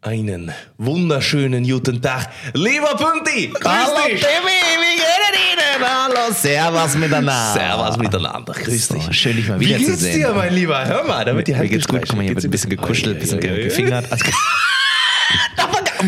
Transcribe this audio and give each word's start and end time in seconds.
Einen 0.00 0.52
wunderschönen 0.78 1.66
guten 1.68 2.00
Tag, 2.00 2.28
lieber 2.54 2.94
Punti! 2.96 3.52
Hallo! 3.64 3.96
Timmy, 4.06 4.16
wie 4.20 4.96
geht 4.96 5.04
es 5.32 5.38
Ihnen? 5.52 5.84
Hallo, 5.84 6.32
Servus 6.32 6.94
miteinander. 6.94 7.52
Servus 7.52 7.96
miteinander, 7.98 8.52
grüß 8.52 8.86
So, 8.88 8.94
dich. 8.94 9.12
schön, 9.18 9.34
dich 9.36 9.48
mal 9.48 9.58
Wie 9.58 9.66
wiederzusehen. 9.66 9.98
geht's 10.18 10.28
dir, 10.28 10.32
mein 10.32 10.54
Lieber? 10.54 10.84
Hör 10.86 11.02
mal, 11.04 11.24
da 11.24 11.34
wird 11.34 11.48
die 11.48 11.52
Mir 11.52 11.58
Hand 11.58 11.70
geht's 11.70 11.88
gut, 11.88 12.02
guck 12.06 12.16
mal, 12.16 12.22
hier 12.22 12.32
wird 12.34 12.44
ein 12.44 12.50
bisschen 12.50 12.70
gekuschelt, 12.70 13.16
ein 13.16 13.20
bisschen 13.20 13.40
gefingert. 13.40 14.06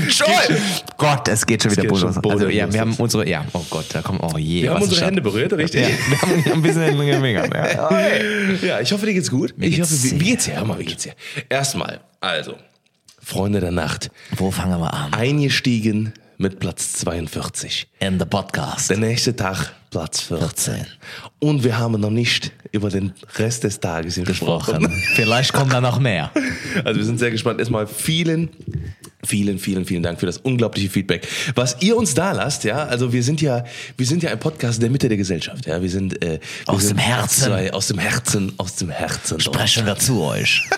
Joel! 0.08 0.56
Gott, 0.96 1.26
es 1.26 1.44
geht 1.44 1.64
schon 1.64 1.72
wieder 1.72 1.82
geht 1.82 1.98
schon 1.98 2.14
Also 2.30 2.48
ja, 2.48 2.72
wir 2.72 2.80
haben 2.80 2.94
unsere, 2.94 3.28
ja, 3.28 3.44
oh 3.52 3.64
Gott, 3.68 3.86
da 3.92 4.02
kommen, 4.02 4.20
oh 4.22 4.38
je. 4.38 4.62
Wir 4.62 4.70
haben 4.72 4.82
unsere 4.82 5.04
Hände 5.04 5.20
berührt, 5.20 5.52
richtig? 5.54 5.82
Ja, 5.82 5.88
wir 5.88 6.22
haben 6.22 6.52
ein 6.52 6.62
bisschen 6.62 6.96
Hände. 6.96 7.50
Ja. 7.52 8.68
Ja, 8.68 8.80
ich 8.80 8.92
hoffe, 8.92 9.04
dir 9.04 9.14
geht's 9.14 9.32
gut. 9.32 9.52
ich 9.58 9.74
geht's 9.74 9.90
hoffe, 9.90 10.00
wie, 10.04 10.20
wie 10.20 10.24
geht's 10.26 10.44
dir? 10.44 10.54
Hör 10.54 10.64
mal, 10.64 10.78
wie 10.78 10.84
geht's 10.84 11.02
dir? 11.02 11.14
Erstmal, 11.48 11.98
also, 12.20 12.54
Freunde 13.30 13.60
der 13.60 13.70
Nacht, 13.70 14.10
Wo 14.32 14.50
fangen 14.50 14.80
wir 14.80 14.92
an? 14.92 15.14
eingestiegen 15.14 16.12
mit 16.36 16.58
Platz 16.58 16.94
42. 16.94 17.86
In 18.00 18.18
the 18.18 18.24
Podcast. 18.24 18.90
Der 18.90 18.96
nächste 18.96 19.36
Tag 19.36 19.72
Platz 19.92 20.22
14. 20.22 20.48
14. 20.74 20.86
Und 21.38 21.62
wir 21.62 21.78
haben 21.78 22.00
noch 22.00 22.10
nicht 22.10 22.50
über 22.72 22.88
den 22.90 23.12
Rest 23.36 23.62
des 23.62 23.78
Tages 23.78 24.16
gesprochen. 24.16 24.80
Gesprochen. 24.82 25.02
Vielleicht 25.14 25.52
kommt 25.52 25.72
da 25.72 25.80
noch 25.80 26.00
mehr. 26.00 26.32
Also 26.84 26.98
wir 26.98 27.04
sind 27.04 27.18
sehr 27.20 27.30
gespannt. 27.30 27.60
Erstmal 27.60 27.86
vielen, 27.86 28.48
vielen, 29.24 29.58
vielen, 29.58 29.84
vielen 29.84 30.02
Dank 30.02 30.20
für 30.20 30.26
das 30.26 30.38
unglaubliche 30.38 30.88
Feedback, 30.90 31.26
was 31.54 31.76
ihr 31.80 31.96
uns 31.96 32.14
da 32.14 32.32
lasst. 32.32 32.64
Ja, 32.64 32.84
also 32.84 33.12
wir 33.12 33.22
sind 33.22 33.40
ja, 33.40 33.64
wir 33.96 34.06
sind 34.06 34.22
ja 34.22 34.30
ein 34.30 34.38
Podcast 34.40 34.80
der 34.82 34.90
Mitte 34.90 35.08
der 35.08 35.16
Gesellschaft. 35.18 35.66
Ja, 35.66 35.80
wir 35.82 35.90
sind 35.90 36.22
äh, 36.24 36.38
wir 36.66 36.74
Aus 36.74 36.82
sind 36.82 36.90
dem 36.96 36.98
Herzen. 36.98 37.44
Zwei, 37.44 37.72
aus 37.72 37.86
dem 37.88 37.98
Herzen, 37.98 38.52
aus 38.56 38.76
dem 38.76 38.90
Herzen. 38.90 39.40
Sprechen 39.40 39.86
wir 39.86 39.96
zu 39.96 40.22
euch. 40.22 40.62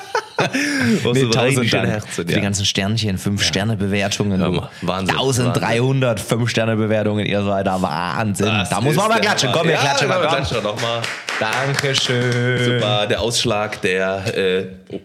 Nee, 1.12 1.26
tausend 1.30 1.72
Dank 1.72 1.86
Herzen. 1.88 2.08
für 2.08 2.24
die 2.24 2.32
Ja. 2.32 2.40
ganzen 2.40 2.64
Sternchen, 2.64 3.16
5-Sterne-Bewertungen. 3.16 4.40
Hör 4.40 4.50
mal, 4.50 4.70
Wahnsinn, 4.80 5.14
1300 5.14 6.20
5-Sterne-Bewertungen, 6.20 7.26
ihr 7.26 7.44
seid 7.44 7.66
da 7.66 7.80
Wahnsinn. 7.80 8.46
Das 8.46 8.70
da 8.70 8.80
muss 8.80 8.96
man 8.96 9.08
mal 9.08 9.20
klatschen. 9.20 9.50
Komm, 9.52 9.66
wir 9.68 9.74
ja, 9.74 9.80
klatschen 9.80 10.08
mal. 10.08 10.26
klatschen 10.26 10.56
doch 10.62 10.80
mal. 10.80 11.00
Dankeschön. 11.38 12.64
Super, 12.64 13.06
der 13.06 13.20
Ausschlag, 13.20 13.80
der. 13.82 14.36
Äh, 14.36 14.66
oh. 14.88 15.00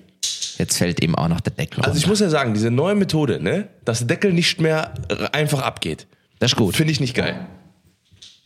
Jetzt 0.57 0.77
fällt 0.77 1.01
eben 1.03 1.15
auch 1.15 1.27
noch 1.27 1.39
der 1.39 1.53
Deckel 1.53 1.81
Also 1.83 1.91
ich 1.97 2.03
runter. 2.03 2.09
muss 2.09 2.19
ja 2.19 2.29
sagen, 2.29 2.53
diese 2.53 2.71
neue 2.71 2.95
Methode, 2.95 3.39
ne, 3.41 3.67
dass 3.85 3.99
der 3.99 4.07
Deckel 4.07 4.33
nicht 4.33 4.59
mehr 4.59 4.93
einfach 5.31 5.61
abgeht, 5.61 6.07
Das 6.39 6.51
ist 6.51 6.55
gut. 6.57 6.75
finde 6.75 6.91
ich 6.91 6.99
nicht 6.99 7.13
geil. 7.15 7.45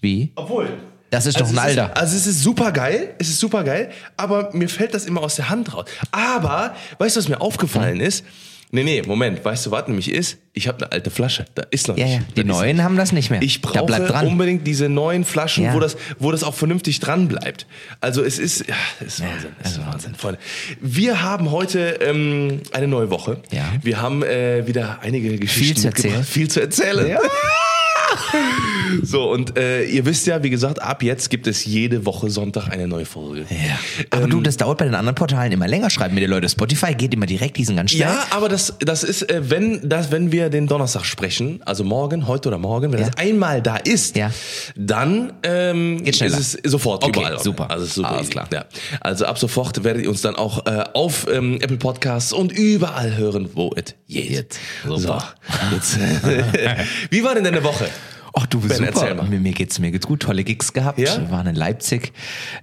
Wie? 0.02 0.32
Obwohl. 0.36 0.70
Das 1.10 1.26
ist 1.26 1.40
doch 1.40 1.50
ein 1.50 1.58
Alter. 1.60 1.88
Ist, 1.88 1.98
also 1.98 2.16
es 2.18 2.28
ist 2.28 2.42
super 2.42 2.72
geil, 2.72 3.16
es 3.20 3.28
ist 3.30 3.40
super 3.40 3.64
geil, 3.64 3.92
aber 4.18 4.50
mir 4.54 4.70
fällt 4.70 4.94
das 4.94 5.06
immer 5.06 5.22
aus 5.22 5.36
der 5.36 5.50
Hand 5.50 5.74
raus. 5.74 5.86
Aber, 6.12 6.74
weißt 7.00 7.16
du, 7.16 7.20
was 7.20 7.28
mir 7.28 7.42
aufgefallen 7.42 8.00
Hm. 8.00 8.06
ist? 8.08 8.26
Nee, 8.74 8.84
nee, 8.84 9.02
Moment, 9.06 9.44
weißt 9.44 9.66
du, 9.66 9.72
was 9.72 9.88
nämlich 9.88 10.10
ist? 10.10 10.38
Ich 10.54 10.68
habe 10.70 10.78
eine 10.84 10.92
alte 10.94 11.12
Flasche, 11.12 11.46
da 11.56 11.64
ist 11.72 11.88
noch 11.90 11.98
Ja, 11.98 12.06
nicht. 12.06 12.16
ja. 12.20 12.24
Die 12.38 12.44
neuen 12.46 12.84
haben 12.84 12.96
das 12.96 13.12
nicht 13.12 13.30
mehr. 13.30 13.42
Ich 13.42 13.62
brauche 13.62 14.26
unbedingt 14.26 14.66
diese 14.66 14.88
neuen 14.88 15.26
Flaschen, 15.26 15.66
Ja. 15.66 15.74
wo, 15.74 15.80
das, 15.80 15.98
wo 16.20 16.32
das 16.32 16.44
auch 16.44 16.54
vernünftig 16.56 17.00
dran 17.02 17.28
bleibt. 17.28 17.68
Also 18.00 18.24
es 18.24 18.40
ist, 18.40 18.68
ja, 18.68 18.76
es 19.02 19.16
ist 19.20 19.22
Wahnsinn, 19.24 19.52
es 19.62 19.72
ist 19.72 19.86
Wahnsinn, 19.86 20.16
Freunde. 20.16 20.40
Wir 20.80 21.22
haben 21.22 21.52
heute 21.52 22.00
ähm, 22.02 22.62
eine 22.72 22.88
neue 22.88 23.10
Woche. 23.10 23.42
Ja. 23.52 23.66
Wir 23.82 24.02
haben 24.02 24.24
äh, 24.24 24.66
wieder 24.66 25.00
einige 25.02 25.38
Geschichten 25.38 25.82
zu 25.82 25.88
erzählen. 25.88 26.24
Viel 26.24 26.50
zu 26.50 26.62
erzählen. 26.62 27.18
So, 29.04 29.32
und 29.32 29.58
äh, 29.58 29.84
ihr 29.86 30.06
wisst 30.06 30.28
ja, 30.28 30.44
wie 30.44 30.50
gesagt, 30.50 30.82
ab 30.82 31.02
jetzt 31.04 31.30
gibt 31.30 31.48
es 31.48 31.66
jede 31.66 32.06
Woche 32.06 32.30
Sonntag 32.30 32.70
eine 32.70 32.88
neue 32.88 33.06
Folge. 33.06 33.46
Ja. 33.50 33.80
Aber 34.10 34.28
du, 34.28 34.42
das 34.42 34.58
dauert 34.58 34.78
bei 34.80 34.86
den 34.86 34.96
anderen 34.96 35.16
Portalen 35.16 35.52
immer 35.52 35.68
länger. 35.68 35.90
Schreiben 35.90 36.14
mir 36.16 36.22
die 36.22 36.28
Leute. 36.28 36.50
Spotify 36.50 36.94
geht 36.94 37.14
immer 37.14 37.26
direkt, 37.26 37.58
die 37.58 37.64
sind 37.66 37.76
ganz 37.78 37.92
schnell. 37.92 38.02
Ja, 38.02 38.26
aber 38.32 38.50
das, 38.50 38.74
das 38.80 39.04
ist, 39.04 39.30
äh, 39.30 39.50
wenn, 39.50 39.88
das, 39.88 40.12
wenn 40.12 40.32
wir 40.32 40.50
den 40.50 40.68
Donnerstag 40.68 41.06
sprechen, 41.06 41.62
also 41.66 41.84
morgen, 41.84 42.28
heute 42.28 42.50
oder 42.50 42.58
morgen, 42.58 42.92
wenn 42.92 43.00
Ja. 43.00 43.08
das 43.08 43.18
einmal 43.18 43.62
da 43.62 43.78
ist, 43.78 44.16
Ja. 44.18 44.32
dann 44.76 45.34
ähm, 45.44 46.04
ist 46.04 46.22
es 46.22 46.58
sofort 46.64 47.04
Okay, 47.04 47.20
überall. 47.20 47.40
super. 47.40 47.70
Also 47.72 47.86
super 47.86 48.10
Alles 48.12 48.24
easy. 48.24 48.32
klar. 48.32 48.48
Ja. 48.52 48.66
Also 49.00 49.26
ab 49.26 49.38
sofort 49.40 49.84
werdet 49.84 50.04
ihr 50.04 50.10
uns 50.10 50.22
dann 50.22 50.36
auch 50.36 50.66
äh, 50.66 50.84
auf 50.94 51.28
ähm, 51.32 51.60
Apple 51.62 51.78
Podcasts 51.78 52.34
und 52.34 52.52
überall 52.52 53.16
hören, 53.18 53.50
wo 53.54 53.72
es 53.76 53.86
geht. 54.08 54.30
Geht. 54.30 54.60
So, 54.86 54.98
Super. 54.98 55.34
jetzt, 55.74 55.98
Wie 57.10 57.24
war 57.24 57.34
denn 57.36 57.44
deine 57.46 57.64
Woche? 57.64 57.88
Ach 58.34 58.46
du, 58.46 58.60
Ben, 58.62 58.78
super. 58.94 59.24
Mir, 59.24 59.40
mir 59.40 59.52
geht's 59.52 59.78
mir 59.80 59.92
geht's 59.92 60.08
gut. 60.08 60.22
Tolle 60.22 60.44
Gigs 60.44 60.72
gehabt. 60.72 60.98
Ja? 61.00 61.18
Wir 61.20 61.32
waren 61.32 61.48
in 61.48 61.56
Leipzig. 61.56 62.14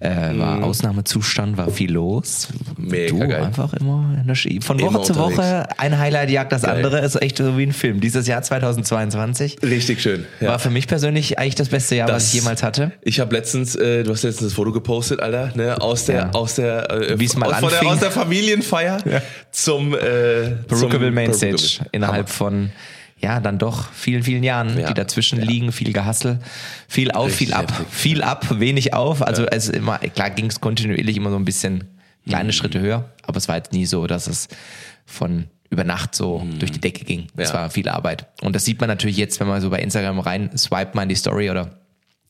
Äh, 0.01 0.39
war 0.39 0.65
Ausnahmezustand, 0.65 1.57
war 1.59 1.71
viel 1.71 1.93
los. 1.93 2.49
Mega 2.77 3.11
du 3.11 3.19
geil. 3.19 3.43
einfach 3.45 3.75
immer 3.75 4.17
in 4.21 4.27
der 4.27 4.35
Ski. 4.35 4.61
Von 4.63 4.79
Immer 4.79 4.95
Woche 4.95 5.03
zu 5.05 5.13
unterwegs. 5.13 5.39
Woche 5.39 5.67
ein 5.79 5.99
Highlight 5.99 6.31
jagt 6.31 6.53
das 6.53 6.63
Geil. 6.63 6.77
andere. 6.77 7.01
Ist 7.01 7.21
echt 7.21 7.37
so 7.39 7.59
wie 7.59 7.65
ein 7.65 7.73
Film. 7.73 8.01
Dieses 8.01 8.27
Jahr 8.27 8.41
2022 8.43 9.59
Richtig 9.63 10.01
schön. 10.01 10.25
Ja. 10.41 10.49
war 10.51 10.59
für 10.59 10.71
mich 10.71 10.87
persönlich 10.87 11.39
eigentlich 11.39 11.55
das 11.57 11.69
beste 11.69 11.97
Jahr, 11.97 12.07
Das- 12.09 12.17
was 12.17 12.29
ich 12.29 12.35
jemals 12.41 12.63
hatte. 12.63 12.93
Ich 13.03 13.21
habe 13.21 13.35
letztens, 13.37 13.77
äh, 13.77 14.05
du 14.05 14.11
hast 14.13 14.23
letztens 14.23 14.49
das 14.49 14.53
Foto 14.55 14.73
gepostet, 14.73 15.21
Alter, 15.21 15.53
ne, 15.55 15.81
aus 15.81 16.07
der, 16.07 16.17
Ja. 16.17 16.31
aus 16.31 16.55
der, 16.55 16.91
äh, 16.91 17.19
Wie's 17.21 17.37
mal 17.37 17.47
aus, 17.53 17.61
von 17.61 17.69
der, 17.69 17.79
anfing. 17.81 17.93
aus 17.93 18.01
der 18.01 18.11
Familienfeier 18.11 18.99
zum, 19.51 19.95
äh, 19.95 20.57
zum 20.69 20.91
Mainstage 21.15 21.53
Perucaville. 21.57 21.89
innerhalb 21.93 22.29
von 22.31 22.71
ja, 23.21 23.41
dann 23.41 23.59
doch 23.59 23.91
vielen, 23.93 24.23
vielen 24.23 24.43
Jahren, 24.45 24.79
Ja. 24.79 24.89
die 24.89 24.95
dazwischen 24.95 25.39
Ja. 25.41 25.45
liegen, 25.45 25.73
viel 25.73 25.93
Gehassel, 25.93 26.39
viel 26.89 27.11
auf, 27.11 27.27
Richtig 27.27 27.49
viel 27.49 27.55
ab, 27.55 27.71
heftig. 27.71 27.87
viel 27.91 28.23
ab, 28.23 28.47
wenig 28.61 28.95
auf. 28.95 29.23
Also 29.23 29.45
es 29.47 29.69
immer, 29.69 29.99
klar 29.99 30.31
ging 30.31 30.47
es 30.47 30.61
kontinuierlich 30.61 31.17
immer 31.17 31.31
so 31.31 31.37
ein 31.37 31.45
bisschen 31.45 31.75
Mhm. 32.25 32.31
kleine 32.31 32.53
Schritte 32.53 32.81
höher, 32.81 33.09
aber 33.23 33.37
es 33.39 33.49
war 33.49 33.57
jetzt 33.57 33.73
nie 33.73 33.87
so, 33.87 34.07
dass 34.07 34.27
es 34.27 34.49
von 35.07 35.47
über 35.71 35.85
Nacht 35.85 36.15
so 36.15 36.47
durch 36.59 36.71
die 36.73 36.81
Decke 36.81 37.05
ging. 37.05 37.27
Es 37.37 37.51
Mhm. 37.51 37.55
Ja. 37.57 37.61
war 37.63 37.71
viel 37.71 37.89
Arbeit. 37.89 38.27
Und 38.43 38.55
das 38.57 38.65
sieht 38.65 38.81
man 38.81 38.89
natürlich 38.89 39.17
jetzt, 39.19 39.39
wenn 39.41 39.49
man 39.49 39.61
so 39.61 39.69
bei 39.69 39.81
Instagram 39.81 40.19
rein 40.21 40.51
swipet 40.57 40.95
mal 40.95 41.03
in 41.03 41.09
die 41.11 41.15
Story 41.15 41.51
oder 41.51 41.73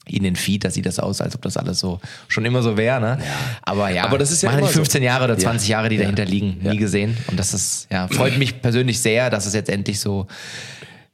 in 0.06 0.22
den 0.22 0.36
Feed, 0.36 0.64
da 0.64 0.70
sieht 0.70 0.86
das 0.86 0.98
aus, 0.98 1.20
als 1.20 1.34
ob 1.34 1.42
das 1.42 1.56
alles 1.58 1.78
so 1.80 2.00
schon 2.28 2.44
immer 2.46 2.62
so 2.62 2.76
wäre. 2.78 2.98
Ne? 2.98 3.18
Aber 3.62 3.90
ja, 3.90 4.04
Aber 4.04 4.16
das 4.16 4.30
ist 4.32 4.42
ja 4.42 4.50
man 4.50 4.62
hat 4.62 4.70
die 4.70 4.72
15 4.72 5.02
so. 5.02 5.04
Jahre 5.04 5.24
oder 5.24 5.34
Ja. 5.34 5.40
20 5.40 5.68
Jahre, 5.68 5.88
die 5.90 5.96
Ja. 5.96 6.02
dahinter 6.02 6.24
liegen, 6.24 6.56
Ja. 6.64 6.72
nie 6.72 6.78
gesehen. 6.78 7.16
Und 7.28 7.38
das 7.38 7.52
ist, 7.52 7.86
ja, 7.92 8.08
freut 8.08 8.38
mich 8.38 8.62
persönlich 8.62 8.98
sehr, 9.00 9.28
dass 9.30 9.44
es 9.46 9.52
jetzt 9.54 9.68
endlich 9.68 10.00
so 10.00 10.26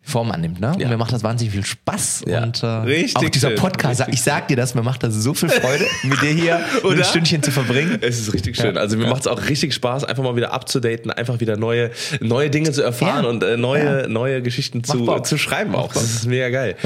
Form 0.06 0.30
annimmt, 0.32 0.60
ne? 0.60 0.72
Und 0.74 0.80
Ja. 0.80 0.88
mir 0.88 0.98
macht 0.98 1.12
das 1.12 1.22
wahnsinnig 1.22 1.54
viel 1.54 1.64
Spaß. 1.64 2.24
Ja. 2.26 2.42
Und 2.42 2.62
äh, 2.62 2.66
Richtig 2.66 3.16
auch 3.16 3.28
dieser 3.30 3.48
schön. 3.48 3.58
Podcast, 3.58 4.00
Richtig 4.00 4.14
ich 4.14 4.22
sag 4.22 4.48
dir 4.48 4.56
das, 4.56 4.74
mir 4.74 4.82
macht 4.82 5.02
das 5.02 5.14
so 5.14 5.32
viel 5.32 5.48
Freude, 5.48 5.86
mit 6.02 6.20
dir 6.20 6.28
hier 6.30 6.60
Oder? 6.82 6.98
ein 6.98 7.04
Stündchen 7.04 7.42
zu 7.42 7.50
verbringen. 7.50 7.98
Es 8.02 8.20
ist 8.20 8.32
richtig 8.34 8.56
schön. 8.56 8.76
Also 8.76 8.96
mir 8.98 9.06
macht 9.06 9.22
es 9.22 9.26
auch 9.26 9.48
richtig 9.48 9.72
Spaß, 9.74 10.04
einfach 10.04 10.22
mal 10.22 10.36
wieder 10.36 10.52
abzudaten, 10.52 11.10
einfach 11.10 11.40
wieder 11.40 11.56
neue, 11.56 11.90
neue 12.20 12.50
Dinge 12.50 12.70
zu 12.72 12.82
erfahren 12.82 13.24
Ja. 13.24 13.30
und 13.30 13.42
äh, 13.42 13.56
neue, 13.56 14.06
neue 14.08 14.42
Geschichten 14.42 14.84
zu, 14.84 15.06
zu 15.22 15.38
schreiben 15.38 15.74
auch. 15.74 15.92
Das 15.94 16.04
ist 16.04 16.26
mega 16.26 16.50
geil. 16.50 16.76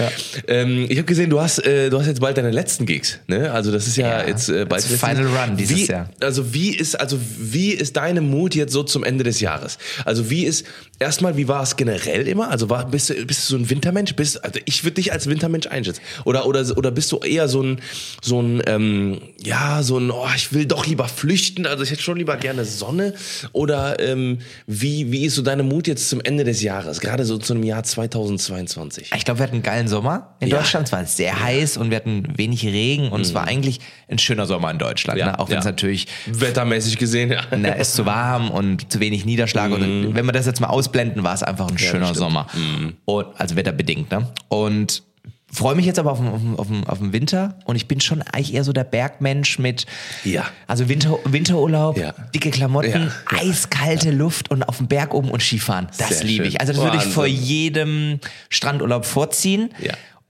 Ähm, 0.47 0.87
ich 0.89 0.97
habe 0.99 1.07
gesehen, 1.07 1.29
du 1.31 1.41
hast, 1.41 1.59
äh, 1.67 1.91
du 1.91 1.99
hast 1.99 2.07
jetzt 2.07 2.21
bald 2.21 2.37
deine 2.39 2.51
letzten 2.53 2.87
Gigs. 2.87 3.19
Ne? 3.27 3.51
Also 3.51 3.73
das 3.73 3.87
ist 3.89 3.97
ja, 3.97 4.21
Ja. 4.23 4.29
jetzt 4.29 4.49
äh, 4.49 4.65
bald 4.65 4.85
Final 4.85 5.27
Run 5.27 5.57
dieses 5.57 5.77
wie, 5.77 5.87
Jahr. 5.87 6.09
Also 6.21 6.55
wie 6.55 6.71
ist, 6.75 6.99
also 6.99 7.19
wie 7.39 7.71
ist 7.73 7.97
deine 7.97 8.21
Mut 8.21 8.55
jetzt 8.55 8.73
so 8.73 8.83
zum 8.85 9.03
Ende 9.05 9.25
des 9.25 9.41
Jahres? 9.41 9.79
Also 10.05 10.31
wie 10.31 10.45
ist 10.45 10.65
erstmal, 10.99 11.37
wie 11.37 11.49
war 11.49 11.63
es 11.63 11.77
generell 11.77 12.27
immer? 12.29 12.51
Also 12.51 12.71
war, 12.71 12.87
bist, 12.87 13.08
du, 13.11 13.27
bist 13.27 13.49
du 13.49 13.57
so 13.57 13.57
ein 13.57 13.71
Wintermensch? 13.71 14.15
Bist, 14.15 14.45
also 14.45 14.61
ich 14.65 14.85
würde 14.85 14.95
dich 14.95 15.13
als 15.13 15.27
Wintermensch 15.29 15.67
einschätzen. 15.67 16.01
Oder, 16.25 16.47
oder, 16.47 16.65
oder 16.77 16.91
bist 16.91 17.13
du 17.13 17.19
eher 17.19 17.49
so 17.49 17.63
ein, 17.63 17.81
so 18.23 18.41
ein, 18.41 18.63
ähm, 18.67 19.21
ja, 19.41 19.83
so 19.83 19.99
ein, 19.99 20.11
oh, 20.11 20.27
ich 20.35 20.53
will 20.53 20.67
doch 20.67 20.87
lieber 20.87 21.09
flüchten, 21.09 21.67
also 21.67 21.83
ich 21.83 21.91
hätte 21.91 22.03
schon 22.03 22.19
lieber 22.19 22.37
gerne 22.37 22.65
Sonne. 22.65 23.15
Oder 23.53 24.01
ähm, 24.01 24.39
wie, 24.67 25.11
wie 25.13 25.25
ist 25.25 25.35
so 25.37 25.43
deine 25.43 25.63
Mut 25.63 25.87
jetzt 25.87 26.09
zum 26.09 26.21
Ende 26.21 26.45
des 26.45 26.63
Jahres? 26.63 27.01
Gerade 27.01 27.25
so 27.25 27.39
zu 27.39 27.55
einem 27.55 27.63
Jahr 27.63 27.83
2022. 27.83 29.13
Ich 29.15 29.25
glaube, 29.25 29.41
wir 29.41 29.45
hatten 29.45 29.55
einen 29.57 29.63
geilen 29.63 29.89
Sommer 29.89 30.35
in 30.41 30.49
Ja. 30.49 30.59
Deutschland. 30.59 30.87
Es 30.87 30.93
war 30.93 31.05
sehr 31.05 31.43
heiß 31.43 31.77
und 31.77 31.91
wir 31.91 31.97
hatten 31.97 32.29
wenig 32.37 32.65
Regen 32.65 33.09
und 33.11 33.21
es 33.21 33.35
war 33.35 33.47
eigentlich 33.47 33.81
ein 34.09 34.19
schöner 34.19 34.47
Sommer 34.47 34.71
in 34.71 34.79
Deutschland. 34.79 35.19
Ja, 35.19 35.27
ne? 35.27 35.39
Auch 35.39 35.49
wenn 35.49 35.59
es 35.59 35.65
ja. 35.65 35.71
natürlich 35.71 36.07
Wettermäßig 36.27 36.99
gesehen, 36.99 37.33
ja. 37.33 37.43
na, 37.57 37.77
es 37.77 37.89
ist 37.89 37.95
zu 37.95 38.07
warm 38.07 38.51
und 38.51 38.93
zu 38.93 39.01
wenig 39.01 39.25
Niederschlag. 39.25 39.71
Und 39.73 40.15
wenn 40.15 40.27
wir 40.27 40.33
das 40.33 40.47
jetzt 40.47 40.61
mal 40.61 40.69
ausblenden, 40.69 41.23
war 41.23 41.35
es 41.35 41.43
einfach 41.43 41.69
ein 41.69 41.79
schöner. 41.79 42.15
Sommer. 42.15 42.47
Und, 43.09 43.27
also 43.39 43.57
wetterbedingt. 43.57 44.11
Ne? 44.11 44.29
Und 44.49 45.03
Freue 45.51 45.75
mich 45.75 45.87
jetzt 45.87 45.99
aber 45.99 46.13
auf 46.13 46.19
den, 46.19 46.29
auf, 46.59 46.67
den, 46.67 46.85
auf, 46.85 46.99
den, 46.99 47.15
Winter 47.15 47.59
und 47.65 47.75
ich 47.75 47.89
bin 47.89 48.03
schon 48.03 48.21
eigentlich 48.21 48.53
eher 48.53 48.65
so 48.65 48.75
der 48.75 48.85
Bergmensch 48.85 49.59
mit, 49.59 49.87
Ja. 50.23 50.45
also 50.67 50.91
Winter, 50.91 51.19
Winterurlaub, 51.25 51.97
Ja. 51.97 52.13
dicke 52.35 52.51
Klamotten, 52.51 53.11
Ja, 53.33 53.39
eiskalte 53.39 54.11
Luft 54.11 54.51
und 54.51 54.63
auf 54.63 54.77
dem 54.77 54.89
Berg 54.89 55.15
oben 55.15 55.31
und 55.31 55.43
Skifahren. 55.43 55.89
Das 55.97 56.19
Sehr 56.19 56.25
liebe 56.25 56.47
ich. 56.47 56.61
Also 56.61 56.75
das 56.75 56.83
würde 56.83 56.99
ich 56.99 57.03
vor 57.05 57.27
jedem 57.27 58.21
Strandurlaub 58.51 59.07
vorziehen. 59.07 59.71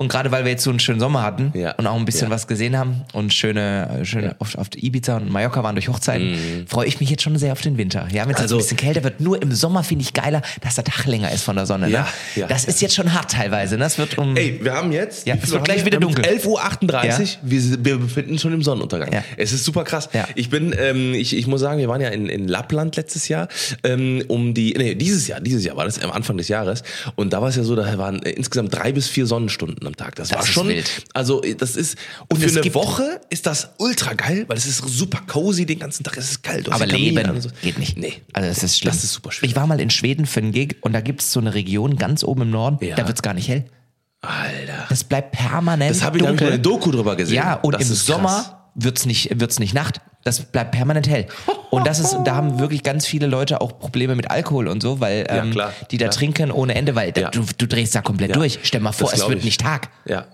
Ja. 0.00 0.04
Und 0.04 0.08
gerade 0.12 0.30
weil 0.30 0.44
wir 0.44 0.52
jetzt 0.52 0.62
so 0.62 0.70
einen 0.70 0.78
schönen 0.78 1.00
Sommer 1.00 1.22
hatten 1.22 1.52
Ja. 1.56 1.72
und 1.72 1.86
auch 1.88 1.96
ein 1.96 2.04
bisschen 2.04 2.28
Ja. 2.28 2.34
was 2.34 2.46
gesehen 2.46 2.78
haben 2.78 3.02
und 3.12 3.34
schöne, 3.34 4.00
schöne 4.04 4.36
auf, 4.38 4.54
auf 4.56 4.68
Ibiza 4.76 5.16
und 5.16 5.28
Mallorca 5.30 5.64
waren 5.64 5.74
durch 5.74 5.88
Hochzeiten, 5.88 6.66
freue 6.68 6.86
ich 6.86 7.00
mich 7.00 7.10
jetzt 7.10 7.22
schon 7.24 7.36
sehr 7.36 7.50
auf 7.52 7.60
den 7.62 7.76
Winter. 7.78 8.06
Ja, 8.12 8.22
wenn 8.24 8.30
es 8.34 8.38
jetzt. 8.38 8.40
Also- 8.42 8.54
ein 8.56 8.58
bisschen 8.58 8.76
kälter 8.76 9.02
wird, 9.02 9.20
nur 9.20 9.42
im 9.42 9.50
Sommer 9.52 9.82
finde 9.82 10.02
ich 10.04 10.12
geiler, 10.14 10.42
dass 10.60 10.76
der 10.76 10.84
Tag 10.84 11.06
länger 11.06 11.32
ist 11.32 11.42
von 11.42 11.56
der 11.56 11.66
Sonne. 11.66 11.88
Ja, 11.88 12.02
ne? 12.02 12.06
ja. 12.36 12.46
das 12.46 12.64
ist 12.64 12.80
jetzt 12.80 12.94
schon 12.94 13.12
hart 13.12 13.32
teilweise. 13.32 13.74
Ne? 13.74 13.80
Das 13.84 13.98
wird 13.98 14.16
um. 14.18 14.36
Ey, 14.36 14.60
wir 14.62 14.72
haben 14.72 14.92
jetzt. 14.92 15.26
Ja, 15.26 15.34
es 15.42 15.50
wird 15.50 15.64
gleich 15.64 15.84
wieder 15.84 15.98
dunkel. 15.98 16.24
11.38 16.24 16.46
Uhr. 16.46 17.26
Wir, 17.42 17.84
wir 17.84 17.98
befinden 17.98 18.32
uns 18.32 18.42
schon 18.42 18.52
im 18.52 18.62
Sonnenuntergang. 18.62 19.12
Ja. 19.12 19.24
Es 19.36 19.52
ist 19.52 19.64
super 19.64 19.82
krass. 19.82 20.08
Ja. 20.12 20.28
Ich 20.36 20.48
bin, 20.48 20.72
ähm, 20.78 21.12
ich, 21.14 21.36
ich 21.36 21.46
muss 21.48 21.60
sagen, 21.60 21.80
wir 21.80 21.88
waren 21.88 22.00
ja 22.00 22.08
in, 22.10 22.28
in 22.28 22.46
Lappland 22.46 22.94
letztes 22.94 23.26
Jahr, 23.28 23.48
ähm, 23.82 24.22
um 24.28 24.54
die, 24.54 24.74
nee, 24.78 24.94
dieses 24.94 25.26
Jahr, 25.26 25.40
dieses 25.40 25.64
Jahr 25.64 25.76
war 25.76 25.84
das 25.86 26.00
am 26.00 26.12
Anfang 26.12 26.36
des 26.36 26.46
Jahres. 26.48 26.84
Und 27.16 27.32
da 27.32 27.42
war 27.42 27.48
es 27.48 27.56
ja 27.56 27.64
so, 27.64 27.74
da 27.74 27.98
waren 27.98 28.22
äh, 28.22 28.30
insgesamt 28.30 28.72
drei 28.74 28.92
bis 28.92 29.08
vier 29.08 29.26
Sonnenstunden 29.26 29.87
am 29.88 29.96
Tag. 29.96 30.14
Das, 30.14 30.28
Das 30.28 30.38
war 30.38 30.46
schon, 30.46 30.68
wild. 30.68 31.04
also 31.14 31.40
das 31.40 31.74
ist, 31.74 31.96
und 32.28 32.42
Und 32.42 32.48
für 32.50 32.60
eine 32.62 32.74
Woche 32.74 33.20
ist 33.30 33.46
das 33.46 33.70
ultra 33.78 34.14
geil, 34.14 34.44
weil 34.46 34.56
es 34.56 34.66
ist 34.66 34.78
super 34.86 35.20
cozy 35.26 35.66
den 35.66 35.80
ganzen 35.80 36.04
Tag. 36.04 36.16
Es 36.16 36.30
ist 36.30 36.42
kalt. 36.44 36.70
Aber 36.70 36.86
Leben 36.86 37.40
so. 37.40 37.48
geht 37.62 37.78
nicht. 37.78 37.98
Nee. 37.98 38.22
Also 38.32 38.48
das 38.48 38.62
ist 38.62 38.78
schlimm. 38.78 38.92
Das 38.92 39.02
ist 39.02 39.12
super 39.14 39.32
schön. 39.32 39.48
Ich 39.48 39.56
war 39.56 39.66
mal 39.66 39.80
in 39.80 39.90
Schweden 39.90 40.26
für 40.26 40.38
einen 40.40 40.52
Gig 40.52 40.76
und 40.82 40.92
da 40.92 41.00
gibt 41.00 41.22
es 41.22 41.32
so 41.32 41.40
eine 41.40 41.54
Region 41.54 41.96
ganz 41.96 42.22
oben 42.22 42.42
im 42.42 42.50
Norden, 42.50 42.78
Ja. 42.84 42.94
da 42.94 43.06
wird 43.08 43.16
es 43.18 43.22
gar 43.22 43.34
nicht 43.34 43.48
hell. 43.48 43.64
Alter. 44.20 44.86
Das 44.88 45.04
bleibt 45.04 45.32
permanent 45.32 45.90
Das 45.90 46.02
habe 46.02 46.18
ich, 46.18 46.22
da 46.24 46.28
hab 46.30 46.34
ich 46.34 46.40
mal 46.40 46.46
dunkel. 46.48 46.52
eine 46.54 46.58
Doku 46.62 46.90
drüber 46.90 47.16
gesehen. 47.16 47.36
Ja, 47.36 47.54
und 47.54 47.72
Das 47.74 47.88
im 47.88 47.94
Sommer 47.94 48.28
krass. 48.28 48.54
wird's 48.74 49.06
nicht, 49.06 49.38
wird's 49.40 49.58
nicht 49.58 49.74
Nacht. 49.74 50.00
Das 50.28 50.40
bleibt 50.40 50.72
permanent 50.72 51.08
hell. 51.08 51.26
Und 51.70 51.86
das 51.86 51.98
ist, 51.98 52.16
da 52.24 52.36
haben 52.36 52.58
wirklich 52.58 52.82
ganz 52.82 53.06
viele 53.06 53.26
Leute 53.26 53.60
auch 53.62 53.78
Probleme 53.78 54.14
mit 54.14 54.30
Alkohol 54.30 54.68
und 54.68 54.82
so, 54.82 55.00
weil 55.00 55.24
ähm, 55.28 55.52
klar, 55.52 55.72
die 55.90 55.96
da 55.96 56.06
klar. 56.06 56.14
trinken 56.16 56.50
ohne 56.52 56.74
Ende, 56.74 56.94
weil 56.94 57.12
Ja. 57.16 57.30
du, 57.30 57.44
du 57.56 57.66
drehst 57.66 57.94
da 57.94 58.02
komplett 58.02 58.30
Ja. 58.30 58.36
durch. 58.36 58.58
Stell 58.62 58.80
mal 58.82 58.92
vor, 58.92 59.10
Das 59.10 59.20
es 59.20 59.28
wird 59.28 59.38
ich. 59.38 59.44
nicht 59.44 59.60
Tag. 59.60 59.88
Ja. 60.06 60.26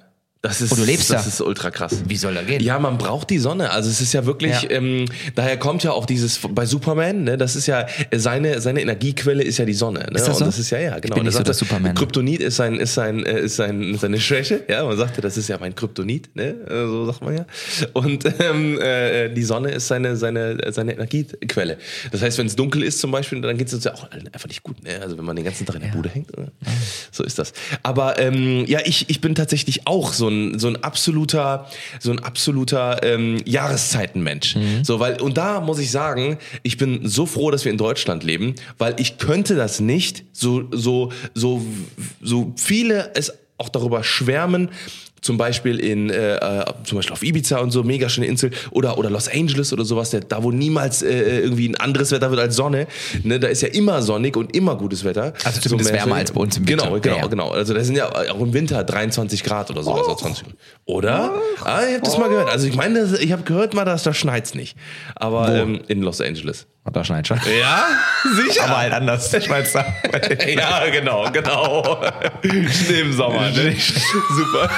Das 0.45 0.61
ist, 0.61 0.73
Und 0.73 0.81
du 0.81 0.85
lebst 0.85 1.09
das 1.09 1.23
da. 1.23 1.29
ist 1.29 1.41
ultra 1.41 1.71
krass. 1.71 2.03
Wie 2.07 2.19
soll 2.19 2.37
er 2.37 2.45
gehen? 2.45 2.63
Ja, 2.63 2.79
man 2.79 2.99
braucht 2.99 3.31
die 3.31 3.39
Sonne. 3.39 3.71
Also 3.71 3.89
es 3.89 4.03
ist 4.03 4.13
ja 4.13 4.27
wirklich, 4.27 4.61
Ja. 4.65 4.73
Ähm, 4.73 5.07
daher 5.35 5.57
kommt 5.57 5.83
ja 5.85 5.93
auch 5.93 6.05
dieses 6.05 6.39
bei 6.51 6.67
Superman, 6.67 7.25
ne, 7.25 7.39
das 7.39 7.57
ist 7.57 7.67
ja 7.67 7.87
seine 8.15 8.61
seine 8.61 8.83
Energiequelle 8.83 9.43
ist 9.43 9.57
ja 9.57 9.65
die 9.65 9.73
Sonne. 9.73 10.01
Ne? 10.01 10.17
Ist 10.17 10.29
das 10.29 10.37
so? 10.37 10.45
Und 10.45 10.49
das 10.49 10.59
ist 10.59 10.69
ja 10.69 10.79
ja 10.81 10.99
genau. 10.99 11.15
bin 11.15 11.25
nicht 11.25 11.35
so 11.35 11.43
der 11.43 11.55
Superman. 11.55 11.95
Kryptonit 11.95 12.43
ist 12.43 12.57
sein 12.57 12.75
ist 12.75 12.93
sein 12.93 13.25
äh, 13.25 13.41
ist 13.41 13.57
sein 13.57 13.97
seine 13.99 14.21
Schwäche. 14.21 14.65
Ja, 14.69 14.85
man 14.85 14.99
sagte, 14.99 15.23
das 15.23 15.39
ist 15.39 15.49
ja 15.49 15.57
mein 15.59 15.75
Kryptonit, 15.75 16.37
ne? 16.37 16.49
Äh, 16.69 16.89
So 16.89 17.07
sagt 17.07 17.23
man 17.23 17.39
ja. 17.39 17.47
Und 17.95 18.27
ähm, 18.41 18.79
äh, 18.83 19.31
die 19.31 19.45
Sonne 19.45 19.71
ist 19.71 19.87
seine 19.87 20.15
seine 20.15 20.59
seine 20.73 20.93
Energiequelle. 20.93 21.79
Das 22.13 22.21
heißt, 22.21 22.37
wenn 22.37 22.49
es 22.49 22.55
dunkel 22.55 22.83
ist 22.83 23.01
zum 23.01 23.11
Beispiel, 23.13 23.41
dann 23.41 23.57
geht 23.57 23.69
es 23.69 23.73
uns 23.75 23.85
ja 23.85 23.95
auch 23.95 24.11
einfach 24.11 24.47
nicht 24.49 24.63
gut. 24.63 24.83
Ne? 24.85 24.91
Also 25.01 25.17
wenn 25.17 25.25
man 25.25 25.37
den 25.37 25.47
ganzen 25.47 25.65
Tag 25.65 25.77
in 25.77 25.81
der 25.83 25.89
Bude 25.89 26.11
hängt, 26.11 26.37
oder? 26.37 26.49
so 27.11 27.25
ist 27.25 27.39
das. 27.39 27.55
Aber 27.83 28.19
ähm, 28.19 28.67
ja, 28.67 28.81
ich 28.85 29.09
ich 29.09 29.23
bin 29.23 29.35
tatsächlich 29.35 29.87
auch 29.87 30.13
so 30.13 30.29
ein 30.29 30.34
so 30.57 30.69
ein 30.69 30.83
absoluter 30.83 31.67
so 32.01 32.11
ein 32.11 32.19
absoluter 32.19 33.03
ähm, 33.03 33.41
Jahreszeitenmensch. 33.45 34.57
So 34.83 35.01
weil 35.01 35.21
und 35.21 35.37
da 35.37 35.61
muss 35.61 35.79
ich 35.79 35.91
sagen, 35.91 36.39
ich 36.63 36.77
bin 36.77 37.07
so 37.09 37.27
froh, 37.27 37.51
dass 37.51 37.65
wir 37.65 37.73
in 37.73 37.79
Deutschland 37.79 38.25
leben, 38.25 38.55
weil 38.79 38.95
ich 38.99 39.19
könnte 39.19 39.55
das 39.55 39.81
nicht 39.81 40.25
so 40.33 40.65
so 40.71 41.11
so 41.35 41.63
so 42.21 42.53
viele 42.57 43.13
es 43.15 43.33
auch 43.59 43.69
darüber 43.69 44.03
schwärmen. 44.03 44.71
Zum 45.25 45.39
Beispiel 45.39 45.81
in 45.81 46.11
äh, 46.11 46.37
äh, 46.37 46.65
zum 46.85 46.97
Beispiel 46.99 47.15
auf 47.15 47.23
Ibiza 47.23 47.57
und 47.59 47.71
so 47.71 47.83
mega 47.83 48.11
schöne 48.11 48.27
Insel 48.27 48.51
oder 48.73 48.99
oder 48.99 49.09
Los 49.09 49.27
Angeles 49.27 49.73
oder 49.73 49.83
sowas, 49.87 50.11
der, 50.11 50.21
da 50.21 50.43
wo 50.43 50.51
niemals 50.51 51.03
äh, 51.03 51.41
irgendwie 51.41 51.67
ein 51.71 51.77
anderes 51.77 52.11
Wetter 52.13 52.31
wird 52.31 52.41
als 52.43 52.57
Sonne. 52.57 52.87
Ne, 53.23 53.41
da 53.41 53.49
ist 53.49 53.63
ja 53.63 53.69
immer 53.69 54.03
sonnig 54.03 54.37
und 54.37 54.55
immer 54.55 54.77
gutes 54.77 55.03
Wetter. 55.03 55.33
Also 55.43 55.61
zumindest 55.63 55.93
mehr- 55.93 56.01
wärmer 56.03 56.17
als 56.17 56.31
bei 56.31 56.41
uns 56.43 56.59
im 56.59 56.69
Winter. 56.69 56.85
Genau, 56.85 57.01
genau, 57.01 57.17
Ja, 57.17 57.27
genau. 57.27 57.49
Also 57.49 57.73
da 57.73 57.83
sind 57.83 57.97
ja 57.97 58.11
auch 58.13 58.41
im 58.41 58.53
Winter 58.53 58.85
23 58.85 59.43
Grad 59.43 59.71
oder 59.71 59.83
sowas. 59.83 60.07
oder 60.07 60.17
20. 60.19 60.45
Oder? 60.85 61.33
Ah, 61.65 61.81
ich 61.89 61.95
habe 61.95 62.03
das 62.05 62.19
mal 62.19 62.29
gehört. 62.29 62.51
Also 62.51 62.67
ich 62.67 62.77
meine, 62.77 63.01
das- 63.01 63.19
ich 63.19 63.33
habe 63.33 63.45
gehört 63.45 63.73
mal, 63.73 63.87
dass 63.87 64.03
da 64.03 64.13
schneit's 64.13 64.55
nicht. 64.55 64.77
Aber 65.15 65.49
ähm, 65.55 65.81
in 65.89 66.03
Los 66.03 66.21
Angeles. 66.21 66.67
Da 66.93 67.03
schneit 67.03 67.27
schon. 67.27 67.41
Ja, 67.59 67.87
sicher. 68.37 68.65
Aber 68.65 68.77
halt 68.79 68.93
anders. 68.93 69.31
Schweizer. 69.31 69.87
ja, 70.47 70.89
genau, 70.91 71.31
genau. 71.33 71.83
Schnee 72.43 73.01
im 73.01 73.13
Sommer. 73.13 73.51
Ne? 73.51 73.75
Super. 73.75 74.71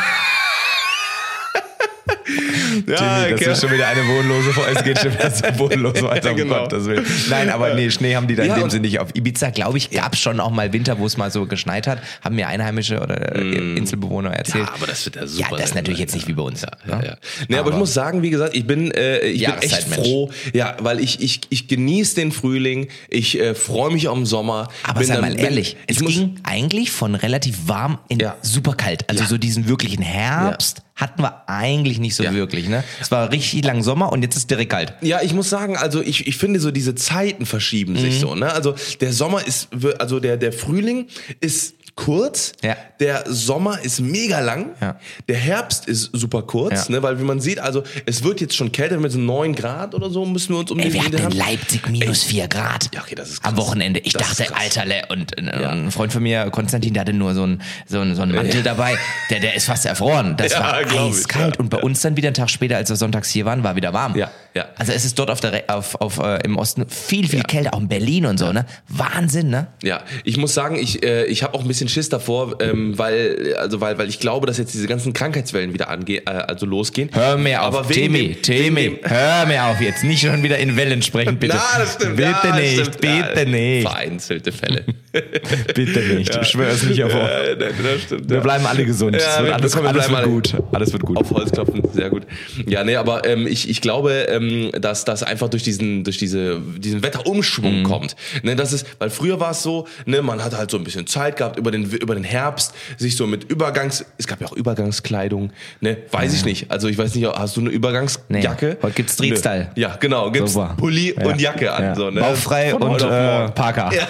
ja, 2.87 2.97
Timmy, 2.97 3.31
das 3.31 3.32
okay. 3.41 3.53
ist 3.53 3.61
schon 3.61 3.73
wieder 3.73 3.88
eine 3.88 4.06
wohnlose. 4.06 4.50
Es 4.75 4.85
geht 4.85 4.99
schon 4.99 5.12
wieder 5.12 5.31
so 5.31 5.44
wohnlos 5.58 6.03
weiter, 6.03 6.31
um 6.31 6.37
Genau. 6.37 6.61
Gottes 6.61 6.85
Willen. 6.87 7.05
Nein, 7.31 7.50
aber 7.50 7.75
nee, 7.75 7.91
Schnee 7.91 8.14
haben 8.14 8.26
die 8.26 8.35
da 8.37 8.43
in 8.44 8.49
Ja, 8.50 8.55
dem 8.56 8.64
und- 8.64 8.70
Sinne 8.70 8.82
nicht. 8.82 9.00
Auf 9.00 9.14
Ibiza, 9.14 9.50
glaube 9.50 9.79
ich, 9.79 9.91
gab 9.91 10.14
es 10.14 10.20
schon 10.20 10.38
auch 10.41 10.50
mal 10.50 10.73
Winter, 10.73 10.99
wo 10.99 11.06
es 11.06 11.17
mal 11.17 11.31
so 11.31 11.47
geschneit 11.47 11.87
hat. 11.87 12.00
Haben 12.23 12.37
mir 12.37 12.49
Einheimische 12.49 13.00
oder 13.00 13.35
äh, 13.37 13.76
Inselbewohner 13.76 14.31
erzählt. 14.31 14.64
Mm. 14.64 14.67
Ja, 14.69 14.75
aber 14.75 14.87
das 14.87 15.05
wird 15.05 15.17
ja 15.17 15.26
super. 15.26 15.50
Ja, 15.50 15.56
das 15.56 15.67
ist 15.70 15.75
natürlich 15.75 15.99
jetzt 15.99 16.14
nicht 16.14 16.29
wie 16.29 16.32
bei 16.35 16.43
uns. 16.43 16.62
Ja, 16.62 16.70
ne? 16.97 17.06
ja. 17.06 17.17
Nee, 17.49 17.56
aber, 17.56 17.70
ich 17.70 17.76
muss 17.76 17.93
sagen, 17.94 18.23
wie 18.23 18.31
gesagt, 18.31 18.55
ich 18.56 18.67
bin, 18.67 18.91
äh, 18.93 19.19
ich 19.20 19.44
bin 19.44 19.55
echt 19.61 19.88
froh. 19.88 20.31
Ja, 20.52 20.76
weil 20.81 21.00
ich, 21.00 21.20
ich, 21.23 21.41
ich 21.50 21.69
genieße 21.69 22.14
den 22.17 22.32
Frühling. 22.32 22.88
Ich 23.09 23.38
äh, 23.41 23.55
freue 23.55 23.93
mich 23.93 24.09
auf 24.09 24.17
den 24.17 24.26
Sommer. 24.26 24.69
Aber 24.85 25.02
sei 25.05 25.20
mal 25.20 25.38
ehrlich, 25.38 25.76
ich 25.87 26.00
es 26.00 26.05
ging 26.06 26.37
eigentlich 26.44 26.91
von 26.91 27.14
relativ 27.14 27.67
warm 27.67 27.99
in 28.09 28.20
Ja. 28.20 28.37
super 28.43 28.75
kalt. 28.75 29.09
Also 29.09 29.23
Ja. 29.25 29.29
so 29.29 29.38
diesen 29.38 29.69
wirklichen 29.69 30.02
Herbst 30.02 30.82
hatten 30.96 31.22
wir 31.22 31.43
eigentlich 31.48 31.98
nicht 31.98 32.14
so 32.16 32.25
Ja. 32.25 32.32
wirklich. 32.34 32.69
Ne? 32.69 32.82
Es 33.00 33.10
war 33.10 33.31
richtig 33.31 33.64
lang 33.64 33.82
Sommer 33.82 34.10
und 34.12 34.22
jetzt 34.22 34.34
ist 34.37 34.50
direkt 34.50 34.72
kalt. 34.72 34.94
Ja, 35.02 35.20
ich 35.22 35.34
muss 35.34 35.50
sagen, 35.50 35.76
also 35.76 36.00
ich, 36.02 36.26
ich 36.26 36.37
finde 36.38 36.58
so 36.58 36.70
diese 36.70 36.94
Zeiten 36.94 37.46
verschieben 37.46 37.93
Mhm. 37.93 37.98
sich 37.98 38.19
so. 38.19 38.34
Ne? 38.34 38.50
Also 38.52 38.75
der 39.00 39.12
Sommer 39.12 39.46
ist, 39.46 39.69
also 39.98 40.19
der, 40.20 40.37
der 40.38 40.52
Frühling 40.52 41.06
ist 41.40 41.75
kurz, 41.96 42.52
Ja. 42.62 42.76
der 43.00 43.25
Sommer 43.26 43.81
ist 43.82 44.00
mega 44.00 44.38
lang, 44.40 44.70
Ja. 44.81 44.96
der 45.28 45.37
Herbst 45.37 45.88
ist 45.88 46.10
super 46.12 46.43
kurz, 46.43 46.88
Ja. 46.88 46.96
ne? 46.96 47.02
weil 47.02 47.19
wie 47.19 47.25
man 47.25 47.40
sieht, 47.40 47.58
also 47.58 47.82
es 48.04 48.22
wird 48.22 48.40
jetzt 48.43 48.54
schon 48.54 48.70
kälter 48.70 48.98
mit 48.98 49.10
so 49.12 49.19
9 49.19 49.54
Grad 49.54 49.94
oder 49.94 50.10
so, 50.10 50.25
müssen 50.26 50.52
wir 50.52 50.58
uns 50.60 50.70
um 50.70 50.78
Ey, 50.78 50.93
wir 50.93 51.02
hatten 51.02 51.16
in 51.16 51.22
haben. 51.25 51.37
Leipzig 51.37 51.88
minus 51.88 52.22
4 52.22 52.48
Grad. 52.48 52.90
Ja, 52.94 53.00
okay, 53.00 53.14
das 53.14 53.31
ist 53.31 53.44
Am 53.44 53.54
krass. 53.54 53.66
Wochenende. 53.66 54.00
Ich 54.00 54.12
Das 54.12 54.37
dachte. 54.37 54.54
Alterle, 54.54 55.04
und 55.08 55.38
äh, 55.38 55.50
ein 55.50 55.90
Freund 55.90 56.12
von 56.12 56.22
mir, 56.22 56.50
Konstantin, 56.50 56.93
der 56.93 57.00
hatte 57.00 57.12
nur 57.14 57.34
so 57.34 57.43
einen 57.44 57.62
so 57.87 58.00
einen, 58.00 58.14
so 58.14 58.22
einen 58.22 58.34
Mantel 58.37 58.62
dabei. 58.62 58.96
Der, 59.31 59.40
der 59.40 59.54
ist 59.54 59.64
fast 59.64 59.87
erfroren. 59.87 60.37
Das 60.37 60.52
war 60.58 60.82
ich, 60.82 60.92
eiskalt. 60.92 61.56
ja, 61.56 61.60
und 61.60 61.70
bei 61.70 61.78
uns 61.78 62.02
dann 62.02 62.16
wieder 62.16 62.28
einen 62.28 62.34
Tag 62.34 62.50
später, 62.50 62.76
als 62.76 62.90
wir 62.90 62.96
sonntags 62.96 63.31
hier 63.31 63.46
waren, 63.46 63.64
war 63.64 63.75
wieder 63.75 63.94
warm. 63.94 64.14
Ja, 64.16 64.31
ja. 64.54 64.66
Also 64.76 64.92
es 64.92 65.04
ist 65.06 65.19
dort 65.19 65.31
auf 65.31 65.40
der, 65.40 65.64
auf, 65.69 65.94
auf, 66.00 66.19
äh, 66.19 66.44
im 66.44 66.58
Osten 66.58 66.87
viel, 66.88 67.26
viel 67.26 67.42
kälter, 67.42 67.72
auch 67.75 67.81
in 67.81 67.88
Berlin 67.88 68.26
und 68.26 68.37
so, 68.38 68.52
ne? 68.52 68.66
Wahnsinn, 68.88 69.49
ne? 69.49 69.69
Ja, 69.82 70.02
ich 70.25 70.37
muss 70.37 70.52
sagen, 70.52 70.76
ich, 70.76 71.02
äh, 71.02 71.25
ich 71.25 71.42
habe 71.42 71.54
auch 71.54 71.62
ein 71.62 71.68
bisschen 71.68 71.86
Schiss 71.88 72.09
davor, 72.09 72.57
ähm, 72.61 72.99
weil, 72.99 73.55
also 73.59 73.81
weil, 73.81 73.99
weil 73.99 74.09
ich 74.09 74.21
glaube, 74.21 74.47
dass 74.47 74.59
jetzt 74.59 74.75
diese 74.75 74.87
ganzen 74.87 75.12
Krankheitswellen 75.12 75.73
wieder 75.75 75.88
angehen, 75.88 76.23
äh, 76.26 76.31
also 76.31 76.66
losgehen. 76.66 77.11
Hör 77.12 77.37
mir 77.37 77.62
auf, 77.62 77.75
Aber 77.75 77.88
wegen 77.88 78.12
Timmy, 78.14 78.28
dem- 78.35 78.43
Timmy, 78.43 78.76
wegen 78.76 78.97
dem- 79.02 79.11
hör 79.11 79.47
mir 79.47 79.64
auf 79.64 79.81
jetzt. 79.81 80.05
Nicht 80.05 80.21
schon 80.23 80.43
wieder 80.43 80.59
in 80.59 80.76
Wellen 80.76 81.02
sprechen, 81.02 81.38
bitte. 81.38 81.57
Na, 81.73 81.78
das 81.78 81.95
stimmt. 81.95 82.16
Bitte 82.16 82.31
ja, 82.45 82.57
nicht, 82.57 82.73
stimmt. 82.81 83.00
bitte 83.00 83.33
ja, 83.37 83.45
nicht. 83.45 83.83
Vereinzelte 83.88 84.52
Fälle. 84.52 84.85
Bitte 85.75 86.00
nicht. 86.00 86.37
Ich 86.43 86.49
schwöre 86.49 86.71
es 86.73 86.83
nicht 86.83 86.99
hervor. 87.00 87.23
Ja, 87.23 87.55
das 87.55 88.02
stimmt, 88.02 88.28
Wir 88.28 88.37
ja. 88.37 88.43
bleiben 88.43 88.66
alle 88.66 88.85
gesund. 88.85 89.16
Ja, 89.16 89.38
wird 89.38 89.47
wir- 89.49 89.55
alles 89.55 89.75
wir 89.75 89.85
alles 89.88 90.09
wird 90.11 90.19
alle- 90.19 90.28
gut. 90.28 90.55
Alles 90.73 90.93
wird 90.93 91.02
gut. 91.05 91.16
Auf 91.16 91.31
Holz 91.31 91.50
klopfen, 91.52 91.83
sehr 91.95 92.11
gut. 92.11 92.25
Ja, 92.66 92.85
nee, 92.85 92.97
aber 92.97 93.25
ähm, 93.26 93.47
ich, 93.47 93.69
ich 93.71 93.81
glaube, 93.81 94.26
ähm, 94.28 94.71
dass 94.78 95.05
das 95.07 95.23
einfach 95.23 95.49
durch 95.49 95.62
diesen, 95.62 96.05
durch 96.05 96.19
diese, 96.19 96.61
diesen 96.78 97.02
Wetterumschwung 97.02 97.83
kommt. 97.85 98.14
Ne, 98.43 98.57
das 98.57 98.73
ist, 98.75 98.87
weil 98.99 99.09
früher 99.11 99.40
war 99.40 99.52
es 99.52 99.62
so, 99.62 99.87
ne, 100.05 100.21
man 100.23 100.45
hat 100.45 100.55
halt 100.57 100.71
so 100.71 100.76
ein 100.76 100.85
bisschen 100.85 101.07
Zeit 101.07 101.37
gehabt 101.37 101.59
über 101.59 101.71
den, 101.71 101.75
über 101.85 102.14
den 102.14 102.25
Herbst, 102.25 102.75
sich 102.97 103.16
so 103.16 103.26
mit 103.26 103.45
Übergangs, 103.50 104.04
es 104.18 104.26
gab 104.26 104.40
ja 104.40 104.47
auch 104.47 104.52
Übergangskleidung, 104.52 105.52
ne, 105.80 105.97
weiß 106.11 106.35
ich 106.35 106.45
nicht. 106.45 106.71
Also 106.71 106.88
ich 106.88 106.99
weiß 106.99 107.14
nicht, 107.14 107.26
hast 107.26 107.56
du 107.56 107.61
eine 107.61 107.71
Übergangsjacke? 107.71 108.68
Nee, 108.68 108.76
heute 108.83 108.95
gibt's 108.95 109.14
Street-Style. 109.14 109.71
Nö. 109.76 109.83
Ja, 109.83 109.97
genau, 109.97 110.30
gibt's 110.30 110.52
Super. 110.54 110.75
Pulli 110.78 111.14
Ja. 111.18 111.26
und 111.26 111.40
Jacke 111.40 111.73
an, 111.73 111.83
Ja. 111.83 111.95
so, 111.95 112.11
ne? 112.11 112.21
Bauchfrei 112.21 112.71
Von 112.71 112.83
und 112.83 113.02
äh. 113.02 113.49
Parker. 113.50 113.90
Ja. 113.95 114.06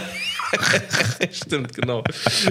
Stimmt, 1.32 1.74
genau. 1.74 2.04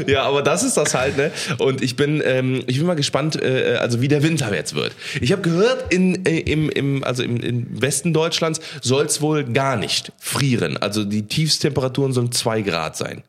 Ja, 0.06 0.24
aber 0.24 0.42
das 0.42 0.64
ist 0.64 0.76
das 0.76 0.94
halt, 0.94 1.16
ne? 1.18 1.32
Und 1.60 1.82
ich 1.82 1.96
bin, 1.96 2.22
ähm, 2.26 2.62
ich 2.68 2.78
bin 2.78 2.86
mal 2.88 2.96
gespannt, 2.96 3.42
äh, 3.42 3.78
also 3.80 4.02
wie 4.02 4.08
der 4.10 4.22
Winter 4.22 4.54
jetzt 4.54 4.76
wird. 4.76 4.92
Ich 5.22 5.32
habe 5.32 5.42
gehört, 5.42 5.94
in, 5.94 6.26
äh, 6.26 6.40
im, 6.40 6.70
im, 6.70 7.04
also 7.06 7.24
im, 7.24 7.38
im 7.38 7.82
Westen 7.82 8.14
Deutschlands 8.14 8.60
soll 8.82 9.06
es 9.06 9.22
wohl 9.22 9.46
gar 9.46 9.78
nicht 9.78 10.12
frieren. 10.20 10.78
Also 10.78 11.06
die 11.06 11.24
Tiefstemperaturen 11.24 12.12
sollen 12.12 12.32
zwei 12.34 12.62
Grad 12.62 12.98
sein. 12.98 13.24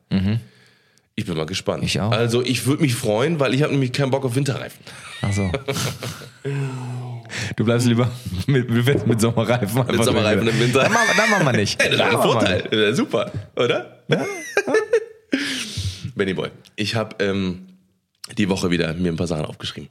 Ich 1.18 1.24
bin 1.24 1.34
mal 1.34 1.46
gespannt. 1.46 1.82
Ich 1.82 1.98
auch. 1.98 2.12
Also 2.12 2.42
ich 2.42 2.66
würde 2.66 2.82
mich 2.82 2.94
freuen, 2.94 3.40
weil 3.40 3.54
ich 3.54 3.62
habe 3.62 3.72
nämlich 3.72 3.90
keinen 3.90 4.10
Bock 4.10 4.26
auf 4.26 4.36
Winterreifen. 4.36 4.78
Ach 5.22 5.32
so. 5.32 5.50
Du 7.56 7.64
bleibst 7.64 7.86
lieber 7.86 8.10
mit, 8.46 8.68
mit, 8.68 9.06
mit 9.06 9.20
Sommerreifen. 9.20 9.80
einfach 9.80 10.04
Sommerreifen 10.04 10.46
im 10.46 10.60
Winter. 10.60 10.82
Dann 10.82 10.92
machen, 10.92 11.08
dann 11.16 11.30
machen 11.30 11.46
wir 11.46 11.52
nicht. 11.52 11.82
Hey, 11.82 11.90
das 11.90 12.00
ist 12.00 12.14
ein 12.14 12.22
Vorteil. 12.22 12.94
super, 12.94 13.32
oder? 13.56 14.02
Benny 16.14 16.34
Boy, 16.34 16.50
ich 16.76 16.94
habe 16.94 17.16
ähm, 17.24 17.66
die 18.36 18.48
Woche 18.50 18.70
wieder 18.70 18.92
mir 18.92 19.10
ein 19.10 19.16
paar 19.16 19.26
Sachen 19.26 19.46
aufgeschrieben. 19.46 19.88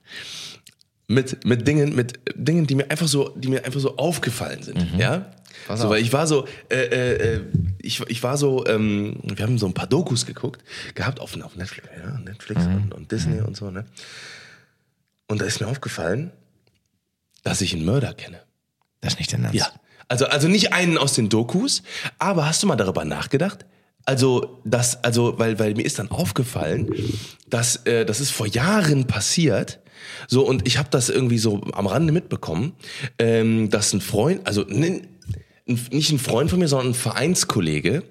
Mit, 1.08 1.46
mit 1.46 1.68
Dingen, 1.68 1.96
mit 1.96 2.20
Dingen, 2.36 2.66
die 2.66 2.76
mir 2.76 2.90
einfach 2.90 3.08
so, 3.08 3.30
die 3.36 3.48
mir 3.50 3.64
einfach 3.64 3.80
so 3.80 3.96
aufgefallen 3.98 4.64
sind. 4.64 4.98
Ja? 4.98 5.32
Pass 5.68 5.80
So, 5.80 5.86
auf. 5.86 5.92
weil 5.92 6.02
ich 6.02 6.12
war 6.12 6.26
so, 6.26 6.48
äh, 6.70 6.76
äh, 6.78 7.36
äh, 7.36 7.42
ich, 7.80 8.02
ich 8.08 8.24
war 8.24 8.38
so, 8.38 8.66
ähm, 8.66 9.20
wir 9.24 9.46
haben 9.46 9.58
so 9.60 9.68
ein 9.68 9.74
paar 9.74 9.88
Dokus 9.88 10.26
geguckt, 10.26 10.64
gehabt 10.96 11.20
auf, 11.20 11.40
auf 11.42 11.56
Netflix, 11.56 11.88
ja, 12.04 12.18
Netflix 12.20 12.66
und, 12.66 12.94
und 12.94 13.12
Disney 13.12 13.40
und 13.42 13.56
so, 13.56 13.70
ne? 13.70 13.86
Und 15.28 15.42
da 15.42 15.46
ist 15.46 15.62
mir 15.62 15.68
aufgefallen, 15.68 16.32
dass 17.44 17.62
ich 17.62 17.74
einen 17.74 17.86
Mörder 17.86 18.14
kenne. 18.14 18.42
Das 19.02 19.14
ist 19.14 19.20
nicht 19.20 19.34
dein 19.34 19.44
Ernst. 19.44 19.56
Ja. 19.60 19.68
Also, 20.08 20.26
also 20.26 20.48
nicht 20.48 20.74
einen 20.74 20.98
aus 20.98 21.14
den 21.14 21.30
Dokus, 21.30 21.84
aber 22.20 22.46
hast 22.48 22.62
du 22.64 22.68
mal 22.68 22.76
darüber 22.76 23.06
nachgedacht? 23.06 23.66
Also, 24.06 24.62
das, 24.66 25.04
also, 25.04 25.40
weil, 25.40 25.58
weil 25.58 25.74
mir 25.74 25.84
ist 25.86 25.98
dann 25.98 26.10
aufgefallen, 26.12 26.90
dass 27.50 27.78
äh, 27.86 28.06
das 28.06 28.20
ist 28.20 28.32
vor 28.32 28.46
Jahren 28.48 29.06
passiert. 29.08 29.80
So, 30.28 30.46
und 30.46 30.68
ich 30.68 30.78
habe 30.78 30.90
das 30.92 31.10
irgendwie 31.10 31.38
so 31.38 31.62
am 31.74 31.88
Rande 31.88 32.12
mitbekommen, 32.12 32.74
ähm, 33.20 33.70
dass 33.70 33.94
ein 33.94 34.02
Freund, 34.02 34.46
also 34.46 34.64
nicht 35.66 36.12
ein 36.12 36.20
Freund 36.20 36.52
von 36.52 36.60
mir, 36.60 36.68
sondern 36.68 36.90
ein 36.90 36.94
Vereinskollege, 36.94 38.04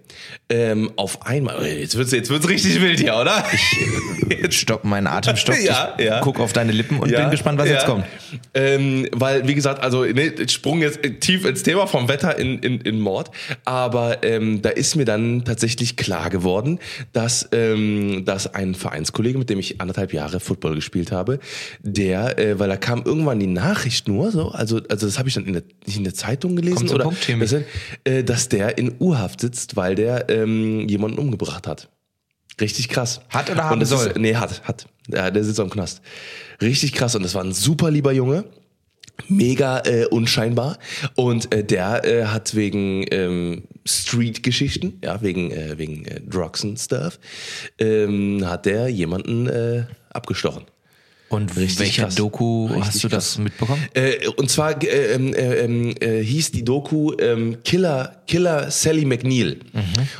ähm, 0.49 0.91
auf 0.97 1.25
einmal, 1.25 1.57
oh, 1.61 1.65
jetzt 1.65 1.97
wird's, 1.97 2.11
jetzt 2.11 2.29
wird's 2.29 2.49
richtig 2.49 2.81
wild 2.81 2.99
hier, 2.99 3.15
oder? 3.15 3.45
Jetzt 4.29 4.55
stopp 4.61 4.85
meinen 4.85 5.07
Atem, 5.07 5.37
stopp. 5.37 5.57
Ja, 5.63 5.95
ich 5.97 6.05
ja. 6.05 6.21
guck 6.21 6.41
auf 6.41 6.53
deine 6.53 6.73
Lippen 6.73 6.99
und 6.99 7.11
Ja, 7.11 7.21
bin 7.21 7.31
gespannt, 7.31 7.59
was 7.59 7.69
ja. 7.69 7.75
jetzt 7.75 7.87
kommt. 7.87 8.05
Ähm, 8.55 9.09
weil, 9.13 9.47
wie 9.47 9.55
gesagt, 9.55 9.83
also 9.83 10.05
ne, 10.05 10.27
ich 10.27 10.51
sprung 10.51 10.81
jetzt 10.81 11.01
tief 11.21 11.45
ins 11.45 11.63
Thema 11.63 11.87
vom 11.87 12.09
Wetter 12.09 12.37
in, 12.39 12.59
in, 12.59 12.81
in 12.81 13.01
Mord, 13.01 13.31
aber 13.65 14.25
ähm, 14.25 14.61
da 14.61 14.71
ist 14.71 14.97
mir 14.97 15.05
dann 15.05 15.45
tatsächlich 15.45 15.97
klar 15.97 16.31
geworden, 16.31 16.81
dass, 17.13 17.49
ähm, 17.53 18.25
dass 18.25 18.53
ein 18.53 18.75
Vereinskollege, 18.75 19.39
mit 19.39 19.49
dem 19.49 19.61
ich 19.61 19.81
anderthalb 19.81 20.13
Jahre 20.13 20.41
Football 20.41 20.75
gespielt 20.75 21.13
habe, 21.13 21.39
der, 21.81 22.39
äh, 22.39 22.59
weil 22.59 22.69
da 22.69 22.77
kam 22.77 23.03
irgendwann 23.05 23.39
die 23.39 23.47
Nachricht 23.47 24.09
nur, 24.09 24.33
so, 24.33 24.49
also, 24.49 24.81
also 24.89 25.07
das 25.07 25.19
habe 25.19 25.29
ich 25.29 25.35
dann 25.35 25.47
in 25.47 25.53
der, 25.53 25.63
nicht 25.87 25.97
in 25.97 26.05
der 26.05 26.15
Zeitung 26.15 26.57
gelesen, 26.57 26.79
Komm 26.79 26.89
zum 26.89 26.97
oder 26.97 27.05
Dass, 27.53 27.63
äh, 28.05 28.25
dass 28.25 28.49
der 28.49 28.79
in 28.79 28.95
U-Haft 29.01 29.41
sitzt, 29.41 29.77
weil 29.77 29.95
der 29.95 30.29
ähm, 30.31 30.89
jemanden 30.89 31.19
umgebracht 31.19 31.67
hat. 31.67 31.89
Richtig 32.61 32.89
krass. 32.89 33.21
Hat 33.31 33.51
oder 33.51 33.65
haben 33.65 33.85
soll? 33.85 34.09
Ist, 34.09 34.19
nee, 34.19 34.37
hat, 34.37 34.63
hat. 34.63 34.87
Ja, 35.09 35.31
der 35.31 35.45
sitzt 35.45 35.61
am 35.61 35.71
Knast. 35.71 36.01
Richtig 36.63 36.93
krass. 36.93 37.15
Und 37.15 37.23
das 37.23 37.35
war 37.35 37.43
ein 37.43 37.53
super 37.53 37.91
lieber 37.91 38.13
Junge. 38.13 38.45
Mega 39.29 39.81
äh, 39.81 40.07
unscheinbar. 40.07 40.79
Und 41.15 41.53
äh, 41.53 41.65
der 41.65 42.05
äh, 42.05 42.27
hat 42.27 42.55
wegen 42.55 43.05
ähm, 43.11 43.65
Street-Geschichten, 43.85 44.99
ja, 45.05 45.21
wegen, 45.23 45.51
äh, 45.51 45.79
wegen 45.79 46.05
äh, 46.05 46.21
Drugs 46.21 46.65
und 46.65 46.79
Stuff, 46.79 47.19
ähm, 47.79 48.43
hat 48.45 48.67
der 48.67 48.89
jemanden 48.89 49.47
äh, 49.47 49.85
abgestochen. 50.11 50.65
Und 51.35 51.57
Richtig 51.57 51.79
welcher 51.81 52.03
krass. 52.05 52.14
Doku 52.14 52.67
Richtig 52.67 52.85
hast 52.87 53.05
du 53.05 53.09
das 53.09 53.25
krass. 53.35 53.38
mitbekommen? 53.38 53.83
Äh, 53.95 54.29
und 54.37 54.50
zwar 54.50 54.83
äh, 54.83 55.14
ähm, 55.14 55.35
äh, 55.35 55.59
ähm, 55.64 55.95
äh, 56.00 56.23
hieß 56.23 56.53
die 56.53 56.64
Doku 56.64 57.12
ähm, 57.19 57.59
Killer 57.64 58.23
Killer 58.26 58.71
Sally 58.71 59.05
McNeil. 59.05 59.59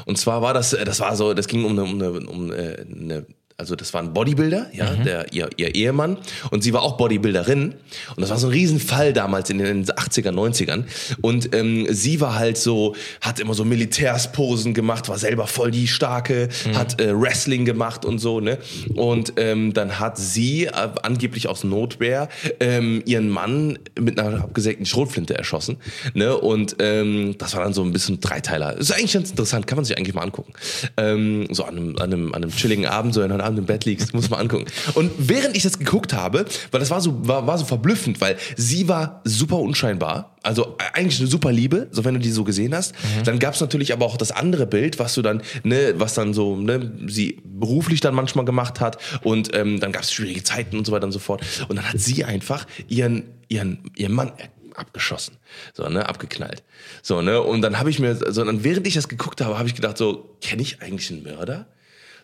Und 0.07 0.19
zwar 0.19 0.43
war 0.43 0.55
das, 0.55 0.73
äh, 0.73 0.85
das 0.85 1.01
war 1.01 1.17
so, 1.17 1.35
das 1.35 1.49
ging 1.49 1.65
um 1.65 1.73
eine, 1.73 1.85
um 1.85 1.95
eine, 1.95 2.11
um 2.27 2.53
äh, 2.53 2.77
eine 2.83 3.27
also 3.57 3.77
das 3.77 3.95
war 3.95 4.03
ein 4.03 4.13
Bodybuilder, 4.13 4.67
ja, 4.73 4.95
der 4.95 5.33
ihr, 5.33 5.49
ihr 5.57 5.75
Ehemann. 5.75 6.19
Und 6.51 6.63
sie 6.65 6.73
war 6.73 6.83
auch 6.83 6.97
Bodybuilderin. 6.97 7.75
Und 8.17 8.21
das 8.21 8.31
war 8.31 8.39
so 8.39 8.49
ein 8.49 8.53
Riesenfall 8.53 9.13
damals 9.13 9.51
in 9.51 9.59
den 9.59 9.85
80er, 9.85 10.31
90ern 10.31 10.85
und 11.21 11.55
ähm, 11.55 11.87
sie 11.91 12.21
war 12.21 12.35
halt 12.35 12.59
so, 12.59 12.95
hat 13.21 13.41
immer 13.41 13.55
so 13.55 13.65
Militärsposen 13.65 14.75
gemacht, 14.75 15.09
war 15.09 15.19
selber 15.19 15.47
voll 15.47 15.71
die 15.71 15.89
starke, 15.89 16.49
hat 16.75 17.01
äh, 17.01 17.19
Wrestling 17.19 17.65
gemacht 17.65 18.05
und 18.05 18.19
so, 18.19 18.41
ne? 18.41 18.59
Und 18.95 19.35
ähm, 19.37 19.73
dann 19.73 19.99
hat 19.99 20.19
sie 20.19 20.67
äh, 20.67 20.71
angeblich 21.03 21.49
aus 21.49 21.65
Notwehr 21.65 22.29
ähm, 22.61 23.03
ihren 23.07 23.29
Mann 23.29 23.79
mit 23.99 24.19
einer 24.19 24.43
abgesägten 24.43 24.87
Schrotflinte 24.87 25.37
erschossen, 25.37 25.77
ne? 26.15 26.37
Und 26.37 26.77
ähm, 26.79 27.37
das 27.39 27.55
war 27.55 27.65
dann 27.65 27.73
so 27.73 27.83
ein 27.83 27.93
bisschen 27.93 28.21
Dreiteiler. 28.21 28.77
Ist 28.77 28.93
eigentlich 28.93 29.13
ganz 29.13 29.31
interessant, 29.31 29.67
kann 29.67 29.77
man 29.77 29.85
sich 29.85 29.97
eigentlich 29.97 30.15
mal 30.15 30.23
angucken. 30.23 30.53
Ähm, 30.97 31.47
so 31.51 31.65
an 31.65 31.77
einem, 31.77 31.97
an 31.99 32.13
einem, 32.13 32.35
an 32.35 32.43
einem 32.43 32.53
chilligen 32.53 32.87
Abend, 32.87 33.15
so 33.15 33.23
in 33.23 33.31
einem 33.31 33.44
Abend 33.45 33.59
im 33.59 33.67
Bett 33.67 33.85
liegst, 33.85 34.15
muss 34.15 34.31
man 34.31 34.41
angucken. 34.41 34.67
Und 34.95 35.11
während 35.19 35.57
ich 35.57 35.63
das 35.63 35.79
geguckt 35.79 36.13
habe, 36.13 36.45
weil 36.71 36.81
das 36.81 36.91
war 36.91 37.01
so, 37.01 37.27
war, 37.27 37.47
war 37.47 37.59
so 37.59 37.65
verblüffend, 37.65 38.21
weil 38.21 38.37
sie 38.57 38.89
war 38.89 39.21
super 39.25 39.59
unscheinbar, 39.59 40.35
also 40.43 40.77
eigentlich 40.93 41.21
eine 41.21 41.29
super 41.29 41.53
Liebe, 41.53 41.89
so 41.91 42.05
wenn 42.05 42.15
du 42.15 42.21
die 42.21 42.31
so 42.31 42.45
gesehen 42.45 42.75
hast. 42.75 42.95
Dann 43.25 43.39
gab 43.39 43.55
es 43.55 43.61
natürlich 43.61 43.93
aber 43.93 44.05
auch 44.05 44.17
das 44.17 44.31
andere 44.31 44.67
Bild, 44.67 44.99
was 44.99 45.15
du 45.15 45.23
dann, 45.23 45.43
ne, 45.63 45.95
was 45.97 46.15
dann 46.15 46.35
so, 46.35 46.57
ne, 46.57 46.93
sie 47.07 47.41
beruflich 47.45 48.01
dann 48.01 48.15
manchmal 48.15 48.45
gemacht 48.45 48.81
hat 48.81 48.99
und 49.23 49.55
ähm, 49.55 49.81
dann 49.81 49.93
gab 49.93 50.03
es 50.03 50.13
schwierige 50.13 50.43
Zeiten 50.43 50.77
und 50.77 50.87
so 50.87 50.93
weiter 50.93 51.07
und 51.07 51.13
so 51.13 51.19
fort. 51.19 51.43
Und 51.69 51.77
dann 51.77 51.89
hat 51.89 51.99
sie 51.99 52.25
einfach 52.25 52.67
ihren, 52.89 53.25
ihren, 53.49 53.91
ihren 53.97 54.13
Mann 54.13 54.33
abgeschossen, 54.75 55.37
so 55.73 55.89
ne, 55.89 56.09
abgeknallt, 56.09 56.63
so 57.03 57.23
ne. 57.23 57.41
Und 57.41 57.63
dann 57.63 57.79
habe 57.79 57.91
ich 57.91 57.99
mir, 57.99 58.15
so 58.15 58.45
dann 58.45 58.65
während 58.65 58.87
ich 58.87 58.95
das 58.95 59.09
geguckt 59.09 59.41
habe, 59.41 59.59
habe 59.59 59.69
ich 59.69 59.75
gedacht, 59.75 59.97
so 59.99 60.37
kenne 60.41 60.63
ich 60.63 60.83
eigentlich 60.83 61.11
einen 61.11 61.23
Mörder? 61.23 61.67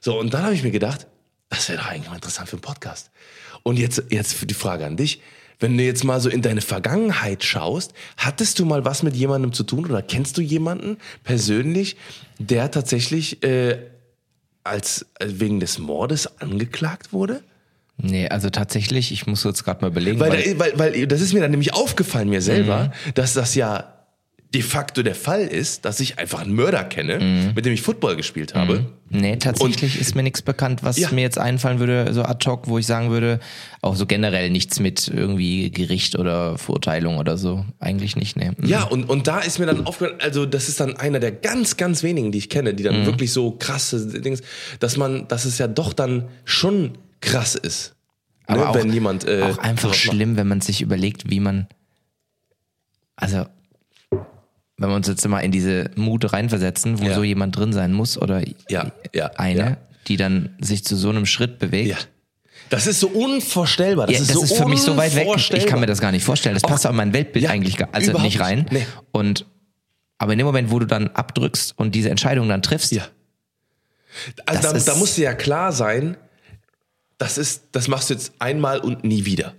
So, 0.00 0.18
und 0.18 0.32
dann 0.34 0.42
habe 0.44 0.54
ich 0.54 0.62
mir 0.62 0.70
gedacht, 0.70 1.06
das 1.50 1.68
wäre 1.68 1.78
doch 1.78 1.88
eigentlich 1.88 2.08
mal 2.08 2.14
interessant 2.16 2.48
für 2.48 2.56
einen 2.56 2.62
Podcast. 2.62 3.10
Und 3.62 3.78
jetzt, 3.78 4.02
jetzt 4.10 4.48
die 4.48 4.54
Frage 4.54 4.86
an 4.86 4.96
dich. 4.96 5.20
Wenn 5.58 5.76
du 5.76 5.84
jetzt 5.84 6.04
mal 6.04 6.18
so 6.20 6.30
in 6.30 6.40
deine 6.40 6.62
Vergangenheit 6.62 7.44
schaust, 7.44 7.92
hattest 8.16 8.58
du 8.58 8.64
mal 8.64 8.86
was 8.86 9.02
mit 9.02 9.14
jemandem 9.14 9.52
zu 9.52 9.62
tun 9.62 9.84
oder 9.84 10.00
kennst 10.00 10.38
du 10.38 10.40
jemanden 10.40 10.96
persönlich, 11.22 11.96
der 12.38 12.70
tatsächlich 12.70 13.42
äh, 13.42 13.76
als 14.64 15.02
äh, 15.18 15.26
wegen 15.28 15.60
des 15.60 15.78
Mordes 15.78 16.40
angeklagt 16.40 17.12
wurde? 17.12 17.42
Nee, 17.98 18.26
also 18.28 18.48
tatsächlich, 18.48 19.12
ich 19.12 19.26
muss 19.26 19.44
jetzt 19.44 19.62
gerade 19.64 19.82
mal 19.82 19.88
überlegen. 19.90 20.18
Weil, 20.18 20.30
weil- 20.32 20.58
weil, 20.58 20.78
weil 20.78 21.06
das 21.06 21.20
ist 21.20 21.34
mir 21.34 21.40
dann 21.40 21.50
nämlich 21.50 21.74
aufgefallen 21.74 22.30
mir 22.30 22.40
selber, 22.40 22.92
dass 23.14 23.34
das 23.34 23.54
ja 23.54 23.99
de 24.52 24.62
facto 24.62 25.02
der 25.04 25.14
Fall 25.14 25.42
ist, 25.42 25.84
dass 25.84 26.00
ich 26.00 26.18
einfach 26.18 26.40
einen 26.40 26.52
Mörder 26.54 26.82
kenne, 26.82 27.52
mit 27.54 27.66
dem 27.66 27.72
ich 27.72 27.82
Football 27.82 28.16
gespielt 28.16 28.54
habe. 28.56 28.86
Nee, 29.08 29.36
tatsächlich 29.36 30.00
ist 30.00 30.16
mir 30.16 30.24
nichts 30.24 30.42
bekannt, 30.42 30.82
was 30.82 30.96
Ja. 30.98 31.10
mir 31.12 31.20
jetzt 31.20 31.38
einfallen 31.38 31.78
würde, 31.78 32.12
so 32.12 32.22
ad 32.22 32.44
hoc, 32.48 32.66
wo 32.66 32.76
ich 32.78 32.86
sagen 32.86 33.10
würde, 33.10 33.38
auch 33.80 33.94
so 33.94 34.06
generell 34.06 34.50
nichts 34.50 34.80
mit 34.80 35.06
irgendwie 35.06 35.70
Gericht 35.70 36.18
oder 36.18 36.58
Verurteilung 36.58 37.18
oder 37.18 37.36
so. 37.38 37.64
Eigentlich 37.78 38.16
nicht, 38.16 38.36
nee. 38.36 38.50
Mhm. 38.56 38.66
Ja, 38.66 38.82
und, 38.82 39.08
und 39.08 39.28
da 39.28 39.38
ist 39.38 39.60
mir 39.60 39.66
dann 39.66 39.86
aufgefallen, 39.86 40.18
also 40.20 40.46
das 40.46 40.68
ist 40.68 40.80
dann 40.80 40.96
einer 40.96 41.20
der 41.20 41.30
ganz, 41.32 41.76
ganz 41.76 42.02
wenigen, 42.02 42.32
die 42.32 42.38
ich 42.38 42.48
kenne, 42.48 42.74
die 42.74 42.82
dann 42.82 43.06
wirklich 43.06 43.32
so 43.32 43.52
krasse 43.52 44.20
Dings, 44.20 44.42
dass 44.80 44.96
man, 44.96 45.28
dass 45.28 45.44
es 45.44 45.58
ja 45.58 45.68
doch 45.68 45.92
dann 45.92 46.28
schon 46.44 46.98
krass 47.20 47.54
ist. 47.54 47.94
Aber 48.46 48.62
ne, 48.62 48.68
auch, 48.68 48.74
wenn 48.74 48.92
jemand 48.92 49.28
äh, 49.28 49.42
auch 49.42 49.58
einfach 49.58 49.90
macht. 49.90 49.98
schlimm, 49.98 50.36
wenn 50.36 50.48
man 50.48 50.60
sich 50.60 50.82
überlegt, 50.82 51.30
wie 51.30 51.38
man, 51.38 51.68
also, 53.14 53.44
wenn 54.80 54.88
wir 54.88 54.96
uns 54.96 55.06
jetzt 55.06 55.26
mal 55.28 55.40
in 55.40 55.52
diese 55.52 55.90
Mut 55.94 56.32
reinversetzen, 56.32 57.00
wo 57.00 57.04
Ja. 57.04 57.14
so 57.14 57.22
jemand 57.22 57.56
drin 57.56 57.72
sein 57.72 57.92
muss 57.92 58.18
oder 58.18 58.42
Ja, 58.68 58.90
ja, 59.14 59.26
eine, 59.36 59.76
die 60.08 60.16
dann 60.16 60.56
sich 60.60 60.84
zu 60.84 60.96
so 60.96 61.10
einem 61.10 61.26
Schritt 61.26 61.58
bewegt. 61.58 61.88
Ja. 61.90 61.96
Das 62.70 62.86
ist 62.86 63.00
so 63.00 63.08
unvorstellbar. 63.08 64.06
Das 64.06 64.16
Ja, 64.16 64.22
ist 64.22 64.30
das 64.30 64.36
so 64.36 64.42
ist 64.44 64.56
für 64.56 64.66
mich 64.68 64.80
so 64.80 64.96
weit 64.96 65.14
weg. 65.14 65.28
Ich 65.52 65.66
kann 65.66 65.80
mir 65.80 65.86
das 65.86 66.00
gar 66.00 66.12
nicht 66.12 66.24
vorstellen. 66.24 66.54
Das 66.54 66.62
passt 66.62 66.86
auch 66.86 66.90
in 66.90 66.96
mein 66.96 67.12
Weltbild 67.12 67.44
Ja, 67.44 67.50
eigentlich 67.50 67.76
gar, 67.76 67.88
also 67.92 68.18
nicht 68.20 68.40
rein. 68.40 68.66
Nee. 68.70 68.86
Und 69.12 69.46
aber 70.18 70.32
in 70.32 70.38
dem 70.38 70.46
Moment, 70.46 70.70
wo 70.70 70.78
du 70.78 70.86
dann 70.86 71.08
abdrückst 71.08 71.74
und 71.78 71.94
diese 71.94 72.10
Entscheidung 72.10 72.48
dann 72.48 72.62
triffst, 72.62 72.92
Ja. 72.92 73.06
Also 74.46 74.72
da, 74.72 74.78
da 74.78 74.94
muss 74.96 75.14
dir 75.14 75.24
ja 75.24 75.34
klar 75.34 75.72
sein, 75.72 76.16
das 77.18 77.38
ist, 77.38 77.64
das 77.72 77.86
machst 77.88 78.10
du 78.10 78.14
jetzt 78.14 78.32
einmal 78.38 78.80
und 78.80 79.04
nie 79.04 79.24
wieder. 79.24 79.54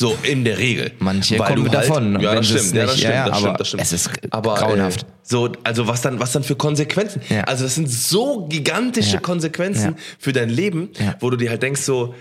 So 0.00 0.16
in 0.22 0.44
der 0.44 0.56
Regel. 0.56 0.92
Manche 0.98 1.38
Weil 1.38 1.48
kommen 1.52 1.64
du 1.66 1.70
davon, 1.70 2.18
Ja, 2.20 2.34
das 2.36 2.48
sie 2.48 2.54
es 2.54 2.60
stimmt, 2.68 2.74
ja, 2.76 2.86
das 2.86 2.96
stimmt, 2.96 3.04
ja, 3.14 3.14
ja, 3.16 3.28
das 3.28 3.38
stimmt, 3.38 3.60
das 3.60 3.68
stimmt. 3.68 3.82
es 3.82 3.92
ist 3.92 4.10
aber, 4.30 4.54
grauenhaft. 4.54 5.02
Äh, 5.02 5.06
so, 5.22 5.52
also 5.62 5.86
was 5.88 6.00
dann, 6.00 6.18
was 6.18 6.32
dann 6.32 6.42
für 6.42 6.56
Konsequenzen? 6.56 7.20
Ja. 7.28 7.42
Also 7.44 7.64
das 7.64 7.74
sind 7.74 7.90
so 7.90 8.46
gigantische 8.48 9.16
Ja. 9.16 9.20
Konsequenzen 9.20 9.90
Ja. 9.90 9.96
für 10.18 10.32
dein 10.32 10.48
Leben, 10.48 10.88
Ja. 10.98 11.16
wo 11.20 11.28
du 11.28 11.36
dir 11.36 11.50
halt 11.50 11.62
denkst 11.62 11.82
so, 11.82 12.14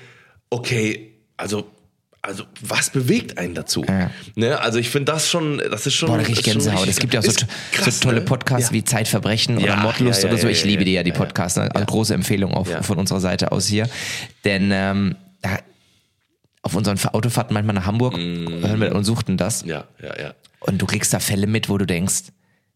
okay, 0.50 1.14
also 1.38 1.68
also 2.22 2.44
was 2.62 2.90
bewegt 2.90 3.38
einen 3.38 3.54
dazu? 3.56 3.86
Ja. 3.88 4.12
Ne? 4.36 4.60
Also 4.60 4.78
ich 4.78 4.90
finde 4.90 5.14
das 5.14 5.30
schon, 5.30 5.62
das 5.72 5.88
ist 5.88 5.94
schon. 5.94 6.10
Boah, 6.10 6.18
da 6.18 6.24
krieg 6.26 6.38
ich 6.38 6.44
Gänsehaut. 6.44 6.86
Es 6.86 7.00
gibt 7.00 7.14
ja 7.14 7.22
auch 7.22 7.24
so, 7.24 7.32
krass, 7.72 8.02
so 8.02 8.04
tolle 8.10 8.20
ne? 8.20 8.26
Podcasts 8.26 8.72
Ja. 8.72 8.74
wie 8.74 8.84
Zeitverbrechen 8.84 9.56
oder 9.56 9.68
Ja, 9.68 9.76
Mordlust 9.78 10.24
ja, 10.24 10.28
ja, 10.28 10.34
oder 10.34 10.42
so. 10.42 10.48
ja, 10.48 10.52
Ich 10.52 10.60
ja, 10.60 10.68
liebe 10.68 10.82
ja, 10.82 10.86
die 10.86 10.94
ja, 10.96 11.04
die 11.04 11.10
ja. 11.12 11.16
Podcasts. 11.16 11.58
Ne? 11.58 11.70
Große 11.70 12.14
Empfehlung 12.14 12.54
auch 12.54 12.68
Ja. 12.68 12.84
von 12.84 12.98
unserer 12.98 13.22
Seite 13.22 13.54
aus 13.54 13.68
hier. 13.68 13.88
Denn 14.44 14.70
ähm, 14.74 15.16
da, 15.42 15.60
auf 16.62 16.76
unseren 16.76 17.00
Autofahrten 17.00 17.54
manchmal 17.54 17.76
nach 17.76 17.86
Hamburg 17.86 18.18
hören 18.18 18.82
wir 18.82 18.96
und 18.96 19.04
suchten 19.04 19.38
das. 19.38 19.64
Ja, 19.66 19.86
ja, 20.02 20.20
ja. 20.20 20.34
Und 20.60 20.82
du 20.82 20.86
kriegst 20.86 21.14
da 21.14 21.20
Fälle 21.20 21.48
mit, 21.48 21.70
wo 21.70 21.78
du 21.78 21.86
denkst, 21.86 22.26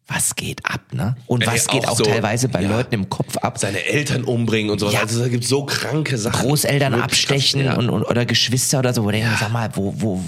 was 0.08 0.36
geht 0.36 0.66
ab, 0.66 0.82
ne? 0.92 1.16
Und 1.28 1.44
Ey, 1.44 1.48
was 1.48 1.68
geht 1.68 1.86
auch 1.86 1.92
auch 1.92 1.98
so, 1.98 2.04
teilweise 2.04 2.50
bei 2.50 2.62
ja. 2.62 2.70
Leuten 2.70 2.94
im 2.94 3.10
Kopf 3.10 3.38
ab. 3.38 3.58
Seine 3.58 3.86
Eltern 3.86 4.24
umbringen 4.24 4.72
und 4.72 4.80
so. 4.80 4.90
Ja. 4.90 5.02
Also 5.02 5.22
da 5.22 5.30
gibt 5.30 5.46
so 5.46 5.66
kranke 5.66 6.18
Sachen. 6.18 6.48
Großeltern 6.48 6.94
abstechen 6.96 7.62
krass, 7.64 7.76
ja. 7.76 7.80
und, 7.80 7.90
und 7.90 8.04
oder 8.04 8.26
Geschwister 8.26 8.80
oder 8.80 8.94
so, 8.94 9.04
wo 9.04 9.08
du 9.08 9.14
denkst, 9.14 9.40
sag 9.40 9.52
mal, 9.52 9.70
wo, 9.76 9.94
wo, 9.98 10.22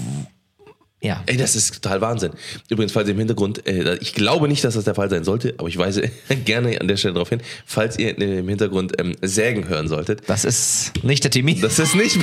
Ja. 1.02 1.22
Ey, 1.26 1.36
das 1.36 1.54
ist 1.54 1.82
total 1.82 2.00
Wahnsinn. 2.00 2.32
Übrigens, 2.70 2.92
falls 2.92 3.06
ihr 3.06 3.12
im 3.12 3.18
Hintergrund, 3.18 3.66
äh, 3.66 3.96
ich 3.96 4.14
glaube 4.14 4.48
nicht, 4.48 4.64
dass 4.64 4.74
das 4.74 4.84
der 4.84 4.94
Fall 4.94 5.10
sein 5.10 5.24
sollte, 5.24 5.54
aber 5.58 5.68
ich 5.68 5.76
weise 5.76 6.10
gerne 6.44 6.80
an 6.80 6.88
der 6.88 6.96
Stelle 6.96 7.14
darauf 7.14 7.28
hin, 7.28 7.42
falls 7.66 7.98
ihr 7.98 8.16
im 8.18 8.48
Hintergrund 8.48 8.98
ähm, 8.98 9.14
Sägen 9.20 9.68
hören 9.68 9.88
solltet. 9.88 10.22
Das 10.26 10.46
ist 10.46 10.92
nicht 11.04 11.22
der 11.22 11.30
Timmy. 11.30 11.60
Das 11.60 11.78
ist 11.78 11.94
nicht 11.94 12.18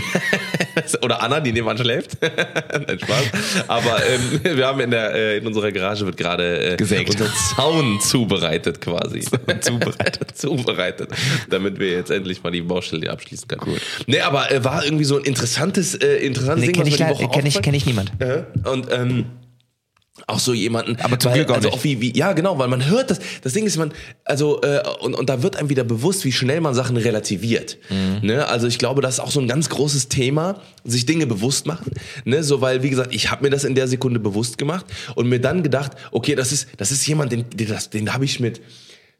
oder 1.04 1.22
Anna, 1.22 1.40
die 1.40 1.52
nebenan 1.52 1.78
schläft. 1.78 2.18
Nein, 2.22 3.00
Spaß. 3.00 3.68
Aber 3.68 4.02
ähm, 4.08 4.58
wir 4.58 4.66
haben 4.66 4.80
in 4.80 4.90
der 4.90 5.14
äh, 5.14 5.38
in 5.38 5.46
unserer 5.46 5.72
Garage 5.72 6.06
wird 6.06 6.18
gerade 6.18 6.74
äh, 6.74 6.76
Gesägt. 6.76 7.12
unser 7.12 7.32
Zaun 7.56 8.00
zubereitet 8.02 8.82
quasi. 8.82 9.22
zubereitet. 9.62 10.36
zubereitet, 10.36 11.10
damit 11.50 11.80
wir 11.80 11.92
jetzt 11.92 12.10
endlich 12.10 12.42
mal 12.42 12.52
die 12.52 12.62
Baustelle 12.62 13.12
abschließen 13.12 13.48
können. 13.48 13.62
Gut. 13.62 13.82
Nee, 14.08 14.22
aber 14.22 14.52
äh, 14.52 14.64
war 14.64 14.84
irgendwie 14.84 15.06
so 15.06 15.18
ein 15.18 15.26
interessantes 15.26 15.94
äh, 15.94 16.18
interessantes 16.26 16.62
nee, 16.66 16.72
Ding, 16.72 16.74
kenne 16.74 16.92
was 16.92 17.00
ich, 17.00 17.06
die 17.06 17.24
Woche 17.24 17.30
kenn 17.32 17.46
ich, 17.46 17.62
kenn 17.62 17.74
ich 17.76 17.86
niemand. 17.86 18.12
Und 18.66 18.88
ähm, 18.92 19.26
auch 20.28 20.40
so 20.40 20.54
jemanden. 20.54 20.96
Aber 21.02 21.18
zum 21.18 21.32
weil, 21.32 21.40
Glück 21.40 21.50
auch 21.50 21.56
also 21.56 21.70
nicht. 21.70 21.78
Auch 21.80 21.84
wie, 21.84 22.00
wie, 22.00 22.16
ja, 22.16 22.34
genau, 22.34 22.58
weil 22.60 22.68
man 22.68 22.86
hört 22.88 23.10
das. 23.10 23.20
Das 23.42 23.54
Ding 23.54 23.66
ist, 23.66 23.78
man, 23.78 23.92
also, 24.26 24.62
äh, 24.62 24.82
und, 25.02 25.16
und 25.16 25.28
da 25.28 25.42
wird 25.42 25.56
einem 25.56 25.70
wieder 25.70 25.84
bewusst, 25.84 26.24
wie 26.24 26.32
schnell 26.32 26.62
man 26.62 26.76
Sachen 26.76 26.98
relativiert. 26.98 27.78
Mhm. 27.90 28.28
Ne? 28.28 28.48
Also 28.48 28.68
ich 28.68 28.78
glaube, 28.78 29.02
das 29.02 29.16
ist 29.16 29.20
auch 29.20 29.32
so 29.32 29.42
ein 29.42 29.48
ganz 29.48 29.70
großes 29.70 30.10
Thema, 30.10 30.62
sich 30.84 31.06
Dinge 31.08 31.26
bewusst 31.26 31.66
machen. 31.66 31.92
Ne? 32.26 32.44
So, 32.44 32.62
weil, 32.62 32.84
wie 32.84 32.92
gesagt, 32.92 33.14
ich 33.14 33.32
habe 33.32 33.44
mir 33.44 33.50
das 33.50 33.64
in 33.64 33.74
der 33.76 33.88
Sekunde 33.88 34.20
bewusst 34.20 34.58
gemacht 34.60 34.86
und 35.16 35.28
mir 35.30 35.40
dann 35.42 35.64
gedacht, 35.64 35.94
okay, 36.12 36.36
das 36.36 36.52
ist, 36.52 36.68
das 36.78 36.92
ist 36.92 37.06
jemand, 37.08 37.32
den, 37.32 37.50
den, 37.50 37.68
das- 37.68 37.90
den 37.90 38.14
habe 38.14 38.24
ich 38.26 38.40
mit. 38.40 38.62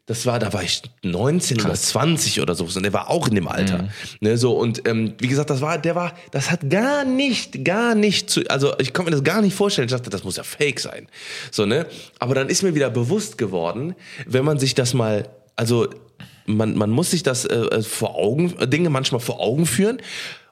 Das 0.06 0.26
war, 0.26 0.38
da 0.38 0.52
war 0.52 0.62
ich 0.62 0.82
19 1.02 1.62
oder 1.62 1.72
20 1.72 2.42
oder 2.42 2.54
so, 2.54 2.64
und 2.64 2.82
der 2.82 2.92
war 2.92 3.08
auch 3.08 3.26
in 3.28 3.36
dem 3.36 3.48
Alter. 3.48 3.88
Ne, 4.20 4.36
so, 4.36 4.52
und 4.52 4.86
ähm, 4.86 5.14
wie 5.18 5.28
gesagt, 5.28 5.48
das 5.48 5.62
war, 5.62 5.78
der 5.78 5.94
war, 5.94 6.12
das 6.30 6.50
hat 6.50 6.68
gar 6.68 7.06
nicht, 7.06 7.64
gar 7.64 7.94
nicht 7.94 8.28
zu, 8.28 8.42
also 8.50 8.78
ich 8.78 8.92
konnte 8.92 9.10
mir 9.10 9.16
das 9.16 9.24
gar 9.24 9.40
nicht 9.40 9.54
vorstellen. 9.54 9.86
Ich 9.86 9.92
dachte, 9.92 10.10
das 10.10 10.22
muss 10.22 10.36
ja 10.36 10.42
fake 10.42 10.78
sein. 10.78 11.08
So, 11.50 11.64
ne? 11.64 11.86
Aber 12.18 12.34
dann 12.34 12.50
ist 12.50 12.62
mir 12.62 12.74
wieder 12.74 12.90
bewusst 12.90 13.38
geworden, 13.38 13.94
wenn 14.26 14.44
man 14.44 14.58
sich 14.58 14.74
das 14.74 14.92
mal, 14.92 15.26
also 15.56 15.88
man, 16.44 16.76
man 16.76 16.90
muss 16.90 17.12
sich 17.12 17.22
das 17.22 17.46
äh, 17.46 17.54
äh, 17.54 17.82
vor 17.82 18.14
Augen, 18.14 18.54
Dinge 18.68 18.90
manchmal 18.90 19.22
vor 19.22 19.40
Augen 19.40 19.64
führen, 19.64 20.02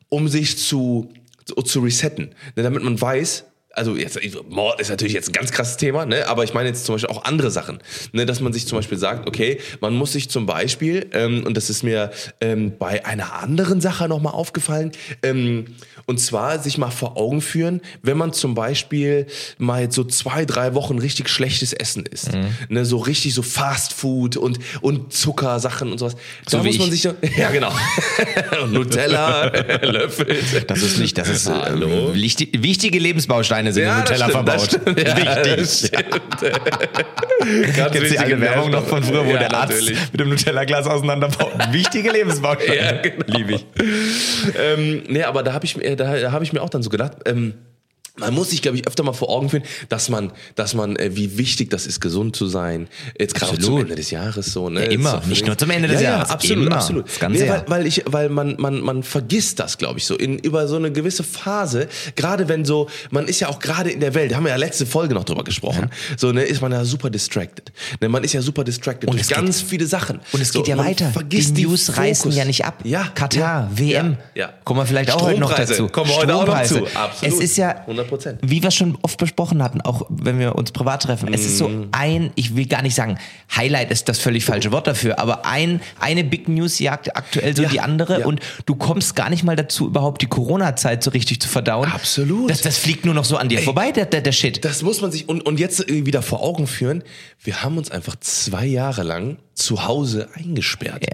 um 0.09 0.29
sich 0.29 0.57
zu, 0.57 1.13
zu, 1.45 1.57
zu 1.57 1.81
resetten. 1.81 2.35
Ne, 2.57 2.63
damit 2.63 2.83
man 2.83 2.99
weiß, 2.99 3.45
also 3.75 3.97
jetzt, 3.97 4.19
Mord 4.49 4.81
ist 4.81 4.91
natürlich 4.91 5.15
jetzt 5.15 5.29
ein 5.31 5.33
ganz 5.33 5.51
krasses 5.51 5.77
Thema, 5.77 6.07
ne? 6.07 6.29
aber 6.29 6.45
ich 6.45 6.55
meine 6.55 6.69
jetzt 6.69 6.85
zum 6.85 6.95
Beispiel 6.95 7.11
auch 7.11 7.25
andere 7.25 7.51
Sachen, 7.51 7.81
ne? 8.13 8.27
dass 8.27 8.41
man 8.41 8.53
sich 8.53 8.67
zum 8.67 8.79
Beispiel 8.79 8.99
sagt, 8.99 9.27
okay, 9.29 9.61
man 9.81 9.95
muss 9.95 10.13
sich 10.13 10.31
zum 10.31 10.47
Beispiel, 10.47 11.09
ähm, 11.13 11.45
und 11.47 11.57
das 11.57 11.71
ist 11.71 11.83
mir 11.83 12.11
ähm, 12.41 12.77
bei 12.79 13.05
einer 13.05 13.35
anderen 13.35 13.81
Sache 13.81 14.09
nochmal 14.09 14.35
aufgefallen, 14.35 14.93
ähm, 15.23 15.67
und 16.07 16.19
zwar 16.21 16.59
sich 16.59 16.79
mal 16.79 16.91
vor 16.91 17.17
Augen 17.17 17.41
führen, 17.41 17.81
wenn 18.03 18.17
man 18.17 18.33
zum 18.33 18.55
Beispiel 18.55 19.27
mal 19.59 19.83
jetzt 19.83 19.95
so 19.95 20.05
zwei, 20.05 20.45
drei 20.45 20.75
Wochen 20.75 20.99
richtig 20.99 21.29
schlechtes 21.29 21.73
Essen 21.73 22.05
isst, 22.07 22.31
ne? 22.69 22.85
so 22.85 22.99
richtig 22.99 23.35
so 23.35 23.43
Fast 23.43 23.93
Food 23.93 24.37
und, 24.37 24.59
und 24.81 25.13
Zuckersachen 25.13 25.93
und 25.93 25.99
sowas, 25.99 26.17
So 26.49 26.59
da 26.59 26.65
muss 26.65 26.79
man 26.79 26.89
ich. 26.89 26.93
sich 26.95 27.03
so, 27.03 27.15
ja 27.37 27.51
genau, 27.51 27.73
Nutella, 28.71 29.47
löffelt. 29.83 30.71
Das 30.71 30.83
ist 30.83 30.99
nicht, 30.99 31.17
das 31.19 31.29
ist 31.29 31.47
äh, 31.49 31.53
Hallo? 31.53 32.15
wichtig, 32.15 32.51
wichtige 32.63 32.99
Lebensbausteine 32.99 33.73
sind 33.73 33.85
Ja, 33.85 34.03
das 34.03 34.19
Nutella 34.21 34.59
stimmt, 34.59 34.81
verbaut. 34.85 35.07
Ja, 35.07 35.57
Wichtig. 35.59 35.93
Ganz 37.77 37.93
Kennst 37.93 37.95
du 37.97 38.09
die 38.13 38.19
alte 38.19 38.41
Werbung 38.41 38.71
noch 38.71 38.87
von 38.87 39.03
früher, 39.03 39.25
wo 39.27 39.31
Ja, 39.33 39.39
der 39.39 39.55
Arzt 39.55 39.73
natürlich. 39.75 39.99
mit 40.13 40.21
dem 40.21 40.29
Nutella-Glas 40.29 40.87
auseinanderbaut? 40.87 41.53
Wichtige 41.73 42.11
Lebensbausteine. 42.11 42.77
Ja, 42.77 42.93
genau. 43.03 43.25
Liebe 43.27 43.55
ich. 43.55 43.67
ähm, 44.59 45.03
nee, 45.09 45.23
aber 45.23 45.43
da 45.43 45.53
habe 45.53 45.65
ich, 45.65 45.77
mir- 45.77 45.97
da, 46.03 46.19
da 46.19 46.33
hab 46.33 46.43
ich 46.43 46.53
mir 46.53 46.63
auch 46.63 46.71
dann 46.71 46.83
so 46.83 46.91
gedacht, 46.91 47.19
ähm, 47.27 47.55
man 48.17 48.35
muss 48.35 48.51
sich, 48.51 48.61
glaube 48.61 48.77
ich, 48.77 48.87
öfter 48.87 49.03
mal 49.05 49.15
vor 49.15 49.31
Augen 49.31 49.49
führen, 49.49 49.63
dass 49.89 50.11
man, 50.11 50.33
dass 50.55 50.75
man, 50.75 50.97
äh, 50.97 51.17
wie 51.17 51.39
wichtig 51.39 51.71
das 51.71 51.87
ist, 51.87 52.01
gesund 52.01 52.37
zu 52.37 52.47
sein. 52.47 52.89
Jetzt 53.19 53.35
gerade 53.35 53.59
zum. 53.59 53.79
Ende 53.79 53.95
des 53.95 54.11
Jahres 54.11 54.53
so. 54.53 54.69
Ne? 54.69 54.85
Ja, 54.85 54.91
immer. 54.91 55.23
Nicht 55.27 55.47
nur 55.47 55.57
zum 55.57 55.71
Ende 55.71 55.89
des 55.89 56.03
ja, 56.03 56.11
Jahres. 56.11 56.29
Ja, 56.29 56.35
absolut, 56.35 56.67
Immer. 56.67 56.77
absolut. 56.77 57.09
Das 57.09 57.19
ganze 57.19 57.43
nee, 57.43 57.49
weil, 57.49 57.65
weil 57.69 57.87
ich, 57.87 58.03
weil 58.07 58.29
man, 58.29 58.57
man, 58.59 58.81
man 58.81 59.03
vergisst 59.03 59.59
das, 59.59 59.79
glaube 59.79 59.99
ich, 59.99 60.05
so 60.05 60.15
in 60.15 60.39
über 60.39 60.69
so 60.69 60.77
eine 60.77 60.93
gewisse 60.93 61.23
Phase. 61.25 61.89
Gerade 62.15 62.49
wenn 62.49 62.67
so, 62.67 62.89
man 63.11 63.27
ist 63.29 63.41
ja 63.41 63.49
auch 63.49 63.59
gerade 63.59 63.91
in 63.91 64.01
der 64.01 64.15
Welt. 64.15 64.33
Da 64.33 64.37
haben 64.37 64.45
wir 64.45 64.51
ja 64.51 64.57
letzte 64.57 64.85
Folge 64.85 65.15
noch 65.15 65.25
drüber 65.25 65.43
gesprochen. 65.43 65.91
So 66.19 66.33
ne, 66.33 66.43
ist 66.43 66.61
man 66.61 66.71
ja 66.73 66.85
super 66.85 67.09
distracted. 67.09 67.73
Ne, 68.01 68.11
man 68.11 68.23
ist 68.25 68.35
ja 68.35 68.43
super 68.43 68.63
distracted 68.63 69.09
Und 69.09 69.15
durch 69.15 69.23
es 69.23 69.29
geht- 69.29 69.39
ganz 69.39 69.63
viele 69.63 69.87
Sachen. 69.87 70.21
Und 70.33 70.41
es 70.43 70.53
so, 70.53 70.61
geht 70.61 70.69
ja 70.69 70.77
weiter. 70.77 71.11
Vergisst 71.11 71.57
die 71.57 71.65
News 71.65 71.87
Fokus. 71.87 71.99
reißen 71.99 72.33
ja 72.33 72.45
nicht 72.45 72.65
ab. 72.67 72.81
Ja, 72.85 73.09
Katar, 73.15 73.41
ja, 73.41 73.71
WM. 73.75 74.19
Ja, 74.35 74.47
ja. 74.47 74.53
Kommen 74.65 74.81
wir 74.81 74.87
vielleicht 74.87 75.11
auch 75.13 75.23
heute 75.23 75.41
noch 75.41 75.55
dazu. 75.55 75.89
Kommen 75.89 76.11
wir 76.11 76.17
heute 76.17 76.35
auch 76.35 76.47
noch 76.47 76.63
zu. 76.63 76.75
Strompreise. 76.75 76.97
Absolut. 76.99 77.35
Es 77.35 77.41
ist 77.41 77.57
ja, 77.57 77.85
100 78.05 78.09
Prozent. 78.09 78.39
wie 78.43 78.63
wir 78.63 78.71
schon 78.71 78.99
oft 79.03 79.19
besprochen 79.19 79.63
hatten, 79.63 79.81
auch 79.81 80.07
wenn 80.09 80.39
wir 80.39 80.55
uns 80.57 80.73
privat 80.73 81.03
treffen, 81.03 81.33
es 81.33 81.45
ist 81.45 81.59
so 81.59 81.69
Mhm. 81.69 81.89
ein, 81.93 82.31
ich 82.35 82.57
will 82.57 82.67
gar 82.67 82.83
nicht 82.83 82.95
sagen, 82.95 83.19
Highlight 83.57 83.91
ist 83.91 84.09
das 84.09 84.19
völlig 84.19 84.45
falsche 84.45 84.73
Wort 84.73 84.87
dafür, 84.87 85.19
aber 85.19 85.47
ein, 85.47 85.81
eine 86.01 86.25
Big 86.25 86.49
News 86.49 86.79
jagt 86.79 87.17
aktuell 87.17 87.55
so 87.57 87.63
Ja, 87.63 87.69
die 87.69 87.81
andere 87.81 88.21
ja. 88.21 88.27
und 88.27 88.41
du 88.67 88.75
kommst 88.75 89.17
gar 89.17 89.31
nicht 89.31 89.45
mal 89.45 89.57
dazu, 89.57 89.87
überhaupt 89.87 90.23
die 90.23 90.27
Corona-Zeit 90.27 91.03
so 91.03 91.11
richtig 91.11 91.41
zu 91.41 91.49
verdauen. 91.49 91.91
Absolut. 91.91 92.51
Das, 92.51 92.61
das 92.63 92.79
fliegt 92.79 93.05
nur 93.05 93.15
noch 93.15 93.25
so 93.25 93.37
an 93.37 93.49
dir 93.49 93.61
vorbei, 93.61 93.93
der, 93.93 94.07
der, 94.07 94.21
der 94.21 94.33
Shit. 94.33 94.65
Das 94.65 94.83
muss 94.83 95.01
man 95.01 95.11
sich 95.13 95.29
und, 95.29 95.43
und 95.47 95.59
jetzt 95.61 95.89
wieder 95.89 96.23
vor 96.23 96.43
Augen 96.43 96.67
führen. 96.67 97.03
Wir 97.43 97.63
haben 97.63 97.79
uns 97.79 97.91
einfach 97.91 98.17
zwei 98.21 98.67
Jahre 98.67 99.03
lang 99.03 99.37
zu 99.55 99.87
Hause 99.87 100.29
eingesperrt. 100.35 101.05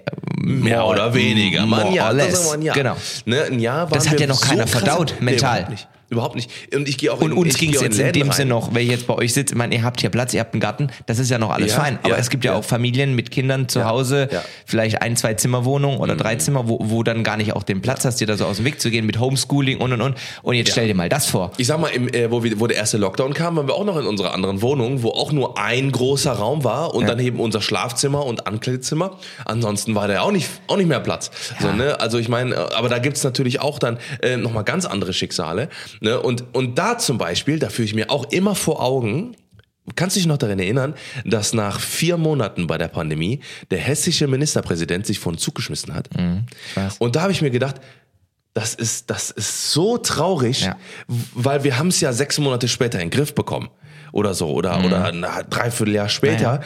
Mehr 0.40 0.80
more- 0.80 0.90
oder 0.92 1.14
weniger. 1.14 1.64
Jahr, 1.92 2.10
or 2.12 2.14
das 2.14 2.52
ein 2.52 2.62
Jahr. 2.62 2.74
Genau. 2.74 2.96
Ne, 3.24 3.42
ein 3.44 3.58
Jahr 3.58 3.90
waren 3.90 3.94
Das 3.98 4.08
hat 4.08 4.20
ja 4.20 4.26
noch 4.26 4.40
keiner 4.40 4.62
krass- 4.64 4.70
verdaut, 4.70 5.14
Nee, 5.20 5.32
mental. 5.32 5.68
nicht. 5.70 5.88
Überhaupt 6.10 6.36
nicht. 6.36 6.50
Und 6.74 6.88
ich 6.88 6.96
gehe 6.96 7.12
auch 7.12 7.20
Und 7.20 7.32
in, 7.32 7.36
uns 7.36 7.58
ging 7.58 7.74
es 7.74 7.82
jetzt 7.82 7.98
in 7.98 8.06
Läden 8.06 8.22
dem. 8.22 8.32
Sinne 8.32 8.50
noch, 8.50 8.74
wenn 8.74 8.82
ich 8.82 8.90
jetzt 8.90 9.06
bei 9.06 9.14
euch 9.14 9.34
sitze, 9.34 9.52
ich 9.52 9.58
meine, 9.58 9.74
ihr 9.74 9.82
habt 9.82 10.00
hier 10.00 10.08
Platz, 10.08 10.32
ihr 10.32 10.40
habt 10.40 10.54
einen 10.54 10.60
Garten, 10.60 10.88
das 11.04 11.18
ist 11.18 11.30
ja 11.30 11.36
noch 11.36 11.50
alles 11.50 11.72
Ja, 11.72 11.80
fein. 11.80 11.98
Aber 12.02 12.14
ja, 12.14 12.16
es 12.16 12.30
gibt 12.30 12.44
ja, 12.44 12.52
ja. 12.52 12.58
auch 12.58 12.64
Familien 12.64 13.14
mit 13.14 13.30
Kindern 13.30 13.68
zu 13.68 13.84
Hause, 13.84 14.28
ja. 14.32 14.38
Mhm. 14.40 14.44
vielleicht 14.64 15.02
ein, 15.02 15.16
zwei 15.16 15.34
Zimmerwohnungen 15.34 15.98
oder 15.98 16.16
drei 16.16 16.36
Zimmer, 16.36 16.66
wo, 16.66 16.78
wo 16.82 17.02
dann 17.02 17.24
gar 17.24 17.36
nicht 17.36 17.52
auch 17.52 17.62
den 17.62 17.82
Platz 17.82 18.06
hast, 18.06 18.20
dir 18.20 18.26
da 18.26 18.38
so 18.38 18.46
aus 18.46 18.56
dem 18.56 18.64
Weg 18.64 18.80
zu 18.80 18.90
gehen 18.90 19.04
mit 19.04 19.20
Homeschooling 19.20 19.78
und 19.78 19.92
und 19.92 20.00
und. 20.00 20.16
Und 20.42 20.54
jetzt 20.54 20.70
stell 20.70 20.86
dir 20.86 20.94
mal 20.94 21.10
das 21.10 21.26
vor. 21.26 21.52
Ich 21.58 21.66
sag 21.66 21.78
mal, 21.78 21.88
im, 21.88 22.08
äh, 22.08 22.30
wo, 22.30 22.42
wir, 22.42 22.58
wo 22.58 22.66
der 22.66 22.78
erste 22.78 22.96
Lockdown 22.96 23.34
kam, 23.34 23.56
waren 23.56 23.68
wir 23.68 23.74
auch 23.74 23.84
noch 23.84 23.98
in 23.98 24.06
unserer 24.06 24.32
anderen 24.32 24.62
Wohnung, 24.62 25.02
wo 25.02 25.10
auch 25.10 25.32
nur 25.32 25.58
ein 25.58 25.92
großer 25.92 26.32
Raum 26.32 26.64
war 26.64 26.94
und 26.94 27.06
dann 27.06 27.18
eben 27.18 27.38
unser 27.38 27.60
Schlafzimmer 27.60 28.24
und 28.24 28.46
Ankleidezimmer. 28.46 29.18
Ansonsten 29.44 29.94
war 29.94 30.08
da 30.08 30.22
auch 30.22 30.32
nicht, 30.32 30.48
auch 30.68 30.78
nicht 30.78 30.88
mehr 30.88 31.00
Platz. 31.00 31.30
So, 31.60 31.70
ne? 31.72 32.00
Also 32.00 32.18
ich 32.18 32.30
meine, 32.30 32.74
aber 32.74 32.88
da 32.88 32.98
gibt's 32.98 33.22
natürlich 33.24 33.60
auch 33.60 33.78
dann 33.78 33.98
äh, 34.22 34.38
nochmal 34.38 34.64
ganz 34.64 34.86
andere 34.86 35.12
Schicksale. 35.12 35.68
Ne? 36.00 36.20
Und, 36.20 36.44
und 36.54 36.78
da 36.78 36.98
zum 36.98 37.18
Beispiel, 37.18 37.58
da 37.58 37.68
führe 37.70 37.86
ich 37.86 37.94
mir 37.94 38.10
auch 38.10 38.30
immer 38.30 38.54
vor 38.54 38.82
Augen, 38.82 39.36
Kannst 39.96 40.16
du 40.16 40.20
dich 40.20 40.26
noch 40.26 40.36
daran 40.36 40.58
erinnern, 40.58 40.92
dass 41.24 41.54
nach 41.54 41.80
vier 41.80 42.18
Monaten 42.18 42.66
bei 42.66 42.76
der 42.76 42.88
Pandemie 42.88 43.40
der 43.70 43.78
hessische 43.78 44.26
Ministerpräsident 44.26 45.06
sich 45.06 45.18
vor 45.18 45.32
den 45.32 45.38
Zug 45.38 45.54
geschmissen 45.54 45.94
hat? 45.94 46.10
weiß. 46.74 46.96
Und 46.98 47.16
da 47.16 47.22
habe 47.22 47.32
ich 47.32 47.40
mir 47.40 47.50
gedacht, 47.50 47.76
das 48.52 48.74
ist, 48.74 49.08
das 49.08 49.30
ist 49.30 49.72
so 49.72 49.96
traurig, 49.96 50.62
Ja. 50.66 50.76
weil 51.06 51.64
wir 51.64 51.78
haben 51.78 51.88
es 51.88 52.00
ja 52.00 52.12
sechs 52.12 52.38
Monate 52.38 52.68
später 52.68 53.00
in 53.00 53.08
den 53.08 53.16
Griff 53.16 53.34
bekommen. 53.34 53.70
Oder 54.12 54.34
so, 54.34 54.48
oder, 54.48 54.84
oder 54.84 55.04
ein 55.06 55.24
Dreivierteljahr 55.50 56.08
später. 56.08 56.60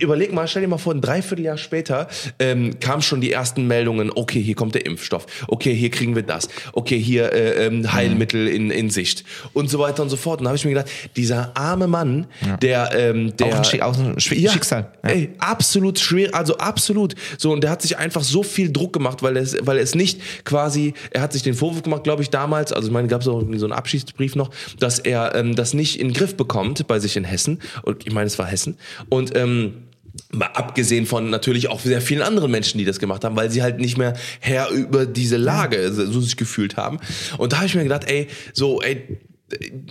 Überleg 0.00 0.32
mal, 0.32 0.48
stell 0.48 0.62
dir 0.62 0.68
mal 0.68 0.78
vor, 0.78 0.94
ein 0.94 1.00
Dreivierteljahr 1.00 1.58
später 1.58 2.08
ähm, 2.38 2.78
kamen 2.80 3.02
schon 3.02 3.20
die 3.20 3.30
ersten 3.32 3.66
Meldungen, 3.66 4.10
okay, 4.14 4.40
hier 4.42 4.54
kommt 4.54 4.74
der 4.74 4.86
Impfstoff, 4.86 5.26
okay, 5.48 5.74
hier 5.74 5.90
kriegen 5.90 6.14
wir 6.14 6.22
das, 6.22 6.48
okay, 6.72 6.98
hier 6.98 7.32
äh, 7.32 7.66
ähm, 7.66 7.92
Heilmittel 7.92 8.48
in, 8.48 8.70
in 8.70 8.88
Sicht 8.90 9.24
und 9.52 9.68
so 9.68 9.78
weiter 9.78 10.02
und 10.02 10.08
so 10.08 10.16
fort. 10.16 10.40
Und 10.40 10.44
da 10.44 10.48
habe 10.50 10.56
ich 10.56 10.64
mir 10.64 10.70
gedacht, 10.72 10.90
dieser 11.16 11.54
arme 11.56 11.86
Mann, 11.86 12.26
der, 12.62 12.90
ähm, 12.94 13.36
der 13.36 13.46
Auch 13.48 13.54
ein 13.56 13.64
Schick- 13.64 13.82
auch 13.82 13.96
ein 13.98 14.16
Sch- 14.16 14.50
Schicksal. 14.50 14.88
Ja. 15.04 15.10
Ey, 15.10 15.30
absolut 15.38 15.98
schwer, 15.98 16.34
also 16.34 16.56
absolut. 16.56 17.14
So, 17.38 17.52
und 17.52 17.62
der 17.62 17.70
hat 17.70 17.82
sich 17.82 17.98
einfach 17.98 18.22
so 18.22 18.42
viel 18.42 18.72
Druck 18.72 18.92
gemacht, 18.94 19.22
weil 19.22 19.36
er 19.36 19.42
es, 19.42 19.56
weil 19.60 19.76
er 19.76 19.82
es 19.82 19.94
nicht 19.94 20.20
quasi, 20.44 20.94
er 21.10 21.20
hat 21.20 21.32
sich 21.34 21.42
den 21.42 21.54
Vorwurf 21.54 21.82
gemacht, 21.82 22.04
glaube 22.04 22.22
ich, 22.22 22.30
damals, 22.30 22.72
also 22.72 22.88
ich 22.88 22.92
meine, 22.92 23.08
gab 23.08 23.20
es 23.20 23.28
auch 23.28 23.38
irgendwie 23.38 23.58
so 23.58 23.66
einen 23.66 23.72
Abschiedsbrief 23.74 24.34
noch, 24.34 24.50
dass 24.78 24.98
er 24.98 25.34
ähm, 25.34 25.54
das 25.54 25.74
nicht 25.74 26.00
in 26.00 26.08
den 26.08 26.14
Griff 26.14 26.36
bekommt 26.36 26.83
bei 26.86 26.98
sich 26.98 27.16
in 27.16 27.24
Hessen. 27.24 27.60
Und 27.82 28.06
ich 28.06 28.12
meine, 28.12 28.26
es 28.26 28.38
war 28.38 28.46
Hessen. 28.46 28.76
Und 29.08 29.36
ähm, 29.36 29.84
Mal 30.30 30.46
abgesehen 30.46 31.06
von 31.06 31.28
natürlich 31.28 31.68
auch 31.68 31.80
sehr 31.80 32.00
vielen 32.00 32.22
anderen 32.22 32.48
Menschen, 32.48 32.78
die 32.78 32.84
das 32.84 33.00
gemacht 33.00 33.24
haben, 33.24 33.34
weil 33.34 33.50
sie 33.50 33.62
halt 33.62 33.80
nicht 33.80 33.98
mehr 33.98 34.14
Herr 34.38 34.68
über 34.70 35.06
diese 35.06 35.36
Lage 35.36 35.92
so 35.92 36.20
sich 36.20 36.36
gefühlt 36.36 36.76
haben. 36.76 37.00
Und 37.36 37.52
da 37.52 37.56
habe 37.56 37.66
ich 37.66 37.74
mir 37.74 37.82
gedacht, 37.82 38.04
ey, 38.08 38.28
so, 38.52 38.80
ey, 38.80 39.18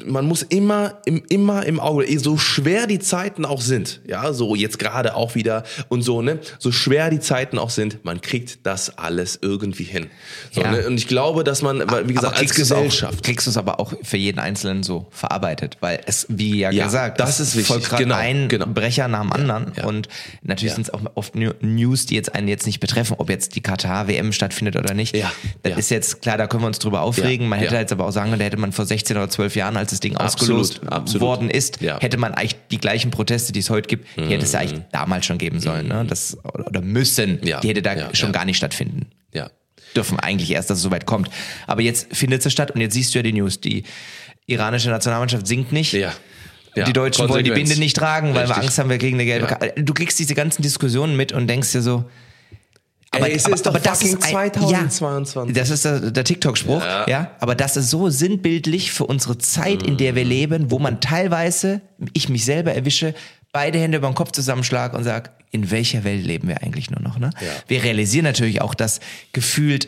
man 0.06 0.26
muss 0.26 0.42
immer 0.42 1.00
im, 1.06 1.24
immer 1.30 1.66
im 1.66 1.80
Auge, 1.80 2.20
so 2.20 2.38
schwer 2.38 2.88
die 2.88 3.00
Zeiten 3.00 3.46
auch 3.46 3.62
sind, 3.62 4.02
ja, 4.08 4.34
so 4.34 4.56
jetzt 4.56 4.80
gerade 4.80 5.16
auch 5.16 5.36
wieder 5.36 5.64
und 5.90 6.02
so, 6.02 6.22
ne, 6.24 6.40
so 6.60 6.72
schwer 6.72 7.10
die 7.12 7.20
Zeiten 7.20 7.60
auch 7.60 7.70
sind, 7.70 8.04
man 8.04 8.20
kriegt 8.22 8.66
das 8.66 8.98
alles 8.98 9.38
irgendwie 9.42 9.84
hin. 9.84 10.08
So, 10.52 10.62
Ja. 10.62 10.72
ne? 10.72 10.88
Und 10.88 10.96
ich 10.98 11.08
glaube, 11.08 11.44
dass 11.44 11.62
man, 11.62 11.82
wie 12.08 12.14
gesagt, 12.16 12.38
als 12.38 12.56
Gesellschaft. 12.56 13.20
Auch, 13.20 13.22
kriegst 13.22 13.46
du 13.46 13.52
es 13.52 13.58
aber 13.58 13.80
auch 13.80 13.94
für 14.02 14.18
jeden 14.18 14.40
Einzelnen 14.40 14.82
so 14.82 15.06
verarbeitet, 15.12 15.78
weil 15.82 16.02
es, 16.08 16.26
wie 16.30 16.58
ja, 16.60 16.72
Ja, 16.72 16.86
gesagt, 16.86 17.20
das 17.20 17.40
ist 17.40 17.54
wichtig. 17.56 17.68
folgt 17.68 17.90
gerade 17.90 18.04
Genau, 18.04 18.16
ein 18.16 18.50
genau. 18.50 18.66
Brecher 18.66 19.08
nach 19.08 19.22
dem 19.22 19.32
anderen. 19.32 19.72
ja. 19.78 19.86
Und 19.86 20.08
natürlich 20.42 20.74
sind 20.74 20.84
es 20.88 20.94
auch 20.94 21.02
oft 21.14 21.36
New- 21.36 21.54
News, 21.62 22.08
die 22.08 22.16
jetzt 22.16 22.34
einen 22.34 22.48
jetzt 22.48 22.66
nicht 22.66 22.80
betreffen, 22.80 23.16
ob 23.20 23.30
jetzt 23.30 23.56
die 23.56 23.62
Katar-WM 23.62 24.32
stattfindet 24.34 24.76
oder 24.78 24.94
nicht. 24.96 25.16
Ja, 25.16 25.32
Das 25.62 25.78
ist 25.78 25.92
jetzt 25.92 26.22
klar, 26.24 26.38
da 26.38 26.48
können 26.48 26.64
wir 26.64 26.68
uns 26.68 26.80
drüber 26.80 27.02
aufregen. 27.02 27.48
Man 27.48 27.60
hätte 27.60 27.76
jetzt 27.76 27.92
aber 27.94 28.06
auch 28.08 28.12
sagen 28.12 28.30
können, 28.32 28.40
da 28.40 28.46
hätte 28.46 28.58
man 28.58 28.72
vor 28.72 28.86
16 28.86 29.16
oder 29.16 29.30
zwölf 29.44 29.56
Jahren, 29.56 29.76
als 29.78 29.90
das 29.92 30.00
Ding 30.00 30.16
Absolut, 30.16 30.62
ausgelost 30.62 30.92
absolut. 30.92 31.22
worden 31.22 31.50
ist, 31.50 31.82
Ja. 31.82 32.00
hätte 32.00 32.18
man 32.18 32.34
eigentlich 32.34 32.56
die 32.72 32.78
gleichen 32.78 33.12
Proteste, 33.12 33.52
die 33.52 33.60
es 33.60 33.70
heute 33.70 33.88
gibt, 33.88 34.08
die 34.18 34.24
hätte 34.28 34.46
es 34.46 34.54
ja 34.54 34.60
eigentlich 34.60 34.82
damals 34.92 35.26
schon 35.26 35.38
geben 35.38 35.60
sollen, 35.60 35.88
ne? 35.88 36.06
Das, 36.08 36.38
oder 36.46 36.82
müssen. 36.82 37.40
Mhm. 37.42 37.48
Ja, 37.48 37.60
Die 37.60 37.68
hätte 37.70 37.82
da 37.82 37.94
ja, 37.94 38.16
schon 38.16 38.32
gar 38.32 38.46
nicht 38.46 38.58
stattfinden 38.58 39.08
Ja. 39.34 39.50
dürfen 39.96 40.20
eigentlich 40.20 40.52
erst, 40.52 40.70
dass 40.70 40.78
es 40.78 40.84
soweit 40.84 41.06
kommt. 41.06 41.30
Aber 41.68 41.82
jetzt 41.82 42.16
findet 42.16 42.46
es 42.46 42.52
statt 42.54 42.72
und 42.72 42.80
jetzt 42.82 42.94
siehst 42.94 43.14
du 43.14 43.20
ja 43.20 43.24
die 43.24 43.34
News. 43.34 43.60
Die 43.60 43.84
iranische 44.46 44.90
Nationalmannschaft 44.90 45.46
singt 45.46 45.72
nicht. 45.72 45.94
Ja. 45.94 46.14
ja. 46.76 46.86
Die 46.86 46.94
Deutschen 46.94 47.28
wollen 47.30 47.44
die. 47.44 47.52
Binde 47.52 47.78
nicht 47.78 47.96
tragen, 47.98 48.30
weil 48.30 48.44
wir 48.48 48.50
Richtig. 48.50 48.64
Angst 48.64 48.80
haben, 48.80 48.90
wir 48.90 48.98
kriegen 48.98 49.16
eine 49.18 49.26
gelbe. 49.26 49.48
Karte. 49.48 49.74
Du 49.84 49.94
kriegst 49.94 50.18
diese 50.20 50.36
ganzen 50.36 50.62
Diskussionen 50.62 51.16
mit 51.18 51.32
und 51.34 51.48
denkst 51.48 51.72
dir 51.74 51.82
so, 51.82 52.06
aber, 53.14 53.30
Ey, 53.30 53.36
es 53.36 53.46
aber, 53.46 53.56
ist 53.56 53.66
doch 53.66 53.72
aber 53.72 53.80
das 53.80 54.02
ist 54.02 54.16
ein, 54.16 54.32
2022. 54.32 55.56
Ja, 55.56 55.62
das 55.62 55.70
ist 55.70 55.86
der, 55.86 56.12
der 56.12 56.24
TikTok-Spruch, 56.24 56.82
ja. 56.82 57.08
Ja. 57.08 57.32
Aber 57.40 57.56
das 57.56 57.78
ist 57.78 57.90
so 57.90 58.10
sinnbildlich 58.10 58.92
für 58.92 59.06
unsere 59.06 59.38
Zeit, 59.38 59.84
in 59.84 59.98
der 59.98 60.16
wir 60.16 60.24
leben, 60.24 60.72
wo 60.72 60.80
man 60.80 61.00
teilweise, 61.00 61.82
ich 62.14 62.30
mich 62.30 62.44
selber 62.44 62.74
erwische, 62.74 63.14
beide 63.52 63.78
Hände 63.80 64.00
über 64.00 64.08
den 64.08 64.16
Kopf 64.16 64.32
zusammenschlag 64.32 64.94
und 64.94 65.04
sag, 65.04 65.32
in 65.52 65.70
welcher 65.70 66.04
Welt 66.04 66.26
leben 66.26 66.48
wir 66.48 66.64
eigentlich 66.64 66.90
nur 66.90 67.02
noch? 67.02 67.20
Ne? 67.20 67.30
Ja. 67.40 67.48
Wir 67.68 67.84
realisieren 67.84 68.26
natürlich 68.26 68.62
auch, 68.62 68.74
dass 68.74 69.00
gefühlt 69.32 69.88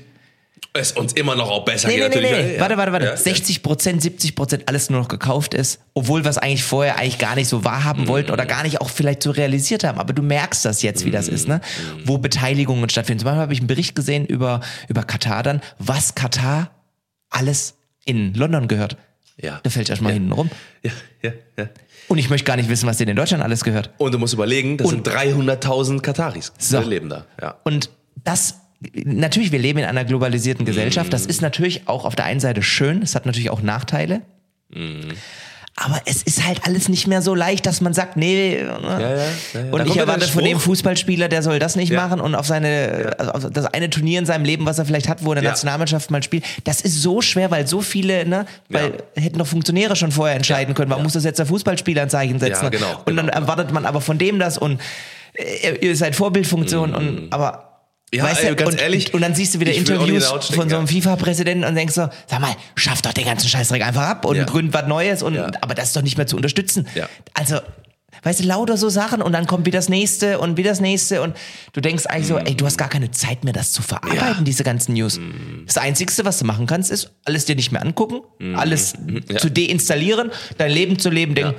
Es 0.77 0.91
uns 0.91 1.13
immer 1.13 1.35
noch 1.35 1.49
auch 1.49 1.63
besser 1.63 1.87
Nee, 1.87 1.95
nee, 1.95 2.01
geht 2.01 2.15
nee, 2.15 2.21
natürlich. 2.21 2.45
nee. 2.47 2.53
Ja. 2.55 2.59
Warte, 2.59 2.77
warte, 2.77 2.91
warte. 2.91 3.05
Ja. 3.05 3.15
60 3.17 3.63
Prozent, 3.63 4.01
70 4.01 4.35
Prozent 4.35 4.63
alles 4.67 4.89
nur 4.89 4.99
noch 4.99 5.07
gekauft 5.07 5.53
ist, 5.53 5.79
obwohl 5.93 6.23
wir 6.25 6.29
es 6.29 6.37
eigentlich 6.37 6.63
vorher 6.65 6.97
eigentlich 6.97 7.17
gar 7.17 7.35
nicht 7.35 7.47
so 7.47 7.63
wahrhaben 7.63 8.03
Mhm. 8.03 8.07
wollten 8.09 8.31
oder 8.31 8.45
gar 8.45 8.63
nicht 8.63 8.81
auch 8.81 8.89
vielleicht 8.89 9.23
so 9.23 9.31
realisiert 9.31 9.85
haben. 9.85 9.99
Aber 9.99 10.11
du 10.11 10.21
merkst 10.21 10.65
das 10.65 10.81
jetzt, 10.81 11.05
wie 11.05 11.11
das 11.11 11.29
ist, 11.29 11.47
ne? 11.47 11.61
Mhm. 11.97 12.01
Wo 12.07 12.17
Beteiligungen 12.17 12.89
stattfinden. 12.89 13.19
Zum 13.19 13.25
Beispiel 13.27 13.41
habe 13.41 13.53
ich 13.53 13.59
einen 13.59 13.67
Bericht 13.67 13.95
gesehen 13.95 14.25
über, 14.25 14.59
über 14.89 15.03
Katar 15.03 15.43
dann, 15.43 15.61
was 15.79 16.13
Katar 16.13 16.71
alles 17.29 17.75
in 18.03 18.33
London 18.33 18.67
gehört. 18.67 18.97
Ja. 19.41 19.59
Da 19.63 19.69
fällt 19.69 19.89
erstmal 19.89 20.11
Ja. 20.11 20.15
hinten 20.15 20.31
rum. 20.33 20.49
Ja, 20.83 20.91
ja, 21.23 21.31
ja. 21.57 21.69
Und 22.07 22.17
ich 22.17 22.29
möchte 22.29 22.45
gar 22.45 22.55
nicht 22.57 22.69
wissen, 22.69 22.87
was 22.87 22.97
denen 22.97 23.11
in 23.11 23.15
Deutschland 23.17 23.41
alles 23.43 23.63
gehört. 23.63 23.89
Und 23.97 24.13
du 24.13 24.19
musst 24.19 24.33
überlegen, 24.33 24.77
das 24.77 24.87
Und- 24.87 25.05
sind 25.05 25.07
300.000 25.07 26.01
Kataris. 26.03 26.51
So. 26.57 26.81
Die 26.81 26.89
leben 26.89 27.09
da. 27.09 27.25
Ja. 27.41 27.55
Und 27.63 27.89
das, 28.23 28.55
natürlich, 29.03 29.51
wir 29.51 29.59
leben 29.59 29.79
in 29.79 29.85
einer 29.85 30.05
globalisierten 30.05 30.65
Gesellschaft. 30.65 31.11
Das 31.13 31.25
ist 31.25 31.41
natürlich 31.41 31.87
auch 31.87 32.05
auf 32.05 32.15
der 32.15 32.25
einen 32.25 32.39
Seite 32.39 32.61
schön. 32.61 33.01
Es 33.01 33.15
hat 33.15 33.25
natürlich 33.25 33.49
auch 33.49 33.61
Nachteile. 33.61 34.21
Aber 35.77 36.01
es 36.05 36.23
ist 36.23 36.45
halt 36.45 36.65
alles 36.65 36.87
nicht 36.87 37.05
mehr 37.05 37.21
so 37.21 37.35
leicht, 37.35 37.65
dass 37.65 37.81
man 37.81 37.93
sagt, 37.93 38.15
nee. 38.15 38.61
ne? 38.63 38.79
ja, 38.81 38.99
ja, 38.99 39.17
ja. 39.65 39.71
Und 39.71 39.85
ich 39.85 39.97
erwarte 39.97 40.25
von 40.25 40.43
dem. 40.43 40.57
Fußballspieler, 40.57 41.27
der 41.27 41.43
soll 41.43 41.59
das 41.59 41.75
nicht 41.75 41.91
machen 41.91 42.21
und 42.21 42.33
auf 42.33 42.47
seine, 42.47 43.15
also 43.17 43.49
das 43.49 43.65
eine 43.65 43.89
Turnier 43.89 44.19
in 44.19 44.25
seinem 44.25 44.45
Leben, 44.45 44.65
was 44.65 44.79
er 44.79 44.85
vielleicht 44.85 45.09
hat, 45.09 45.25
wo 45.25 45.31
er 45.31 45.37
in 45.37 45.43
der. 45.43 45.51
Nationalmannschaft 45.51 46.11
mal 46.11 46.23
spielt, 46.23 46.45
das 46.63 46.81
ist 46.81 47.01
so 47.01 47.21
schwer, 47.21 47.51
weil 47.51 47.67
so 47.67 47.81
viele, 47.81 48.25
ne, 48.25 48.45
weil 48.69 49.03
hätten 49.15 49.37
doch 49.37 49.47
Funktionäre 49.47 49.95
schon 49.95 50.11
vorher 50.11 50.35
entscheiden 50.35 50.73
können, 50.75 50.89
warum 50.89 51.03
muss 51.03 51.13
das 51.13 51.23
jetzt 51.23 51.39
der 51.39 51.45
Fußballspieler 51.45 52.01
ein 52.01 52.09
Zeichen 52.09 52.39
setzen? 52.39 52.71
Genau, 52.71 53.01
und 53.05 53.15
dann 53.15 53.27
genau. 53.27 53.37
erwartet 53.37 53.71
man 53.71 53.85
aber 53.85 54.01
von 54.01 54.17
dem 54.17 54.39
das 54.39 54.57
und 54.57 54.81
äh, 55.33 55.75
ihr 55.81 55.95
seid 55.95 56.15
Vorbildfunktion 56.15 56.95
und 56.95 57.27
aber 57.31 57.64
Ja, 58.17 58.23
weißt 58.25 58.43
ey, 58.43 58.49
du, 58.49 58.55
ganz 58.55 58.73
und, 58.73 58.81
ehrlich, 58.81 59.13
und 59.13 59.21
dann 59.21 59.35
siehst 59.35 59.55
du 59.55 59.59
wieder 59.59 59.73
Interviews 59.73 60.25
von 60.27 60.69
so 60.69 60.77
einem 60.77 60.85
ja. 60.87 61.01
FIFA-Präsidenten 61.01 61.63
und 61.65 61.75
denkst 61.75 61.93
so, 61.95 62.07
sag 62.27 62.39
mal, 62.39 62.55
schaff 62.75 63.01
doch 63.01 63.13
den 63.13 63.25
ganzen 63.25 63.47
Scheißdreck 63.49 63.85
einfach 63.85 64.03
ab 64.03 64.25
und 64.25 64.35
Ja. 64.35 64.43
gründet 64.45 64.73
was 64.73 64.87
Neues 64.87 65.21
und 65.23 65.35
Ja. 65.35 65.49
aber 65.61 65.73
das 65.75 65.85
ist 65.87 65.95
doch 65.95 66.01
nicht 66.01 66.17
mehr 66.17 66.27
zu 66.27 66.35
unterstützen. 66.35 66.87
Ja. 66.95 67.07
Also 67.33 67.59
Weißt 68.23 68.39
du, 68.39 68.45
lauter 68.45 68.75
so 68.75 68.89
Sachen 68.89 69.21
und 69.21 69.33
dann 69.33 69.45
kommt 69.45 69.67
wieder 69.67 69.77
das 69.77 69.87
nächste 69.87 70.39
und 70.39 70.57
wieder 70.57 70.71
das 70.71 70.79
nächste 70.79 71.21
und 71.21 71.35
du 71.73 71.81
denkst 71.81 72.07
eigentlich 72.07 72.27
so, 72.27 72.39
ey, 72.39 72.55
du 72.55 72.65
hast 72.65 72.75
gar 72.77 72.89
keine 72.89 73.11
Zeit 73.11 73.43
mehr, 73.43 73.53
das 73.53 73.71
zu 73.71 73.83
verarbeiten. 73.83 74.37
Ja. 74.37 74.41
Diese 74.41 74.63
ganzen 74.63 74.93
News. 74.93 75.19
Das 75.67 75.77
Einzigste, 75.77 76.25
was 76.25 76.39
du 76.39 76.45
machen 76.45 76.65
kannst, 76.65 76.89
ist, 76.89 77.11
alles 77.25 77.45
dir 77.45 77.55
nicht 77.55 77.71
mehr 77.71 77.83
angucken, 77.83 78.21
Mhm. 78.39 78.55
alles 78.55 78.93
Ja. 79.29 79.37
zu 79.37 79.51
deinstallieren, 79.51 80.31
dein 80.57 80.71
Leben 80.71 80.97
zu 80.97 81.11
leben, 81.11 81.35
denken, 81.35 81.53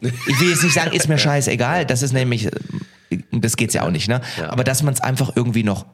ich 0.00 0.40
will 0.40 0.50
jetzt 0.50 0.64
nicht 0.64 0.74
sagen, 0.74 0.92
ist 0.96 1.08
mir 1.08 1.18
scheißegal, 1.18 1.86
das 1.86 2.02
ist 2.02 2.12
nämlich, 2.12 2.48
das 3.32 3.56
geht's 3.56 3.74
ja 3.74 3.82
auch 3.84 3.90
nicht, 3.90 4.08
ne? 4.08 4.20
Ja. 4.38 4.50
Aber 4.50 4.64
dass 4.64 4.82
man 4.82 4.94
es 4.94 5.00
einfach 5.00 5.32
irgendwie 5.36 5.62
noch 5.62 5.86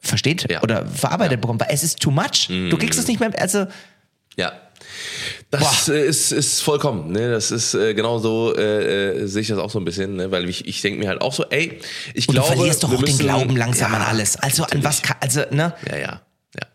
versteht 0.00 0.50
Ja. 0.50 0.62
oder 0.62 0.86
verarbeitet 0.86 1.40
bekommt, 1.40 1.60
weil 1.60 1.68
es 1.70 1.82
ist 1.82 2.00
too 2.00 2.10
much. 2.10 2.48
Du 2.48 2.76
kriegst 2.76 2.98
es 2.98 3.06
nicht 3.06 3.20
mehr, 3.20 3.30
also 3.40 3.66
Ja. 4.36 4.52
Das 5.50 5.88
ist, 5.88 6.32
ist 6.32 6.60
vollkommen, 6.62 7.12
ne? 7.12 7.30
Das 7.30 7.50
ist 7.50 7.74
äh, 7.74 7.94
genau 7.94 8.18
so, 8.18 8.54
äh, 8.56 9.20
äh, 9.22 9.26
sehe 9.26 9.42
ich 9.42 9.48
das 9.48 9.58
auch 9.58 9.70
so 9.70 9.78
ein 9.78 9.84
bisschen, 9.84 10.16
ne? 10.16 10.30
Weil 10.30 10.48
ich, 10.48 10.66
ich 10.66 10.80
denke 10.80 10.98
mir 10.98 11.08
halt 11.08 11.20
auch 11.20 11.32
so, 11.32 11.44
ey, 11.50 11.78
ich 12.14 12.26
und 12.28 12.34
glaube. 12.34 12.48
du 12.50 12.56
verlierst 12.56 12.82
doch 12.82 12.90
wir 12.90 12.96
auch 12.98 13.02
den 13.02 13.12
müssen- 13.12 13.24
Glauben 13.26 13.56
langsam 13.56 13.92
Ja, 13.92 13.98
an 13.98 14.04
alles. 14.04 14.36
Also 14.36 14.64
an 14.64 14.82
was 14.82 15.02
kann, 15.02 15.16
also, 15.20 15.42
ne? 15.50 15.74
Ja, 15.88 15.96
ja. 15.96 16.20
ja. 16.54 16.66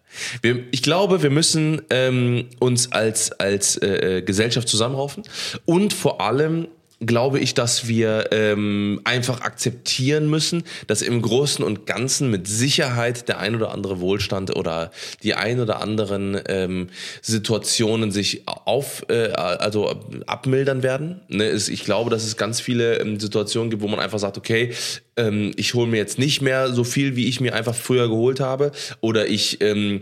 Wir, 0.41 0.63
ich 0.71 0.83
glaube, 0.83 1.21
wir 1.23 1.31
müssen 1.31 1.81
ähm, 1.89 2.49
uns 2.59 2.91
als, 2.91 3.31
als 3.33 3.77
äh, 3.77 4.17
äh, 4.17 4.21
Gesellschaft 4.21 4.67
zusammenraufen 4.69 5.23
und 5.65 5.93
vor 5.93 6.21
allem 6.21 6.67
glaube 6.99 7.39
ich, 7.39 7.53
dass 7.53 7.87
wir 7.87 8.29
ähm, 8.31 9.01
einfach 9.03 9.41
akzeptieren 9.41 10.29
müssen, 10.29 10.63
dass 10.87 11.01
im 11.01 11.21
Großen 11.21 11.63
und 11.63 11.85
Ganzen 11.85 12.31
mit 12.31 12.47
Sicherheit 12.47 13.27
der 13.27 13.39
ein 13.39 13.55
oder 13.55 13.71
andere 13.71 13.99
Wohlstand 13.99 14.55
oder 14.55 14.91
die 15.21 15.35
ein 15.35 15.59
oder 15.59 15.81
anderen 15.81 16.39
ähm, 16.47 16.87
Situationen 17.21 18.11
sich 18.11 18.47
auf, 18.47 19.05
äh, 19.09 19.29
also 19.29 19.99
abmildern 20.25 20.81
werden. 20.81 21.21
Ne, 21.27 21.51
ich 21.51 21.83
glaube, 21.83 22.09
dass 22.09 22.23
es 22.23 22.35
ganz 22.35 22.61
viele 22.61 22.99
ähm, 22.99 23.19
Situationen 23.19 23.69
gibt, 23.69 23.83
wo 23.83 23.87
man 23.87 23.99
einfach 23.99 24.19
sagt, 24.19 24.37
okay, 24.37 24.73
ähm, 25.17 25.51
ich 25.55 25.75
hole 25.75 25.87
mir 25.87 25.97
jetzt 25.97 26.17
nicht 26.17 26.41
mehr 26.41 26.73
so 26.73 26.83
viel, 26.83 27.15
wie 27.15 27.27
ich 27.27 27.41
mir 27.41 27.53
einfach 27.53 27.75
früher 27.75 28.07
geholt 28.07 28.39
habe, 28.39 28.71
oder 29.01 29.27
ich 29.27 29.61
ähm, 29.61 30.01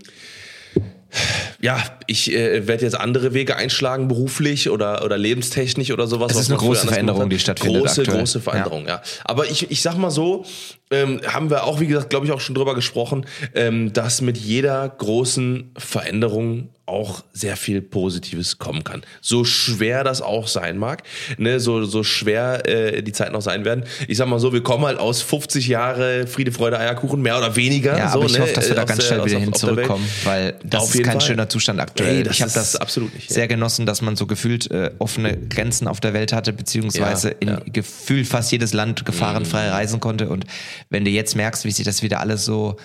ja, 1.61 1.81
ich 2.07 2.31
äh, 2.33 2.67
werde 2.67 2.83
jetzt 2.83 2.99
andere 2.99 3.33
Wege 3.33 3.55
einschlagen, 3.55 4.07
beruflich 4.07 4.69
oder, 4.69 5.03
oder 5.03 5.17
lebenstechnisch 5.17 5.91
oder 5.91 6.07
sowas. 6.07 6.33
Was 6.33 6.41
ist 6.41 6.49
eine 6.49 6.59
große 6.59 6.87
Veränderung, 6.87 7.29
die 7.29 7.39
stattfindet 7.39 7.81
Große, 7.81 8.01
aktuell. 8.01 8.19
große 8.19 8.41
Veränderung, 8.41 8.87
ja. 8.87 9.01
Aber 9.23 9.49
ich, 9.49 9.71
ich 9.71 9.81
sag 9.81 9.97
mal 9.97 10.11
so, 10.11 10.45
ähm, 10.91 11.21
haben 11.25 11.49
wir 11.49 11.63
auch, 11.63 11.79
wie 11.79 11.87
gesagt, 11.87 12.09
glaube 12.09 12.25
ich, 12.25 12.31
auch 12.31 12.39
schon 12.39 12.55
drüber 12.55 12.75
gesprochen, 12.75 13.25
ähm, 13.53 13.91
dass 13.93 14.21
mit 14.21 14.37
jeder 14.37 14.87
großen 14.87 15.71
Veränderung 15.77 16.69
auch 16.87 17.23
sehr 17.33 17.57
viel 17.57 17.81
Positives 17.81 18.59
kommen 18.59 18.83
kann. 18.83 19.01
So 19.19 19.43
schwer 19.43 20.03
das 20.03 20.21
auch 20.21 20.47
sein 20.47 20.77
mag, 20.77 21.01
ne, 21.39 21.59
so, 21.59 21.83
so 21.83 22.03
schwer 22.03 22.67
äh, 22.67 23.01
die 23.01 23.11
Zeiten 23.11 23.35
auch 23.35 23.41
sein 23.41 23.65
werden. 23.65 23.85
Ich 24.07 24.17
sag 24.17 24.27
mal 24.27 24.39
so, 24.39 24.53
wir 24.53 24.61
kommen 24.61 24.85
halt 24.85 24.99
aus 24.99 25.23
50 25.23 25.67
Jahre 25.67 26.27
Friede, 26.27 26.51
Freude, 26.51 26.77
Eierkuchen, 26.77 27.23
mehr 27.23 27.39
oder 27.39 27.55
weniger. 27.55 27.97
Ja, 27.97 28.09
so, 28.11 28.19
aber 28.19 28.27
ich 28.27 28.33
ne, 28.33 28.41
hoffe, 28.43 28.53
dass 28.53 28.67
wir 28.69 28.75
da 28.75 28.83
ganz 28.83 28.99
der- 28.99 29.07
schnell 29.07 29.25
wieder 29.25 29.39
hin 29.39 29.53
zurückkommen, 29.53 30.07
weil 30.25 30.53
das 30.63 30.93
ist 30.93 31.03
kein 31.03 31.13
Fall. 31.13 31.21
schöner 31.21 31.49
Zustand 31.49 31.79
aktuell. 31.79 32.17
Ey, 32.17 32.23
das 32.23 32.35
ich 32.35 32.41
habe 32.43 32.51
das 32.53 32.75
absolut 32.75 33.15
nicht, 33.15 33.29
ja. 33.29 33.33
sehr 33.33 33.47
genossen, 33.47 33.87
dass 33.87 34.03
man 34.03 34.15
so 34.15 34.27
gefühlt 34.27 34.69
äh, 34.69 34.91
offene 34.99 35.35
Grenzen 35.37 35.87
auf 35.87 35.99
der 36.01 36.13
Welt 36.13 36.33
hatte, 36.33 36.53
beziehungsweise 36.53 37.29
Ja, 37.29 37.35
in 37.39 37.47
ja. 37.47 37.59
Mhm. 37.65 37.73
gefühlt 37.73 38.27
fast 38.27 38.51
jedes 38.51 38.73
Land 38.73 39.05
gefahrenfrei 39.05 39.69
reisen 39.69 39.99
konnte. 39.99 40.29
Und 40.29 40.45
wenn 40.89 41.05
du 41.05 41.11
jetzt 41.11 41.35
merkst, 41.35 41.65
wie 41.65 41.71
sich 41.71 41.85
das 41.85 42.01
wieder 42.03 42.19
alles 42.19 42.45
so 42.45 42.77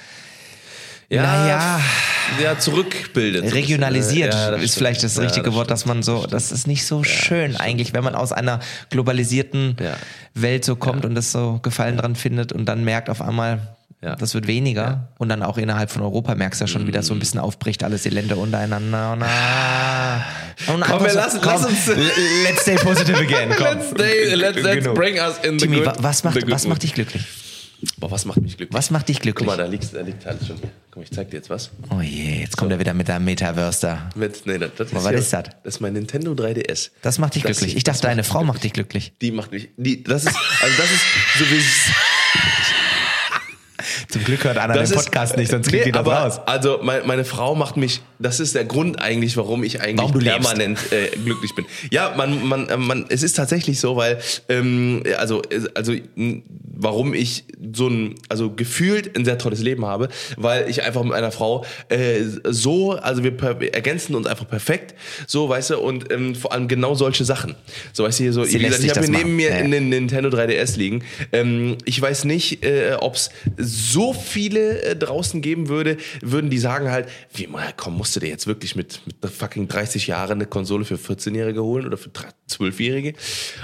ja, 1.12 1.22
Naja. 1.22 1.80
ja, 2.40 2.56
zurückbildet. 2.58 3.42
bisschen, 3.42 3.56
regionalisiert 3.58 4.32
ne? 4.32 4.40
Ja, 4.40 4.54
ist 4.56 4.76
vielleicht 4.76 5.02
das 5.02 5.16
Ja, 5.16 5.22
richtige 5.22 5.46
das 5.46 5.54
Wort, 5.54 5.68
dass 5.70 5.84
man 5.84 6.04
so, 6.04 6.24
das 6.26 6.52
ist 6.52 6.68
nicht 6.68 6.86
so 6.86 7.02
schön 7.02 7.56
eigentlich, 7.56 7.92
wenn 7.94 8.04
man 8.04 8.14
aus 8.14 8.30
einer 8.32 8.60
globalisierten 8.90 9.76
Ja. 9.80 9.96
Welt 10.34 10.64
so 10.64 10.76
kommt 10.76 11.04
und 11.04 11.16
das 11.16 11.32
so 11.32 11.58
Gefallen 11.62 11.96
dran 11.96 12.14
findet 12.14 12.52
und 12.52 12.66
dann 12.66 12.84
merkt 12.84 13.10
auf 13.10 13.20
einmal, 13.22 13.74
Ja. 14.02 14.14
das 14.14 14.34
wird 14.34 14.46
weniger 14.46 15.08
und 15.18 15.28
dann 15.30 15.42
auch 15.42 15.58
innerhalb 15.58 15.90
von 15.90 16.02
Europa 16.02 16.36
merkst 16.36 16.60
du 16.60 16.64
ja 16.64 16.68
schon, 16.68 16.86
wie 16.86 16.92
das 16.92 17.06
so 17.06 17.12
ein 17.14 17.18
bisschen 17.18 17.40
aufbricht, 17.40 17.82
alles 17.82 18.04
die 18.04 18.10
Länder 18.10 18.38
untereinander. 18.38 19.12
Und, 19.14 19.22
ah, 19.24 20.24
und 20.72 20.80
Komm, 20.82 21.04
wir 21.04 21.12
lassen- 21.12 21.40
lass 21.42 21.66
uns- 21.66 21.86
let's 22.44 22.62
stay 22.62 22.76
positive 22.76 23.18
again. 23.18 23.50
Komm. 23.58 23.66
Let's, 23.66 23.90
stay, 23.90 24.34
let's, 24.34 24.62
let's 24.62 24.84
Genug. 24.84 24.94
bring 24.94 25.16
us 25.18 25.38
in 25.42 25.58
the 25.58 25.66
Timmy, 25.66 25.78
good, 25.78 25.86
wa- 25.86 25.94
was 25.98 26.22
macht, 26.22 26.48
was 26.48 26.68
macht 26.68 26.84
dich 26.84 26.94
glücklich? 26.94 27.24
Boah, 27.98 28.10
was 28.10 28.24
macht 28.24 28.40
mich 28.42 28.56
glücklich? 28.56 28.76
Was 28.76 28.90
macht 28.90 29.08
dich 29.08 29.16
Guck 29.16 29.22
glücklich? 29.22 29.46
mal, 29.46 29.56
da 29.56 29.64
liegt, 29.66 29.94
da 29.94 30.00
liegt 30.00 30.26
alles 30.26 30.46
schon 30.46 30.56
hier. 30.56 30.70
Komm, 30.90 31.02
ich 31.02 31.10
zeig 31.10 31.30
dir 31.30 31.36
jetzt 31.36 31.48
was. 31.50 31.70
Oh 31.90 32.00
je, 32.00 32.40
jetzt 32.40 32.56
kommt 32.56 32.72
er 32.72 32.78
wieder 32.78 32.92
mit 32.94 33.08
der 33.08 33.20
Metaverse 33.20 33.80
da. 33.82 34.08
Mit, 34.16 34.44
nee, 34.46 34.58
das, 34.58 34.70
das 34.76 34.88
ist 34.88 34.94
was 34.94 35.12
ist 35.12 35.32
das? 35.32 35.44
Das 35.62 35.74
ist 35.76 35.80
mein 35.80 35.92
Nintendo 35.92 36.32
3DS. 36.32 36.90
Das 37.02 37.18
macht 37.18 37.34
dich 37.36 37.42
Das- 37.42 37.58
glücklich. 37.58 37.76
Ich 37.76 37.84
dachte, 37.84 38.02
deine 38.02 38.24
Frau 38.24 38.40
mich 38.40 38.48
macht 38.48 38.64
dich 38.64 38.72
glücklich. 38.72 39.12
Die 39.20 39.30
macht 39.30 39.52
mich. 39.52 39.68
Die, 39.76 40.02
das 40.02 40.24
ist, 40.24 40.36
also 40.62 40.76
das 40.76 40.90
ist 40.90 41.02
so 41.38 41.44
wie 41.50 41.60
Zum 44.08 44.24
Glück 44.24 44.44
hört 44.44 44.58
Anna 44.58 44.74
das 44.74 44.90
den 44.90 44.98
ist- 44.98 45.04
Podcast 45.06 45.36
nicht, 45.36 45.50
sonst 45.50 45.68
kriegt 45.68 45.86
Nee, 45.86 45.92
die 45.92 45.98
das 45.98 46.06
raus. 46.06 46.40
Also 46.46 46.80
meine, 46.82 47.04
meine 47.04 47.24
Frau 47.24 47.54
macht 47.54 47.76
mich, 47.76 48.00
das 48.18 48.40
ist 48.40 48.54
der 48.54 48.64
Grund 48.64 49.00
eigentlich, 49.00 49.36
warum 49.36 49.64
ich 49.64 49.80
eigentlich 49.80 49.98
Warum 49.98 50.22
permanent 50.22 50.78
äh, 50.92 51.08
glücklich 51.16 51.54
bin. 51.54 51.64
Ja, 51.90 52.14
man, 52.16 52.46
man, 52.46 52.68
äh, 52.68 52.76
man, 52.76 53.06
es 53.08 53.22
ist 53.22 53.34
tatsächlich 53.36 53.80
so, 53.80 53.96
weil, 53.96 54.18
ähm, 54.48 55.02
also, 55.18 55.42
also, 55.74 55.94
warum 56.82 57.12
ich 57.14 57.44
so 57.74 57.88
ein, 57.88 58.14
also 58.28 58.50
gefühlt 58.50 59.16
ein 59.16 59.24
sehr 59.24 59.38
tolles 59.38 59.60
Leben 59.60 59.84
habe, 59.86 60.08
weil 60.36 60.68
ich 60.68 60.82
einfach 60.82 61.02
mit 61.02 61.12
einer 61.12 61.30
Frau 61.30 61.64
äh, 61.88 62.22
so, 62.44 62.92
also 62.92 63.22
wir, 63.22 63.32
ergänzen 63.74 64.14
uns 64.14 64.26
einfach 64.26 64.48
perfekt, 64.48 64.94
so, 65.26 65.48
weißt 65.48 65.70
du, 65.70 65.78
und 65.78 66.10
ähm, 66.12 66.34
vor 66.34 66.52
allem 66.52 66.68
genau 66.68 66.94
solche 66.94 67.24
Sachen. 67.24 67.54
So, 67.92 68.04
weißt 68.04 68.18
du, 68.18 68.22
hier 68.24 68.32
so, 68.32 68.44
Sie 68.44 68.58
wie 68.60 68.64
gesagt, 68.64 68.82
ich 68.84 68.90
habe 68.90 69.00
neben 69.02 69.12
machen. 69.12 69.36
mir 69.36 69.50
Ja, 69.50 69.56
ja. 69.56 69.62
in 69.64 69.70
den 69.70 69.88
Nintendo 69.88 70.28
3DS 70.30 70.76
liegen. 70.78 71.02
Ähm, 71.32 71.76
ich 71.84 72.00
weiß 72.00 72.24
nicht, 72.24 72.64
äh, 72.64 72.94
ob 72.98 73.14
es 73.14 73.30
so 73.70 74.12
viele 74.12 74.82
äh, 74.82 74.96
draußen 74.96 75.40
geben 75.42 75.68
würde, 75.68 75.96
würden 76.20 76.50
die 76.50 76.58
sagen 76.58 76.90
halt, 76.90 77.08
wie 77.32 77.46
mal, 77.46 77.72
komm, 77.76 77.96
musst 77.96 78.16
du 78.16 78.20
dir 78.20 78.28
jetzt 78.28 78.46
wirklich 78.46 78.76
mit, 78.76 79.00
mit 79.06 79.30
fucking 79.32 79.68
30 79.68 80.06
Jahren 80.06 80.32
eine 80.32 80.46
Konsole 80.46 80.84
für 80.84 80.96
14-Jährige 80.96 81.62
holen 81.62 81.86
oder 81.86 81.96
für 81.96 82.10
12-Jährige? 82.50 83.14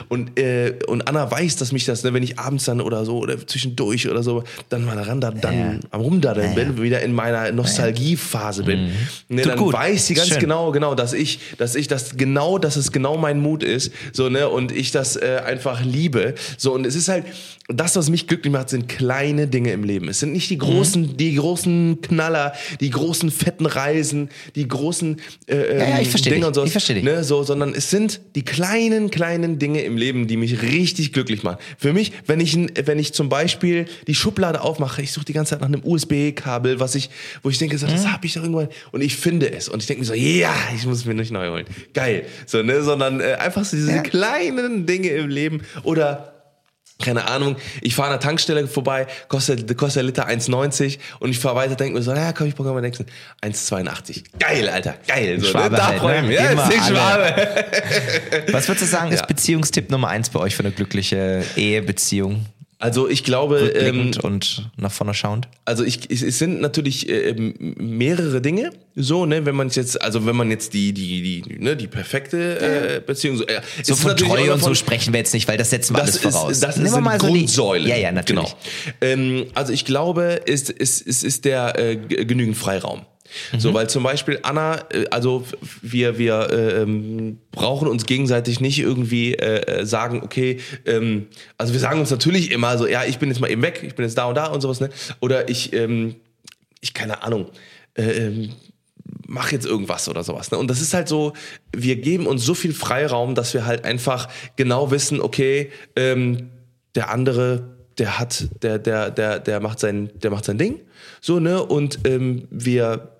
Und, 0.08 0.38
äh, 0.38 0.74
und 0.86 1.08
Anna 1.08 1.30
weiß, 1.30 1.56
dass 1.56 1.72
mich 1.72 1.84
das, 1.84 2.02
ne, 2.04 2.12
wenn 2.14 2.22
ich 2.22 2.38
abends 2.38 2.64
dann 2.64 2.80
oder 2.80 3.04
so 3.04 3.18
oder 3.18 3.44
zwischendurch 3.46 4.08
oder 4.08 4.22
so, 4.22 4.44
dann 4.68 4.84
mal 4.84 4.96
daran, 4.96 5.20
dann, 5.20 5.40
dann 5.40 5.54
Ja. 5.56 5.74
am 5.90 6.00
Rumdaddeln 6.00 6.54
bin, 6.54 6.80
wieder 6.82 7.00
in 7.02 7.12
meiner 7.12 7.50
Nostalgiephase 7.52 8.62
bin. 8.62 8.90
Ne, 9.28 9.42
Tut 9.42 9.52
dann 9.52 9.58
gut. 9.58 9.72
weiß 9.74 10.06
sie 10.06 10.14
ganz 10.14 10.28
Schön. 10.28 10.40
genau, 10.40 10.70
genau, 10.72 10.94
dass 10.94 11.12
ich, 11.12 11.40
dass 11.58 11.74
ich 11.74 11.88
das 11.88 12.16
genau, 12.16 12.58
dass 12.58 12.76
es 12.76 12.92
genau 12.92 13.16
mein 13.16 13.40
Mut 13.40 13.62
ist, 13.62 13.92
so, 14.12 14.28
ne, 14.28 14.48
und 14.48 14.72
ich 14.72 14.90
das 14.90 15.16
äh, 15.16 15.40
einfach 15.44 15.82
liebe. 15.84 16.34
So, 16.56 16.72
und 16.72 16.86
es 16.86 16.94
ist 16.94 17.08
halt, 17.08 17.24
das, 17.68 17.96
was 17.96 18.10
mich 18.10 18.28
glücklich 18.28 18.52
macht, 18.52 18.68
sind 18.68 18.88
kleine 18.88 19.48
Dinge 19.48 19.72
im 19.72 19.82
Leben. 19.82 20.08
Es 20.08 20.20
sind 20.20 20.32
nicht 20.32 20.48
die 20.50 20.58
großen, 20.58 21.02
Mhm. 21.02 21.16
die 21.16 21.34
großen 21.34 22.00
Knaller, 22.00 22.52
die 22.80 22.90
großen 22.90 23.30
fetten 23.32 23.66
Reisen, 23.66 24.28
die 24.54 24.68
großen 24.68 25.20
äh, 25.48 25.78
Ja, 25.78 25.88
ja, 25.88 25.98
ich 25.98 26.04
ähm, 26.06 26.10
versteh 26.10 26.30
Dinge 26.30 26.40
dich. 26.42 26.46
und 26.48 26.54
so. 26.54 26.64
Ich 26.64 26.70
versteh 26.72 26.94
dich. 26.94 27.02
Ne, 27.02 27.24
so, 27.24 27.42
sondern 27.42 27.74
es 27.74 27.90
sind 27.90 28.20
die 28.36 28.44
kleinen, 28.44 29.10
kleinen 29.10 29.58
Dinge 29.58 29.82
im 29.82 29.96
Leben, 29.96 30.28
die 30.28 30.36
mich 30.36 30.62
richtig 30.62 31.12
glücklich 31.12 31.42
machen. 31.42 31.58
Für 31.76 31.92
mich, 31.92 32.12
wenn 32.26 32.38
ich, 32.38 32.56
wenn 32.56 32.98
ich 33.00 33.12
zum 33.14 33.28
Beispiel 33.28 33.86
die 34.06 34.14
Schublade 34.14 34.60
aufmache, 34.60 35.02
ich 35.02 35.10
suche 35.10 35.24
die 35.24 35.32
ganze 35.32 35.50
Zeit 35.50 35.60
nach 35.60 35.66
einem 35.68 35.82
USB-Kabel, 35.84 36.78
was 36.78 36.94
ich, 36.94 37.10
wo 37.42 37.50
ich 37.50 37.58
denke, 37.58 37.78
so, 37.78 37.86
Mhm. 37.86 37.90
das 37.90 38.06
habe 38.06 38.26
ich 38.26 38.34
doch 38.34 38.42
irgendwann 38.42 38.68
und 38.92 39.00
ich 39.02 39.16
finde 39.16 39.50
es 39.52 39.68
und 39.68 39.80
ich 39.80 39.86
denke 39.86 40.00
mir 40.02 40.06
so, 40.06 40.14
ja, 40.14 40.54
ich 40.76 40.86
muss 40.86 41.04
mir 41.04 41.14
nicht 41.14 41.32
neu 41.32 41.50
holen. 41.50 41.66
Geil. 41.94 42.26
So, 42.46 42.62
ne, 42.62 42.82
sondern 42.82 43.20
äh, 43.20 43.34
einfach 43.40 43.64
so 43.64 43.76
diese 43.76 43.90
Ja. 43.90 44.02
kleinen 44.02 44.86
Dinge 44.86 45.08
im 45.08 45.28
Leben 45.28 45.62
oder 45.82 46.32
keine 47.02 47.28
Ahnung, 47.28 47.56
ich 47.82 47.94
fahre 47.94 48.08
an 48.08 48.14
der 48.14 48.20
Tankstelle 48.20 48.66
vorbei, 48.66 49.06
kostet, 49.28 49.76
kostet 49.76 49.96
der 49.96 50.04
Liter 50.04 50.28
1,90 50.28 50.98
und 51.20 51.30
ich 51.30 51.38
fahre 51.38 51.56
weiter, 51.56 51.74
denke 51.76 51.94
mir 51.98 52.02
so, 52.02 52.12
naja, 52.12 52.32
komm, 52.32 52.46
ich 52.46 52.54
bekomme 52.54 52.74
mal 52.74 52.80
nächsten 52.80 53.06
1,82. 53.42 54.24
Geil, 54.38 54.68
Alter, 54.68 54.94
geil. 55.06 55.38
So, 55.40 55.48
Schwabe 55.48 55.72
ne? 55.72 55.76
Da 55.76 55.86
halt, 56.00 56.24
ne? 56.24 56.34
Ja, 56.34 56.50
Immer 56.50 56.68
ist. 56.72 56.88
Schwabe. 56.88 57.66
Was 58.52 58.68
würdest 58.68 58.82
du 58.82 58.86
sagen, 58.86 59.12
ist 59.12 59.20
Ja. 59.20 59.26
Beziehungstipp 59.26 59.90
Nummer 59.90 60.08
eins 60.08 60.30
bei 60.30 60.40
euch 60.40 60.56
für 60.56 60.62
eine 60.62 60.72
glückliche 60.72 61.44
Ehe, 61.56 61.82
Beziehung? 61.82 62.46
Also 62.78 63.08
ich 63.08 63.24
glaube, 63.24 63.68
ähm, 63.70 64.10
und 64.22 64.68
nach 64.76 64.92
vorne 64.92 65.14
schauend? 65.14 65.48
also 65.64 65.82
ich, 65.82 66.10
es, 66.10 66.22
es 66.22 66.38
sind 66.38 66.60
natürlich 66.60 67.08
äh, 67.08 67.30
ähm, 67.30 67.54
mehrere 67.78 68.42
Dinge, 68.42 68.70
so, 68.94 69.24
ne, 69.24 69.46
wenn 69.46 69.54
man 69.56 69.70
jetzt, 69.70 70.00
also 70.02 70.26
wenn 70.26 70.36
man 70.36 70.50
jetzt 70.50 70.74
die, 70.74 70.92
die, 70.92 71.40
die, 71.42 71.58
ne, 71.58 71.74
die 71.74 71.86
perfekte 71.86 72.96
äh, 72.96 73.00
Beziehung, 73.00 73.38
so, 73.38 73.46
äh, 73.46 73.62
es 73.80 73.86
So 73.86 73.94
ist 73.94 74.02
von 74.02 74.14
Treue 74.16 74.52
und 74.52 74.62
so 74.62 74.74
sprechen 74.74 75.14
wir 75.14 75.18
jetzt 75.20 75.32
nicht, 75.32 75.48
weil 75.48 75.56
das 75.56 75.70
setzen 75.70 75.96
wir 75.96 76.02
alles 76.02 76.20
das 76.20 76.34
voraus. 76.34 76.52
Ist, 76.52 76.62
das 76.62 76.76
Nehmen 76.76 76.86
ist 76.88 76.92
wir 76.92 76.96
eine 76.98 77.04
mal 77.04 77.18
so 77.20 77.26
die- 77.28 77.38
Grundsäule. 77.38 77.88
Ja, 77.88 77.96
ja, 77.96 78.12
natürlich. 78.12 78.44
Genau. 78.44 78.56
Ähm, 79.00 79.46
also 79.54 79.72
ich 79.72 79.86
glaube, 79.86 80.42
es, 80.46 80.68
es, 80.68 81.00
es 81.00 81.22
ist 81.22 81.46
der 81.46 81.78
äh, 81.78 81.96
genügend 81.96 82.58
Freiraum. 82.58 83.06
Mhm. 83.52 83.60
So, 83.60 83.74
weil 83.74 83.88
zum 83.88 84.02
Beispiel 84.02 84.38
Anna, 84.42 84.84
äh, 84.90 85.06
also 85.10 85.44
wir, 85.82 86.18
wir 86.18 86.48
äh, 86.50 86.82
ähm, 86.82 87.38
brauchen 87.52 87.88
uns 87.88 88.06
gegenseitig 88.06 88.60
nicht 88.60 88.78
irgendwie 88.78 89.34
äh, 89.34 89.80
äh, 89.80 89.86
sagen, 89.86 90.22
okay, 90.22 90.60
ähm, 90.84 91.26
also 91.58 91.72
wir 91.72 91.80
sagen 91.80 92.00
uns 92.00 92.10
natürlich 92.10 92.50
immer 92.50 92.78
so, 92.78 92.86
ja, 92.86 93.04
ich 93.04 93.18
bin 93.18 93.28
jetzt 93.28 93.40
mal 93.40 93.50
eben 93.50 93.62
weg, 93.62 93.82
ich 93.82 93.94
bin 93.94 94.04
jetzt 94.04 94.16
da 94.18 94.26
und 94.26 94.34
da 94.36 94.46
und 94.46 94.60
sowas, 94.60 94.80
ne? 94.80 94.90
Oder 95.20 95.48
ich, 95.48 95.72
ähm, 95.72 96.16
ich 96.80 96.94
keine 96.94 97.22
Ahnung, 97.22 97.50
äh, 97.94 98.02
ähm, 98.02 98.52
mach 99.26 99.52
jetzt 99.52 99.66
irgendwas 99.66 100.08
oder 100.08 100.22
sowas. 100.22 100.50
Ne? 100.50 100.58
Und 100.58 100.68
das 100.68 100.80
ist 100.80 100.94
halt 100.94 101.08
so, 101.08 101.32
wir 101.74 101.96
geben 101.96 102.26
uns 102.26 102.44
so 102.44 102.54
viel 102.54 102.72
Freiraum, 102.72 103.34
dass 103.34 103.54
wir 103.54 103.66
halt 103.66 103.84
einfach 103.84 104.28
genau 104.56 104.90
wissen, 104.90 105.20
okay, 105.20 105.70
ähm, 105.96 106.50
der 106.94 107.10
andere, 107.10 107.76
der 107.98 108.18
hat, 108.18 108.48
der, 108.62 108.78
der, 108.78 109.10
der, 109.10 109.40
der 109.40 109.60
macht 109.60 109.80
sein, 109.80 110.10
der 110.14 110.30
macht 110.30 110.44
sein 110.44 110.58
Ding. 110.58 110.80
So, 111.20 111.40
ne? 111.40 111.62
Und 111.62 112.00
ähm, 112.06 112.46
wir 112.50 113.15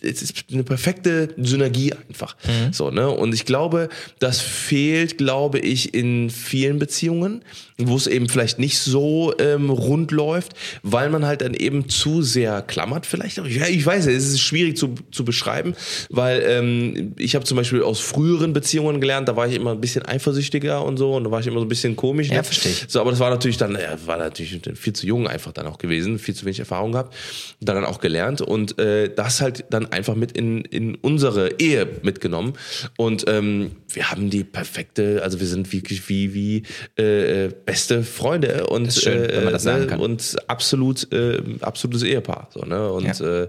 es 0.00 0.22
ist 0.22 0.44
eine 0.52 0.64
perfekte 0.64 1.34
Synergie 1.36 1.92
einfach. 2.08 2.36
So, 2.72 2.90
ne? 2.90 3.08
Und 3.08 3.34
ich 3.34 3.44
glaube, 3.44 3.88
das 4.18 4.40
fehlt, 4.40 5.18
glaube 5.18 5.58
ich, 5.58 5.94
in 5.94 6.30
vielen 6.30 6.78
Beziehungen, 6.78 7.42
wo 7.78 7.96
es 7.96 8.06
eben 8.06 8.28
vielleicht 8.28 8.58
nicht 8.58 8.78
so 8.78 9.34
ähm, 9.38 9.68
rund 9.68 10.10
läuft, 10.10 10.52
weil 10.82 11.10
man 11.10 11.26
halt 11.26 11.42
dann 11.42 11.52
eben 11.52 11.88
zu 11.88 12.22
sehr 12.22 12.62
klammert 12.62 13.04
vielleicht. 13.04 13.38
auch. 13.38 13.46
Ja, 13.46 13.66
ich 13.66 13.84
weiß, 13.84 14.06
es 14.06 14.28
ist 14.28 14.40
schwierig 14.40 14.76
zu, 14.76 14.94
zu 15.10 15.24
beschreiben, 15.24 15.74
weil 16.08 16.42
ähm, 16.46 17.14
ich 17.18 17.34
habe 17.34 17.44
zum 17.44 17.56
Beispiel 17.56 17.82
aus 17.82 18.00
früheren 18.00 18.52
Beziehungen 18.54 19.00
gelernt, 19.00 19.28
da 19.28 19.36
war 19.36 19.46
ich 19.46 19.54
immer 19.54 19.72
ein 19.72 19.80
bisschen 19.80 20.06
eifersüchtiger 20.06 20.82
und 20.82 20.96
so 20.96 21.14
und 21.14 21.24
da 21.24 21.30
war 21.30 21.40
ich 21.40 21.46
immer 21.46 21.58
so 21.58 21.66
ein 21.66 21.68
bisschen 21.68 21.96
komisch. 21.96 22.28
Ja, 22.28 22.36
ne? 22.36 22.44
verstehe 22.44 22.72
ich. 22.72 22.84
So, 22.88 23.00
aber 23.00 23.10
das 23.10 23.20
war 23.20 23.28
natürlich 23.28 23.58
dann, 23.58 23.72
ja, 23.74 23.96
war 24.06 24.16
natürlich 24.16 24.58
viel 24.74 24.92
zu 24.94 25.06
jung 25.06 25.28
einfach 25.28 25.52
dann 25.52 25.66
auch 25.66 25.78
gewesen, 25.78 26.18
viel 26.18 26.34
zu 26.34 26.46
wenig 26.46 26.60
Erfahrung 26.60 26.92
gehabt, 26.92 27.14
dann 27.60 27.84
auch 27.84 28.00
gelernt 28.00 28.40
und 28.40 28.78
äh, 28.78 29.10
das 29.14 29.42
halt 29.42 29.64
dann 29.70 29.92
einfach 29.92 30.14
mit 30.14 30.32
in, 30.32 30.62
in 30.62 30.94
unsere 30.94 31.60
Ehe 31.60 31.86
mitgenommen 32.02 32.54
und 32.96 33.24
ähm, 33.28 33.72
wir 33.92 34.10
haben 34.10 34.30
die 34.30 34.44
perfekte, 34.44 35.22
also 35.22 35.40
wir 35.40 35.46
sind 35.46 35.72
wirklich 35.72 36.08
wie 36.08 36.34
wie 36.34 36.62
äh, 36.98 37.50
beste 37.66 38.02
Freunde 38.02 38.66
und 38.68 38.86
ist 38.88 39.02
schön, 39.02 39.28
wenn 39.28 39.44
man 39.44 39.52
das 39.52 39.62
äh, 39.62 39.64
sagen 39.64 39.80
ne, 39.82 39.86
kann. 39.88 40.00
und 40.00 40.36
absolut 40.46 41.12
äh, 41.12 41.42
absolutes 41.60 42.02
Ehepaar 42.02 42.48
so 42.54 42.60
ne 42.60 42.90
und 42.90 43.04
Ja. 43.04 43.42
äh, 43.42 43.48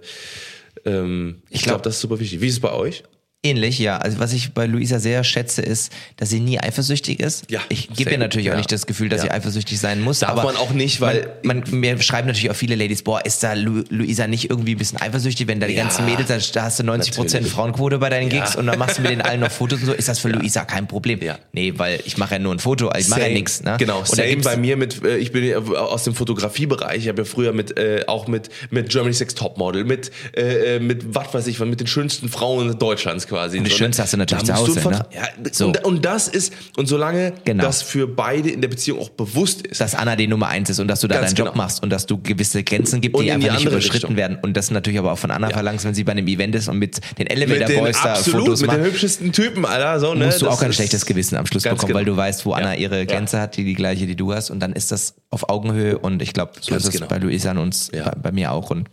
ähm, 0.85 1.41
ich 1.49 1.57
Ich 1.57 1.61
glaube, 1.63 1.75
glaub- 1.75 1.83
das 1.83 1.95
ist 1.95 2.01
super 2.01 2.19
wichtig. 2.19 2.41
Wie 2.41 2.47
ist 2.47 2.53
es 2.55 2.59
bei 2.59 2.71
euch? 2.73 3.03
Ähnlich, 3.49 3.79
ja. 3.79 3.97
Also 3.97 4.19
was 4.19 4.33
ich 4.33 4.53
bei 4.53 4.65
Luisa 4.65 4.99
sehr 4.99 5.23
schätze, 5.23 5.61
ist, 5.61 5.91
dass 6.17 6.29
sie 6.29 6.39
nie 6.39 6.59
eifersüchtig 6.59 7.19
ist. 7.19 7.49
Ja, 7.49 7.61
ich 7.69 7.89
gebe 7.89 8.11
ihr 8.11 8.17
natürlich 8.17 8.47
gut, 8.47 8.51
auch 8.51 8.55
ja. 8.55 8.57
nicht 8.57 8.71
das 8.71 8.85
Gefühl, 8.87 9.09
dass 9.09 9.19
Ja. 9.23 9.25
sie 9.25 9.31
eifersüchtig 9.31 9.79
sein 9.79 10.01
muss. 10.01 10.19
Darf 10.19 10.31
aber 10.31 10.43
man 10.43 10.57
auch 10.57 10.71
nicht, 10.71 11.01
weil- 11.01 11.29
man, 11.43 11.63
man, 11.69 11.79
mir 11.79 12.01
schreiben 12.01 12.27
natürlich 12.27 12.49
auch 12.51 12.55
viele 12.55 12.75
Ladies, 12.75 13.03
boah, 13.03 13.25
ist 13.25 13.41
da 13.43 13.53
Lu 13.53 13.83
Luisa 13.89 14.27
nicht 14.27 14.49
irgendwie 14.49 14.73
ein 14.75 14.77
bisschen 14.77 14.99
eifersüchtig, 15.01 15.47
wenn 15.47 15.59
da 15.59 15.67
die 15.67 15.73
Ja, 15.75 15.83
ganzen 15.83 16.05
Mädels, 16.05 16.51
da- 16.51 16.63
hast 16.63 16.79
du 16.79 16.83
90 16.83 17.15
Prozent. 17.15 17.47
Frauenquote 17.47 17.97
bei 17.99 18.09
deinen 18.09 18.29
Ja. 18.31 18.41
Gigs 18.43 18.55
und 18.55 18.67
dann 18.67 18.77
machst 18.79 18.97
du 18.97 19.01
mit 19.01 19.11
den 19.11 19.21
allen 19.21 19.39
noch 19.39 19.51
Fotos 19.51 19.79
und 19.79 19.85
so. 19.85 19.93
Ist 19.93 20.07
das 20.07 20.19
für 20.19 20.29
Luisa 20.29 20.65
kein 20.65 20.87
Problem? 20.87 21.21
Ja. 21.21 21.37
Nee, 21.53 21.73
weil 21.77 21.99
ich 22.05 22.17
mache 22.17 22.35
ja 22.35 22.39
nur 22.39 22.53
ein 22.53 22.59
Foto, 22.59 22.91
ich 22.97 23.07
mache 23.07 23.21
ja 23.21 23.29
nichts. 23.29 23.63
Ne? 23.63 23.75
Genau, 23.79 23.99
und 23.99 24.07
same 24.07 24.37
bei 24.37 24.57
mir 24.57 24.75
mit, 24.77 25.03
äh, 25.03 25.17
ich 25.17 25.31
bin 25.31 25.43
ja 25.43 25.57
aus 25.59 26.03
dem 26.03 26.13
Fotografiebereich, 26.15 27.03
ich 27.03 27.07
habe 27.07 27.21
ja 27.21 27.25
früher 27.25 27.53
mit, 27.53 27.77
äh, 27.77 28.03
auch 28.07 28.27
mit, 28.27 28.49
mit 28.69 28.89
Germany's 28.89 29.19
Next 29.19 29.37
Topmodel, 29.37 29.83
mit, 29.85 30.11
äh, 30.35 30.75
äh, 30.75 30.79
mit 30.79 31.15
was 31.15 31.33
weiß 31.33 31.47
ich, 31.47 31.59
mit 31.59 31.79
den 31.79 31.87
schönsten 31.87 32.29
Frauen 32.29 32.77
Deutschlands 32.79 33.27
quasi. 33.27 33.36
Und 33.45 33.51
die 33.53 33.57
So, 33.57 33.63
ne? 33.63 33.69
schönste 33.69 34.03
hast 34.03 34.13
du 34.13 34.17
natürlich 34.17 34.43
zu 34.45 34.53
Hause, 34.55 34.79
ne? 34.89 35.05
Ja, 35.13 35.27
So. 35.51 35.67
und, 35.67 35.83
und 35.85 36.05
das 36.05 36.27
ist, 36.27 36.53
und 36.75 36.87
solange 36.87 37.33
Genau. 37.45 37.63
das 37.63 37.81
für 37.81 38.07
beide 38.07 38.49
in 38.49 38.61
der 38.61 38.67
Beziehung 38.67 38.99
auch 38.99 39.09
bewusst 39.09 39.65
ist, 39.67 39.79
dass 39.81 39.95
Anna 39.95 40.15
die 40.15 40.27
Nummer 40.27 40.47
eins 40.47 40.69
ist 40.69 40.79
und 40.79 40.87
dass 40.87 41.01
du 41.01 41.07
da 41.07 41.15
Ganz 41.19 41.31
deinen 41.31 41.37
Job 41.45 41.53
genau. 41.53 41.63
machst 41.63 41.81
und 41.83 41.89
dass 41.89 42.05
du 42.05 42.21
gewisse 42.21 42.63
Grenzen 42.63 43.01
gibt, 43.01 43.15
Und 43.15 43.23
die 43.23 43.29
in 43.29 43.39
die 43.39 43.49
einfach 43.49 43.59
nicht 43.59 43.67
überschritten 43.71 43.93
Richtung. 44.07 44.15
werden. 44.15 44.37
Und 44.41 44.55
das 44.57 44.71
natürlich 44.71 44.99
aber 44.99 45.11
auch 45.13 45.17
von 45.19 45.31
Anna 45.31 45.47
Ja. 45.49 45.53
verlangst, 45.53 45.85
wenn 45.85 45.93
sie 45.93 46.03
bei 46.03 46.11
einem 46.13 46.27
Event 46.27 46.55
ist 46.55 46.67
und 46.67 46.77
mit 46.79 46.97
den 47.17 47.23
mit 47.23 47.31
Elevator 47.31 47.67
den, 47.67 47.79
Boys 47.79 48.01
da 48.01 48.13
absolut, 48.13 48.41
Fotos 48.41 48.61
mit 48.61 48.71
den 48.71 48.77
macht, 48.79 48.87
hübschesten 48.91 49.31
Typen, 49.31 49.65
Alter, 49.65 49.99
so, 49.99 50.13
ne? 50.13 50.25
musst 50.25 50.41
du 50.41 50.45
Das 50.45 50.53
auch 50.57 50.61
ein 50.61 50.69
ist- 50.69 50.75
schlechtes 50.75 51.05
Gewissen 51.05 51.35
am 51.37 51.45
Schluss 51.45 51.63
bekommen, 51.63 51.93
weil 51.93 52.03
genau. 52.05 52.15
du 52.15 52.17
weißt, 52.17 52.45
wo 52.45 52.53
Anna 52.53 52.73
Ja. 52.73 52.79
ihre. 52.79 53.05
Grenze 53.05 53.39
hat, 53.39 53.57
die 53.57 53.63
die 53.63 53.73
gleiche, 53.75 54.05
die 54.07 54.15
du 54.15 54.33
hast. 54.33 54.49
Und 54.49 54.59
dann 54.59 54.73
ist 54.73 54.91
das 54.91 55.15
auf 55.29 55.49
Augenhöhe 55.49 55.97
und 55.97 56.21
ich 56.21 56.33
glaube, 56.33 56.53
so 56.59 56.71
Ganz 56.71 56.83
ist 56.83 56.89
es 56.89 56.93
genau. 56.95 57.07
bei 57.07 57.17
Luisa 57.17 57.51
und 57.51 57.57
uns, 57.59 57.89
bei, 57.91 58.11
bei 58.21 58.31
mir 58.31 58.51
auch. 58.51 58.69
Und 58.69 58.89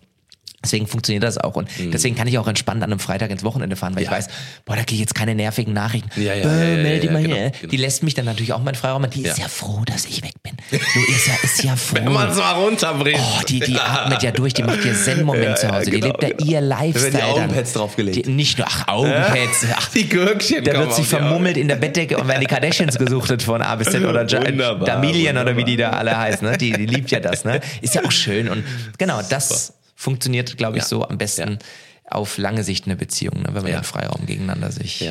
Deswegen 0.64 0.86
funktioniert 0.86 1.22
das 1.22 1.38
auch 1.38 1.54
und 1.56 1.68
deswegen 1.92 2.16
kann 2.16 2.26
ich 2.26 2.38
auch 2.38 2.48
entspannt 2.48 2.82
an 2.82 2.90
einem 2.90 2.98
Freitag 2.98 3.30
ins 3.30 3.44
Wochenende 3.44 3.76
fahren, 3.76 3.94
weil 3.94 4.02
Ja. 4.02 4.10
ich 4.10 4.16
weiß, 4.16 4.28
boah, 4.64 4.74
da 4.76 4.82
kriege 4.82 4.94
ich 4.94 5.00
jetzt 5.00 5.14
keine 5.14 5.34
nervigen 5.34 5.72
Nachrichten. 5.74 6.08
Ja, 6.20 6.34
ja, 6.34 6.42
Bäh, 6.42 6.48
ja, 6.48 6.76
ja, 6.76 6.82
melde 6.82 7.00
dich 7.00 7.04
ja, 7.04 7.12
mal 7.12 7.22
genau, 7.22 7.36
hier. 7.36 7.50
genau. 7.50 7.70
Die 7.70 7.76
lässt 7.76 8.02
mich 8.02 8.14
dann 8.14 8.24
natürlich 8.24 8.52
auch 8.52 8.62
meinen 8.62 8.74
Freiraum. 8.74 9.08
Die 9.10 9.22
ist 9.22 9.36
Ja. 9.38 9.44
ja 9.44 9.48
froh, 9.48 9.82
dass 9.84 10.06
ich 10.06 10.22
weg 10.22 10.32
bin. 10.42 10.52
Luisa 10.70 11.32
ist 11.42 11.62
ja 11.62 11.76
froh. 11.76 11.96
Wenn 11.96 12.12
man 12.12 12.30
es 12.30 12.36
mal 12.36 12.52
runterbricht. 12.52 13.20
Oh, 13.20 13.42
die, 13.48 13.60
die 13.60 13.78
atmet 13.78 14.22
ja 14.22 14.30
durch, 14.30 14.54
die 14.54 14.62
macht 14.62 14.84
ihr 14.84 14.94
Zen-Moment 14.94 15.44
Ja, 15.44 15.54
zu 15.56 15.66
ja, 15.66 15.74
Hause. 15.74 15.84
die 15.90 16.00
genau, 16.00 16.06
lebt 16.06 16.22
ja 16.22 16.28
genau. 16.30 16.50
ihr 16.50 16.60
Da 16.60 16.66
Lifestyle. 16.80 17.12
werden 17.12 17.12
die 17.12 17.34
dann. 17.34 17.44
Augenpads 17.44 17.72
draufgelegt. 17.74 18.26
Die, 18.26 18.30
nicht 18.30 18.58
nur, 18.58 18.66
ach, 18.68 18.88
Augenpads. 18.88 19.66
Ach, 19.76 19.88
die 19.90 20.08
Gürkchen 20.08 20.64
da 20.64 20.72
wird 20.72 20.86
die 20.88 20.92
Augen. 20.92 21.04
vermummelt 21.04 21.56
in 21.56 21.68
der 21.68 21.76
Bettdecke 21.76 22.16
und 22.16 22.26
werden 22.28 22.40
die 22.40 22.46
Kardashians 22.46 22.96
gesuchtet 22.98 23.42
von 23.42 23.60
A 23.62 23.76
bis 23.76 23.88
Z 23.90 24.02
oder 24.04 24.26
ja, 24.26 24.74
Damilien 24.74 25.36
oder 25.38 25.56
wie 25.56 25.64
die 25.64 25.76
da 25.76 25.90
alle 25.90 26.16
heißen. 26.16 26.48
Ne? 26.48 26.56
Die, 26.56 26.72
die 26.72 26.86
liebt 26.86 27.10
ja 27.10 27.20
das. 27.20 27.44
Ne? 27.44 27.60
Ist 27.82 27.94
ja 27.94 28.04
auch 28.04 28.12
schön. 28.12 28.48
Und 28.48 28.64
genau, 28.98 29.20
das 29.28 29.74
funktioniert, 30.04 30.56
glaube 30.56 30.76
ich, 30.76 30.84
Ja. 30.84 30.88
so 30.88 31.08
am 31.08 31.18
besten 31.18 31.50
Ja. 31.52 31.58
auf 32.10 32.38
lange 32.38 32.62
Sicht 32.62 32.84
eine 32.86 32.96
Beziehung, 32.96 33.40
ne? 33.42 33.48
wenn 33.52 33.62
man 33.62 33.72
Ja. 33.72 33.80
den 33.80 33.84
Freiraum 33.84 34.26
gegeneinander 34.26 34.70
sich 34.70 35.10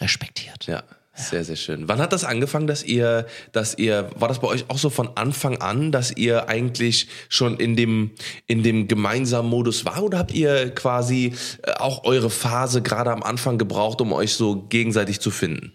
respektiert. 0.00 0.66
Ja, 0.66 0.82
sehr, 1.14 1.44
sehr 1.44 1.56
schön. 1.56 1.88
Wann 1.88 2.00
hat 2.00 2.12
das 2.12 2.24
angefangen, 2.24 2.66
dass 2.66 2.82
ihr, 2.82 3.26
dass 3.52 3.76
ihr, 3.78 4.10
war 4.16 4.28
das 4.28 4.40
bei 4.40 4.48
euch 4.48 4.64
auch 4.68 4.78
so 4.78 4.90
von 4.90 5.16
Anfang 5.16 5.58
an, 5.60 5.92
dass 5.92 6.10
ihr 6.16 6.48
eigentlich 6.48 7.06
schon 7.28 7.58
in 7.58 7.76
dem, 7.76 8.10
in 8.46 8.62
dem 8.62 8.88
gemeinsamen 8.88 9.48
Modus 9.48 9.84
war 9.84 10.02
oder 10.02 10.18
habt 10.18 10.32
ihr 10.32 10.74
quasi 10.74 11.34
äh, 11.62 11.72
auch 11.72 12.04
eure 12.04 12.30
Phase 12.30 12.82
gerade 12.82 13.12
am 13.12 13.22
Anfang 13.22 13.58
gebraucht, 13.58 14.00
um 14.00 14.12
euch 14.12 14.32
so 14.34 14.62
gegenseitig 14.62 15.20
zu 15.20 15.30
finden? 15.30 15.72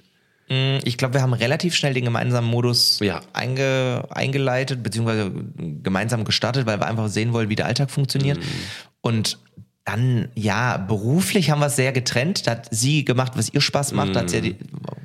Ich 0.50 0.98
glaube, 0.98 1.16
wir 1.16 1.22
haben 1.22 1.34
relativ 1.34 1.76
schnell 1.76 1.94
den 1.94 2.06
gemeinsamen 2.06 2.48
Modus 2.50 3.00
Ja. 3.02 3.20
einge, 3.34 4.06
eingeleitet, 4.10 4.82
beziehungsweise 4.82 5.32
gemeinsam 5.84 6.24
gestartet, 6.24 6.66
weil 6.66 6.80
wir 6.80 6.88
einfach 6.88 7.10
sehen 7.10 7.34
wollen, 7.34 7.50
wie 7.50 7.56
der 7.58 7.66
Alltag 7.66 7.92
funktioniert. 7.92 8.40
Und 9.02 9.40
dann, 9.84 10.28
ja, 10.36 10.78
beruflich 10.78 11.50
haben 11.50 11.60
wir 11.60 11.68
es 11.68 11.76
sehr 11.78 11.92
getrennt. 11.94 12.46
Da 12.46 12.52
hat 12.52 12.68
sie 12.72 13.06
gemacht, 13.06 13.34
was 13.36 13.54
ihr 13.54 13.62
Spaß 13.62 13.94
macht. 13.94 14.16
Da 14.16 14.22
hat 14.22 14.30
sie 14.30 14.38
ja 14.38 14.42
die, 14.42 14.56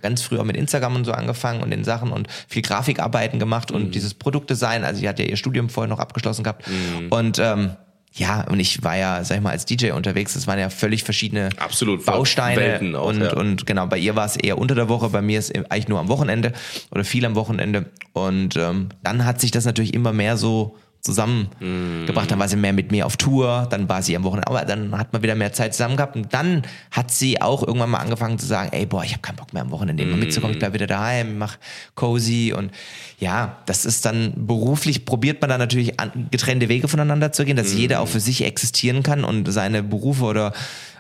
ganz 0.00 0.22
früh 0.22 0.38
auch 0.38 0.44
mit 0.44 0.56
Instagram 0.56 0.96
und 0.96 1.04
so 1.04 1.12
angefangen 1.12 1.62
und 1.62 1.70
den 1.70 1.84
Sachen 1.84 2.10
und 2.10 2.26
viel 2.48 2.62
Grafikarbeiten 2.62 3.38
gemacht 3.38 3.70
und 3.70 3.94
dieses 3.94 4.14
Produktdesign. 4.14 4.82
Also 4.84 5.00
sie 5.00 5.08
hat 5.08 5.20
ja 5.20 5.24
ihr 5.24 5.36
Studium 5.36 5.68
vorher 5.68 5.88
noch 5.88 6.00
abgeschlossen 6.00 6.42
gehabt. 6.42 6.64
Und 7.10 7.38
ähm, 7.38 7.76
ja, 8.14 8.42
und 8.42 8.60
ich 8.60 8.82
war 8.82 8.96
ja, 8.96 9.24
sag 9.24 9.36
ich 9.36 9.42
mal, 9.42 9.50
als 9.50 9.64
DJ 9.64 9.92
unterwegs, 9.92 10.34
das 10.34 10.46
waren 10.46 10.58
ja 10.58 10.68
völlig 10.68 11.02
verschiedene 11.02 11.48
Absolut, 11.56 12.04
Bausteine. 12.04 12.98
Auch, 12.98 13.06
und, 13.06 13.22
ja. 13.22 13.32
und 13.32 13.66
genau, 13.66 13.86
bei 13.86 13.98
ihr 13.98 14.14
war 14.16 14.26
es 14.26 14.36
eher 14.36 14.58
unter 14.58 14.74
der 14.74 14.88
Woche, 14.90 15.08
bei 15.08 15.22
mir 15.22 15.38
ist 15.38 15.50
es 15.50 15.70
eigentlich 15.70 15.88
nur 15.88 15.98
am 15.98 16.08
Wochenende 16.08 16.52
oder 16.90 17.04
viel 17.04 17.24
am 17.24 17.34
Wochenende. 17.34 17.86
Und 18.12 18.56
ähm, 18.56 18.90
dann 19.02 19.24
hat 19.24 19.40
sich 19.40 19.50
das 19.50 19.64
natürlich 19.64 19.94
immer 19.94 20.12
mehr 20.12 20.36
so 20.36 20.76
zusammengebracht. 21.02 22.30
Dann 22.30 22.38
war 22.38 22.48
sie 22.48 22.56
mehr 22.56 22.72
mit 22.72 22.92
mir 22.92 23.06
auf 23.06 23.16
Tour, 23.16 23.66
dann 23.68 23.88
war 23.88 24.02
sie 24.02 24.16
am 24.16 24.22
Wochenende, 24.22 24.48
aber 24.48 24.64
dann 24.64 24.96
hat 24.96 25.12
man 25.12 25.22
wieder 25.22 25.34
mehr 25.34 25.52
Zeit 25.52 25.74
zusammen 25.74 25.96
gehabt. 25.96 26.14
Und 26.16 26.32
dann 26.32 26.62
hat 26.92 27.10
sie 27.10 27.42
auch 27.42 27.66
irgendwann 27.66 27.90
mal 27.90 27.98
angefangen 27.98 28.38
zu 28.38 28.46
sagen, 28.46 28.70
ey, 28.72 28.86
boah, 28.86 29.02
ich 29.04 29.12
habe 29.12 29.20
keinen 29.20 29.36
Bock 29.36 29.52
mehr 29.52 29.62
am 29.62 29.70
Wochenende 29.72 30.04
immer 30.04 30.16
mitzukommen, 30.16 30.54
ich 30.54 30.60
bleib 30.60 30.74
wieder 30.74 30.86
daheim, 30.86 31.38
mach 31.38 31.58
cozy. 31.96 32.54
Und 32.56 32.70
ja, 33.18 33.58
das 33.66 33.84
ist 33.84 34.04
dann 34.04 34.32
beruflich, 34.36 35.04
probiert 35.04 35.40
man 35.40 35.50
dann 35.50 35.58
natürlich 35.58 35.98
an, 35.98 36.28
getrennte 36.30 36.68
Wege 36.68 36.86
voneinander 36.86 37.32
zu 37.32 37.44
gehen, 37.44 37.56
dass 37.56 37.74
jeder 37.74 38.00
auch 38.00 38.08
für 38.08 38.20
sich 38.20 38.44
existieren 38.44 39.02
kann 39.02 39.24
und 39.24 39.52
seine 39.52 39.82
Berufe 39.82 40.24
oder 40.24 40.52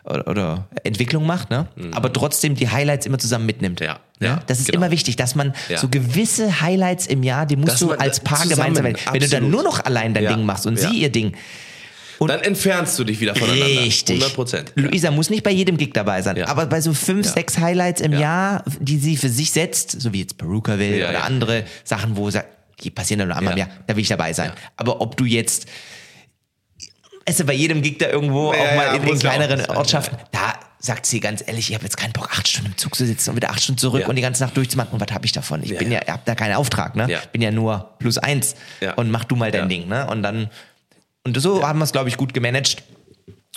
oder, 0.04 0.26
oder 0.26 0.68
Entwicklung 0.84 1.26
macht, 1.26 1.50
ne? 1.50 1.66
Aber 1.92 2.12
trotzdem 2.12 2.54
die 2.54 2.68
Highlights 2.68 3.06
immer 3.06 3.18
zusammen 3.18 3.46
mitnimmt. 3.46 3.80
Ja, 3.80 4.00
Ne? 4.20 4.28
ja, 4.28 4.42
das 4.46 4.60
ist 4.60 4.66
genau. 4.66 4.78
immer 4.84 4.90
wichtig, 4.92 5.16
dass 5.16 5.34
man 5.34 5.52
Ja. 5.68 5.78
so 5.78 5.88
gewisse 5.88 6.60
Highlights 6.60 7.06
im 7.06 7.22
Jahr, 7.24 7.44
die 7.46 7.56
musst 7.56 7.72
Dass 7.72 7.80
du 7.80 7.90
als 7.92 8.20
Paar 8.20 8.38
zusammen, 8.42 8.74
gemeinsam 8.74 8.84
wählen. 8.84 8.96
Wenn 9.10 9.20
du 9.20 9.28
dann 9.28 9.44
absolut. 9.44 9.50
nur 9.50 9.62
noch 9.64 9.84
allein 9.84 10.14
dein 10.14 10.24
Ja, 10.24 10.32
Ding 10.34 10.44
machst 10.46 10.66
und 10.66 10.78
sie 10.78 10.88
ihr 10.98 11.10
Ding. 11.10 11.32
Dann 12.20 12.40
entfernst 12.40 12.96
du 13.00 13.02
dich 13.04 13.18
wieder 13.20 13.34
voneinander. 13.34 13.66
Richtig. 13.82 14.16
100 14.20 14.34
Prozent. 14.36 14.72
Luisa 14.76 15.10
muss 15.10 15.28
nicht 15.28 15.42
bei 15.42 15.50
jedem 15.50 15.76
Gig 15.76 15.90
dabei 15.92 16.22
sein, 16.22 16.40
aber 16.44 16.66
bei 16.66 16.80
so 16.80 16.94
fünf, 16.94 17.26
sechs 17.28 17.58
Highlights 17.58 18.00
im 18.00 18.12
Ja. 18.12 18.20
Jahr, 18.20 18.64
die 18.78 18.98
sie 18.98 19.16
für 19.16 19.28
sich 19.28 19.50
setzt, 19.50 20.00
so 20.00 20.12
wie 20.12 20.20
jetzt 20.20 20.38
Peruka 20.38 20.78
will 20.78 21.04
oder 21.08 21.24
andere 21.24 21.64
Sachen, 21.82 22.16
wo 22.16 22.26
sie 22.30 22.34
sagt, 22.34 22.48
die 22.84 22.90
passieren 22.90 23.18
dann 23.20 23.28
nur 23.28 23.36
einmal 23.36 23.58
Ja. 23.58 23.64
im 23.64 23.70
Jahr, 23.70 23.78
da 23.88 23.96
will 23.96 24.02
ich 24.02 24.08
dabei 24.08 24.32
sein. 24.32 24.52
Aber 24.76 25.00
ob 25.00 25.16
du 25.16 25.24
jetzt, 25.24 25.66
du, 27.40 27.44
bei 27.44 27.52
jedem 27.52 27.82
Gig 27.82 27.98
da 27.98 28.08
irgendwo, 28.08 28.52
Ja, 28.52 28.60
auch 28.60 28.74
mal 28.76 28.86
ja, 28.86 28.94
in 28.94 29.02
den 29.04 29.14
ja 29.14 29.20
kleineren 29.20 29.58
sein, 29.60 29.76
Ortschaften, 29.76 30.16
da 30.32 30.54
sagt 30.78 31.06
sie 31.06 31.20
ganz 31.20 31.44
ehrlich, 31.46 31.68
ich 31.68 31.74
habe 31.74 31.84
jetzt 31.84 31.96
keinen 31.96 32.12
Bock, 32.12 32.28
acht 32.32 32.48
Stunden 32.48 32.72
im 32.72 32.76
Zug 32.76 32.94
zu 32.96 33.06
sitzen 33.06 33.30
und 33.30 33.36
wieder 33.36 33.50
acht 33.50 33.62
Stunden 33.62 33.78
zurück 33.78 34.00
Ja. 34.02 34.08
und 34.08 34.16
die 34.16 34.22
ganze 34.22 34.42
Nacht 34.42 34.56
durchzumachen. 34.56 34.92
Und 34.92 35.00
was 35.00 35.14
habe 35.14 35.24
ich 35.24 35.30
davon? 35.32 35.62
Ich 35.62 35.70
Ja, 35.70 35.78
bin 35.78 35.92
ja, 35.92 36.00
ja. 36.06 36.14
hab 36.14 36.24
da 36.24 36.34
keinen 36.34 36.54
Auftrag, 36.56 36.96
ne? 36.96 37.08
Ja. 37.08 37.20
Bin 37.30 37.40
ja 37.40 37.52
nur 37.52 37.90
plus 38.00 38.18
eins 38.18 38.56
Ja. 38.80 38.94
und 38.94 39.10
mach 39.10 39.24
du 39.24 39.36
mal 39.36 39.52
dein 39.52 39.62
Ja. 39.62 39.66
Ding, 39.68 39.86
ne? 39.88 40.06
Und 40.08 40.22
dann, 40.24 40.50
und 41.24 41.40
so 41.40 41.66
haben 41.66 41.78
wir 41.78 41.84
es, 41.84 41.92
glaube 41.92 42.08
ich, 42.08 42.16
gut 42.16 42.34
gemanagt. 42.34 42.82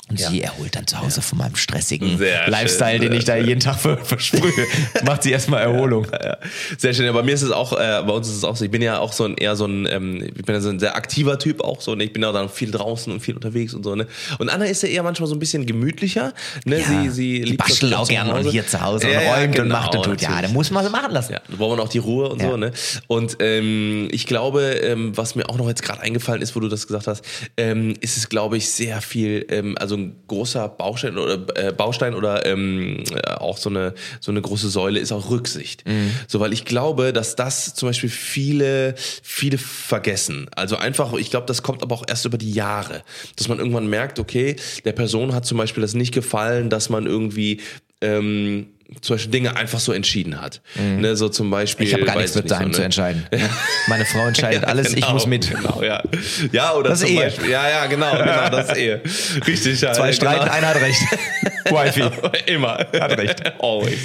Und 0.07 0.19
Ja. 0.19 0.29
sie 0.29 0.41
erholt 0.43 0.75
dann 0.75 0.85
zu 0.85 1.01
Hause 1.01 1.21
von 1.23 1.39
meinem 1.39 1.55
stressigen 1.55 2.17
Sehr 2.19 2.43
schön, 2.43 2.51
Lifestyle, 2.51 2.99
den 2.99 3.09
sehr 3.11 3.17
ich 3.19 3.25
da 3.25 3.35
jeden 3.37 3.59
Tag 3.59 3.79
ver 3.79 3.97
versprühe. 3.97 4.51
Macht 5.03 5.23
sie 5.23 5.31
erstmal 5.31 5.63
Erholung. 5.63 6.05
Ja, 6.11 6.37
sehr 6.77 6.93
schön. 6.93 7.05
Ja, 7.05 7.11
bei 7.11 7.23
mir 7.23 7.33
ist 7.33 7.41
es 7.41 7.49
auch, 7.49 7.73
äh, 7.73 8.03
bei 8.05 8.13
uns 8.13 8.27
ist 8.29 8.35
es 8.35 8.43
auch 8.43 8.55
so. 8.55 8.63
Ich 8.65 8.69
bin 8.69 8.83
ja 8.83 8.99
auch 8.99 9.11
so 9.13 9.23
ein 9.25 9.35
eher 9.35 9.55
so 9.55 9.65
ein, 9.65 9.87
ähm, 9.89 10.21
ich 10.23 10.45
bin 10.45 10.53
ja 10.53 10.61
so 10.61 10.69
ein 10.69 10.79
sehr 10.79 10.95
aktiver 10.95 11.39
Typ 11.39 11.59
auch 11.61 11.81
so. 11.81 11.95
Ne? 11.95 12.03
Ich 12.03 12.13
bin 12.13 12.21
ja 12.21 12.31
dann 12.31 12.49
viel 12.49 12.69
draußen 12.69 13.11
und 13.11 13.19
viel 13.21 13.33
unterwegs 13.33 13.73
und 13.73 13.83
so. 13.83 13.95
Ne? 13.95 14.05
Und 14.37 14.49
Anna 14.49 14.65
ist 14.65 14.83
ja 14.83 14.89
eher 14.89 15.01
manchmal 15.01 15.27
so 15.27 15.33
ein 15.35 15.39
bisschen 15.39 15.65
gemütlicher. 15.65 16.33
Ne? 16.65 16.81
Ja, 16.81 16.85
sie, 16.85 17.09
sie 17.09 17.39
die 17.39 17.43
liebt 17.51 17.57
bastelt 17.63 17.91
ja 17.93 17.97
auch 17.97 18.07
gerne 18.07 18.35
und 18.35 18.47
hier 18.47 18.67
zu 18.67 18.79
Hause 18.81 19.09
Ja, 19.09 19.17
und 19.19 19.25
ja, 19.25 19.33
räumt 19.33 19.47
und 19.57 19.63
genau, 19.63 19.75
macht 19.75 19.95
und 19.95 20.03
tut. 20.03 20.21
Ja, 20.21 20.39
da 20.39 20.49
muss 20.49 20.69
man 20.69 20.85
so 20.85 20.91
machen 20.91 21.11
lassen. 21.13 21.33
Ja, 21.33 21.41
da 21.49 21.55
braucht 21.55 21.77
man 21.77 21.79
auch 21.85 21.89
die 21.89 21.97
Ruhe 21.97 22.29
und 22.29 22.41
Ja. 22.43 22.51
so, 22.51 22.57
ne? 22.57 22.71
Und 23.07 23.37
ähm, 23.39 24.07
ich 24.11 24.27
glaube, 24.27 24.61
ähm, 24.83 25.17
was 25.17 25.33
mir 25.33 25.49
auch 25.49 25.57
noch 25.57 25.67
jetzt 25.67 25.81
gerade 25.81 26.01
eingefallen 26.01 26.43
ist, 26.43 26.55
wo 26.55 26.59
du 26.59 26.67
das 26.67 26.85
gesagt 26.85 27.07
hast, 27.07 27.25
ähm, 27.57 27.95
ist 28.01 28.17
es, 28.17 28.29
glaube 28.29 28.57
ich, 28.57 28.69
sehr 28.69 29.01
viel, 29.01 29.47
ähm, 29.49 29.75
also 29.79 29.94
ein 29.95 30.15
großer 30.27 30.67
Baustein 30.69 31.17
oder 31.17 31.45
äh, 31.55 31.71
Baustein 31.71 32.13
oder 32.13 32.45
ähm, 32.45 33.03
äh, 33.13 33.31
auch 33.31 33.57
so 33.57 33.69
eine 33.69 33.93
so 34.19 34.31
eine 34.31 34.41
große 34.41 34.69
Säule 34.69 34.99
ist 34.99 35.11
auch 35.11 35.29
Rücksicht. 35.29 35.87
Mhm. 35.87 36.11
So, 36.27 36.39
weil 36.39 36.53
ich 36.53 36.65
glaube, 36.65 37.13
dass 37.13 37.35
das 37.35 37.75
zum 37.75 37.89
Beispiel 37.89 38.09
viele 38.09 38.95
viele 38.97 39.57
vergessen. 39.57 40.47
Also 40.55 40.77
einfach, 40.77 41.13
ich 41.13 41.29
glaube, 41.29 41.47
das 41.47 41.63
kommt 41.63 41.83
aber 41.83 41.95
auch 41.95 42.03
erst 42.07 42.25
über 42.25 42.37
die 42.37 42.51
Jahre, 42.51 43.03
dass 43.35 43.47
man 43.47 43.59
irgendwann 43.59 43.87
merkt, 43.87 44.19
okay, 44.19 44.55
der 44.83 44.93
Person 44.93 45.33
hat 45.33 45.45
zum 45.45 45.57
Beispiel 45.57 45.81
das 45.81 45.93
nicht 45.93 46.13
gefallen, 46.13 46.69
dass 46.69 46.89
man 46.89 47.05
irgendwie 47.05 47.61
ähm, 48.01 48.67
zum 49.01 49.15
Beispiel 49.15 49.31
Dinge 49.31 49.55
einfach 49.55 49.79
so 49.79 49.91
entschieden 49.91 50.41
hat. 50.41 50.61
Ne, 50.75 51.15
so 51.15 51.29
zum 51.29 51.49
Beispiel. 51.49 51.85
Mhm. 51.85 51.87
Ich 51.87 51.93
habe 51.93 52.05
gar 52.05 52.17
nichts 52.17 52.35
mit 52.35 52.49
daheim 52.49 52.67
so, 52.67 52.73
zu 52.73 52.79
ne? 52.79 52.85
entscheiden. 52.85 53.25
Meine 53.87 54.05
Frau 54.05 54.27
entscheidet 54.27 54.63
Ja, 54.63 54.67
alles, 54.67 54.89
ich 54.89 54.95
genau, 54.95 55.13
muss 55.13 55.25
mit. 55.25 55.49
Genau, 55.49 55.81
ja. 55.81 56.03
ja, 56.51 56.73
oder 56.73 56.89
Das 56.89 57.01
ist 57.01 57.07
zum 57.07 57.17
Ehe. 57.17 57.23
Beispiel. 57.23 57.49
Ja, 57.49 57.69
ja, 57.69 57.85
genau, 57.87 58.11
genau, 58.11 58.49
das 58.49 58.69
ist 58.69 58.77
Ehe. 58.77 59.01
Richtig, 59.47 59.81
ja. 59.81 59.93
Zwei 59.93 60.07
ja, 60.07 60.13
streiten, 60.13 60.43
genau. 60.45 60.53
einer 60.53 60.67
hat 60.67 60.81
recht. 60.81 61.01
Wifi. 61.65 62.03
Immer. 62.45 62.77
Hat 62.77 63.17
recht. 63.17 63.43
Always. 63.59 63.97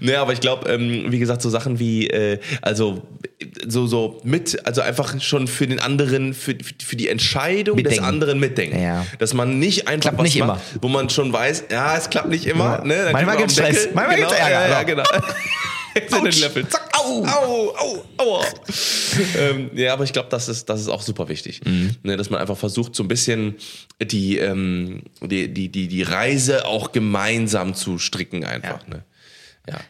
Nee, 0.00 0.14
aber 0.14 0.32
ich 0.32 0.40
glaube, 0.40 0.70
ähm, 0.70 1.06
wie 1.08 1.18
gesagt, 1.18 1.42
so 1.42 1.48
Sachen 1.48 1.78
wie, 1.78 2.08
äh, 2.08 2.38
also 2.60 3.02
so, 3.66 3.86
so 3.86 4.20
mit, 4.24 4.66
also 4.66 4.82
einfach 4.82 5.20
schon 5.20 5.48
für 5.48 5.66
den 5.66 5.80
anderen, 5.80 6.34
für, 6.34 6.54
für 6.84 6.96
die 6.96 7.08
Entscheidung 7.08 7.76
des 7.76 7.84
Mitdenken. 7.84 8.04
anderen 8.04 8.40
mitdenken. 8.40 8.82
Ja. 8.82 9.06
Dass 9.18 9.34
man 9.34 9.58
nicht 9.58 9.88
einfach 9.88 10.10
Klappt 10.10 10.18
was 10.18 10.24
nicht 10.24 10.44
macht, 10.44 10.62
wo 10.80 10.88
man 10.88 11.08
schon 11.08 11.32
weiß, 11.32 11.64
ja, 11.70 11.96
es 11.96 12.10
klappt 12.10 12.28
nicht 12.28 12.46
immer. 12.46 12.78
Ja. 12.80 12.84
Ne? 12.84 13.08
Manchmal 13.12 13.36
auf 13.36 13.42
den 13.42 13.50
Stress. 13.50 13.84
Deckel. 13.84 13.94
Manchmal 14.06 14.16
genau, 14.16 14.28
gibt's 14.28 14.42
Ärger. 14.42 14.68
Ja, 14.68 14.68
ja, 14.68 14.82
genau. 14.82 15.04
In 15.94 16.24
den 16.24 16.40
Löffel. 16.40 16.66
Zack, 16.68 16.88
au, 16.94 17.24
au, 17.24 17.76
au, 17.76 18.04
aua. 18.16 18.46
ähm, 19.36 19.70
ja, 19.74 19.92
aber 19.92 20.04
ich 20.04 20.12
glaube, 20.12 20.28
das 20.30 20.48
ist, 20.48 20.68
das 20.68 20.80
ist 20.80 20.88
auch 20.88 21.02
super 21.02 21.28
wichtig. 21.28 21.60
Ne, 22.02 22.16
dass 22.16 22.30
man 22.30 22.40
einfach 22.40 22.56
versucht, 22.56 22.94
so 22.94 23.02
ein 23.02 23.08
bisschen 23.08 23.56
die, 24.00 24.38
ähm, 24.38 25.02
die, 25.20 25.52
die, 25.52 25.68
die, 25.68 25.88
die 25.88 26.02
Reise 26.02 26.64
auch 26.64 26.92
gemeinsam 26.92 27.74
zu 27.74 27.98
stricken 27.98 28.44
einfach. 28.44 28.86
Ne? 28.86 29.04
Ja. 29.68 29.80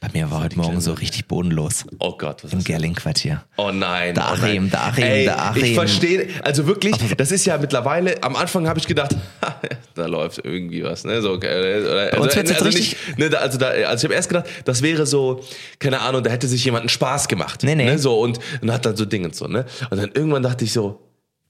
Bei 0.00 0.08
mir 0.14 0.30
war 0.30 0.42
heute 0.44 0.56
Morgen 0.56 0.80
so 0.80 0.94
richtig 0.94 1.26
bodenlos. 1.28 1.84
Oh 1.98 2.16
Gott, 2.16 2.42
was 2.42 2.52
Im 2.54 2.60
ist 2.60 2.66
das? 2.68 2.74
Gerling-Quartier. 2.74 3.44
Oh 3.58 3.70
nein. 3.70 4.14
Der 4.14 4.24
oh 4.24 4.32
Achim, 4.32 4.62
nein. 4.62 4.70
der 4.70 4.82
Achim, 4.86 5.04
Ey, 5.04 5.24
der 5.24 5.42
Achim. 5.42 5.64
Ich 5.64 5.74
verstehe, 5.74 6.28
also 6.42 6.66
wirklich, 6.66 6.96
das 7.18 7.30
ist 7.30 7.44
ja 7.44 7.58
mittlerweile, 7.58 8.22
am 8.22 8.34
Anfang 8.34 8.66
habe 8.66 8.78
ich 8.78 8.86
gedacht, 8.86 9.14
da 9.94 10.06
läuft 10.06 10.40
irgendwie 10.42 10.82
was, 10.84 11.04
ne? 11.04 11.20
So, 11.20 11.34
äh, 11.34 11.82
oder, 11.82 12.18
uns 12.18 12.34
also, 12.34 12.54
also 12.54 12.64
richtig- 12.64 12.96
nicht, 13.08 13.18
ne, 13.18 13.28
da- 13.28 13.38
also, 13.40 13.58
da, 13.58 13.66
also 13.68 13.96
ich 13.98 14.04
habe 14.04 14.14
erst 14.14 14.30
gedacht, 14.30 14.46
das 14.64 14.80
wäre 14.80 15.04
so, 15.04 15.44
keine 15.78 16.00
Ahnung, 16.00 16.22
da 16.22 16.30
hätte 16.30 16.48
sich 16.48 16.64
jemand 16.64 16.84
einen 16.84 16.88
Spaß 16.88 17.28
gemacht. 17.28 17.62
Nee, 17.62 17.74
nee. 17.74 17.84
Ne? 17.84 17.98
So, 17.98 18.18
und, 18.20 18.38
und 18.62 18.72
hat 18.72 18.86
dann 18.86 18.96
so 18.96 19.04
Dinge 19.04 19.26
und 19.26 19.36
so, 19.36 19.48
ne? 19.48 19.66
Und 19.90 19.98
dann 19.98 20.10
irgendwann 20.14 20.42
dachte 20.42 20.64
ich 20.64 20.72
so, 20.72 20.98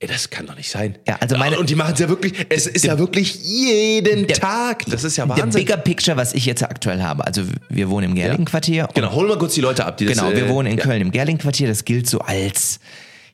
ey, 0.00 0.08
das 0.08 0.30
kann 0.30 0.46
doch 0.46 0.56
nicht 0.56 0.70
sein. 0.70 0.96
Ja, 1.06 1.16
also 1.20 1.36
meine- 1.36 1.58
und 1.58 1.68
die 1.70 1.74
machen 1.74 1.92
es 1.94 2.00
ja 2.00 2.08
wirklich, 2.08 2.32
es 2.48 2.66
ist 2.66 2.84
ja 2.84 2.98
wirklich 2.98 3.34
jeden 3.42 4.26
Tag. 4.28 4.84
Das 4.86 5.04
ist 5.04 5.16
ja 5.16 5.26
Der 5.26 5.36
Wahnsinn. 5.36 5.60
Bigger 5.64 5.76
Picture, 5.76 6.16
was 6.16 6.32
ich 6.32 6.46
jetzt 6.46 6.62
aktuell 6.62 7.02
habe, 7.02 7.26
also 7.26 7.42
wir 7.68 7.88
wohnen 7.90 8.10
im 8.10 8.14
Gerling-Quartier. 8.14 8.84
und 8.88 8.94
Genau, 8.94 9.12
hol 9.12 9.28
mal 9.28 9.38
kurz 9.38 9.54
die 9.54 9.60
Leute 9.60 9.84
ab, 9.84 9.98
die 9.98 10.06
das, 10.06 10.16
Genau, 10.18 10.30
wir 10.30 10.46
äh, 10.46 10.48
wohnen 10.48 10.72
in 10.72 10.78
ja. 10.78 10.84
Köln 10.84 11.02
im 11.02 11.10
Gerling-Quartier. 11.10 11.68
Das 11.68 11.84
gilt 11.84 12.08
so 12.08 12.18
als, 12.20 12.80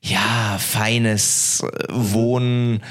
ja, 0.02 0.59
feines 0.59 1.62
Wohnen. 1.88 2.83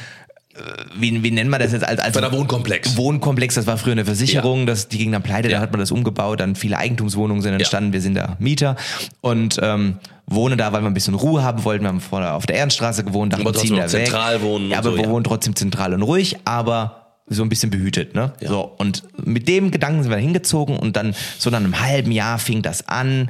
Äh, 0.55 0.83
Wie, 0.97 1.23
wie 1.23 1.31
nennt 1.31 1.49
man 1.49 1.59
das 1.59 1.71
jetzt? 1.71 1.87
Als, 1.87 1.99
als 1.99 2.17
einer 2.17 2.31
Wohnkomplex. 2.31 2.97
Wohnkomplex, 2.97 3.55
das 3.55 3.67
war 3.67 3.77
früher 3.77 3.93
eine 3.93 4.05
Versicherung, 4.05 4.65
das, 4.65 4.87
die 4.87 4.97
ging 4.97 5.11
dann 5.11 5.23
pleite, 5.23 5.49
Ja. 5.49 5.57
da 5.57 5.61
hat 5.61 5.71
man 5.71 5.79
das 5.79 5.91
umgebaut, 5.91 6.39
dann 6.39 6.55
viele 6.55 6.77
Eigentumswohnungen 6.77 7.41
sind 7.41 7.53
entstanden, 7.53 7.93
wir 7.93 8.01
sind 8.01 8.15
da 8.15 8.35
Mieter 8.39 8.75
und 9.21 9.59
ähm, 9.61 9.97
wohnen 10.27 10.57
da, 10.57 10.73
weil 10.73 10.81
wir 10.81 10.87
ein 10.87 10.93
bisschen 10.93 11.13
Ruhe 11.13 11.43
haben 11.43 11.63
wollten. 11.65 11.83
Wir 11.83 11.89
haben 11.89 12.01
vorher 12.01 12.33
auf 12.35 12.45
der 12.45 12.55
Ehrenstraße 12.57 13.03
gewohnt, 13.03 13.33
dachten, 13.33 13.43
wir 13.45 13.51
trotzdem 13.51 13.67
ziehen 13.69 13.77
da 13.77 13.83
weg. 13.83 13.89
zentral 14.05 14.41
wohnen 14.41 14.69
Ja, 14.71 14.79
aber 14.79 14.91
so, 14.91 14.95
wir 14.97 15.03
ja. 15.03 15.09
wohnen 15.09 15.23
trotzdem 15.23 15.55
zentral 15.55 15.93
und 15.93 16.01
ruhig, 16.01 16.37
aber 16.45 17.01
so 17.27 17.41
ein 17.41 17.49
bisschen 17.49 17.71
behütet, 17.71 18.13
ne? 18.13 18.33
So, 18.39 18.61
und 18.77 19.03
mit 19.23 19.47
dem 19.47 19.71
Gedanken 19.71 20.03
sind 20.03 20.11
wir 20.11 20.17
hingezogen 20.19 20.77
und 20.77 20.95
dann 20.95 21.15
so 21.39 21.49
nach 21.49 21.57
einem 21.59 21.79
halben 21.81 22.11
Jahr 22.11 22.37
fing 22.37 22.61
das 22.61 22.87
an. 22.87 23.29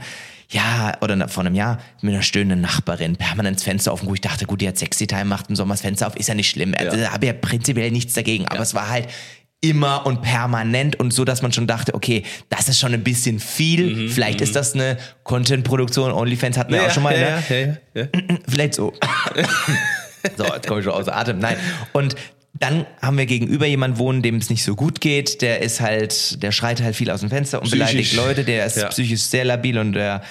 Ja, 0.56 0.94
oder 1.02 1.28
vor 1.28 1.44
einem 1.44 1.54
Jahr 1.54 1.80
mit 2.02 2.14
einer 2.14 2.24
stöhnenden 2.24 2.62
Nachbarin, 2.62 3.18
permanent 3.18 3.58
das 3.58 3.64
Fenster 3.64 3.92
offen, 3.92 4.08
wo 4.08 4.14
ich 4.14 4.22
dachte, 4.22 4.46
gut, 4.46 4.62
die 4.62 4.68
hat 4.70 4.78
Sexy 4.78 5.06
Time, 5.06 5.26
macht 5.26 5.50
im 5.50 5.56
Sommer 5.58 5.74
das 5.74 5.82
Fenster 5.82 6.08
auf, 6.08 6.16
ist 6.16 6.30
ja 6.30 6.34
nicht 6.34 6.50
schlimm. 6.50 6.74
Also, 6.78 6.96
da 6.96 7.12
habe 7.12 7.26
ja 7.26 7.34
prinzipiell 7.34 7.92
nichts 7.92 8.14
dagegen, 8.14 8.48
aber 8.48 8.62
es 8.62 8.74
war 8.74 8.90
halt 8.90 9.10
immer 9.60 10.06
und 10.06 10.22
permanent 10.22 10.98
und 10.98 11.12
so, 11.12 11.26
dass 11.26 11.42
man 11.42 11.52
schon 11.52 11.68
dachte, 11.68 11.94
okay, 11.94 12.24
das 12.48 12.70
ist 12.70 12.80
schon 12.80 12.94
ein 12.94 13.04
bisschen 13.04 13.40
viel. 13.40 14.10
Vielleicht 14.10 14.40
ist 14.40 14.56
das 14.56 14.76
eine 14.76 14.98
Content-Produktion, 15.24 16.14
OnlyFans 16.14 16.58
hatten 16.58 16.72
wir 16.72 16.82
Ja, 16.82 16.88
auch 16.88 16.92
schon 16.92 17.04
mal, 17.04 17.20
ja, 17.20 17.38
ne? 17.38 17.44
ja, 17.50 17.56
ja, 17.56 18.08
ja. 18.14 18.38
Vielleicht 18.48 18.76
so. 18.76 18.94
so, 20.38 20.46
jetzt 20.46 20.68
komme 20.68 20.80
ich 20.80 20.86
schon 20.86 20.94
außer 20.94 21.14
Atem. 21.14 21.40
Nein. 21.40 21.58
Und 21.92 22.16
dann 22.60 22.86
haben 23.02 23.18
wir 23.18 23.26
gegenüber 23.26 23.66
jemand 23.66 23.98
wohnen, 23.98 24.22
dem 24.22 24.36
es 24.38 24.50
nicht 24.50 24.64
so 24.64 24.76
gut 24.76 25.02
geht. 25.02 25.42
Der 25.42 25.62
ist 25.62 25.82
halt, 25.82 26.42
der 26.42 26.52
schreit 26.52 26.82
halt 26.82 26.96
viel 26.96 27.12
aus 27.12 27.20
dem 27.20 27.30
Fenster 27.30 27.60
und 27.60 27.66
Psychisch. 27.68 27.80
beleidigt 27.88 28.14
Leute. 28.14 28.44
Der 28.46 28.66
ist 28.66 28.78
Ja. 28.78 28.88
psychisch 28.88 29.22
sehr 29.22 29.44
labil 29.46 29.78
und 29.78 29.94
der 29.94 30.22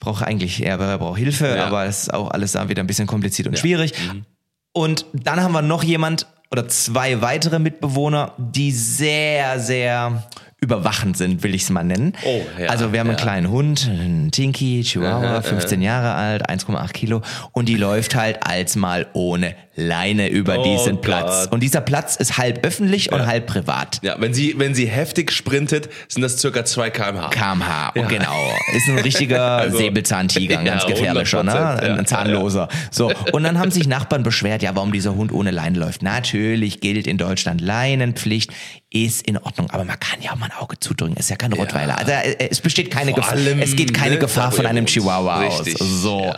braucht 0.00 0.22
eigentlich, 0.24 0.64
er 0.64 0.78
braucht 0.98 1.18
Hilfe, 1.18 1.46
Ja. 1.56 1.66
aber 1.66 1.84
es 1.84 2.02
ist 2.02 2.14
auch 2.14 2.30
alles 2.30 2.52
da 2.52 2.68
wieder 2.68 2.82
ein 2.82 2.86
bisschen 2.86 3.06
kompliziert 3.06 3.48
und 3.48 3.58
schwierig. 3.58 3.92
Und 4.72 5.06
dann 5.12 5.40
haben 5.42 5.52
wir 5.52 5.62
noch 5.62 5.82
jemand 5.84 6.26
oder 6.50 6.68
zwei 6.68 7.20
weitere 7.22 7.58
Mitbewohner, 7.58 8.32
die 8.38 8.70
sehr, 8.72 9.58
sehr 9.58 10.22
überwachend 10.60 11.16
sind, 11.18 11.42
will 11.42 11.54
ich 11.54 11.62
es 11.62 11.70
mal 11.70 11.84
nennen. 11.84 12.14
Oh, 12.24 12.40
ja, 12.58 12.68
also 12.70 12.92
wir 12.92 13.00
haben 13.00 13.08
einen 13.08 13.18
ja. 13.18 13.22
kleinen 13.22 13.50
Hund, 13.50 13.86
einen 13.90 14.30
Tinky, 14.30 14.82
Chihuahua, 14.82 15.42
15 15.42 15.82
Jahre 15.82 16.14
alt, 16.14 16.48
1,8 16.48 16.92
Kilo 16.92 17.20
und 17.52 17.68
die 17.68 17.76
läuft 17.76 18.14
halt 18.14 18.38
als 18.46 18.74
mal 18.74 19.06
ohne 19.12 19.54
Leine 19.78 20.28
über 20.28 20.58
Oh 20.60 20.62
diesen 20.64 21.02
Platz. 21.02 21.42
Gott. 21.44 21.52
Und 21.52 21.62
dieser 21.62 21.82
Platz 21.82 22.16
ist 22.16 22.38
halb 22.38 22.64
öffentlich 22.64 23.12
und 23.12 23.26
halb 23.26 23.46
privat. 23.46 23.98
Ja, 24.02 24.16
wenn 24.18 24.32
sie, 24.32 24.54
wenn 24.56 24.74
sie 24.74 24.86
heftig 24.86 25.30
sprintet, 25.30 25.90
sind 26.08 26.22
das 26.22 26.38
circa 26.38 26.64
2 26.64 26.88
kmh. 26.88 27.28
kmh. 27.28 27.92
Ja. 27.94 28.06
genau. 28.06 28.50
Ist 28.74 28.88
ein 28.88 28.98
richtiger 28.98 29.42
Also- 29.58 29.76
Säbelzahntiger, 29.76 30.60
ein 30.60 30.64
ganz 30.64 30.84
Ja, 30.84 30.88
gefährlicher, 30.88 31.42
ne? 31.42 31.52
100%, 31.52 31.78
Ein 31.80 31.96
ja. 31.98 32.04
zahnloser. 32.06 32.68
So. 32.90 33.12
Und 33.32 33.42
dann 33.42 33.58
haben 33.58 33.70
sich 33.70 33.86
Nachbarn 33.86 34.22
beschwert, 34.22 34.62
ja, 34.62 34.74
warum 34.74 34.92
dieser 34.92 35.14
Hund 35.14 35.30
ohne 35.30 35.50
Leine 35.50 35.78
läuft. 35.78 36.02
Natürlich 36.02 36.80
gilt 36.80 37.06
in 37.06 37.18
Deutschland 37.18 37.60
Leinenpflicht, 37.60 38.52
ist 38.90 39.26
in 39.26 39.38
Ordnung. 39.38 39.70
Aber 39.70 39.84
man 39.84 39.98
kann 39.98 40.22
ja 40.22 40.32
auch 40.32 40.36
mal 40.36 40.46
ein 40.46 40.56
Auge 40.58 40.78
zudrücken. 40.78 41.16
Ist 41.16 41.30
ja 41.30 41.36
kein 41.36 41.52
Rottweiler. 41.52 41.98
Also 41.98 42.12
äh, 42.12 42.48
es 42.50 42.60
besteht 42.60 42.90
keine 42.90 43.12
Vor 43.12 43.22
Gefahr. 43.22 43.36
Es 43.60 43.76
geht 43.76 43.92
keine 43.92 44.14
ne, 44.14 44.20
Gefahr 44.20 44.52
von 44.52 44.66
einem 44.66 44.86
Chihuahua 44.86 45.40
richtig, 45.40 45.80
aus. 45.80 45.88
So. 45.88 46.20
ja. 46.20 46.36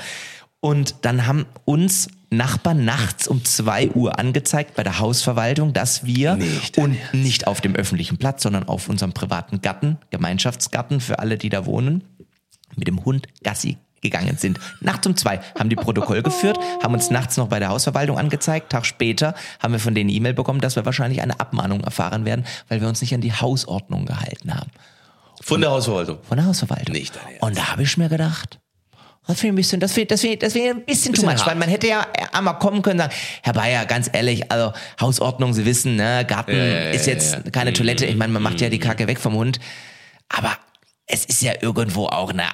Und 0.61 0.97
dann 1.03 1.27
haben 1.27 1.47
uns 1.65 2.09
Nachbarn 2.31 2.85
nachts 2.85 3.29
um 3.29 3.45
2 3.45 3.91
Uhr 3.91 4.19
angezeigt 4.19 4.75
bei 4.75 4.83
der 4.83 4.99
Hausverwaltung, 4.99 5.73
dass 5.73 6.05
wir 6.05 6.37
Nicht 6.37 6.77
und 6.77 6.97
nicht 7.15 7.47
auf 7.47 7.61
dem 7.61 7.75
öffentlichen 7.75 8.19
Platz, 8.19 8.43
sondern 8.43 8.65
auf 8.65 8.89
unserem 8.89 9.13
privaten 9.13 9.63
Garten, 9.63 9.99
Gemeinschaftsgarten 10.11 11.01
für 11.01 11.21
alle, 11.21 11.39
die 11.39 11.49
da 11.49 11.65
wohnen, 11.65 12.05
mit 12.77 12.89
dem 12.89 13.05
Hund 13.05 13.29
Gassi 13.43 13.79
gegangen 14.01 14.37
sind. 14.39 14.59
Nachts 14.81 15.07
um 15.07 15.17
zwei 15.17 15.41
haben 15.59 15.69
die 15.69 15.77
Protokoll 15.77 16.23
geführt, 16.23 16.59
haben 16.83 16.95
uns 16.95 17.11
nachts 17.11 17.37
noch 17.37 17.49
bei 17.49 17.59
der 17.59 17.69
Hausverwaltung 17.69 18.19
angezeigt. 18.19 18.71
Tag 18.71 18.87
später 18.87 19.35
haben 19.61 19.73
wir 19.73 19.81
von 19.81 19.95
denen 19.95 20.11
E-Mail 20.11 20.35
bekommen, 20.35 20.61
dass 20.61 20.77
wir 20.77 20.85
wahrscheinlich 20.85 21.23
eine 21.23 21.39
Abmahnung 21.41 21.83
erfahren 21.83 22.25
werden, 22.25 22.45
weil 22.69 22.81
wir 22.81 22.89
uns 22.89 23.01
nicht 23.01 23.15
an 23.15 23.21
die 23.21 23.33
Hausordnung 23.33 24.07
gehalten 24.07 24.55
haben. 24.55 24.71
Von 25.41 25.61
der 25.61 25.71
Hausverwaltung. 25.71 26.19
Von 26.23 26.37
der 26.37 26.47
Hausverwaltung. 26.47 26.95
Nicht 26.95 27.17
dein 27.17 27.27
Ernst. 27.27 27.43
Und 27.43 27.59
da 27.59 27.73
habe 27.73 27.83
ich 27.83 27.97
mir 27.97 28.09
gedacht, 28.09 28.59
das 29.29 29.41
finde 29.41 29.49
ich 29.49 29.53
ein 29.53 29.57
bisschen, 29.57 29.81
das 29.81 29.93
finde 29.93 30.17
find, 30.17 30.43
das 30.43 30.53
find 30.55 30.69
ein 30.71 30.85
bisschen 30.87 31.13
too 31.13 31.21
Bisschen 31.21 31.29
much, 31.29 31.39
hart. 31.41 31.49
weil 31.49 31.57
man 31.57 31.69
hätte 31.69 31.87
ja 31.87 32.07
einmal 32.33 32.59
kommen 32.59 32.81
können 32.81 33.01
und 33.01 33.11
sagen, 33.11 33.15
Herr 33.43 33.53
Bayer, 33.53 33.85
ganz 33.85 34.09
ehrlich, 34.11 34.51
also 34.51 34.73
Hausordnung, 34.99 35.53
Sie 35.53 35.67
wissen, 35.67 35.97
ne, 35.97 36.25
Garten 36.27 36.57
ja, 36.57 36.91
ist 36.91 37.07
jetzt 37.07 37.35
ja. 37.35 37.51
keine 37.51 37.75
Toilette, 37.75 38.07
ich 38.07 38.17
meine, 38.17 38.33
man 38.33 38.43
macht 38.43 38.61
ja 38.63 38.71
die 38.71 38.79
Kacke 38.79 39.07
weg 39.07 39.19
vom 39.21 39.35
Hund, 39.35 39.61
aber 40.31 40.57
es 41.07 41.27
ist 41.27 41.43
ja 41.43 41.53
irgendwo 41.61 42.07
auch 42.07 42.31
eine, 42.31 42.45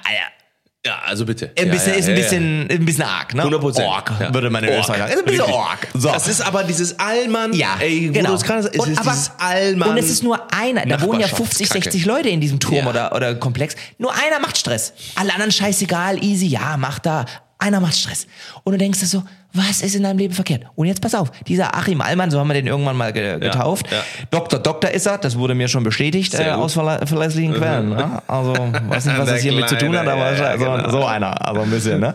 Ja, 0.85 0.99
also 1.03 1.25
bitte. 1.25 1.51
ein 1.57 1.65
Ja, 1.65 1.71
bisschen, 1.73 1.93
ja, 1.93 1.99
ist 1.99 2.05
ein 2.07 2.11
ja, 2.11 2.15
ja. 2.17 2.21
bisschen, 2.23 2.67
ein 2.69 2.85
bisschen 2.85 3.03
arg, 3.03 3.33
ne? 3.33 3.43
100%. 3.43 3.83
Org, 3.83 4.11
Ja. 4.19 4.31
würde 4.33 4.49
man 4.51 4.63
in 4.63 4.69
Org. 4.69 4.79
Österreich 4.81 4.99
sagen. 4.99 5.11
Ist 5.13 5.17
ein 5.19 5.25
bisschen 5.25 5.41
Richtig. 5.41 5.55
Org. 5.55 5.87
So. 5.95 6.11
Das 6.11 6.27
ist 6.27 6.41
aber 6.41 6.63
dieses 6.63 6.99
Allmann. 6.99 7.53
Ja, 7.53 7.77
ey, 7.79 8.09
genau. 8.09 8.29
du 8.29 8.35
es 8.35 8.43
und, 8.77 8.89
ist 8.89 8.99
aber, 8.99 9.11
dieses 9.11 9.31
Allmann. 9.39 9.89
und 9.89 9.97
es 9.97 10.09
ist 10.11 10.21
nur 10.23 10.39
einer. 10.53 10.85
Da 10.85 11.01
wohnen 11.01 11.19
ja 11.21 11.27
50, 11.27 11.39
Nachbarschaftskacke. 11.69 11.83
60 11.91 12.05
Leute 12.05 12.29
in 12.29 12.39
diesem 12.39 12.59
Turm 12.59 12.75
Ja. 12.75 12.87
oder, 12.87 13.15
oder 13.15 13.33
Komplex. 13.35 13.75
Nur 13.97 14.13
einer 14.13 14.39
macht 14.39 14.57
Stress. 14.57 14.93
Alle 15.15 15.33
anderen 15.33 15.51
scheißegal, 15.51 16.23
easy, 16.23 16.45
ja, 16.47 16.77
mach 16.77 16.99
da. 16.99 17.25
Einer 17.57 17.79
macht 17.79 17.97
Stress. 17.97 18.27
Und 18.63 18.73
du 18.73 18.77
denkst 18.77 18.99
dir 18.99 19.05
so, 19.07 19.23
was 19.55 19.81
ist 19.81 19.95
in 19.95 20.03
deinem 20.03 20.17
Leben 20.17 20.33
verkehrt? 20.33 20.63
Und 20.75 20.87
jetzt 20.87 21.01
pass 21.01 21.15
auf, 21.15 21.31
dieser 21.47 21.75
Achim 21.75 22.01
Allmann, 22.01 22.31
so 22.31 22.39
haben 22.39 22.47
wir 22.47 22.53
den 22.53 22.67
irgendwann 22.67 22.97
mal 22.97 23.13
ge 23.13 23.39
getauft. 23.39 23.91
ja. 23.91 24.03
Doktor, 24.31 24.59
Doktor 24.59 24.91
ist 24.91 25.05
er, 25.05 25.17
das 25.17 25.37
wurde 25.37 25.55
mir 25.55 25.67
schon 25.67 25.83
bestätigt 25.83 26.33
äh, 26.33 26.51
aus 26.51 26.73
verlä 26.73 27.05
verlässlichen 27.05 27.53
Quellen. 27.53 27.89
Ne? 27.89 28.21
Also, 28.27 28.53
weiß 28.53 29.05
nicht, 29.05 29.17
was 29.17 29.29
das 29.29 29.41
hier 29.41 29.53
mit 29.53 29.67
zu 29.69 29.77
tun 29.77 29.97
hat, 29.97 30.07
aber 30.07 30.33
ja, 30.33 30.57
so, 30.57 30.65
genau. 30.65 30.89
so 30.89 31.05
einer, 31.05 31.47
also 31.47 31.61
ein 31.61 31.69
bisschen, 31.69 31.99
ne? 31.99 32.13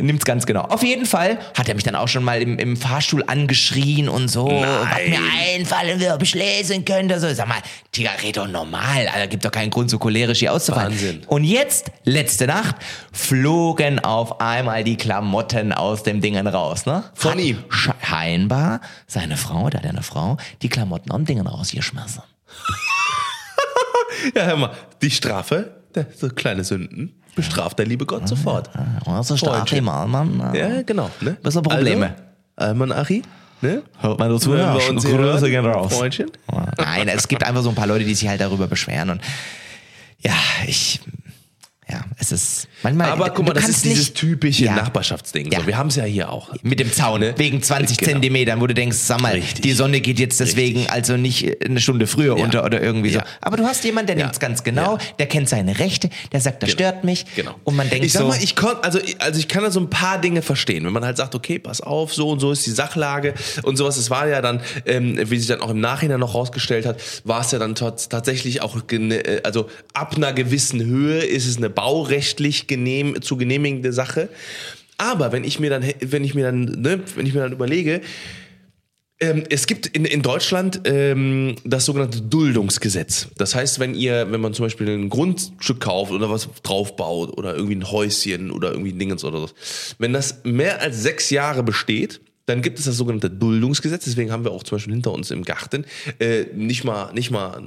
Nimmt's 0.00 0.24
ganz 0.24 0.46
genau. 0.46 0.62
Auf 0.62 0.82
jeden 0.82 1.06
Fall 1.06 1.38
hat 1.56 1.68
er 1.68 1.74
mich 1.74 1.84
dann 1.84 1.94
auch 1.94 2.08
schon 2.08 2.24
mal 2.24 2.40
im, 2.40 2.58
im 2.58 2.76
Fahrstuhl 2.76 3.24
angeschrien 3.26 4.08
und 4.08 4.28
so, 4.28 4.46
was 4.46 5.08
mir 5.08 5.18
einfallen 5.54 6.00
wird, 6.00 6.12
ob 6.12 6.22
ich 6.22 6.34
lesen 6.34 6.84
könnte. 6.84 7.18
So, 7.20 7.32
sag 7.32 7.48
mal, 7.48 7.58
Tiger, 7.92 8.10
red 8.22 8.36
doch 8.36 8.48
normal, 8.48 9.08
Alter, 9.12 9.26
gibt 9.26 9.44
doch 9.44 9.50
keinen 9.50 9.70
Grund, 9.70 9.90
so 9.90 9.98
cholerisch 9.98 10.40
hier 10.40 10.52
auszufallen. 10.52 10.92
Wahnsinn. 10.92 11.22
Und 11.26 11.44
jetzt, 11.44 11.90
letzte 12.04 12.46
Nacht, 12.46 12.76
flogen 13.12 13.98
auf 14.00 14.40
einmal 14.40 14.84
die 14.84 14.96
Klamotten 14.96 15.72
aus 15.72 16.02
dem 16.02 16.20
Dingen 16.20 16.46
raus, 16.46 16.75
ne? 16.84 17.04
Von 17.14 17.32
Hat 17.32 17.40
ihm? 17.40 17.64
Scheinbar 17.70 18.80
seine 19.06 19.36
Frau, 19.36 19.70
der 19.70 19.80
hat 19.80 19.84
ja 19.84 19.90
eine 19.90 20.02
Frau, 20.02 20.36
die 20.60 20.68
Klamotten 20.68 21.10
am 21.12 21.24
Dingen 21.24 21.46
rausgeschmissen. 21.46 22.22
Ja, 24.34 24.44
hör 24.44 24.56
mal, 24.56 24.70
die 25.02 25.10
Strafe, 25.10 25.76
der, 25.94 26.06
so 26.16 26.28
kleine 26.28 26.64
Sünden, 26.64 27.22
bestraft 27.34 27.78
der 27.78 27.86
liebe 27.86 28.06
Gott 28.06 28.26
sofort. 28.26 28.70
Also 29.04 29.36
stark, 29.36 29.68
Freundchen. 29.68 29.84
Mann, 29.84 30.10
Mann. 30.10 30.54
Ja, 30.54 30.82
genau. 30.82 31.10
Ne? 31.20 31.36
Was 31.42 31.54
sind 31.54 31.62
Probleme? 31.62 32.14
Also, 32.56 32.70
Alman 32.70 32.92
Achi, 32.92 33.22
ne? 33.60 33.82
Hört 33.98 34.18
man 34.18 34.30
dazu? 34.30 34.54
Ja, 34.54 34.74
wir 34.74 34.90
uns 34.90 35.04
Grüße 35.04 35.50
gehen 35.50 35.66
raus. 35.66 35.94
Freundchen. 35.94 36.30
Nein, 36.78 37.08
es 37.08 37.28
gibt 37.28 37.44
einfach 37.44 37.62
so 37.62 37.68
ein 37.68 37.74
paar 37.74 37.86
Leute, 37.86 38.04
die 38.04 38.14
sich 38.14 38.26
halt 38.28 38.40
darüber 38.40 38.66
beschweren 38.66 39.10
und 39.10 39.20
ja, 40.20 40.32
ich, 40.66 41.00
ja, 41.88 42.04
es 42.18 42.32
ist 42.32 42.66
manchmal. 42.82 43.10
Aber 43.10 43.30
guck 43.30 43.46
mal, 43.46 43.52
das 43.52 43.68
ist 43.68 43.84
dieses 43.84 44.06
nicht- 44.08 44.14
typische 44.16 44.64
Ja. 44.64 44.74
Nachbarschaftsding. 44.74 45.52
Ja. 45.52 45.60
So, 45.60 45.66
wir 45.68 45.76
haben 45.78 45.86
es 45.88 45.96
ja 45.96 46.04
hier 46.04 46.30
auch. 46.32 46.50
Mit 46.62 46.80
dem 46.80 46.92
Zaun, 46.92 47.24
wegen 47.36 47.62
20 47.62 47.98
Genau. 47.98 48.12
Zentimetern, 48.12 48.60
wo 48.60 48.66
du 48.66 48.74
denkst, 48.74 48.96
sag 48.96 49.20
mal, 49.20 49.34
Richtig. 49.34 49.60
die 49.62 49.72
Sonne 49.72 50.00
geht 50.00 50.18
jetzt 50.18 50.40
deswegen 50.40 50.88
also 50.88 51.16
nicht 51.16 51.64
eine 51.64 51.80
Stunde 51.80 52.06
früher 52.08 52.36
Ja. 52.36 52.44
unter 52.44 52.64
oder 52.64 52.82
irgendwie 52.82 53.10
so. 53.10 53.20
Aber 53.40 53.56
du 53.56 53.64
hast 53.64 53.84
jemanden, 53.84 54.08
der 54.08 54.16
Ja. 54.16 54.24
nimmt's 54.24 54.40
ganz 54.40 54.64
genau, 54.64 54.98
der 55.20 55.26
kennt 55.26 55.48
seine 55.48 55.78
Rechte, 55.78 56.10
der 56.32 56.40
sagt, 56.40 56.62
das 56.64 56.72
stört 56.72 57.04
mich. 57.04 57.24
Genau. 57.36 57.54
Und 57.64 57.76
man 57.76 57.88
denkt 57.88 58.04
ich 58.04 58.12
sag 58.12 58.22
so, 58.22 58.28
mal, 58.28 58.38
ich 58.42 58.56
kon, 58.56 58.74
also, 58.82 58.98
also 59.18 59.38
ich 59.38 59.46
kann 59.46 59.62
da 59.62 59.70
so 59.70 59.78
ein 59.80 59.88
paar 59.90 60.20
Dinge 60.20 60.42
verstehen, 60.42 60.84
wenn 60.86 60.92
man 60.92 61.04
halt 61.04 61.16
sagt, 61.16 61.34
okay, 61.36 61.58
pass 61.60 61.80
auf, 61.80 62.12
so 62.12 62.30
und 62.30 62.40
so 62.40 62.50
ist 62.50 62.66
die 62.66 62.70
Sachlage 62.72 63.34
und 63.62 63.76
sowas. 63.76 63.96
Es 63.96 64.10
war 64.10 64.26
ja 64.26 64.42
dann, 64.42 64.60
ähm, 64.86 65.18
wie 65.30 65.38
sich 65.38 65.46
dann 65.46 65.60
auch 65.60 65.70
im 65.70 65.80
Nachhinein 65.80 66.18
noch 66.20 66.34
rausgestellt 66.34 66.84
hat, 66.84 67.00
war 67.24 67.42
es 67.42 67.52
ja 67.52 67.58
dann 67.60 67.74
tats- 67.74 68.08
tatsächlich 68.08 68.60
auch, 68.62 68.76
äh, 68.90 69.40
also 69.44 69.68
ab 69.94 70.14
einer 70.16 70.32
gewissen 70.32 70.84
Höhe 70.84 71.18
ist 71.20 71.46
es 71.46 71.56
eine 71.58 71.70
baurechtlich 71.76 72.66
genehm, 72.66 73.22
zu 73.22 73.36
genehmigende 73.36 73.92
Sache. 73.92 74.28
Aber 74.98 75.30
wenn 75.30 75.44
ich 75.44 75.60
mir 75.60 75.70
dann, 75.70 75.84
wenn 76.00 76.24
ich 76.24 76.34
mir 76.34 76.44
dann, 76.44 76.64
ne, 76.64 77.00
wenn 77.14 77.26
ich 77.26 77.34
mir 77.34 77.40
dann 77.40 77.52
überlege, 77.52 78.00
ähm, 79.18 79.44
es 79.48 79.66
gibt 79.66 79.86
in, 79.86 80.04
in 80.04 80.20
Deutschland 80.20 80.82
ähm, 80.84 81.56
das 81.64 81.86
sogenannte 81.86 82.20
Duldungsgesetz. 82.20 83.28
Das 83.38 83.54
heißt, 83.54 83.78
wenn 83.78 83.94
ihr, 83.94 84.30
wenn 84.30 84.40
man 84.40 84.52
zum 84.52 84.66
Beispiel 84.66 84.88
ein 84.88 85.08
Grundstück 85.08 85.80
kauft 85.80 86.12
oder 86.12 86.28
was 86.28 86.48
draufbaut 86.62 87.36
oder 87.38 87.54
irgendwie 87.54 87.76
ein 87.76 87.90
Häuschen 87.90 88.50
oder 88.50 88.72
irgendwie 88.72 88.92
ein 88.92 88.98
Dingens 88.98 89.24
oder 89.24 89.40
so, 89.40 89.48
wenn 89.98 90.12
das 90.12 90.42
mehr 90.44 90.82
als 90.82 91.02
sechs 91.02 91.30
Jahre 91.30 91.62
besteht, 91.62 92.20
dann 92.46 92.62
gibt 92.62 92.78
es 92.78 92.86
das 92.86 92.96
sogenannte 92.96 93.28
Duldungsgesetz. 93.28 94.04
Deswegen 94.04 94.32
haben 94.32 94.44
wir 94.44 94.52
auch 94.52 94.62
zum 94.62 94.76
Beispiel 94.76 94.94
hinter 94.94 95.12
uns 95.12 95.30
im 95.30 95.44
Garten, 95.44 95.84
äh, 96.18 96.44
nicht 96.54 96.84
mal, 96.84 97.12
nicht 97.12 97.30
mal 97.30 97.60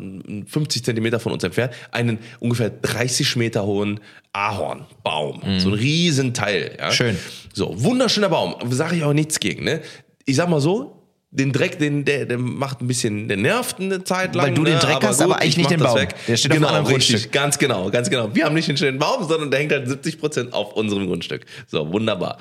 50 0.48 0.84
Zentimeter 0.84 1.20
von 1.20 1.34
uns 1.34 1.44
entfernt, 1.44 1.74
einen 1.92 2.20
ungefähr 2.40 2.70
30 2.70 3.36
Meter 3.36 3.66
hohen 3.66 4.00
Ahornbaum. 4.34 5.42
So 5.60 5.70
ein 5.70 5.74
Riesenteil. 5.74 6.78
Ja? 6.80 6.92
Schön. 6.92 7.18
So, 7.54 7.84
wunderschöner 7.84 8.30
Baum. 8.30 8.56
Sage 8.72 8.96
ich 8.96 9.04
auch 9.04 9.14
nichts 9.14 9.40
gegen. 9.40 9.64
Ne? 9.64 9.82
Ich 10.26 10.38
sag 10.38 10.50
mal 10.50 10.62
so, 10.62 11.00
den 11.32 11.52
Dreck, 11.52 11.78
den, 11.78 12.06
der, 12.06 12.26
der 12.26 12.40
macht 12.40 12.82
ein 12.82 12.88
bisschen, 12.88 13.28
der 13.28 13.38
nervt 13.38 13.80
eine 13.80 14.04
Zeit 14.04 14.34
lang. 14.34 14.48
Weil 14.48 14.54
du 14.56 14.64
den 14.64 14.76
ne? 14.76 14.80
Dreck 14.80 15.04
hast, 15.04 15.22
aber 15.22 15.36
eigentlich 15.36 15.50
ich 15.50 15.58
nicht 15.58 15.70
den 15.70 15.80
Baum. 15.80 15.96
Weg. 15.96 16.16
Der 16.28 16.38
steht 16.38 16.52
auf 16.52 16.58
einem 16.58 16.66
genau, 16.66 16.80
richtig, 16.80 17.10
Grundstück. 17.10 17.32
Ganz 17.32 17.60
genau, 17.60 17.90
ganz 17.92 18.10
genau. 18.10 18.34
Wir 18.34 18.46
haben 18.46 18.56
nicht 18.56 18.68
den 18.68 18.78
schönen 18.78 18.98
Baum, 18.98 19.28
sondern 19.28 19.52
der 19.52 19.60
hängt 19.60 19.72
halt 19.72 19.88
70 19.88 20.20
Prozent 20.20 20.54
auf 20.54 20.74
unserem 20.74 21.06
Grundstück. 21.06 21.46
So, 21.68 21.92
wunderbar. 21.94 22.40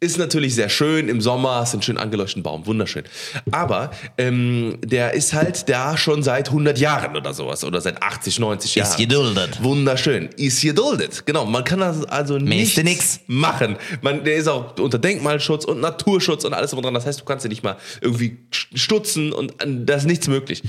Ist 0.00 0.18
natürlich 0.18 0.54
sehr 0.54 0.68
schön 0.68 1.08
im 1.08 1.20
Sommer, 1.20 1.56
hast 1.56 1.72
einen 1.72 1.82
schön 1.82 1.96
angeleuchteten 1.96 2.42
Baum, 2.42 2.66
wunderschön. 2.66 3.04
Aber 3.52 3.90
ähm, 4.18 4.78
der 4.84 5.14
ist 5.14 5.32
halt 5.32 5.68
da 5.68 5.96
schon 5.96 6.22
seit 6.22 6.48
100 6.48 6.78
Jahren 6.78 7.16
oder 7.16 7.32
sowas 7.32 7.64
oder 7.64 7.80
seit 7.80 8.02
80, 8.02 8.38
90 8.38 8.74
Jahren. 8.74 8.90
Ist 8.90 8.96
geduldet. 8.96 9.62
Wunderschön. 9.62 10.28
Ist 10.36 10.60
geduldet. 10.62 11.24
Genau. 11.26 11.46
Man 11.46 11.64
kann 11.64 11.80
das 11.80 12.04
also 12.04 12.38
nichts 12.38 12.76
nix. 12.82 13.20
machen. 13.26 13.76
Man, 14.02 14.24
der 14.24 14.36
ist 14.36 14.48
auch 14.48 14.78
unter 14.78 14.98
Denkmalschutz 14.98 15.64
und 15.64 15.80
Naturschutz 15.80 16.44
und 16.44 16.54
alles 16.54 16.72
drum 16.72 16.82
dran. 16.82 16.94
Das 16.94 17.06
heißt, 17.06 17.20
du 17.20 17.24
kannst 17.24 17.44
ihn 17.44 17.50
nicht 17.50 17.62
mal 17.62 17.76
irgendwie 18.00 18.38
stutzen 18.50 19.32
und 19.32 19.52
äh, 19.62 19.84
da 19.84 19.94
ist 19.94 20.06
nichts 20.06 20.28
möglich. 20.28 20.62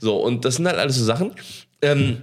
So, 0.00 0.16
und 0.16 0.44
das 0.44 0.56
sind 0.56 0.66
halt 0.66 0.78
alles 0.78 0.96
so 0.96 1.04
Sachen. 1.04 1.32
Ähm, 1.82 2.22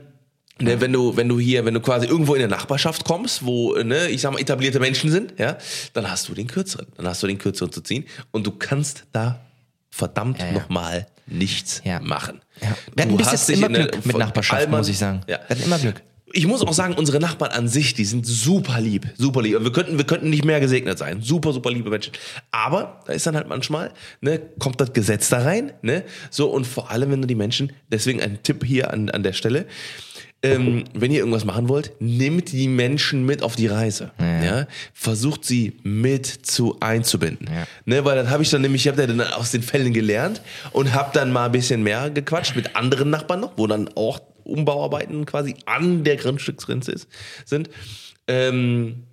Ne, 0.62 0.80
wenn 0.80 0.94
du, 0.94 1.18
wenn 1.18 1.28
du 1.28 1.38
hier, 1.38 1.66
wenn 1.66 1.74
du 1.74 1.82
quasi 1.82 2.06
irgendwo 2.08 2.34
in 2.34 2.40
der 2.40 2.48
Nachbarschaft 2.48 3.04
kommst, 3.04 3.46
wo, 3.46 3.74
ne, 3.76 4.08
ich 4.08 4.22
sag 4.22 4.32
mal, 4.32 4.40
etablierte 4.40 4.80
Menschen 4.80 5.12
sind, 5.12 5.34
ja, 5.38 5.58
dann 5.94 6.10
hast 6.10 6.30
du 6.30 6.34
den 6.34 6.48
kürzeren. 6.48 6.88
Dann 6.96 7.08
hast 7.08 7.22
du 7.24 7.28
den 7.28 7.38
kürzeren 7.38 7.72
zu 7.74 7.82
ziehen 7.82 8.06
und 8.32 8.48
du 8.48 8.52
kannst 8.52 9.04
da 9.12 9.42
verdammt 9.90 10.40
ja. 10.40 10.52
nochmal 10.54 11.08
nichts 11.28 11.82
Ja. 11.84 12.00
machen. 12.00 12.42
Ja. 12.62 12.76
Wir 12.96 13.04
hatten 13.06 13.18
Du 13.18 13.26
hast 13.26 13.50
immer 13.50 13.68
Glück 13.68 14.06
mit 14.06 14.18
Nachbarschaft, 14.18 14.62
Allmann- 14.62 14.80
muss 14.80 14.88
ich 14.90 14.98
sagen. 14.98 15.22
Ja. 15.28 15.40
Wir 15.48 15.50
hatten 15.58 15.64
immer 15.64 15.80
Glück. 15.80 16.02
Ich 16.38 16.46
muss 16.48 16.62
auch 16.62 16.74
sagen, 16.74 16.96
unsere 16.96 17.22
Nachbarn 17.22 17.52
an 17.52 17.70
sich, 17.70 17.94
die 17.94 18.04
sind 18.04 18.26
super 18.26 18.82
lieb, 18.82 19.08
super 19.18 19.42
lieb. 19.42 19.58
Wir 19.62 19.72
könnten, 19.72 19.98
wir 19.98 20.06
könnten 20.06 20.30
nicht 20.30 20.44
mehr 20.44 20.60
gesegnet 20.60 20.98
sein. 20.98 21.22
Super, 21.22 21.54
super 21.54 21.72
liebe 21.72 21.90
Menschen. 21.90 22.12
Aber 22.52 23.00
da 23.06 23.14
ist 23.14 23.26
dann 23.26 23.38
halt 23.38 23.48
manchmal, 23.48 23.94
ne, 24.20 24.42
kommt 24.60 24.82
das 24.82 24.92
Gesetz 24.92 25.30
da 25.30 25.44
rein, 25.44 25.72
ne, 25.82 26.04
so 26.30 26.50
und 26.50 26.68
vor 26.68 26.92
allem, 26.92 27.12
wenn 27.12 27.22
du 27.22 27.28
die 27.28 27.36
Menschen, 27.36 27.72
deswegen 27.90 28.22
ein 28.22 28.44
Tipp 28.44 28.66
hier 28.66 28.92
an, 28.92 29.10
an 29.10 29.24
der 29.24 29.32
Stelle, 29.32 29.66
ähm, 30.44 30.84
wenn 30.94 31.10
ihr 31.10 31.20
irgendwas 31.20 31.46
machen 31.46 31.70
wollt, 31.70 31.94
nehmt 32.00 32.52
die 32.52 32.68
Menschen 32.68 33.26
mit 33.26 33.42
auf 33.42 33.56
die 33.56 33.68
Reise. 33.68 34.12
Ja. 34.20 34.68
Versucht 34.94 35.46
sie 35.46 35.78
mit 35.84 36.26
zu 36.26 36.78
einzubinden. 36.82 37.48
Ja. 37.50 37.66
Ne, 37.86 38.04
weil 38.04 38.18
dann 38.18 38.30
habe 38.30 38.44
ich 38.44 38.50
dann 38.50 38.62
nämlich, 38.62 38.86
ich 38.86 38.92
habe 38.92 39.08
dann 39.08 39.22
aus 39.22 39.52
den 39.52 39.64
Fällen 39.64 39.94
gelernt 39.94 40.42
und 40.72 40.94
habe 40.94 41.12
dann 41.14 41.32
mal 41.32 41.46
ein 41.46 41.54
bisschen 41.54 41.82
mehr 41.82 42.10
gequatscht 42.10 42.58
mit 42.58 42.76
anderen 42.76 43.10
Nachbarn 43.10 43.40
noch, 43.40 43.54
wo 43.56 43.68
dann 43.68 43.90
auch 43.96 44.20
Umbauarbeiten 44.46 45.26
quasi 45.26 45.56
an 45.66 46.04
der 46.04 46.16
Grundstücksgrenze 46.16 46.96
sind. 47.46 47.70
Ähm, 48.28 49.04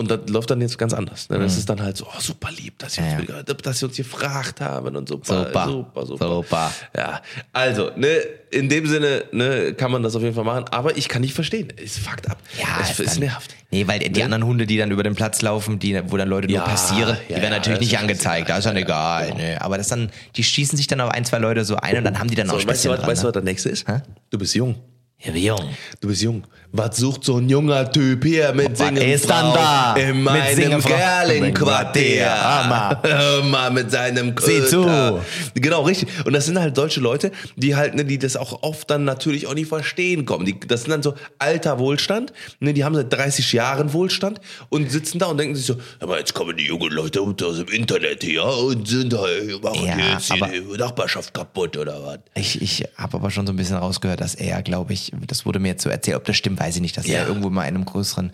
und 0.00 0.08
das 0.10 0.20
läuft 0.28 0.48
dann 0.50 0.60
jetzt 0.60 0.78
ganz 0.78 0.94
anders. 0.94 1.28
Ne? 1.28 1.40
Das 1.40 1.56
ist 1.58 1.68
dann 1.68 1.82
halt 1.82 1.96
so, 1.96 2.06
oh, 2.06 2.20
super 2.20 2.50
lieb, 2.52 2.78
dass 2.78 2.94
sie, 2.94 3.00
uns, 3.00 3.28
Ja. 3.28 3.42
dass 3.42 3.78
sie 3.80 3.84
uns 3.86 3.96
gefragt 3.96 4.60
haben 4.60 4.94
und 4.94 5.08
super, 5.08 5.44
Super. 5.46 5.66
super, 5.66 6.06
super. 6.06 6.28
Super. 6.28 6.72
Ja, 6.96 7.20
also, 7.52 7.90
ne, 7.96 8.06
in 8.52 8.68
dem 8.68 8.86
Sinne, 8.86 9.24
ne, 9.32 9.74
kann 9.74 9.90
man 9.90 10.04
das 10.04 10.14
auf 10.14 10.22
jeden 10.22 10.36
Fall 10.36 10.44
machen, 10.44 10.66
aber 10.70 10.96
ich 10.96 11.08
kann 11.08 11.22
nicht 11.22 11.34
verstehen. 11.34 11.72
Es 11.84 11.98
fuckt 11.98 12.30
ab. 12.30 12.38
Ja, 12.56 12.78
es 12.80 12.98
ist 13.00 13.14
dann- 13.14 13.24
nervt. 13.24 13.54
Nee, 13.70 13.86
weil 13.88 13.98
die 13.98 14.22
anderen 14.22 14.44
Hunde, 14.46 14.66
die 14.66 14.78
dann 14.78 14.90
über 14.92 15.02
den 15.02 15.14
Platz 15.16 15.42
laufen, 15.42 15.78
die, 15.80 16.00
wo 16.10 16.16
dann 16.16 16.28
Leute 16.28 16.46
nur 16.46 16.56
Ja, 16.58 16.62
passieren, 16.64 17.08
ja, 17.10 17.16
die 17.28 17.34
werden 17.34 17.42
ja, 17.44 17.50
natürlich 17.50 17.80
nicht 17.80 17.98
angezeigt. 17.98 18.48
Da 18.48 18.56
ist 18.58 18.64
dann 18.64 18.76
egal. 18.76 19.34
Nee. 19.36 19.56
Aber 19.56 19.76
das 19.76 19.88
dann, 19.88 20.10
die 20.36 20.44
schießen 20.44 20.76
sich 20.78 20.86
dann 20.86 21.00
auf 21.02 21.10
ein, 21.10 21.24
zwei 21.26 21.38
Leute 21.38 21.64
so 21.66 21.76
ein 21.76 21.98
und 21.98 22.04
dann 22.04 22.18
haben 22.18 22.28
die 22.30 22.34
dann 22.36 22.46
So, 22.46 22.54
auch 22.54 22.60
und 22.60 22.68
weißt 22.68 22.84
du, 22.86 22.90
weißt 22.90 23.02
du, 23.22 23.26
ne? 23.26 23.28
was 23.28 23.32
das 23.34 23.44
nächste 23.44 23.68
ist? 23.68 23.84
Du 24.30 24.38
bist 24.38 24.54
jung. 24.54 24.76
Ja, 25.20 25.34
wie 25.34 25.44
jung. 25.46 25.60
Du 26.00 26.08
bist 26.08 26.22
jung. 26.22 26.44
Was 26.70 26.98
sucht 26.98 27.24
so 27.24 27.38
ein 27.38 27.48
junger 27.48 27.90
Typ 27.90 28.24
hier 28.24 28.52
mit 28.52 28.76
singen 28.76 28.98
ist 28.98 29.28
dann 29.30 29.54
da? 29.54 29.94
in 29.96 30.16
Mit 30.16 30.24
meinem. 30.24 30.82
Hör 33.02 33.42
mal 33.44 33.70
mit 33.70 33.90
seinem 33.90 34.34
Sieh 34.38 34.64
zu. 34.66 34.82
Köter. 34.82 35.24
Genau, 35.54 35.82
richtig. 35.82 36.08
Und 36.26 36.34
das 36.34 36.44
sind 36.46 36.58
halt 36.60 36.76
solche 36.76 37.00
Leute, 37.00 37.32
die 37.56 37.74
halt, 37.74 37.94
ne, 37.94 38.04
die 38.04 38.18
das 38.18 38.36
auch 38.36 38.62
oft 38.62 38.90
dann 38.90 39.04
natürlich 39.04 39.46
auch 39.46 39.54
nicht 39.54 39.68
verstehen 39.68 40.26
kommen. 40.26 40.44
Die, 40.44 40.60
das 40.60 40.82
sind 40.82 40.90
dann 40.90 41.02
so 41.02 41.14
alter 41.38 41.78
Wohlstand, 41.78 42.32
ne, 42.60 42.74
die 42.74 42.84
haben 42.84 42.94
seit 42.94 43.12
30 43.12 43.50
Jahren 43.52 43.92
Wohlstand 43.94 44.40
und 44.68 44.90
sitzen 44.90 45.18
da 45.18 45.26
und 45.26 45.38
denken 45.38 45.54
sich 45.56 45.64
so, 45.66 45.76
aber 46.00 46.18
jetzt 46.18 46.34
kommen 46.34 46.56
die 46.56 46.66
jungen 46.66 46.90
Leute 46.92 47.20
aus 47.22 47.36
dem 47.56 47.68
Internet 47.68 48.22
hier 48.22 48.44
und 48.44 48.86
sind 48.86 49.14
halt, 49.18 49.62
machen 49.62 49.86
Ja, 49.86 49.96
jetzt 50.14 50.30
aber- 50.30 50.48
die 50.48 50.60
Nachbarschaft 50.78 51.32
kaputt 51.32 51.76
oder 51.78 52.02
was? 52.04 52.18
Ich, 52.34 52.60
ich 52.60 52.84
habe 52.96 53.16
aber 53.16 53.30
schon 53.30 53.46
so 53.46 53.52
ein 53.52 53.56
bisschen 53.56 53.76
rausgehört, 53.76 54.20
dass 54.20 54.34
er, 54.34 54.62
glaube 54.62 54.92
ich, 54.92 55.12
das 55.26 55.46
wurde 55.46 55.58
mir 55.60 55.68
jetzt 55.68 55.82
so 55.82 55.88
erzählt, 55.90 56.16
ob 56.18 56.24
das 56.24 56.36
stimmt, 56.36 56.57
weiß 56.58 56.76
ich 56.76 56.82
nicht, 56.82 56.96
dass 56.96 57.06
Ja. 57.06 57.18
er 57.20 57.28
irgendwo 57.28 57.50
mal 57.50 57.62
in 57.64 57.74
einem 57.74 57.84
größeren 57.84 58.32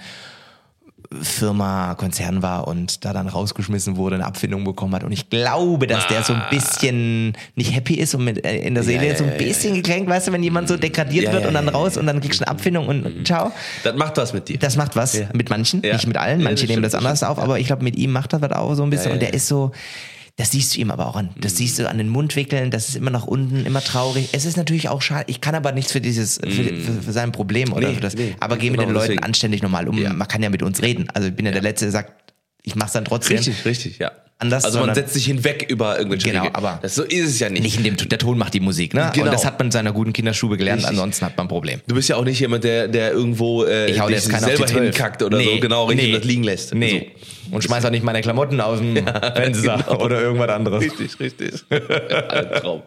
Firma, 1.23 1.95
Konzern 1.95 2.43
war 2.43 2.67
und 2.67 3.05
da 3.05 3.13
dann 3.13 3.29
rausgeschmissen 3.29 3.97
wurde, 3.97 4.17
eine 4.17 4.25
Abfindung 4.27 4.65
bekommen 4.65 4.95
hat. 4.95 5.05
Und 5.05 5.13
ich 5.13 5.31
glaube, 5.31 5.87
dass 5.87 6.07
der 6.09 6.25
so 6.25 6.33
ein 6.33 6.43
bisschen 6.51 7.35
nicht 7.55 7.73
happy 7.75 7.95
ist 7.95 8.15
und 8.15 8.25
mit, 8.25 8.45
äh, 8.45 8.57
in 8.59 8.75
der 8.75 8.83
Seele 8.83 9.01
Ah. 9.01 9.03
Ja, 9.03 9.09
jetzt 9.11 9.19
so 9.19 9.25
ein 9.25 9.31
ja, 9.31 9.37
ja, 9.37 9.45
bisschen 9.47 9.75
gekränkt, 9.75 10.09
weißt 10.09 10.27
du, 10.29 10.33
wenn 10.33 10.43
jemand 10.43 10.67
so 10.67 10.77
degradiert 10.77 11.27
Ja, 11.27 11.33
wird 11.33 11.43
ja, 11.43 11.49
und 11.49 11.55
dann 11.55 11.67
ja, 11.67 11.71
Mhm. 11.71 11.77
raus 11.77 11.97
und 11.99 12.07
dann 12.07 12.21
kriegst 12.21 12.41
du 12.41 12.45
eine 12.47 12.51
Abfindung 12.53 12.89
und 12.89 13.27
ciao. 13.27 13.53
Das 13.85 13.95
macht 13.97 14.17
was 14.17 14.33
mit 14.33 14.49
dir. 14.49 14.59
Das 14.59 14.77
macht 14.77 14.97
was 14.97 15.21
mit 15.35 15.51
manchen, 15.51 15.83
Ja. 15.85 15.93
nicht 15.93 16.07
mit 16.09 16.17
allen. 16.17 16.41
Ja, 16.41 16.45
Manche 16.45 16.67
nehmen 16.67 16.83
das 16.83 16.95
anders 16.95 17.23
auf, 17.23 17.39
aber 17.39 17.59
ich 17.61 17.67
glaube, 17.67 17.85
mit 17.85 17.97
ihm 17.97 18.11
macht 18.11 18.33
das 18.33 18.41
was 18.41 18.51
auch 18.53 18.75
so 18.75 18.83
ein 18.83 18.91
bisschen. 18.91 19.09
Ja, 19.09 19.13
und 19.15 19.21
der 19.21 19.29
ja. 19.29 19.33
Mhm. 19.35 19.37
ist 19.37 19.47
so, 19.47 19.71
das 20.37 20.51
siehst 20.51 20.75
du 20.75 20.81
ihm 20.81 20.91
aber 20.91 21.07
auch 21.07 21.15
an. 21.17 21.31
Das 21.41 21.57
siehst 21.57 21.79
du 21.79 21.89
an 21.89 21.97
den 21.99 22.09
Mundwickeln, 22.09 22.71
das 22.73 22.89
ist 22.89 22.97
immer 22.97 23.11
nach 23.11 23.25
unten, 23.27 23.65
immer 23.65 23.81
traurig. 23.83 24.31
Es 24.33 24.45
ist 24.45 24.57
natürlich 24.57 24.89
auch 24.89 25.01
schade. 25.01 25.25
Ich 25.29 25.41
kann 25.41 25.55
aber 25.55 25.71
nichts 25.73 25.93
für 25.93 26.01
dieses, 26.01 26.39
für, 26.43 26.51
für, 26.51 27.03
für 27.03 27.13
sein 27.13 27.31
Problem 27.31 27.73
oder 27.73 27.89
Nee, 27.89 27.95
für 27.95 28.01
das. 28.01 28.15
nee, 28.17 28.35
aber 28.41 28.57
geh 28.57 28.71
mit 28.71 28.81
genau, 28.81 28.89
den 28.91 28.95
Leuten 28.95 29.07
deswegen. 29.09 29.23
anständig 29.25 29.63
normal 29.63 29.89
um. 29.89 29.97
Ja. 29.97 30.13
Man 30.13 30.27
kann 30.27 30.43
ja 30.43 30.51
mit 30.51 30.63
uns 30.63 30.83
reden. 30.83 31.07
Also 31.15 31.29
ich 31.29 31.35
bin 31.37 31.47
ja, 31.47 31.53
der 31.53 31.63
Letzte, 31.63 31.85
der 31.85 31.93
sagt, 31.93 32.33
ich 32.63 32.75
mach's 32.75 32.93
dann 32.93 33.05
trotzdem. 33.05 33.37
Richtig, 33.37 33.65
richtig, 33.65 33.99
ja. 33.99 34.11
Anders, 34.41 34.65
also 34.65 34.81
man 34.81 34.93
setzt 34.97 35.15
sich 35.15 35.27
hinweg 35.27 35.67
über 35.71 35.97
irgendwelche 35.97 36.27
Genau, 36.29 36.41
Regeln. 36.43 36.57
aber- 36.57 36.81
das, 36.83 36.97
so 36.97 37.05
ist 37.05 37.29
es 37.29 37.39
ja 37.39 37.49
nicht. 37.49 37.63
Nicht 37.63 37.77
in 37.79 37.85
dem, 37.85 37.97
der 37.97 38.19
Ton 38.19 38.37
macht 38.37 38.53
die 38.53 38.59
Musik, 38.61 38.93
ne? 38.93 39.13
Genau. 39.15 39.27
Und 39.27 39.33
das 39.33 39.45
hat 39.47 39.61
man 39.61 39.69
in 39.69 39.71
seiner 39.73 39.93
guten 39.93 40.13
Kinderstube 40.13 40.57
gelernt, 40.57 40.79
Richtig. 40.81 40.91
ansonsten 40.91 41.25
hat 41.27 41.37
man 41.37 41.47
ein 41.47 41.49
Problem. 41.49 41.81
Du 41.87 41.95
bist 41.95 42.09
ja 42.09 42.17
auch 42.17 42.25
nicht 42.25 42.41
jemand, 42.41 42.65
der, 42.65 42.89
der 42.89 43.13
irgendwo 43.13 43.63
äh, 43.65 43.89
Ich 43.93 44.01
hau 44.01 44.09
dich 44.09 44.17
jetzt 44.17 44.27
selber 44.27 44.67
12. 44.67 44.73
hinkackt 44.73 45.23
oder 45.23 45.41
so, 45.41 45.61
genau, 45.61 45.85
richtig, 45.85 46.09
und 46.13 46.21
das 46.21 46.25
liegen 46.25 46.43
lässt. 46.43 46.75
Nee. 46.75 47.13
Und 47.55 47.63
schmeiß 47.63 47.85
auch 47.85 47.91
nicht 47.91 48.05
meine 48.05 48.21
Klamotten 48.21 48.61
aus 48.61 48.81
dem 48.81 48.95
Fenster 49.37 49.85
genau. 49.87 50.05
oder 50.05 50.21
irgendwas 50.21 50.51
anderes. 50.51 50.83
Richtig, 50.83 51.21
richtig. 51.21 51.65
Albtraum. 51.71 52.83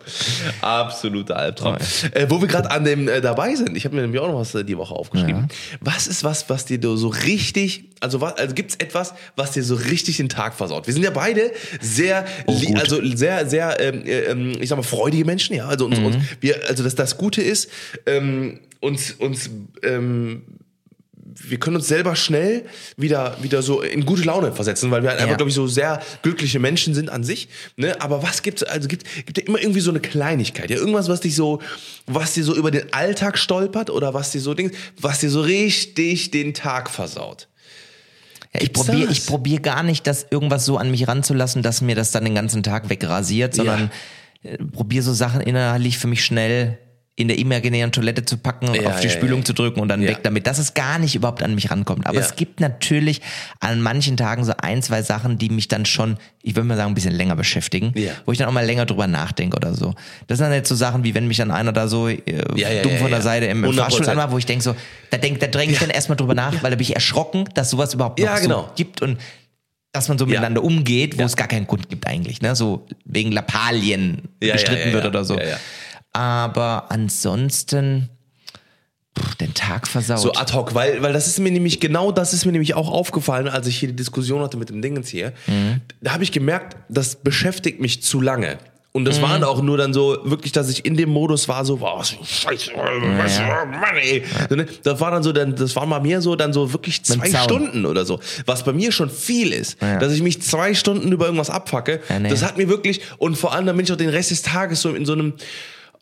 Absoluter 0.61 1.37
Albtraum. 1.37 1.77
Äh, 2.11 2.25
wo 2.29 2.41
wir 2.41 2.47
gerade 2.47 2.69
an 2.69 2.83
dem 2.83 3.07
äh, 3.07 3.21
dabei 3.21 3.55
sind, 3.55 3.77
ich 3.77 3.85
habe 3.85 3.95
mir 3.95 4.01
nämlich 4.01 4.21
auch 4.21 4.27
noch 4.27 4.39
was 4.39 4.53
äh, 4.55 4.63
die 4.63 4.77
Woche 4.77 4.93
aufgeschrieben. 4.93 5.47
Was 5.79 6.07
ist 6.07 6.23
was, 6.23 6.49
was 6.49 6.65
dir 6.65 6.79
so 6.81 7.07
richtig, 7.07 7.85
also, 8.01 8.21
was, 8.21 8.37
also 8.37 8.53
gibt 8.53 8.71
es 8.71 8.75
etwas, 8.77 9.13
was 9.35 9.51
dir 9.51 9.63
so 9.63 9.75
richtig 9.75 10.17
den 10.17 10.29
Tag 10.29 10.53
versaut? 10.53 10.87
Wir 10.87 10.93
sind 10.93 11.03
ja 11.03 11.11
beide 11.11 11.51
sehr, 11.79 12.25
gut. 12.45 12.79
also 12.79 12.99
sehr, 13.15 13.47
sehr, 13.47 13.79
ähm, 13.79 14.05
äh, 14.05 14.19
ähm, 14.25 14.57
ich 14.59 14.69
sag 14.69 14.75
mal, 14.75 14.83
freudige 14.83 15.25
Menschen, 15.25 15.55
ja. 15.55 15.67
Also, 15.67 15.85
uns, 15.85 15.97
uns, 15.99 16.17
wir, 16.41 16.57
also 16.67 16.83
das, 16.83 16.95
das 16.95 17.17
Gute 17.17 17.41
ist, 17.41 17.69
ähm, 18.05 18.59
uns, 18.79 19.11
uns 19.11 19.49
ähm, 19.83 20.43
wir 21.39 21.59
können 21.59 21.75
uns 21.75 21.87
selber 21.87 22.15
schnell 22.15 22.65
wieder, 22.95 23.37
wieder 23.41 23.61
so 23.61 23.81
in 23.81 24.05
gute 24.05 24.23
Laune 24.23 24.51
versetzen, 24.51 24.91
weil 24.91 25.03
wir 25.03 25.09
halt 25.09 25.19
einfach, 25.19 25.31
Ja. 25.31 25.37
glaube 25.37 25.49
ich, 25.49 25.55
so 25.55 25.67
sehr 25.67 26.01
glückliche 26.23 26.59
Menschen 26.59 26.93
sind 26.93 27.09
an 27.09 27.23
sich. 27.23 27.47
Ne? 27.75 27.99
Aber 28.01 28.23
was 28.23 28.41
gibt's, 28.41 28.63
also 28.63 28.87
gibt, 28.87 29.03
gibt 29.25 29.37
ja 29.37 29.43
immer 29.45 29.59
irgendwie 29.61 29.79
so 29.81 29.91
eine 29.91 29.99
Kleinigkeit, 29.99 30.69
ja, 30.69 30.77
irgendwas, 30.77 31.09
was 31.09 31.21
dich 31.21 31.35
so, 31.35 31.61
was 32.05 32.33
dir 32.33 32.43
so 32.43 32.55
über 32.55 32.71
den 32.71 32.91
Alltag 32.93 33.37
stolpert 33.37 33.89
oder 33.89 34.13
was 34.13 34.31
dir 34.31 34.41
so 34.41 34.53
Dings, 34.53 34.71
was 34.99 35.19
dir 35.19 35.29
so 35.29 35.41
richtig 35.41 36.31
den 36.31 36.53
Tag 36.53 36.89
versaut. 36.89 37.47
Ja, 38.53 38.61
ich 38.61 38.73
probiere 38.73 39.11
ich 39.11 39.25
probier 39.25 39.59
gar 39.59 39.83
nicht, 39.83 40.07
das 40.07 40.25
irgendwas 40.29 40.65
so 40.65 40.77
an 40.77 40.89
mich 40.89 41.07
ranzulassen, 41.07 41.61
dass 41.61 41.81
mir 41.81 41.95
das 41.95 42.11
dann 42.11 42.23
den 42.23 42.35
ganzen 42.35 42.63
Tag 42.63 42.89
wegrasiert, 42.89 43.53
sondern 43.53 43.91
äh, 44.43 44.57
probiere 44.57 45.03
so 45.03 45.13
Sachen 45.13 45.41
innerlich 45.41 45.97
für 45.97 46.07
mich 46.07 46.23
schnell 46.23 46.79
in 47.19 47.27
der 47.27 47.39
imaginären 47.39 47.91
Toilette 47.91 48.23
zu 48.25 48.37
packen, 48.37 48.73
Ja, 48.75 48.89
auf 48.89 48.99
die 48.99 49.07
ja, 49.07 49.13
Spülung 49.13 49.39
ja. 49.39 49.45
zu 49.45 49.53
drücken 49.53 49.79
und 49.79 49.87
dann 49.87 50.01
weg 50.01 50.19
damit, 50.21 50.45
dass 50.45 50.59
es 50.59 50.75
gar 50.75 50.99
nicht 50.99 51.15
überhaupt 51.15 51.41
an 51.41 51.55
mich 51.55 51.71
rankommt. 51.71 52.05
Aber 52.05 52.19
es 52.19 52.35
gibt 52.35 52.59
natürlich 52.59 53.21
an 53.59 53.81
manchen 53.81 54.17
Tagen 54.17 54.45
so 54.45 54.53
ein, 54.61 54.83
zwei 54.83 55.01
Sachen, 55.01 55.39
die 55.39 55.49
mich 55.49 55.67
dann 55.67 55.85
schon, 55.85 56.17
ich 56.43 56.55
würde 56.55 56.67
mal 56.67 56.77
sagen, 56.77 56.91
ein 56.91 56.93
bisschen 56.93 57.15
länger 57.15 57.35
beschäftigen, 57.35 57.91
wo 58.25 58.31
ich 58.31 58.37
dann 58.37 58.47
auch 58.47 58.53
mal 58.53 58.63
länger 58.63 58.85
drüber 58.85 59.07
nachdenke 59.07 59.57
oder 59.57 59.73
so. 59.73 59.95
Das 60.27 60.37
sind 60.37 60.45
dann 60.45 60.53
jetzt 60.53 60.69
so 60.69 60.75
Sachen, 60.75 61.03
wie 61.03 61.15
wenn 61.15 61.27
mich 61.27 61.37
dann 61.37 61.49
einer 61.49 61.73
da 61.73 61.87
so 61.87 62.07
äh, 62.07 62.21
dumm 62.83 62.97
von 62.97 63.09
der. 63.09 63.17
Seite 63.23 63.47
im, 63.47 63.63
im 63.63 63.71
100%. 63.71 63.75
Fahrstuhl 63.77 64.09
anmacht, 64.09 64.31
wo 64.31 64.37
ich 64.37 64.45
denke 64.45 64.63
so, 64.63 64.75
da 65.09 65.17
denk, 65.17 65.39
da 65.39 65.47
dränge 65.47 65.73
ich 65.73 65.79
dann 65.79 65.89
erstmal 65.89 66.17
drüber 66.17 66.35
nach, 66.35 66.61
weil 66.61 66.69
da 66.69 66.77
bin 66.77 66.83
ich 66.83 66.93
erschrocken, 66.93 67.49
dass 67.55 67.71
sowas 67.71 67.95
überhaupt 67.95 68.19
noch 68.19 68.41
genau. 68.41 68.61
so 68.61 68.69
gibt 68.75 69.01
und 69.01 69.17
dass 69.91 70.07
man 70.07 70.19
so 70.19 70.27
miteinander 70.27 70.63
umgeht, 70.63 71.17
wo 71.17 71.23
es 71.23 71.35
gar 71.35 71.47
keinen 71.47 71.65
Grund 71.65 71.89
gibt 71.89 72.05
eigentlich, 72.05 72.41
ne? 72.41 72.55
So 72.55 72.85
wegen 73.05 73.31
Lappalien 73.31 74.29
gestritten 74.39 74.93
wird 74.93 75.05
oder 75.05 75.25
so. 75.25 75.39
Ja, 76.17 76.45
ja. 76.45 76.45
Aber 76.45 76.85
ansonsten 76.89 78.09
den 79.39 79.53
Tag 79.53 79.87
versaut. 79.87 80.19
So 80.19 80.31
ad 80.33 80.53
hoc, 80.53 80.75
weil, 80.75 81.01
weil 81.01 81.13
das 81.13 81.25
ist 81.27 81.39
mir 81.39 81.51
nämlich, 81.51 81.79
genau 81.79 82.11
das 82.11 82.33
ist 82.33 82.45
mir 82.45 82.51
nämlich 82.51 82.75
auch 82.75 82.89
aufgefallen, 82.89 83.47
als 83.47 83.65
ich 83.65 83.77
hier 83.77 83.89
die 83.89 83.95
Diskussion 83.95 84.41
hatte 84.41 84.57
mit 84.57 84.69
dem 84.69 84.81
Dingens 84.81 85.09
hier. 85.09 85.33
Da 86.01 86.13
habe 86.13 86.23
ich 86.23 86.31
gemerkt, 86.31 86.77
das 86.89 87.15
beschäftigt 87.15 87.81
mich 87.81 88.03
zu 88.03 88.21
lange. 88.21 88.57
Und 88.93 89.05
das 89.05 89.21
waren 89.21 89.43
auch 89.43 89.61
nur 89.61 89.77
dann 89.77 89.93
so, 89.93 90.17
wirklich, 90.23 90.53
dass 90.53 90.69
ich 90.69 90.83
in 90.83 90.97
dem 90.97 91.09
Modus 91.09 91.47
war, 91.47 91.63
so, 91.65 91.81
wow, 91.81 92.03
Scheiße, 92.03 92.71
was, 92.73 93.39
Mann, 93.39 93.95
ey. 94.01 94.23
So, 94.49 94.55
ne? 94.55 94.65
Das 94.83 94.99
war 94.99 95.11
dann 95.11 95.21
so, 95.21 95.31
dann, 95.31 95.55
das 95.55 95.75
war 95.75 95.85
mal 95.85 95.99
mehr 95.99 96.19
so, 96.19 96.35
dann 96.35 96.51
so 96.51 96.73
wirklich 96.73 97.03
zwei. 97.03 97.29
Stunden 97.29 97.85
oder 97.85 98.05
so. 98.05 98.19
Was 98.47 98.63
bei 98.63 98.73
mir 98.73 98.91
schon 98.91 99.11
viel 99.11 99.53
ist, 99.53 99.79
dass 99.81 100.13
ich 100.13 100.23
mich 100.23 100.41
zwei 100.41 100.73
Stunden 100.73 101.11
über 101.11 101.25
irgendwas 101.25 101.51
abfacke. 101.51 102.01
Ja, 102.09 102.19
nee. 102.19 102.29
Das 102.29 102.43
hat 102.43 102.57
mir 102.57 102.69
wirklich, 102.69 103.01
und 103.19 103.35
vor 103.35 103.53
allem, 103.53 103.67
dann 103.67 103.75
bin 103.77 103.85
ich 103.85 103.91
auch 103.91 103.97
den 103.97 104.09
Rest 104.09 104.31
des 104.31 104.41
Tages 104.41 104.81
so 104.81 104.93
in 104.95 105.05
so 105.05 105.13
einem, 105.13 105.33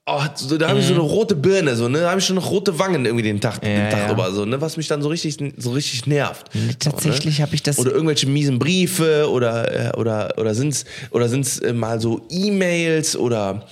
Oh, 0.08 0.22
so, 0.36 0.56
da 0.60 0.70
habe 0.70 0.80
ich 0.80 0.86
so 0.86 0.93
eine 0.93 1.01
rote 1.01 1.36
Birne, 1.36 1.76
so, 1.76 1.88
ne? 1.89 2.01
Da 2.01 2.12
habe 2.12 2.20
ich 2.20 2.26
schon 2.28 2.36
noch 2.36 2.51
rote 2.51 2.78
Wangen 2.78 3.06
irgendwie 3.06 3.24
den 3.24 3.41
Tag, 3.41 3.60
den 3.62 3.72
Mhm. 3.72 3.84
Ja, 3.86 3.89
Tag 3.89 3.99
ja. 4.08 4.12
über, 4.12 4.32
so, 4.32 4.45
ne? 4.45 4.62
Was 4.62 4.78
mich 4.78 4.88
dann 4.88 5.01
so 5.01 5.10
richtig, 5.10 5.36
so 5.58 5.72
richtig 5.72 6.06
nervt. 6.06 6.45
Tatsächlich 6.80 7.38
so, 7.38 7.41
ne? 7.41 7.45
habe 7.47 7.56
ich 7.56 7.64
das- 7.64 7.80
Oder 7.80 7.91
irgendwelche 7.91 8.28
miesen 8.28 8.60
Briefe 8.60 9.28
oder, 9.32 9.93
äh, 9.95 9.97
oder, 9.97 10.36
oder 10.38 10.53
sind's, 10.53 10.86
oder 11.10 11.28
sind's 11.28 11.58
äh, 11.58 11.74
mal 11.74 11.99
so 11.99 12.22
E-Mails 12.30 13.16
oder 13.18 13.66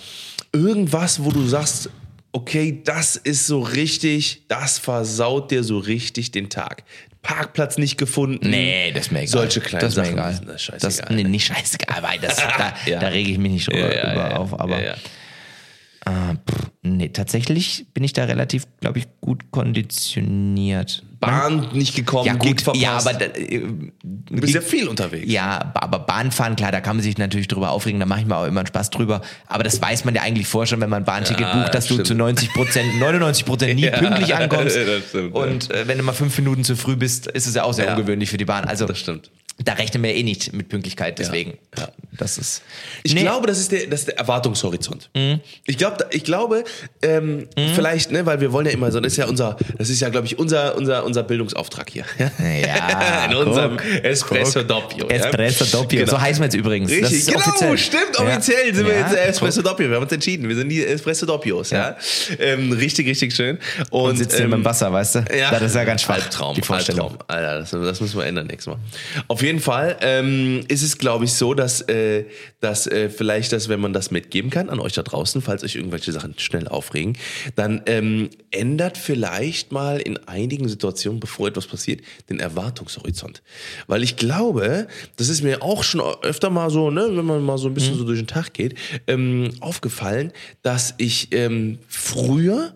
irgendwas, 0.52 1.24
wo 1.24 1.30
du 1.30 1.46
sagst, 1.46 1.92
okay, 2.32 2.82
das 2.84 3.16
ist 3.16 3.46
so 3.46 3.60
richtig, 3.62 4.42
das 4.48 4.80
versaut 4.80 5.52
dir 5.52 5.64
so 5.64 5.78
richtig 5.78 6.32
den 6.32 6.50
Tag. 6.50 6.84
Parkplatz 7.22 7.78
nicht 7.78 7.98
gefunden. 8.00 8.50
Nee, 8.50 8.92
das 8.92 9.06
ist 9.06 9.12
mir 9.12 9.20
egal. 9.20 9.28
Solche 9.30 9.62
kleinen 9.62 9.82
das 9.82 9.92
ist 9.94 9.98
mir 9.98 10.06
Sachen 10.06 10.18
egal. 10.18 10.42
das 10.48 10.62
scheißegal. 10.64 11.16
nee, 11.16 11.24
nicht 11.26 11.46
scheißegal, 11.46 12.02
weil 12.02 12.18
das, 12.20 12.38
da, 12.38 12.74
Ja. 12.88 13.00
da 13.00 13.08
rege 13.10 13.32
ich 13.32 13.38
mich 13.38 13.52
nicht 13.52 13.68
drüber, 13.72 13.96
Ja, 13.96 14.14
ja, 14.16 14.36
auf. 14.38 14.60
Aber. 14.60 14.80
Äh, 16.06 16.36
pff, 16.36 16.70
nee, 16.82 17.10
tatsächlich 17.10 17.86
bin 17.93 18.04
ich 18.04 18.12
da 18.14 18.26
relativ, 18.26 18.66
glaube 18.82 18.99
ich, 18.99 19.08
gut 19.22 19.51
konditioniert. 19.51 21.04
Bahn 21.22 21.70
nicht 21.72 21.95
gekommen, 21.95 22.26
Ja, 22.26 22.34
gut 22.34 22.60
verpasst. 22.60 22.84
ja, 22.84 22.97
aber 22.97 23.14
da, 23.14 23.26
äh, 23.28 23.62
du 24.04 24.41
bist 24.41 24.54
ja 24.54 24.60
viel 24.60 24.89
unterwegs. 24.89 25.32
Ja, 25.32 25.72
aber 25.76 25.99
Bahnfahren, 25.99 26.58
klar, 26.58 26.74
da 26.74 26.82
kann 26.82 26.97
man 26.97 27.04
sich 27.04 27.18
natürlich 27.18 27.47
drüber 27.47 27.72
aufregen, 27.72 28.01
da 28.01 28.06
mache 28.06 28.20
ich 28.20 28.26
mir 28.26 28.36
auch 28.36 28.45
immer 28.45 28.60
einen 28.60 28.68
Spaß 28.68 28.89
drüber. 28.89 29.22
Aber 29.47 29.64
das 29.64 29.82
weiß 29.82 30.04
man 30.04 30.14
ja 30.16 30.22
eigentlich 30.24 30.47
vorher 30.47 30.68
schon, 30.68 30.82
wenn 30.82 30.89
man 30.89 31.04
ein 31.04 31.06
Bahnticket 31.06 31.39
Ja, 31.47 31.62
bucht, 31.62 31.74
dass 31.74 31.88
du 31.88 31.93
stimmt. 31.93 32.08
zu 32.08 32.16
90 32.16 32.49
Prozent, 32.54 32.95
99 32.99 33.45
Prozent 33.45 33.76
nie 33.76 33.84
Ja, 33.84 33.97
pünktlich 33.97 34.36
ankommst. 34.36 34.78
stimmt. 35.08 35.34
Und 35.34 35.72
äh, 35.72 35.88
wenn 35.88 35.97
du 35.97 36.04
mal 36.04 36.12
fünf 36.12 36.38
Minuten 36.38 36.66
zu 36.66 36.76
früh 36.76 36.97
bist, 36.97 37.28
ist 37.28 37.47
es 37.47 37.56
ja 37.56 37.64
auch 37.64 37.74
sehr 37.74 37.89
ungewöhnlich 37.91 38.30
für 38.30 38.38
die 38.38 38.43
Bahn. 38.45 38.66
Also 38.66 38.86
Das 38.86 38.99
stimmt. 38.99 39.32
Da 39.60 39.74
rechnen 39.74 40.01
wir 40.04 40.14
eh 40.16 40.24
nicht 40.24 40.51
mit 40.54 40.70
Pünktlichkeit, 40.70 41.20
deswegen. 41.20 41.58
ja. 41.78 41.88
Das 42.16 42.38
ist. 42.38 42.62
Ich 43.01 43.14
Nee. 43.16 43.22
glaube, 43.22 43.47
das 43.47 43.58
ist 43.60 43.72
der, 43.72 43.88
das 43.88 44.01
ist 44.01 44.08
der 44.10 44.18
Erwartungshorizont. 44.20 45.10
Ich 45.66 45.78
glaube, 45.80 46.06
ich 46.12 46.24
glaube, 46.24 46.64
ähm, 47.01 47.47
vielleicht, 47.74 48.12
ne, 48.12 48.24
weil 48.26 48.39
wir 48.39 48.51
wollen 48.51 48.68
ja 48.68 48.72
immer 48.72 48.91
so, 48.91 48.99
das 48.99 49.14
ist 49.14 49.18
ja 49.18 49.26
unser, 49.26 49.58
das 49.80 49.89
ist 49.89 49.99
ja, 49.99 50.10
glaube 50.10 50.28
ich, 50.28 50.38
unser, 50.38 50.76
unser, 50.78 51.04
unser 51.06 51.24
Bildungsauftrag 51.24 51.89
hier. 51.89 52.06
Ja, 52.20 53.26
In 53.30 53.36
unserem 53.36 53.78
guck, 53.78 54.04
Espresso 54.04 54.60
guck. 54.60 54.68
Doppio. 54.68 55.10
ja. 55.10 55.16
Espresso 55.16 55.66
Doppio. 55.66 55.99
Genau. 56.01 56.12
So 56.12 56.22
heißen 56.22 56.39
wir 56.41 56.45
jetzt 56.45 56.56
übrigens. 56.56 56.91
Richtig, 56.91 57.26
genau, 57.26 57.39
offiziell. 57.39 57.78
stimmt, 57.78 58.16
Ja. 58.20 58.26
offiziell 58.26 58.76
sind 58.76 58.86
wir 58.88 58.93
Ja, 58.93 58.99
jetzt 59.12 59.16
Espresso 59.16 59.62
guck. 59.62 59.72
Doppio. 59.72 59.89
Wir 59.89 59.95
haben 59.95 60.04
uns 60.04 60.12
entschieden, 60.12 60.47
wir 60.47 60.56
sind 60.56 60.70
die 60.70 60.86
Espresso 60.86 61.26
Doppios, 61.26 61.72
ja. 61.72 61.95
Ähm, 62.39 62.72
richtig, 62.74 63.08
richtig 63.08 63.34
schön. 63.36 63.58
Und, 63.89 64.12
Und 64.12 64.18
sitzt 64.18 64.39
ähm, 64.39 64.51
dem 64.51 64.66
Wasser, 64.66 64.91
weißt 64.93 65.16
du? 65.16 65.26
Ja, 65.36 65.51
Das 65.51 65.64
ist 65.64 65.76
ja 65.76 65.84
ganz 65.84 66.01
schwach, 66.04 66.16
Albtraum, 66.16 66.56
die 66.56 66.62
Vorstellung. 66.62 67.12
Albtraum. 67.12 67.26
Alter, 67.28 67.60
das, 67.60 67.72
das 67.72 68.01
müssen 68.01 68.18
wir 68.20 68.26
ändern 68.26 68.47
nächstes 68.47 68.68
Mal. 68.68 68.78
Auf 69.28 69.41
jeden 69.44 69.60
Fall 69.60 69.98
ähm, 70.02 70.64
ist 70.68 70.82
es, 70.82 70.98
glaube 70.98 71.26
ich, 71.26 71.34
so, 71.34 71.54
dass, 71.54 71.82
äh, 71.82 72.26
dass 72.60 72.88
äh, 72.88 73.10
vielleicht, 73.10 73.52
dass 73.52 73.70
wenn 73.70 73.80
man 73.80 73.94
das 73.94 74.12
mitgeben 74.12 74.50
kann 74.50 74.70
an 74.70 74.80
euch 74.80 74.94
da 74.94 75.04
draußen, 75.04 75.41
falls 75.41 75.64
euch 75.64 75.76
irgendwelche 75.76 76.12
Sachen 76.12 76.38
schnell 76.39 76.68
aufregen, 76.68 77.18
dann 77.56 77.82
ähm, 77.86 78.30
ändert 78.52 78.98
vielleicht 78.98 79.72
mal 79.72 80.00
in 80.00 80.18
einigen 80.28 80.68
Situationen, 80.68 81.20
bevor 81.20 81.48
etwas 81.48 81.68
passiert, 81.68 82.02
den 82.30 82.39
Erwartungshorizont. 82.39 83.44
Weil 83.88 84.04
ich 84.04 84.16
glaube, 84.16 84.88
das 85.18 85.30
ist 85.30 85.44
mir 85.44 85.62
auch 85.62 85.84
schon 85.84 86.02
öfter 86.22 86.50
mal 86.50 86.70
so, 86.70 86.89
ne, 86.89 87.08
wenn 87.12 87.26
man 87.26 87.44
mal 87.44 87.58
so 87.58 87.68
ein 87.68 87.74
bisschen 87.74 87.98
so 87.98 88.04
durch 88.04 88.20
den 88.20 88.28
Tag 88.28 88.54
geht, 88.54 88.76
ähm, 89.08 89.52
aufgefallen, 89.60 90.32
dass 90.62 90.94
ich 90.98 91.30
ähm, 91.32 91.80
früher 91.88 92.74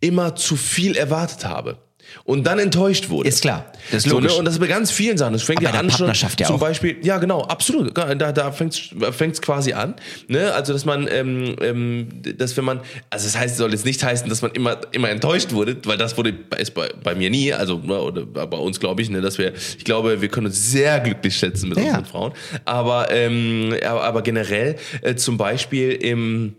immer 0.00 0.36
zu 0.36 0.56
viel 0.56 0.96
erwartet 0.96 1.44
habe. 1.44 1.78
Und 2.24 2.44
dann 2.46 2.58
enttäuscht 2.58 3.08
wurde. 3.08 3.28
Ist 3.28 3.42
klar. 3.42 3.72
Das 3.90 4.04
ist 4.04 4.10
So, 4.10 4.16
ne? 4.16 4.22
logisch. 4.22 4.38
Und 4.38 4.44
das 4.44 4.54
ist 4.54 4.60
bei 4.60 4.66
ganz 4.66 4.90
vielen 4.90 5.16
Sachen. 5.18 5.32
Das 5.34 5.42
fängt 5.42 5.58
Aber 5.64 5.74
ja 5.74 5.80
an 5.80 5.90
schon. 5.90 6.06
Ja 6.08 6.46
zum 6.46 6.56
auch. 6.56 6.60
Beispiel, 6.60 6.96
ja 7.02 7.18
genau, 7.18 7.42
absolut. 7.42 7.96
Da, 7.96 8.14
da 8.32 8.52
fängt 8.52 8.74
es 8.74 9.42
quasi 9.42 9.72
an. 9.72 9.94
Ne? 10.28 10.52
Also 10.52 10.72
dass 10.72 10.84
man, 10.84 11.08
ähm, 11.10 11.56
ähm, 11.60 12.08
dass 12.36 12.56
wenn 12.56 12.64
man, 12.64 12.80
also 13.10 13.26
das 13.26 13.38
heißt, 13.38 13.56
soll 13.56 13.72
jetzt 13.72 13.84
nicht 13.84 14.02
heißen, 14.02 14.28
dass 14.28 14.42
man 14.42 14.50
immer, 14.52 14.78
immer 14.92 15.10
enttäuscht 15.10 15.52
wurde, 15.52 15.76
weil 15.84 15.98
das 15.98 16.16
wurde 16.16 16.34
ist 16.58 16.74
bei, 16.74 16.88
bei 17.02 17.14
mir 17.14 17.30
nie, 17.30 17.52
also 17.52 17.78
ne, 17.78 18.00
oder 18.00 18.24
bei 18.24 18.56
uns 18.56 18.80
glaube 18.80 19.02
ich, 19.02 19.10
ne, 19.10 19.20
dass 19.20 19.38
wir, 19.38 19.52
ich 19.54 19.84
glaube, 19.84 20.20
wir 20.20 20.28
können 20.28 20.46
uns 20.46 20.70
sehr 20.70 21.00
glücklich 21.00 21.36
schätzen 21.36 21.68
mit 21.68 21.78
Ja. 21.78 21.84
unseren 21.84 22.04
Frauen. 22.06 22.32
Aber, 22.64 23.10
ähm, 23.10 23.74
aber, 23.86 24.02
aber 24.02 24.22
generell 24.22 24.76
äh, 25.02 25.14
zum 25.14 25.36
Beispiel 25.36 25.92
im 25.92 26.54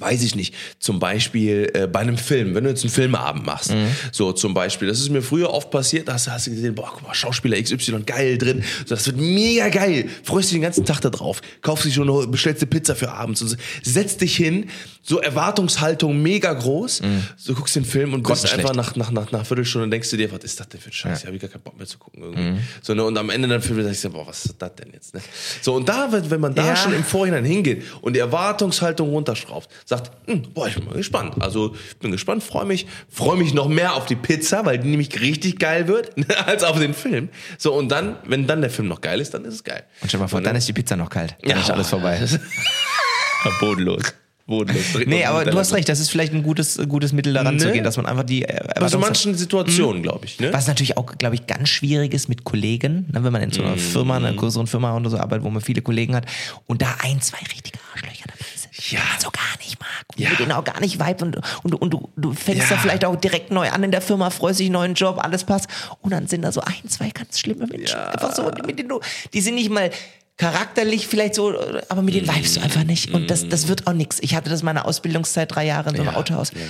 weiß 0.00 0.22
ich 0.22 0.34
nicht, 0.34 0.54
zum 0.78 0.98
Beispiel 0.98 1.70
äh, 1.74 1.86
bei 1.86 2.00
einem 2.00 2.18
Film, 2.18 2.54
wenn 2.54 2.64
du 2.64 2.70
jetzt 2.70 2.82
einen 2.84 2.90
Filmabend 2.92 3.44
machst, 3.46 3.70
Mhm. 3.72 3.86
so 4.12 4.32
zum 4.32 4.54
Beispiel, 4.54 4.88
das 4.88 5.00
ist 5.00 5.10
mir 5.10 5.22
früher 5.22 5.50
oft 5.50 5.70
passiert, 5.70 6.08
da 6.08 6.14
hast, 6.14 6.28
hast 6.30 6.46
du 6.46 6.50
gesehen, 6.50 6.74
boah, 6.74 6.90
guck 6.92 7.02
mal, 7.02 7.14
Schauspieler 7.14 7.60
XY, 7.60 8.02
geil 8.04 8.38
drin, 8.38 8.62
so, 8.86 8.94
das 8.94 9.06
wird 9.06 9.16
mega 9.16 9.68
geil, 9.68 10.08
freust 10.22 10.50
dich 10.50 10.56
den 10.56 10.62
ganzen 10.62 10.84
Tag 10.84 11.00
da 11.00 11.10
drauf, 11.10 11.40
kaufst 11.62 11.84
dich 11.84 11.94
schon, 11.94 12.30
bestellst 12.30 12.62
dir 12.62 12.66
Pizza 12.66 12.94
für 12.94 13.10
abends 13.12 13.42
und 13.42 13.48
so, 13.48 13.56
setzt 13.82 14.20
dich 14.20 14.36
hin, 14.36 14.68
so 15.02 15.20
Erwartungshaltung 15.20 16.22
mega 16.22 16.52
groß, 16.52 17.02
so 17.36 17.54
guckst 17.54 17.76
den 17.76 17.84
Film 17.84 18.14
und 18.14 18.22
bist 18.22 18.42
Grottenschlecht. 18.44 18.70
einfach 18.70 18.74
nach, 18.74 18.96
nach, 18.96 19.10
nach, 19.10 19.24
nach 19.30 19.32
einer 19.32 19.44
Viertelstunde 19.44 19.88
denkst 19.88 20.10
du 20.10 20.16
dir, 20.16 20.30
was 20.32 20.42
ist 20.44 20.58
das 20.60 20.68
denn 20.68 20.80
für 20.80 20.88
ein 20.90 20.92
Scheiß, 20.92 21.22
ja. 21.24 21.30
ich 21.30 21.40
gar 21.40 21.50
keinen 21.50 21.62
Bock 21.62 21.76
mehr 21.76 21.86
zu 21.86 21.98
gucken 21.98 22.22
irgendwie. 22.22 22.60
So, 22.82 22.94
ne, 22.94 23.04
und 23.04 23.16
am 23.18 23.28
Ende 23.30 23.48
dann 23.48 23.60
Film 23.60 23.82
sagst 23.82 24.04
du, 24.04 24.10
boah, 24.10 24.26
was 24.26 24.44
ist 24.46 24.54
das 24.58 24.74
denn 24.76 24.88
jetzt, 24.92 25.14
ne? 25.14 25.20
So, 25.62 25.74
und 25.74 25.88
da, 25.88 26.10
wenn 26.10 26.30
wenn 26.30 26.40
man 26.40 26.54
da 26.54 26.68
Ja. 26.68 26.76
schon 26.76 26.94
im 26.94 27.04
Vorhinein 27.04 27.44
hingeht 27.44 27.82
und 28.00 28.14
die 28.14 28.20
Erwartungshaltung 28.20 29.10
runterschraubt, 29.10 29.68
sagt, 29.86 30.10
hm, 30.26 30.42
boah, 30.54 30.66
ich 30.68 30.74
bin 30.76 30.84
mal 30.86 30.94
gespannt. 30.94 31.34
Also 31.40 31.74
ich 31.90 31.96
bin 31.98 32.10
gespannt, 32.10 32.42
freue 32.42 32.64
mich, 32.64 32.86
freue 33.10 33.36
mich 33.36 33.52
noch 33.52 33.68
mehr 33.68 33.94
auf 33.94 34.06
die 34.06 34.16
Pizza, 34.16 34.64
weil 34.64 34.78
die 34.78 34.88
nämlich 34.88 35.20
richtig 35.20 35.58
geil 35.58 35.88
wird, 35.88 36.12
als 36.46 36.62
auf 36.64 36.78
den 36.78 36.94
Film. 36.94 37.28
So, 37.58 37.74
und 37.74 37.88
dann, 37.90 38.16
wenn 38.26 38.46
dann 38.46 38.60
der 38.62 38.70
Film 38.70 38.88
noch 38.88 39.00
geil 39.00 39.20
ist, 39.20 39.34
dann 39.34 39.44
ist 39.44 39.54
es 39.54 39.64
geil. 39.64 39.84
Und 40.00 40.08
stell 40.08 40.20
mal 40.20 40.28
vor, 40.28 40.40
ne? 40.40 40.44
dann 40.46 40.56
ist 40.56 40.66
die 40.68 40.72
Pizza 40.72 40.96
noch 40.96 41.10
kalt. 41.10 41.36
Dann 41.42 41.58
ist 41.60 41.70
alles 41.70 41.88
vorbei. 41.88 42.18
Bodenlos. 43.60 44.02
Bodenlos. 44.46 44.84
Nee, 45.06 45.24
aber 45.24 45.44
du 45.46 45.56
hast 45.58 45.72
recht, 45.72 45.88
das 45.88 46.00
ist 46.00 46.10
vielleicht 46.10 46.34
ein 46.34 46.42
gutes, 46.42 46.78
gutes 46.88 47.12
Mittel 47.14 47.32
daran 47.32 47.54
Ne? 47.56 47.60
zu 47.62 47.72
gehen, 47.72 47.82
dass 47.84 47.96
man 47.96 48.04
einfach 48.04 48.24
die 48.24 48.42
äh, 48.42 48.60
Bei 48.78 48.88
so 48.88 48.98
Erwartungs- 48.98 49.00
manchen 49.00 49.34
Situationen, 49.34 50.02
glaube 50.02 50.26
ich. 50.26 50.38
Ne? 50.38 50.52
Was 50.52 50.66
natürlich 50.66 50.98
auch, 50.98 51.06
glaube 51.16 51.34
ich, 51.34 51.46
ganz 51.46 51.70
schwierig 51.70 52.12
ist 52.12 52.28
mit 52.28 52.44
Kollegen, 52.44 53.06
ne, 53.10 53.24
wenn 53.24 53.32
man 53.32 53.40
in 53.42 53.52
so 53.52 53.62
einer 53.62 53.78
Firma, 53.78 54.18
Mhm. 54.18 54.24
einer 54.26 54.36
größeren 54.36 54.66
Firma 54.66 54.94
oder 54.96 55.08
so 55.08 55.18
arbeitet, 55.18 55.44
wo 55.44 55.50
man 55.50 55.62
viele 55.62 55.80
Kollegen 55.80 56.14
hat 56.14 56.26
und 56.66 56.82
da 56.82 56.94
ein, 57.02 57.20
zwei 57.22 57.38
richtige 57.38 57.78
Arschlöcher 57.94 58.24
dabei 58.26 58.44
Ja. 58.88 59.00
so 59.20 59.30
gar 59.30 59.42
nicht 59.60 59.78
mag 59.80 59.88
und 60.12 60.20
Ja. 60.20 60.30
mit 60.30 60.38
denen 60.40 60.52
auch 60.52 60.64
gar 60.64 60.80
nicht 60.80 60.98
vibe 60.98 61.24
und, 61.24 61.36
und, 61.62 61.74
und 61.74 61.90
du, 61.90 62.10
du 62.16 62.32
fängst 62.32 62.70
Ja. 62.70 62.76
da 62.76 62.82
vielleicht 62.82 63.04
auch 63.04 63.16
direkt 63.16 63.50
neu 63.50 63.70
an 63.70 63.82
in 63.84 63.90
der 63.90 64.00
Firma, 64.02 64.30
freust 64.30 64.60
dich, 64.60 64.70
neuen 64.70 64.94
Job, 64.94 65.18
alles 65.22 65.44
passt 65.44 65.68
und 66.02 66.10
dann 66.10 66.26
sind 66.26 66.42
da 66.42 66.50
so 66.52 66.60
ein, 66.60 66.88
zwei 66.88 67.10
ganz 67.10 67.38
schlimme 67.38 67.66
Menschen, 67.66 67.96
Ja. 67.96 68.08
einfach 68.10 68.34
so, 68.34 68.44
mit 68.66 68.78
denen 68.78 68.88
du, 68.88 69.00
die 69.32 69.40
sind 69.40 69.54
nicht 69.54 69.70
mal 69.70 69.90
charakterlich 70.36 71.06
vielleicht 71.06 71.36
so, 71.36 71.54
aber 71.88 72.02
mit 72.02 72.14
denen 72.14 72.28
vibest 72.28 72.56
du 72.56 72.60
einfach 72.62 72.82
nicht 72.84 73.14
und 73.14 73.30
das, 73.30 73.48
das 73.48 73.68
wird 73.68 73.86
auch 73.86 73.92
nix. 73.92 74.18
Ich 74.20 74.34
hatte 74.34 74.50
das 74.50 74.60
in 74.60 74.66
meiner 74.66 74.84
Ausbildungszeit 74.86 75.54
drei 75.54 75.64
Jahre 75.66 75.90
in 75.90 75.96
so 75.96 76.02
einem 76.02 76.14
Autohaus. 76.16 76.50
ja. 76.52 76.60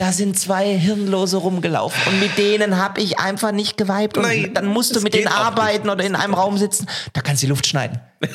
Da 0.00 0.12
sind 0.12 0.38
zwei 0.38 0.78
Hirnlose 0.78 1.38
rumgelaufen 1.38 2.00
und 2.06 2.20
mit 2.20 2.38
denen 2.38 2.76
habe 2.76 3.00
ich 3.00 3.18
einfach 3.18 3.50
nicht 3.50 3.76
geweibt 3.76 4.16
und 4.16 4.22
Nein, 4.22 4.52
dann 4.54 4.66
musst 4.66 4.94
du 4.94 5.00
mit 5.00 5.12
denen 5.12 5.26
arbeiten 5.26 5.90
oder 5.90 6.04
in 6.04 6.14
einem 6.14 6.34
Raum 6.34 6.56
sitzen. 6.56 6.86
Da 7.14 7.20
kannst 7.20 7.42
du 7.42 7.46
die 7.46 7.50
Luft 7.50 7.66
schneiden. 7.66 7.98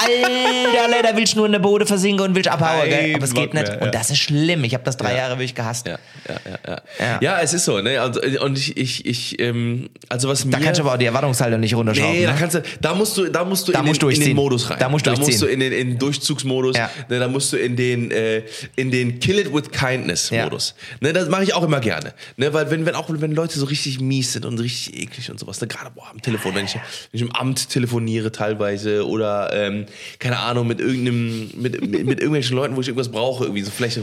Alter, 0.00 1.02
da 1.02 1.16
willst 1.16 1.34
du 1.34 1.38
nur 1.38 1.46
in 1.46 1.52
der 1.52 1.58
Bode 1.58 1.86
versinken 1.86 2.24
und 2.24 2.34
willst 2.34 2.50
abhauen, 2.50 2.88
gell? 2.88 3.14
Aber 3.14 3.24
es 3.24 3.34
geht 3.34 3.54
nicht. 3.54 3.68
mehr. 3.68 3.82
Und 3.82 3.94
das 3.94 4.10
ist 4.10 4.18
schlimm. 4.18 4.64
Ich 4.64 4.74
habe 4.74 4.84
das 4.84 4.96
drei 4.96 5.16
Jahre 5.16 5.34
wirklich 5.34 5.54
gehasst. 5.54 5.86
Ja, 5.86 5.98
ja, 6.28 6.80
ja, 6.98 7.18
ja. 7.20 7.40
Es 7.40 7.54
ist 7.54 7.64
so, 7.64 7.80
ne? 7.80 8.00
Also, 8.00 8.20
und 8.42 8.58
ich, 8.58 8.76
ich, 8.76 9.06
ich, 9.06 9.40
ähm, 9.40 9.90
also 10.08 10.28
was 10.28 10.44
mir. 10.44 10.52
Da 10.52 10.60
kannst 10.60 10.78
du 10.78 10.84
aber 10.84 10.94
auch 10.94 10.98
die 10.98 11.06
Erwartungshaltung 11.06 11.60
nicht 11.60 11.74
runterschrauben. 11.74 12.12
Nee, 12.12 12.24
da 12.24 12.32
ne? 12.32 12.38
kannst 12.38 12.56
du, 12.56 12.62
da 12.80 12.94
musst 12.94 13.16
du, 13.16 13.28
da 13.28 13.44
musst 13.44 13.68
du, 13.68 13.72
Da 13.72 13.80
in, 13.80 13.86
musst 13.86 14.02
den, 14.02 14.10
in 14.10 14.20
den. 14.20 14.36
Modus 14.36 14.70
rein. 14.70 14.78
Da 14.78 14.88
musst 14.88 15.06
du 15.06 15.10
da 15.10 15.18
musst 15.18 15.42
du 15.42 15.46
in 15.46 15.60
den, 15.60 15.72
in 15.72 15.98
Durchzugsmodus. 15.98 16.76
Ja. 16.76 16.90
Ne, 17.08 17.18
da 17.18 17.28
musst 17.28 17.52
du 17.52 17.56
in 17.56 17.76
den, 17.76 18.10
äh, 18.10 18.42
in 18.76 18.90
den 18.90 19.20
Kill 19.20 19.38
it 19.38 19.52
with 19.52 19.70
kindness. 19.70 20.30
Modus. 20.30 20.74
Ne, 21.00 21.12
das 21.12 21.28
mache 21.28 21.44
ich 21.44 21.54
auch 21.54 21.62
immer 21.62 21.80
gerne. 21.80 22.14
Ne, 22.36 22.52
weil 22.52 22.70
wenn, 22.70 22.86
wenn 22.86 22.94
auch 22.94 23.06
wenn 23.08 23.32
Leute 23.32 23.58
so 23.58 23.66
richtig 23.66 24.00
mies 24.00 24.32
sind 24.32 24.44
und 24.44 24.58
richtig 24.58 25.02
eklig 25.02 25.30
und 25.30 25.38
sowas, 25.38 25.60
ne, 25.60 25.66
gerade 25.66 25.90
boah, 25.90 26.08
am 26.10 26.22
Telefon, 26.22 26.54
wenn 26.54 26.64
ich, 26.64 26.74
wenn 26.74 26.80
ich 27.12 27.22
im 27.22 27.32
Amt 27.32 27.68
telefoniere 27.68 28.32
teilweise 28.32 29.06
oder 29.06 29.50
ähm, 29.52 29.86
keine 30.18 30.38
Ahnung 30.38 30.66
mit 30.66 30.80
irgendeinem, 30.80 31.50
mit, 31.54 31.80
mit, 31.80 32.06
mit 32.06 32.20
irgendwelchen 32.20 32.56
Leuten, 32.56 32.76
wo 32.76 32.80
ich 32.80 32.88
irgendwas 32.88 33.10
brauche, 33.10 33.44
irgendwie 33.44 33.62
so 33.62 33.70
vielleicht 33.70 33.98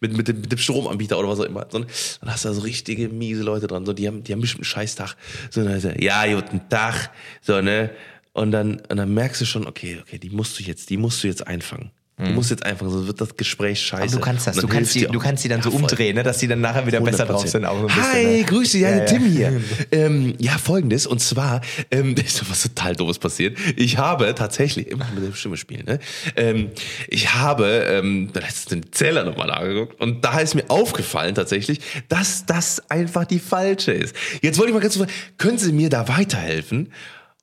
mit, 0.00 0.16
mit, 0.16 0.28
dem, 0.28 0.40
mit 0.40 0.52
dem 0.52 0.58
Stromanbieter 0.58 1.18
oder 1.18 1.28
was 1.28 1.40
auch 1.40 1.44
immer. 1.44 1.66
So, 1.70 1.78
dann 1.78 1.86
hast 2.32 2.44
du 2.44 2.48
da 2.48 2.54
so 2.54 2.60
richtige 2.62 3.08
miese 3.08 3.42
Leute 3.42 3.66
dran. 3.66 3.86
So, 3.86 3.92
die 3.92 4.06
haben, 4.06 4.22
die 4.22 4.32
haben 4.32 4.40
bestimmt 4.40 4.60
einen 4.60 4.64
Scheißtag. 4.64 5.16
So, 5.50 5.62
dann 5.62 5.72
heißt 5.72 5.86
er, 5.86 6.02
ja, 6.02 6.26
guten 6.34 6.68
Tag. 6.68 7.10
So, 7.40 7.60
ne? 7.60 7.90
Und 8.32 8.52
dann, 8.52 8.82
und 8.88 8.96
dann 8.98 9.14
merkst 9.14 9.40
du 9.40 9.46
schon, 9.46 9.66
okay, 9.66 9.98
okay, 10.02 10.18
die 10.18 10.30
musst 10.30 10.58
du 10.58 10.62
jetzt, 10.62 10.90
die 10.90 10.98
musst 10.98 11.24
du 11.24 11.28
jetzt 11.28 11.46
einfangen. 11.46 11.90
Du 12.18 12.30
musst 12.30 12.48
jetzt 12.50 12.64
einfangen, 12.64 12.90
sonst 12.90 13.06
wird 13.08 13.20
das 13.20 13.36
Gespräch 13.36 13.78
scheiße. 13.78 14.06
Mhm. 14.06 14.08
Aber 14.12 14.16
du 14.16 14.20
kannst 14.20 14.46
das. 14.46 14.56
Du 14.56 14.62
dann 14.62 14.70
kannst, 14.70 14.94
die, 14.94 15.06
du 15.06 15.18
kannst 15.18 15.44
die 15.44 15.48
dann 15.48 15.60
so 15.60 15.68
Ja, 15.68 15.74
voll. 15.74 15.82
umdrehen, 15.82 16.14
ne? 16.16 16.22
dass 16.22 16.38
die 16.38 16.48
dann 16.48 16.62
nachher 16.62 16.86
wieder 16.86 16.98
besser 17.02 17.26
drauf 17.26 17.44
100%. 17.44 17.48
sind. 17.48 17.64
Auch 17.66 17.74
so 17.78 17.86
ein 17.88 17.94
bisschen, 17.94 18.02
Hi, 18.04 18.24
ne? 18.38 18.44
grüße, 18.44 18.78
ja, 18.78 18.96
Ja. 18.96 19.04
Tim 19.04 19.24
hier. 19.26 19.60
ähm, 19.92 20.34
ja, 20.38 20.52
folgendes, 20.56 21.06
und 21.06 21.20
zwar, 21.20 21.60
ähm, 21.90 22.14
ist 22.24 22.48
was 22.50 22.62
total 22.62 22.96
doofes 22.96 23.18
passiert. 23.18 23.58
Ich 23.76 23.98
habe 23.98 24.34
tatsächlich, 24.34 24.86
immer 24.88 25.06
mit 25.14 25.28
der 25.28 25.36
Stimme 25.36 25.58
spielen, 25.58 25.84
ne? 25.84 25.98
Ähm, 26.36 26.70
ich 27.08 27.34
habe 27.34 27.66
ähm, 27.86 28.30
letztens 28.32 28.64
den 28.64 28.92
Zähler 28.92 29.24
nochmal 29.24 29.50
angeguckt 29.50 30.00
und 30.00 30.24
da 30.24 30.40
ist 30.40 30.54
mir 30.54 30.64
aufgefallen 30.70 31.34
tatsächlich, 31.34 31.80
dass 32.08 32.46
das 32.46 32.82
einfach 32.90 33.26
die 33.26 33.40
falsche 33.40 33.92
ist. 33.92 34.16
Jetzt 34.40 34.56
wollte 34.58 34.70
ich 34.70 34.74
mal 34.74 34.80
ganz 34.80 34.96
kurz, 34.96 35.10
können 35.36 35.58
Sie 35.58 35.70
mir 35.70 35.90
da 35.90 36.08
weiterhelfen? 36.08 36.94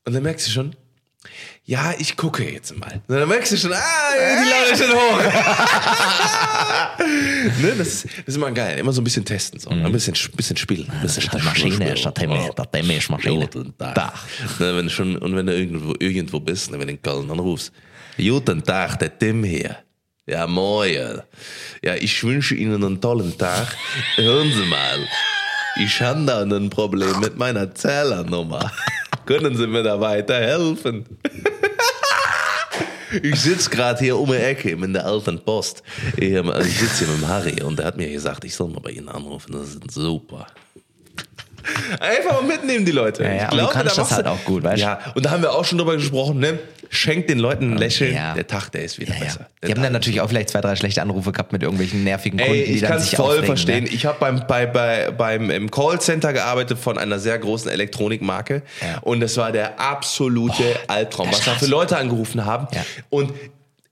Und 0.05 0.13
dann 0.13 0.23
merkst 0.23 0.47
du 0.47 0.51
schon, 0.51 0.75
ja, 1.65 1.93
ich 1.97 2.17
gucke 2.17 2.43
jetzt 2.43 2.77
mal. 2.77 3.01
Und 3.07 3.15
dann 3.15 3.27
merkst 3.27 3.53
du 3.53 3.57
schon, 3.57 3.71
ah, 3.73 3.77
die 4.17 4.49
Laune 4.49 4.71
ist 4.71 4.83
schon 4.83 4.91
hoch. 4.91 5.19
ne, 7.61 7.73
das, 7.77 7.87
ist, 7.87 8.05
das 8.05 8.27
ist 8.27 8.35
immer 8.35 8.51
geil. 8.51 8.79
Immer 8.79 8.91
so 8.91 9.01
ein 9.01 9.03
bisschen 9.03 9.23
testen. 9.23 9.59
So. 9.59 9.69
Ein 9.69 9.91
bisschen, 9.91 10.13
bisschen 10.35 10.57
spielen. 10.57 10.89
Ein 10.89 11.01
bisschen 11.01 11.23
ist 11.23 11.33
die 11.33 11.41
Maschine, 11.41 11.93
ist 11.93 12.05
der 12.05 12.13
Timmy 12.13 12.97
ist 12.97 13.09
Maschine. 13.09 13.47
Guten 13.47 13.77
Tag. 13.77 13.95
Tag. 13.95 14.13
Ne, 14.59 14.75
wenn 14.75 14.85
du 14.85 14.91
schon, 14.91 15.15
und 15.17 15.35
wenn 15.35 15.45
du 15.45 15.55
irgendwo, 15.55 15.93
irgendwo 15.99 16.39
bist, 16.39 16.71
ne, 16.71 16.79
wenn 16.79 16.87
du 16.87 16.93
in 16.93 17.01
Köln 17.01 17.29
anrufst. 17.31 17.71
Guten 18.17 18.63
Tag, 18.63 18.99
der 18.99 19.17
Tim 19.17 19.43
hier. 19.43 19.77
Ja, 20.25 20.47
moin. 20.47 21.21
Ja, 21.83 21.95
ich 21.95 22.23
wünsche 22.23 22.55
Ihnen 22.55 22.83
einen 22.83 23.01
tollen 23.01 23.37
Tag. 23.37 23.75
Hören 24.15 24.51
Sie 24.51 24.65
mal. 24.65 25.07
Ich 25.77 26.01
habe 26.01 26.25
da 26.25 26.43
ein 26.43 26.69
Problem 26.69 27.19
mit 27.19 27.37
meiner 27.37 27.73
Zählernummer. 27.73 28.71
Können 29.25 29.55
Sie 29.55 29.67
mir 29.67 29.83
da 29.83 29.99
weiterhelfen? 29.99 31.05
Ich 33.21 33.41
sitze 33.41 33.69
gerade 33.69 33.99
hier 33.99 34.17
um 34.17 34.27
die 34.27 34.37
Ecke 34.37 34.71
in 34.71 34.91
der 34.91 35.05
alten 35.05 35.39
Post. 35.39 35.83
Ich, 36.17 36.31
ähm, 36.31 36.51
sitze 36.61 37.05
hier 37.05 37.13
mit 37.13 37.21
dem 37.21 37.27
Harry 37.27 37.61
und 37.61 37.77
der 37.77 37.85
hat 37.85 37.95
mir 37.95 38.11
gesagt, 38.11 38.43
ich 38.43 38.55
soll 38.55 38.69
mal 38.69 38.79
bei 38.79 38.89
Ihnen 38.89 39.07
anrufen. 39.07 39.51
Das 39.51 39.75
ist 39.75 39.91
super. 39.91 40.47
Einfach 41.99 42.41
mal 42.41 42.43
mitnehmen, 42.47 42.85
die 42.85 42.91
Leute. 42.91 43.23
Ja, 43.23 43.33
ja, 43.33 43.43
ich 43.43 43.49
glaube, 43.49 43.73
kannst 43.73 43.97
da 43.97 44.01
das 44.01 44.11
halt 44.11 44.27
auch 44.27 44.43
gut, 44.45 44.63
weißt 44.63 44.77
du? 44.81 44.85
Ja, 44.85 44.99
und 45.15 45.25
da 45.25 45.31
haben 45.31 45.41
wir 45.41 45.51
auch 45.53 45.65
schon 45.65 45.77
drüber 45.77 45.95
gesprochen, 45.95 46.39
ne? 46.39 46.59
Schenkt 46.89 47.29
den 47.29 47.39
Leuten 47.39 47.71
ein 47.73 47.77
Lächeln, 47.77 48.13
Ja. 48.13 48.35
der 48.35 48.45
Tag, 48.45 48.69
der 48.69 48.83
ist 48.83 48.99
wieder 48.99 49.13
besser. 49.15 49.47
Die 49.65 49.71
haben 49.71 49.81
dann 49.81 49.93
natürlich 49.93 50.21
auch 50.21 50.29
vielleicht 50.29 50.49
zwei, 50.49 50.61
drei 50.61 50.75
schlechte 50.75 51.01
Anrufe 51.01 51.31
gehabt 51.31 51.51
mit 51.51 51.63
irgendwelchen 51.63 52.03
nervigen 52.03 52.37
Kunden, 52.37 52.53
Ey, 52.53 52.65
die 52.65 52.71
ich 52.73 52.81
dann 52.81 52.91
kann 52.91 52.99
es 52.99 53.05
sich 53.09 53.15
voll 53.15 53.29
aufregen, 53.29 53.45
verstehen. 53.47 53.83
Ne? 53.85 53.89
Ich 53.89 54.05
habe 54.05 54.17
beim, 54.19 54.45
bei, 54.47 54.67
bei, 54.67 55.09
beim 55.09 55.49
im 55.49 55.71
Callcenter 55.71 56.33
gearbeitet 56.33 56.77
von 56.77 56.99
einer 56.99 57.17
sehr 57.17 57.39
großen 57.39 57.71
Elektronikmarke 57.71 58.61
und 59.01 59.21
das 59.21 59.37
war 59.37 59.51
der 59.51 59.79
absolute 59.79 60.63
Albtraum, 60.87 61.29
der 61.29 61.37
was 61.39 61.45
da 61.45 61.55
für 61.55 61.65
Leute 61.65 61.97
angerufen 61.97 62.45
haben. 62.45 62.67
Und 63.09 63.33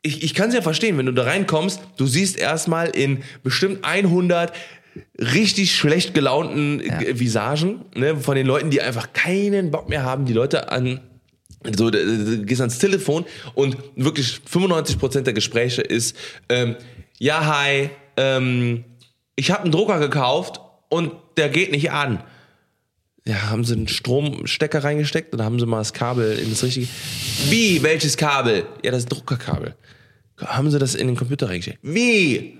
ich, 0.03 0.24
ich 0.24 0.34
kann 0.34 0.49
es 0.49 0.55
ja 0.55 0.61
verstehen, 0.61 0.97
wenn 0.97 1.05
du 1.05 1.11
da 1.11 1.24
reinkommst, 1.24 1.80
du 1.97 2.05
siehst 2.07 2.38
erstmal 2.38 2.89
in 2.89 3.24
bestimmt 3.43 3.84
100 3.86 4.51
richtig 5.18 5.76
schlecht 5.76 6.14
gelaunten 6.14 6.82
Ja. 6.84 7.02
äh, 7.02 7.20
Visagen 7.20 7.86
ne, 7.96 8.18
von 8.18 8.36
den 8.36 8.46
Leuten, 8.48 8.70
die 8.70 8.82
einfach 8.82 9.14
keinen 9.14 9.72
Bock 9.72 9.89
mehr 9.89 10.04
haben, 10.04 10.26
die 10.26 10.34
Leute 10.34 10.72
an 10.72 11.02
so, 11.78 11.92
du, 11.92 12.02
du 12.02 12.44
gehst 12.44 12.62
ans 12.62 12.80
Telefon 12.80 13.26
und 13.54 13.78
wirklich 13.96 14.39
95% 14.52 15.22
der 15.22 15.34
Gespräche 15.34 15.82
ist, 15.82 16.18
ähm, 16.50 16.76
ja, 17.20 17.46
hi, 17.46 17.89
ähm, 18.18 18.84
ich 19.36 19.52
habe 19.52 19.64
einen 19.64 19.72
Drucker 19.72 20.00
gekauft 20.00 20.60
und 20.89 21.14
der 21.38 21.50
geht 21.50 21.72
nicht 21.72 21.92
an. 21.92 22.24
Ja, 23.26 23.52
haben 23.52 23.64
sie 23.64 23.76
einen 23.76 23.88
Stromstecker 23.88 24.84
reingesteckt 24.84 25.34
oder 25.36 25.46
haben 25.46 25.60
sie 25.60 25.68
mal 25.68 25.78
das 25.78 25.94
Kabel 25.94 26.39
in 26.39 26.50
das 26.50 26.64
richtige. 26.64 26.88
Wie? 27.50 27.84
Welches 27.84 28.18
Kabel? 28.18 28.66
Ja, 28.84 28.89
das 28.89 29.06
Druckerkabel. 29.06 29.76
Haben 30.39 30.72
sie 30.72 30.80
das 30.80 30.96
in 30.96 31.06
den 31.06 31.16
Computer 31.16 31.48
reingesteckt? 31.48 31.78
Wie? 31.84 32.58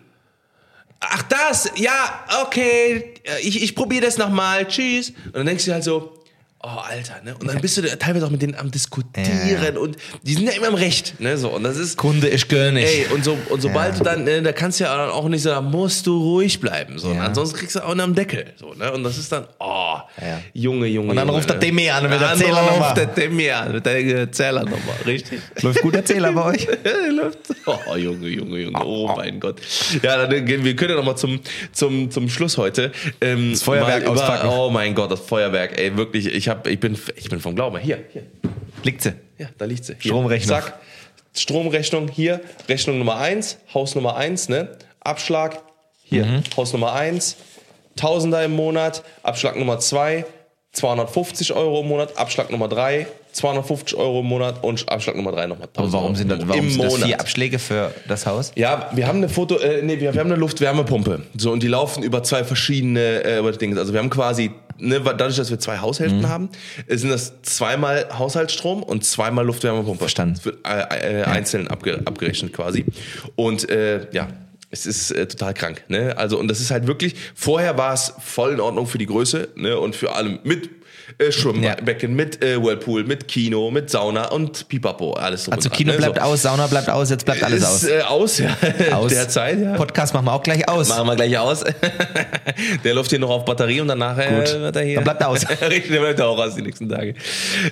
Ach, 1.02 1.24
das? 1.24 1.72
Ja, 1.76 2.26
okay. 2.43 3.16
Ich, 3.41 3.62
ich 3.62 3.76
probiere 3.76 4.06
das 4.06 4.18
nochmal. 4.18 4.68
Tschüss. 4.68 5.10
Und 5.26 5.36
dann 5.36 5.45
denkst 5.47 5.66
du 5.66 5.74
halt 5.74 5.84
so, 5.84 6.20
oh, 6.64 6.68
Alter, 6.68 7.22
ne? 7.24 7.36
Und 7.39 7.47
dann 7.47 7.59
bist 7.62 7.78
du 7.78 7.82
teilweise 7.97 8.26
auch 8.26 8.30
mit 8.30 8.41
denen 8.41 8.55
am 8.55 8.72
Diskutieren 8.72 9.78
und 9.78 9.97
die 10.24 10.34
sind 10.34 10.45
ja 10.45 10.51
immer 10.53 10.68
im 10.68 10.76
Recht, 10.76 11.20
ne? 11.20 11.38
So, 11.38 11.49
und 11.49 11.64
das 11.64 11.78
ist. 11.78 11.97
Kunde, 11.97 12.30
ich 12.30 12.47
gönn 12.47 12.76
nicht. 12.76 12.88
Ey, 12.88 13.05
und, 13.14 13.24
so, 13.24 13.38
und 13.49 13.62
sobald 13.62 13.99
du 13.99 14.03
dann, 14.03 14.28
äh, 14.28 14.41
da 14.41 14.51
kannst 14.51 14.80
du 14.80 14.84
ja 14.86 14.95
dann 14.95 15.09
auch 15.09 15.28
nicht 15.28 15.41
so, 15.41 15.49
da 15.49 15.62
musst 15.62 16.07
du 16.07 16.18
ruhig 16.18 16.59
bleiben. 16.59 16.97
So, 16.99 17.12
Ja. 17.14 17.22
Ansonsten 17.22 17.57
kriegst 17.57 17.76
du 17.76 17.80
auch 17.84 17.91
einen 17.91 18.01
am 18.01 18.16
Deckel. 18.16 18.53
So, 18.57 18.74
ne? 18.74 18.91
Und 18.91 19.03
das 19.03 19.18
ist 19.18 19.32
dann, 19.32 19.45
oh, 19.59 19.95
Ja. 20.22 20.41
Junge, 20.53 20.88
Junge. 20.88 21.09
Und 21.12 21.16
dann 21.16 21.28
Junge, 21.28 21.38
ruft 21.38 21.49
der 21.49 21.57
ne? 21.57 21.66
Demi 21.66 21.89
an 21.89 22.03
mit 22.03 22.14
der 22.14 22.20
Dann 22.20 22.38
Zählernummer. 22.38 22.86
ruft 22.86 22.97
der 22.97 23.05
Demi 23.07 23.49
an 23.49 23.72
mit 23.74 23.86
der 23.86 23.97
äh, 23.97 24.32
Zählernummer, 24.32 24.78
richtig. 25.05 25.41
Läuft 25.62 25.82
gut 25.82 25.93
der 25.95 26.05
Zähler 26.05 26.32
bei 26.32 26.43
euch? 26.45 26.68
Läuft. 27.12 27.39
Oh, 27.66 27.95
Junge, 27.95 28.28
Junge, 28.28 28.59
Junge. 28.59 28.86
Oh 28.86 29.14
mein 29.16 29.39
Gott. 29.39 29.59
Ja, 30.01 30.26
dann 30.26 30.45
gehen 30.45 30.64
wir 30.64 30.76
können 30.76 30.91
ja 30.91 30.95
nochmal 30.97 31.18
zum, 31.18 31.39
zum, 31.72 32.09
zum 32.12 32.30
Schluss 32.30 32.57
heute. 32.57 32.91
Ähm, 33.20 33.51
das 33.51 33.64
Feuerwerk 33.64 34.07
auspacken. 34.07 34.49
Oh 34.49 34.70
mein 34.70 34.95
Gott, 34.95 35.12
das 35.12 35.20
Feuerwerk. 35.22 35.78
Ey, 35.80 35.95
wirklich, 35.97 36.28
ich, 36.28 36.51
hab, 36.52 36.68
ich, 36.68 36.80
bin, 36.80 36.97
ich 37.16 37.30
bin 37.30 37.39
vom 37.39 37.56
Glauben. 37.56 37.78
Hier, 37.80 38.04
hier. 38.12 38.24
Liegt 38.84 39.02
sie. 39.02 39.14
Ja, 39.38 39.47
da 39.58 39.66
liegt 39.66 39.86
sie. 39.86 39.93
Hier. 39.99 40.12
Stromrechnung. 40.12 40.60
Zack. 40.60 40.80
Stromrechnung 41.34 42.08
hier. 42.10 42.41
Rechnung 42.68 42.97
Nummer 42.99 43.18
1, 43.18 43.58
Haus 43.74 43.95
Nummer 43.95 44.16
1, 44.18 44.49
ne? 44.49 44.78
Abschlag. 44.99 45.62
Hier, 46.04 46.26
Mhm. 46.26 46.43
Haus 46.58 46.74
Nummer 46.74 46.93
1. 46.93 47.38
Tausender 47.95 48.43
im 48.43 48.52
Monat. 48.56 49.04
Abschlag 49.24 49.58
Nummer 49.58 49.80
2, 49.80 50.26
250 50.74 51.54
Euro 51.54 51.82
im 51.82 51.88
Monat. 51.88 52.18
Abschlag 52.18 52.49
Nummer 52.52 52.68
3, 52.68 53.08
250 53.32 53.97
Euro 53.97 54.20
im 54.22 54.26
Monat. 54.26 54.64
Und 54.64 54.88
Abschlag 54.89 55.16
Nummer 55.16 55.32
3 55.32 55.47
nochmal 55.47 55.68
1000 55.68 55.78
Aber 55.78 55.93
warum 56.04 56.16
sind 56.16 56.30
das, 56.30 56.39
im 56.39 56.49
warum 56.49 56.70
sind 56.70 56.84
das 56.84 56.95
vier 56.95 57.20
Abschläge 57.20 57.60
für 57.60 57.93
das 58.08 58.26
Haus? 58.26 58.52
Ja, 58.56 58.89
wir 58.93 59.08
haben 59.08 59.18
eine 59.18 59.30
Foto, 59.30 59.58
äh, 59.58 59.82
nee, 59.82 59.99
wir, 59.99 60.14
wir 60.14 60.20
haben 60.20 60.32
eine 60.32 60.39
Luftwärmepumpe. 60.39 61.24
So, 61.38 61.52
und 61.52 61.64
die 61.64 61.68
laufen 61.68 62.04
über 62.04 62.24
zwei 62.24 62.43
verschiedene 62.43 63.24
äh, 63.24 63.58
Dinge. 63.58 63.80
Also 63.80 63.93
wir 63.93 63.99
haben 63.99 64.10
quasi, 64.10 64.52
ne, 64.82 65.00
dadurch, 65.00 65.38
dass 65.38 65.50
wir 65.50 65.60
zwei 65.60 65.78
Haushälften 65.80 66.20
Mhm. 66.22 66.30
haben, 66.30 66.50
äh, 66.88 66.98
sind 66.98 67.10
das 67.10 67.42
zweimal 67.44 68.08
Haushaltsstrom 68.18 68.84
und 68.84 69.06
zweimal 69.06 69.46
Luftwärmepumpe. 69.46 70.00
Verstanden. 70.00 70.36
Das 70.36 70.46
wird 70.46 70.58
äh, 70.68 71.22
äh, 71.22 71.24
einzeln 71.24 71.68
abge, 71.68 72.02
abgerechnet 72.06 72.52
quasi. 72.54 72.86
Und 73.36 73.70
äh, 73.70 74.08
ja. 74.12 74.28
Es 74.74 74.86
ist 74.86 75.12
äh, 75.12 75.28
total 75.28 75.54
krank, 75.54 75.84
ne? 75.90 76.18
Also 76.18 76.40
und 76.40 76.48
das 76.48 76.62
ist 76.62 76.72
halt 76.72 76.88
wirklich. 76.88 77.16
Vorher 77.36 77.78
war 77.78 77.94
es 77.94 78.14
voll 78.20 78.54
in 78.54 78.62
Ordnung 78.62 78.88
für 78.88 78.98
die 78.98 79.06
Größe, 79.06 79.50
ne? 79.56 79.78
Und 79.78 79.98
für 79.98 80.16
alle 80.16 80.40
mit 80.46 80.70
äh, 81.18 81.32
Schwimmbecken, 81.32 82.16
mit 82.16 82.43
äh, 82.43 82.62
Whirlpool, 82.62 83.03
mit 83.03 83.28
Kino, 83.28 83.72
mit 83.72 83.89
Sauna 83.89 84.30
und 84.30 84.68
Pipapo, 84.68 85.14
alles 85.14 85.45
drum 85.45 85.53
Also 85.53 85.70
dran, 85.70 85.78
Kino 85.78 85.91
ne? 85.91 85.97
bleibt 85.97 86.18
so. 86.18 86.22
aus, 86.22 86.41
Sauna 86.41 86.68
bleibt 86.68 86.89
aus, 86.89 87.09
jetzt 87.09 87.26
bleibt 87.26 87.43
alles 87.43 87.62
ist, 87.62 87.68
aus. 87.68 87.84
Äh, 87.84 88.01
aus, 88.01 88.38
ja. 88.39 88.57
aus. 88.93 89.12
Derzeit, 89.12 89.62
ja. 89.62 89.74
Podcast 89.74 90.14
machen 90.14 90.26
wir 90.26 90.34
auch 90.34 90.43
gleich 90.43 90.68
aus. 90.68 90.89
Machen 90.89 91.07
wir 91.07 91.16
gleich 91.16 91.38
aus. 91.38 91.64
der 92.84 92.93
läuft 92.93 93.09
hier 93.09 93.20
noch 93.20 93.30
auf 93.30 93.45
Batterie 93.45 93.82
und 93.82 93.88
danach 93.88 94.18
äh, 94.18 94.28
Gut. 94.28 94.59
wird 94.59 94.76
er 94.76 94.84
hier. 94.84 94.95
Dann 94.95 95.03
bleibt 95.03 95.22
er 95.22 95.30
aus. 95.30 95.47
Richtig, 95.62 95.91
der 95.91 95.99
bleibt 95.99 96.22
auch 96.22 96.38
aus 96.38 96.55
die 96.55 96.62
nächsten 96.62 96.89
Tage. 96.89 97.16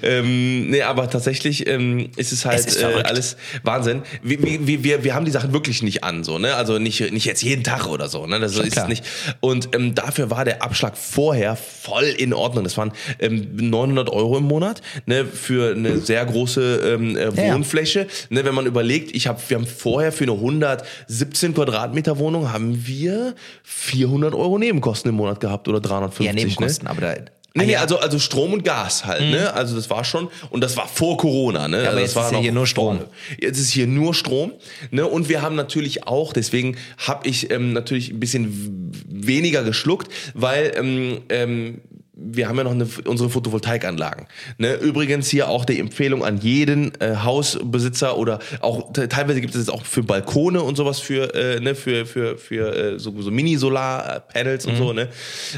Ähm, 0.03 0.69
nee, 0.69 0.81
aber 0.81 1.09
tatsächlich 1.09 1.67
ähm, 1.67 2.09
ist 2.15 2.31
es 2.31 2.45
halt 2.45 2.59
Es 2.59 2.75
ist 2.75 2.81
äh, 2.81 3.03
alles 3.03 3.37
Wahnsinn. 3.63 4.03
Wir, 4.21 4.41
wir, 4.41 4.83
wir, 4.83 5.03
wir 5.03 5.15
haben 5.15 5.25
die 5.25 5.31
Sachen 5.31 5.53
wirklich 5.53 5.83
nicht 5.83 6.03
an, 6.03 6.23
so, 6.23 6.39
ne? 6.39 6.55
Also 6.55 6.79
nicht, 6.79 7.11
nicht 7.11 7.25
jetzt 7.25 7.41
jeden 7.41 7.63
Tag 7.63 7.87
oder 7.87 8.07
so, 8.07 8.25
ne? 8.27 8.39
Das 8.39 8.57
ist 8.57 8.71
klar. 8.71 8.87
nicht. 8.87 9.03
Und 9.39 9.75
ähm, 9.75 9.95
dafür 9.95 10.29
war 10.29 10.45
der 10.45 10.63
Abschlag 10.63 10.97
vorher 10.97 11.55
voll 11.55 12.05
in 12.05 12.33
Ordnung. 12.33 12.63
Das 12.63 12.77
waren 12.77 12.91
ähm, 13.29 13.69
900 13.69 14.09
Euro 14.09 14.37
im 14.37 14.45
Monat, 14.45 14.81
ne? 15.05 15.25
Für 15.25 15.75
eine 15.75 15.99
sehr 15.99 16.25
große 16.25 16.95
ähm, 16.95 17.17
äh, 17.17 17.47
ja. 17.47 17.53
Wohnfläche. 17.53 18.07
Ne? 18.29 18.45
Wenn 18.45 18.55
man 18.55 18.65
überlegt, 18.65 19.15
ich 19.15 19.27
hab, 19.27 19.49
wir 19.49 19.57
haben 19.57 19.67
vorher 19.67 20.11
für 20.11 20.23
eine 20.25 20.33
117 20.33 21.53
Quadratmeter 21.53 22.19
Wohnung 22.19 22.51
haben 22.51 22.85
wir 22.87 23.35
400 23.63 24.33
Euro 24.33 24.57
Nebenkosten 24.57 25.09
im 25.09 25.15
Monat 25.15 25.39
gehabt 25.39 25.67
oder 25.67 25.79
350. 25.79 26.25
ja, 26.25 26.33
Nebenkosten, 26.33 26.85
Ne? 26.85 26.89
aber 26.89 27.01
da. 27.01 27.15
Nee, 27.55 27.65
nee, 27.65 27.71
ja. 27.71 27.79
Mhm. 27.79 27.83
also, 27.83 27.99
also 27.99 28.19
Strom 28.19 28.53
und 28.53 28.63
Gas 28.63 29.05
halt, 29.05 29.21
ne? 29.31 29.51
Also 29.53 29.75
das 29.75 29.89
war 29.89 30.03
schon, 30.03 30.29
und 30.51 30.61
das 30.63 30.77
war 30.77 30.87
vor 30.87 31.17
Corona, 31.17 31.67
ne? 31.67 31.79
aber 31.79 31.87
also 31.87 31.99
jetzt 31.99 32.09
das 32.09 32.15
war 32.15 32.25
ist 32.27 32.31
ja 32.33 32.39
hier 32.39 32.51
nur 32.51 32.67
Strom. 32.67 32.99
Jetzt 33.39 33.59
ist 33.59 33.71
hier 33.71 33.87
nur 33.87 34.13
Strom, 34.13 34.53
ne? 34.91 35.07
Und 35.07 35.29
wir 35.29 35.41
haben 35.41 35.55
natürlich 35.55 36.05
auch, 36.05 36.31
deswegen 36.31 36.77
habe 36.99 37.27
ich 37.27 37.49
ähm, 37.49 37.73
natürlich 37.73 38.11
ein 38.11 38.19
bisschen 38.19 38.91
weniger 39.07 39.63
geschluckt, 39.63 40.11
weil 40.35 40.73
ähm, 40.75 41.21
ähm, 41.29 41.81
wir 42.21 42.47
haben 42.49 42.57
ja 42.57 42.63
noch 42.65 42.71
eine, 42.71 42.87
unsere 43.05 43.29
Photovoltaikanlagen. 43.29 44.27
Ne? 44.57 44.73
Übrigens 44.75 45.29
hier 45.29 45.47
auch 45.47 45.65
die 45.65 45.79
Empfehlung 45.79 46.23
an 46.25 46.37
jeden 46.37 46.91
äh, 46.99 47.15
Hausbesitzer 47.23 48.17
oder 48.17 48.39
auch 48.59 48.91
te- 48.93 49.07
teilweise 49.07 49.41
gibt 49.41 49.55
es 49.55 49.61
jetzt 49.61 49.73
auch 49.73 49.85
für 49.85 50.03
Balkone 50.03 50.61
und 50.61 50.75
sowas 50.75 50.99
für 50.99 51.33
äh, 51.33 51.59
ne 51.59 51.75
für 51.75 52.05
für 52.05 52.37
für 52.37 52.75
äh, 52.95 52.99
so, 52.99 53.13
so 53.21 53.31
Mini 53.31 53.55
Solar 53.57 54.19
Panels 54.21 54.65
und 54.65 54.75
so 54.75 54.93
ne. 54.93 55.07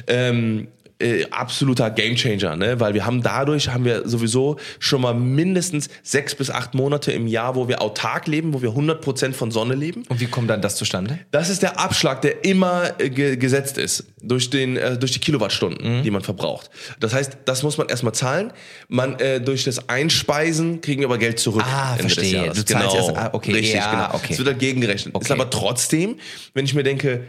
Ähm, 0.08 0.68
äh, 1.02 1.26
absoluter 1.32 1.90
Gamechanger, 1.90 2.56
ne? 2.56 2.80
Weil 2.80 2.94
wir 2.94 3.06
haben 3.06 3.22
dadurch 3.24 3.70
haben 3.70 3.86
wir 3.86 4.08
sowieso 4.08 4.58
schon 4.80 5.02
mal 5.02 5.14
mindestens 5.14 5.90
sechs 6.04 6.36
bis 6.36 6.50
acht 6.50 6.74
Monate 6.74 7.12
im 7.12 7.28
Jahr, 7.28 7.56
wo 7.56 7.68
wir 7.68 7.82
autark 7.82 8.28
leben, 8.28 8.54
wo 8.54 8.62
wir 8.62 8.70
100% 8.70 9.34
von 9.34 9.52
Sonne 9.52 9.76
leben. 9.76 10.04
Und 10.10 10.20
wie 10.20 10.28
kommt 10.28 10.50
dann 10.50 10.62
das 10.62 10.76
zustande? 10.76 11.20
Das 11.32 11.50
ist 11.50 11.62
der 11.62 11.80
Abschlag, 11.80 12.22
der 12.22 12.46
immer 12.46 12.92
äh, 13.00 13.10
ge 13.10 13.36
gesetzt 13.38 13.78
ist 13.78 14.06
durch 14.22 14.50
den 14.50 14.78
äh, 14.78 14.98
durch 14.98 15.12
die 15.12 15.20
Kilowattstunden, 15.20 16.00
Mhm. 16.00 16.04
die 16.04 16.12
man 16.12 16.22
verbraucht. 16.22 16.70
Das 17.00 17.14
heißt, 17.14 17.38
das 17.46 17.64
muss 17.64 17.78
man 17.78 17.90
erstmal 17.90 18.14
zahlen. 18.14 18.54
Man 18.88 19.20
äh, 19.20 19.42
durch 19.42 19.64
das 19.64 19.90
Einspeisen 19.90 20.82
kriegen 20.82 21.02
wir 21.02 21.08
aber 21.08 21.18
Geld 21.18 21.40
zurück. 21.40 21.64
Ah, 21.66 21.92
Ende 21.98 22.04
verstehe. 22.04 22.44
Du 22.48 22.54
zahlst 22.54 22.68
genau. 22.68 22.96
erst- 22.96 23.18
ah, 23.18 23.30
okay, 23.34 23.52
Richtig, 23.54 23.74
ja, 23.76 23.92
genau. 23.92 24.16
okay. 24.16 24.34
Es 24.34 24.38
wird 24.38 24.48
halt 24.48 24.60
gegengerechnet. 24.60 25.14
Ist 25.16 25.16
Okay. 25.16 25.34
aber 25.34 25.50
trotzdem, 25.50 26.18
wenn 26.54 26.66
ich 26.66 26.74
mir 26.74 26.84
denke, 26.84 27.24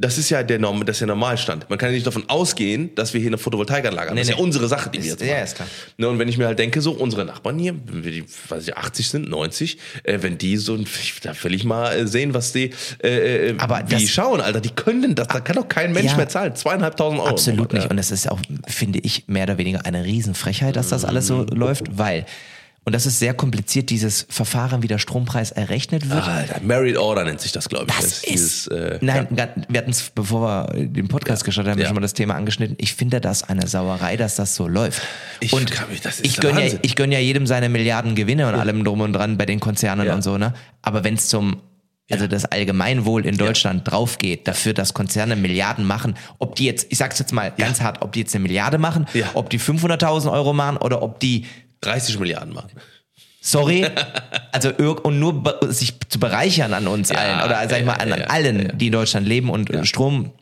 das 0.00 0.16
ist 0.18 0.30
ja 0.30 0.42
der 0.42 0.58
Norm, 0.58 0.84
das 0.86 0.96
ist 0.96 1.00
der 1.00 1.08
Normalstand. 1.08 1.68
Man 1.68 1.78
kann 1.78 1.90
ja 1.90 1.94
nicht 1.94 2.06
davon 2.06 2.24
ausgehen, 2.28 2.94
dass 2.94 3.12
wir 3.12 3.20
hier 3.20 3.28
eine 3.28 3.38
Photovoltaikanlage 3.38 4.08
haben. 4.08 4.14
Nee, 4.14 4.22
das 4.22 4.30
ist 4.30 4.34
nee. 4.34 4.40
ja 4.40 4.44
unsere 4.44 4.66
Sache, 4.68 4.88
die 4.90 4.98
wir 5.02 5.12
Ist- 5.12 5.20
jetzt 5.20 5.28
ja, 5.28 5.34
machen. 5.34 5.44
ist 5.44 5.54
klar. 5.56 5.68
Ne, 5.98 6.08
und 6.08 6.18
wenn 6.18 6.28
ich 6.28 6.38
mir 6.38 6.46
halt 6.46 6.58
denke, 6.58 6.80
so 6.80 6.92
unsere 6.92 7.24
Nachbarn 7.24 7.58
hier, 7.58 7.74
wenn 7.86 8.02
wir 8.04 8.10
die, 8.12 8.24
weiß 8.48 8.66
ich, 8.68 8.76
80 8.76 9.08
sind, 9.08 9.28
90, 9.28 9.78
äh, 10.04 10.18
wenn 10.22 10.38
die 10.38 10.56
so, 10.56 10.76
da 11.22 11.32
will 11.42 11.54
ich 11.54 11.64
mal 11.64 11.92
äh, 11.92 12.06
sehen, 12.06 12.32
was 12.34 12.52
die, 12.52 12.70
äh, 13.02 13.50
äh, 13.50 13.54
Aber 13.58 13.82
wie 13.88 13.94
das- 13.94 14.08
schauen, 14.08 14.40
Alter, 14.40 14.60
die 14.60 14.70
können 14.70 15.14
das, 15.14 15.28
da 15.28 15.40
kann 15.40 15.56
doch 15.56 15.68
kein 15.68 15.92
Mensch 15.92 16.12
Ja. 16.12 16.16
mehr 16.16 16.28
zahlen. 16.28 16.56
Zweieinhalbtausend 16.56 17.20
Euro. 17.20 17.28
Absolut 17.30 17.72
nicht. 17.72 17.84
ja. 17.84 17.90
Und 17.90 17.98
es 17.98 18.10
ist 18.10 18.30
auch, 18.30 18.40
finde 18.66 19.00
ich, 19.00 19.24
mehr 19.26 19.44
oder 19.44 19.58
weniger 19.58 19.84
eine 19.84 20.04
Riesenfrechheit, 20.04 20.76
dass 20.76 20.88
das 20.88 21.04
alles 21.04 21.26
so 21.26 21.38
Mhm. 21.38 21.46
läuft, 21.56 21.84
weil, 21.98 22.24
und 22.84 22.94
das 22.94 23.04
ist 23.06 23.18
sehr 23.18 23.34
kompliziert, 23.34 23.90
dieses 23.90 24.26
Verfahren, 24.30 24.82
wie 24.82 24.88
der 24.88 24.98
Strompreis 24.98 25.50
errechnet 25.52 26.08
wird. 26.08 26.22
Alter, 26.26 26.60
Merit 26.62 26.96
Order 26.96 27.24
nennt 27.24 27.40
sich 27.40 27.52
das, 27.52 27.68
glaube 27.68 27.86
ich. 27.88 27.94
Das 27.96 28.04
ist 28.06 28.24
ist. 28.24 28.30
dieses, 28.32 28.66
äh, 28.68 28.98
Nein, 29.02 29.28
ga- 29.36 29.48
wir 29.68 29.78
hatten 29.78 29.90
es, 29.90 30.10
bevor 30.14 30.68
wir 30.74 30.86
den 30.86 31.08
Podcast 31.08 31.44
gestartet 31.44 31.72
haben, 31.72 31.80
Ja. 31.80 31.86
schon 31.86 31.94
mal 31.94 32.00
das 32.00 32.14
Thema 32.14 32.34
angeschnitten. 32.34 32.76
Ich 32.80 32.94
finde 32.94 33.20
das 33.20 33.42
eine 33.42 33.66
Sauerei, 33.66 34.16
dass 34.16 34.36
das 34.36 34.54
so 34.54 34.66
läuft. 34.66 35.02
Ich 35.40 35.52
und 35.52 35.70
kann 35.70 35.88
mich- 35.90 36.00
das 36.00 36.20
ist 36.20 36.26
ich 36.26 36.38
gönne 36.40 36.66
ja, 36.66 36.78
ich 36.82 36.96
gönn 36.96 37.12
ja 37.12 37.18
jedem 37.18 37.46
seine 37.46 37.68
Milliarden 37.68 38.14
Gewinne 38.14 38.48
und 38.48 38.54
allem 38.54 38.82
drum 38.84 39.00
und 39.02 39.12
dran 39.12 39.36
bei 39.36 39.46
den 39.46 39.60
Konzernen 39.60 40.06
Ja. 40.06 40.14
und 40.14 40.22
so, 40.22 40.38
ne? 40.38 40.54
Aber 40.82 41.04
wenn 41.04 41.14
es 41.14 41.28
zum 41.28 41.60
also 42.12 42.26
das 42.26 42.44
Allgemeinwohl 42.44 43.24
in 43.24 43.36
Deutschland 43.36 43.88
drauf 43.88 44.18
geht, 44.18 44.48
dafür, 44.48 44.72
dass 44.74 44.94
Konzerne 44.94 45.36
Milliarden 45.36 45.86
machen, 45.86 46.16
ob 46.40 46.56
die 46.56 46.64
jetzt, 46.64 46.88
ich 46.90 46.98
sag's 46.98 47.20
jetzt 47.20 47.32
mal 47.32 47.52
ganz 47.56 47.80
hart, 47.82 48.02
ob 48.02 48.10
die 48.10 48.18
jetzt 48.18 48.34
eine 48.34 48.42
Milliarde 48.42 48.78
machen, 48.78 49.06
Ja. 49.14 49.26
ob 49.34 49.48
die 49.48 49.60
500.000 49.60 50.32
Euro 50.32 50.52
machen 50.52 50.76
oder 50.76 51.02
ob 51.02 51.20
die 51.20 51.46
30 51.82 52.18
Milliarden 52.18 52.52
machen. 52.54 52.70
Sorry, 53.42 53.86
also 54.52 54.68
und 54.70 55.18
nur 55.18 55.58
sich 55.68 55.94
zu 56.10 56.20
bereichern 56.20 56.74
an 56.74 56.86
uns 56.86 57.08
Ja, 57.08 57.16
allen 57.16 57.44
oder 57.46 57.68
sag 57.70 57.80
ich 57.80 57.86
mal 57.86 57.94
an, 57.94 58.08
ja, 58.10 58.14
an 58.16 58.20
ja, 58.20 58.26
allen, 58.26 58.62
ja. 58.66 58.72
die 58.72 58.86
in 58.88 58.92
Deutschland 58.92 59.26
leben 59.26 59.48
und 59.48 59.70
Strom 59.86 60.32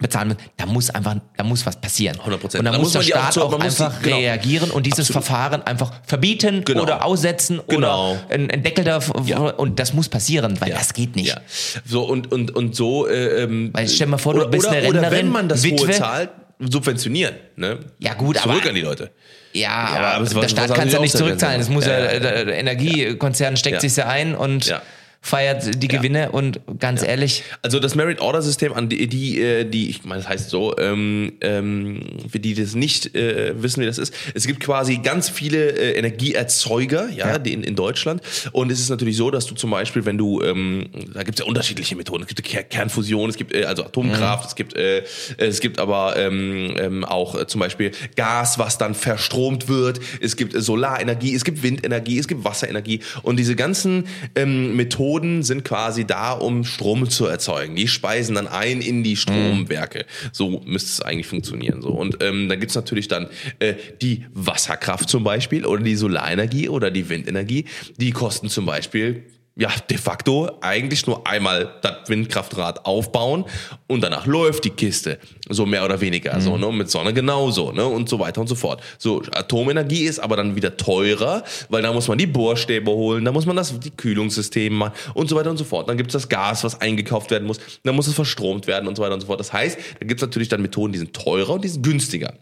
bezahlen 0.00 0.28
müssen. 0.28 0.40
Da 0.56 0.64
muss 0.64 0.88
einfach, 0.88 1.16
da 1.36 1.44
muss 1.44 1.66
was 1.66 1.78
passieren. 1.78 2.16
100%. 2.16 2.24
Und 2.58 2.64
da, 2.64 2.70
Da 2.70 2.78
muss 2.78 2.78
muss 2.78 2.92
der 2.92 3.00
auch 3.00 3.04
Staat 3.30 3.38
auch, 3.38 3.50
man 3.50 3.60
muss 3.62 3.76
die- 3.76 3.82
einfach 3.82 4.00
genau. 4.00 4.16
reagieren 4.16 4.70
und 4.70 4.86
dieses 4.86 5.10
Absolut. 5.10 5.24
Verfahren 5.26 5.62
einfach 5.62 5.92
verbieten 6.06 6.64
Genau. 6.64 6.84
oder 6.84 7.04
aussetzen 7.04 7.60
Genau. 7.68 8.12
oder 8.12 8.30
einen 8.30 8.62
Deckel 8.62 8.84
da 8.84 9.00
Ja. 9.26 9.38
und 9.40 9.78
das 9.78 9.92
muss 9.92 10.08
passieren, 10.08 10.58
weil 10.60 10.70
das 10.70 10.94
geht 10.94 11.16
nicht. 11.16 11.28
Ja. 11.28 11.40
So 11.84 12.04
und 12.04 12.32
und 12.32 12.54
und 12.56 12.74
so. 12.74 13.06
Äh, 13.08 13.42
ähm, 13.42 13.70
Weil 13.74 13.88
stell 13.88 14.06
mal 14.06 14.16
vor, 14.18 14.32
du 14.34 14.40
oder, 14.42 14.48
bist 14.48 14.66
oder, 14.68 14.76
eine 14.78 14.86
oder 14.88 14.96
wenn 15.02 15.08
Rentnerin, 15.10 15.28
man 15.32 15.48
das 15.50 15.62
Witwe. 15.64 15.88
hohe 15.88 15.90
zahlt, 15.92 16.30
subventionieren. 16.60 17.34
Ne? 17.56 17.80
Ja, 17.98 18.14
gut, 18.14 18.38
Zurück 18.38 18.60
aber- 18.60 18.68
an 18.70 18.74
die 18.74 18.80
Leute. 18.80 19.10
Ja, 19.52 19.70
aber 19.70 20.26
aber 20.26 20.40
der 20.40 20.48
Staat 20.48 20.74
kann 20.74 20.88
es 20.88 20.94
ja 20.94 21.00
nicht 21.00 21.16
zurückzahlen. 21.16 21.60
Es 21.60 21.68
muss 21.68 21.86
ja, 21.86 21.96
Energiekonzern 21.98 23.56
steckt 23.56 23.80
sich 23.80 23.96
ja 23.96 24.06
ein 24.06 24.34
und 24.34 24.66
Ja. 24.66 24.82
Feiert 25.20 25.82
die 25.82 25.88
Gewinne 25.88 26.30
und 26.30 26.60
ganz 26.78 27.02
ehrlich, 27.02 27.42
Also 27.62 27.80
das 27.80 27.94
Merit 27.94 28.20
Order 28.20 28.40
System, 28.40 28.72
an 28.72 28.88
die, 28.88 29.08
die, 29.08 29.40
äh, 29.40 29.64
die 29.64 29.90
ich 29.90 30.04
meine, 30.04 30.22
das 30.22 30.28
heißt 30.28 30.50
so, 30.50 30.76
ähm, 30.78 31.32
ähm, 31.40 32.00
für 32.30 32.38
die 32.38 32.54
das 32.54 32.74
nicht 32.74 33.14
äh, 33.14 33.60
wissen, 33.60 33.82
wie 33.82 33.86
das 33.86 33.98
ist. 33.98 34.14
Es 34.34 34.46
gibt 34.46 34.60
quasi 34.60 34.98
ganz 34.98 35.28
viele 35.28 35.70
äh, 35.70 35.98
Energieerzeuger, 35.98 37.08
ja, 37.10 37.28
Ja. 37.28 37.38
Die 37.38 37.52
in, 37.52 37.62
in 37.62 37.74
Deutschland. 37.74 38.22
Und 38.52 38.70
es 38.70 38.80
ist 38.80 38.88
natürlich 38.90 39.16
so, 39.16 39.30
dass 39.30 39.46
du 39.46 39.54
zum 39.54 39.70
Beispiel, 39.70 40.04
wenn 40.06 40.18
du, 40.18 40.40
ähm, 40.40 40.88
da 41.12 41.22
gibt 41.24 41.38
es 41.38 41.44
ja 41.44 41.48
unterschiedliche 41.48 41.96
Methoden. 41.96 42.22
Es 42.22 42.28
gibt 42.28 42.42
Ker 42.48 42.62
Kernfusion, 42.62 43.28
es 43.28 43.36
gibt 43.36 43.54
äh, 43.54 43.64
also 43.64 43.84
Atomkraft, 43.84 44.48
es 44.48 44.54
gibt, 44.54 44.76
äh, 44.76 45.02
es 45.36 45.60
gibt 45.60 45.78
aber 45.78 46.16
ähm, 46.16 46.74
ähm, 46.78 47.04
auch 47.04 47.34
äh, 47.34 47.46
zum 47.46 47.60
Beispiel 47.60 47.90
Gas, 48.16 48.58
was 48.58 48.78
dann 48.78 48.94
verstromt 48.94 49.68
wird. 49.68 50.00
Es 50.20 50.36
gibt 50.36 50.54
Solarenergie, 50.60 51.34
es 51.34 51.44
gibt 51.44 51.62
Windenergie, 51.62 52.18
es 52.18 52.28
gibt 52.28 52.44
Wasserenergie. 52.44 53.00
Und 53.22 53.36
diese 53.36 53.56
ganzen 53.56 54.06
ähm, 54.34 54.76
Methoden 54.76 55.07
sind 55.42 55.64
quasi 55.64 56.04
da, 56.04 56.32
um 56.32 56.64
Strom 56.64 57.08
zu 57.08 57.26
erzeugen. 57.26 57.76
Die 57.76 57.88
speisen 57.88 58.34
dann 58.34 58.48
ein 58.48 58.80
in 58.80 59.02
die 59.02 59.16
Stromwerke. 59.16 60.06
So 60.32 60.62
müsste 60.66 60.90
es 60.90 61.02
eigentlich 61.02 61.26
funktionieren. 61.26 61.82
So. 61.82 61.90
Und 61.90 62.22
ähm, 62.22 62.48
da 62.48 62.56
gibt's 62.56 62.74
natürlich 62.74 63.08
dann 63.08 63.28
äh, 63.58 63.74
die 64.02 64.24
Wasserkraft 64.34 65.08
zum 65.08 65.24
Beispiel 65.24 65.64
oder 65.64 65.82
die 65.82 65.96
Solarenergie 65.96 66.68
oder 66.68 66.90
die 66.90 67.08
Windenergie. 67.08 67.64
Die 67.96 68.10
kosten 68.10 68.48
zum 68.48 68.66
Beispiel 68.66 69.24
ja, 69.58 69.70
de 69.90 69.98
facto 69.98 70.48
eigentlich 70.60 71.08
nur 71.08 71.26
einmal 71.26 71.74
das 71.82 72.08
Windkraftrad 72.08 72.86
aufbauen 72.86 73.44
und 73.88 74.02
danach 74.02 74.24
läuft 74.24 74.64
die 74.64 74.70
Kiste. 74.70 75.18
So 75.48 75.66
mehr 75.66 75.84
oder 75.84 76.00
weniger. 76.00 76.40
So, 76.40 76.56
ne? 76.56 76.70
Mit 76.70 76.88
Sonne 76.90 77.12
genauso, 77.12 77.72
ne? 77.72 77.84
Und 77.84 78.08
so 78.08 78.20
weiter 78.20 78.40
und 78.40 78.46
so 78.46 78.54
fort. 78.54 78.80
So, 78.98 79.20
Atomenergie 79.32 80.04
ist 80.04 80.20
aber 80.20 80.36
dann 80.36 80.54
wieder 80.54 80.76
teurer, 80.76 81.42
weil 81.70 81.82
da 81.82 81.92
muss 81.92 82.06
man 82.06 82.18
die 82.18 82.28
Bohrstäbe 82.28 82.92
holen, 82.92 83.24
da 83.24 83.32
muss 83.32 83.46
man 83.46 83.56
das, 83.56 83.76
die 83.80 83.90
Kühlungssysteme 83.90 84.76
machen 84.76 84.92
und 85.14 85.28
so 85.28 85.34
weiter 85.34 85.50
und 85.50 85.56
so 85.56 85.64
fort. 85.64 85.88
Dann 85.88 85.96
gibt's 85.96 86.12
das 86.12 86.28
Gas, 86.28 86.62
was 86.62 86.80
eingekauft 86.80 87.32
werden 87.32 87.48
muss, 87.48 87.58
dann 87.82 87.96
muss 87.96 88.06
es 88.06 88.14
verstromt 88.14 88.68
werden 88.68 88.86
und 88.86 88.94
so 88.94 89.02
weiter 89.02 89.14
und 89.14 89.22
so 89.22 89.26
fort. 89.26 89.40
Das 89.40 89.52
heißt, 89.52 89.76
da 89.98 90.06
gibt's 90.06 90.22
natürlich 90.22 90.48
dann 90.48 90.62
Methoden, 90.62 90.92
die 90.92 91.00
sind 91.00 91.14
teurer 91.14 91.54
und 91.54 91.64
die 91.64 91.68
sind 91.68 91.82
günstiger. 91.82 92.32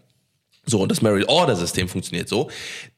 So, 0.66 0.82
und 0.82 0.90
das 0.90 1.00
Merit 1.00 1.28
Order 1.28 1.56
System 1.56 1.88
funktioniert 1.88 2.28
so. 2.28 2.50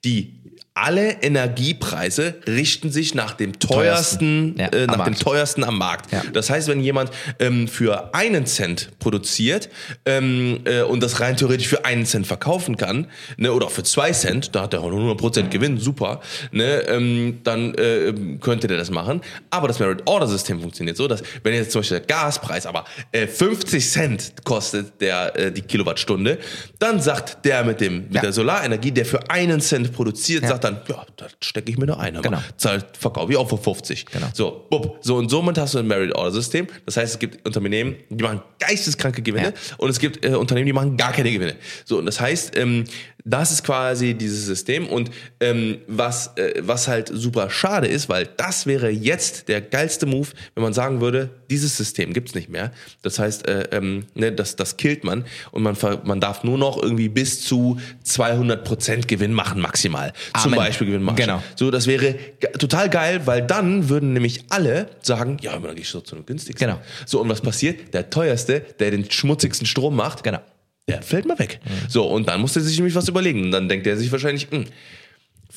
Die 0.04 0.40
alle 0.84 1.22
Energiepreise 1.22 2.34
richten 2.46 2.90
sich 2.90 3.14
nach 3.14 3.32
dem 3.32 3.58
teuersten, 3.58 4.54
Teuersten. 4.56 4.58
Ja, 4.58 4.66
äh, 4.72 4.82
am 4.82 4.86
nach 4.86 4.94
dem 4.94 4.98
Markt. 5.12 5.22
teuersten 5.22 5.64
am 5.64 5.78
Markt. 5.78 6.12
Ja. 6.12 6.22
Das 6.32 6.50
heißt, 6.50 6.68
wenn 6.68 6.80
jemand 6.80 7.10
ähm, 7.38 7.68
für 7.68 8.14
einen 8.14 8.46
Cent 8.46 8.90
produziert 8.98 9.68
ähm, 10.04 10.60
äh, 10.64 10.82
und 10.82 11.02
das 11.02 11.20
rein 11.20 11.36
theoretisch 11.36 11.68
für 11.68 11.84
einen 11.84 12.06
Cent 12.06 12.26
verkaufen 12.26 12.76
kann, 12.76 13.06
ne, 13.36 13.52
oder 13.52 13.68
für 13.70 13.82
zwei 13.82 14.12
Cent, 14.12 14.54
da 14.54 14.62
hat 14.62 14.74
er 14.74 14.80
100% 14.80 15.48
Gewinn, 15.48 15.78
super, 15.78 16.20
ne, 16.52 16.82
ähm, 16.88 17.40
dann 17.44 17.74
äh, 17.74 18.12
könnte 18.40 18.68
der 18.68 18.76
das 18.78 18.90
machen. 18.90 19.20
Aber 19.50 19.68
das 19.68 19.78
Merit 19.78 20.02
Order 20.06 20.26
System 20.28 20.60
funktioniert 20.60 20.96
so, 20.96 21.08
dass 21.08 21.22
wenn 21.42 21.54
jetzt 21.54 21.72
zum 21.72 21.80
Beispiel 21.80 21.98
der 21.98 22.06
Gaspreis 22.06 22.66
aber 22.66 22.84
äh, 23.12 23.26
50 23.26 23.90
Cent 23.90 24.32
kostet 24.44 25.00
der 25.00 25.36
äh, 25.36 25.52
die 25.52 25.62
Kilowattstunde, 25.62 26.38
dann 26.78 27.00
sagt 27.00 27.44
der 27.44 27.64
mit 27.64 27.80
dem 27.80 28.04
mit 28.04 28.14
Ja. 28.14 28.20
der 28.22 28.32
Solarenergie, 28.32 28.92
der 28.92 29.04
für 29.06 29.28
einen 29.30 29.60
Cent 29.60 29.92
produziert, 29.92 30.46
sagt 30.46 30.64
dann, 30.74 30.80
ja, 30.88 31.04
da 31.16 31.26
stecke 31.40 31.70
ich 31.70 31.78
mir 31.78 31.86
nur 31.86 31.98
eine. 32.00 32.20
Genau. 32.20 32.38
Zahlt, 32.56 32.96
verkaufe 32.96 33.32
ich 33.32 33.38
auch 33.38 33.48
für 33.48 33.58
50. 33.58 34.06
Genau. 34.06 34.26
So, 34.32 34.66
bupp. 34.70 34.98
so 35.00 35.16
und 35.16 35.28
somit 35.28 35.58
hast 35.58 35.74
du 35.74 35.78
ein 35.78 35.86
Merit 35.86 36.14
Order 36.14 36.32
System. 36.32 36.66
Das 36.86 36.96
heißt, 36.96 37.14
es 37.14 37.18
gibt 37.18 37.46
Unternehmen, 37.46 37.96
die 38.10 38.22
machen 38.22 38.42
geisteskranke 38.58 39.22
Gewinne 39.22 39.48
Ja. 39.48 39.74
und 39.78 39.90
es 39.90 39.98
gibt 39.98 40.24
äh, 40.24 40.30
Unternehmen, 40.34 40.66
die 40.66 40.72
machen 40.72 40.96
gar 40.96 41.12
keine 41.12 41.30
Gewinne. 41.32 41.56
So, 41.84 41.98
und 41.98 42.06
das 42.06 42.20
heißt, 42.20 42.56
ähm, 42.56 42.84
das 43.28 43.52
ist 43.52 43.62
quasi 43.62 44.14
dieses 44.14 44.46
System 44.46 44.86
und 44.86 45.10
ähm, 45.40 45.78
was, 45.86 46.36
äh, 46.36 46.54
was 46.60 46.88
halt 46.88 47.10
super 47.12 47.50
schade 47.50 47.86
ist, 47.86 48.08
weil 48.08 48.28
das 48.36 48.66
wäre 48.66 48.88
jetzt 48.88 49.48
der 49.48 49.60
geilste 49.60 50.06
Move, 50.06 50.28
wenn 50.54 50.62
man 50.62 50.72
sagen 50.72 51.00
würde, 51.00 51.28
dieses 51.50 51.76
System 51.76 52.12
gibt's 52.14 52.34
nicht 52.34 52.48
mehr. 52.48 52.72
Das 53.02 53.18
heißt, 53.18 53.46
äh, 53.46 53.68
ähm, 53.72 54.06
ne, 54.14 54.32
das, 54.32 54.56
das 54.56 54.78
killt 54.78 55.04
man 55.04 55.26
und 55.50 55.62
man, 55.62 55.76
man 56.04 56.20
darf 56.20 56.42
nur 56.42 56.56
noch 56.56 56.82
irgendwie 56.82 57.08
bis 57.08 57.44
zu 57.44 57.78
200% 58.06 59.06
Gewinn 59.06 59.34
machen 59.34 59.60
maximal. 59.60 60.12
Zum 60.40 60.54
Amen. 60.54 60.64
Beispiel 60.64 60.86
Gewinnmarge. 60.86 61.22
Genau. 61.22 61.42
So, 61.56 61.70
das 61.70 61.86
wäre 61.86 62.14
total 62.58 62.88
geil, 62.88 63.22
weil 63.26 63.42
dann 63.42 63.90
würden 63.90 64.14
nämlich 64.14 64.44
alle 64.48 64.88
sagen, 65.02 65.36
ja, 65.42 65.52
dann 65.52 65.74
gehe 65.74 65.82
ich 65.82 65.88
so 65.90 66.00
zu 66.00 66.14
dem 66.14 66.24
günstigsten. 66.24 66.66
Genau. 66.66 66.80
So, 67.04 67.20
und 67.20 67.28
was 67.28 67.42
passiert? 67.42 67.92
Der 67.92 68.08
teuerste, 68.08 68.60
der 68.78 68.90
den 68.90 69.10
schmutzigsten 69.10 69.66
Strom 69.66 69.96
macht, 69.96 70.24
genau. 70.24 70.40
Der 70.88 71.02
fällt 71.02 71.26
mal 71.26 71.38
weg. 71.38 71.60
So, 71.88 72.04
und 72.06 72.28
dann 72.28 72.40
muss 72.40 72.56
er 72.56 72.62
sich 72.62 72.76
nämlich 72.76 72.94
was 72.94 73.08
überlegen. 73.08 73.44
Und 73.44 73.50
dann 73.52 73.68
denkt 73.68 73.86
er 73.86 73.96
sich 73.96 74.10
wahrscheinlich, 74.10 74.48
hm, 74.50 74.64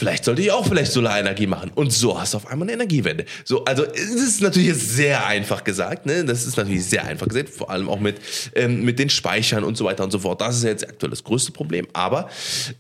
vielleicht 0.02 0.26
sollte 0.26 0.42
ich 0.42 0.52
auch 0.52 0.66
vielleicht 0.66 0.92
Solarenergie 0.92 1.46
machen. 1.46 1.70
Und 1.76 1.94
so 1.94 2.20
hast 2.20 2.34
du 2.34 2.38
auf 2.38 2.48
einmal 2.48 2.66
eine 2.66 2.74
Energiewende. 2.74 3.26
So, 3.46 3.64
also 3.66 3.86
es 3.86 4.10
ist 4.16 4.42
natürlich 4.42 4.70
jetzt 4.70 4.96
sehr 4.96 5.28
einfach 5.28 5.64
gesagt, 5.64 6.08
ne? 6.08 6.26
Das 6.26 6.48
ist 6.48 6.58
natürlich 6.58 6.86
sehr 6.86 7.06
einfach 7.06 7.28
gesagt, 7.28 7.50
vor 7.50 7.70
allem 7.70 7.88
auch 7.88 8.00
mit, 8.00 8.16
ähm, 8.56 8.84
mit 8.84 8.98
den 8.98 9.12
Speichern 9.12 9.64
und 9.64 9.78
so 9.78 9.86
weiter 9.86 10.04
und 10.04 10.10
so 10.10 10.18
fort. 10.18 10.42
Das 10.42 10.58
ist 10.58 10.64
jetzt 10.64 10.90
aktuell 10.90 11.12
das 11.12 11.24
größte 11.24 11.52
Problem. 11.52 11.88
Aber 11.94 12.30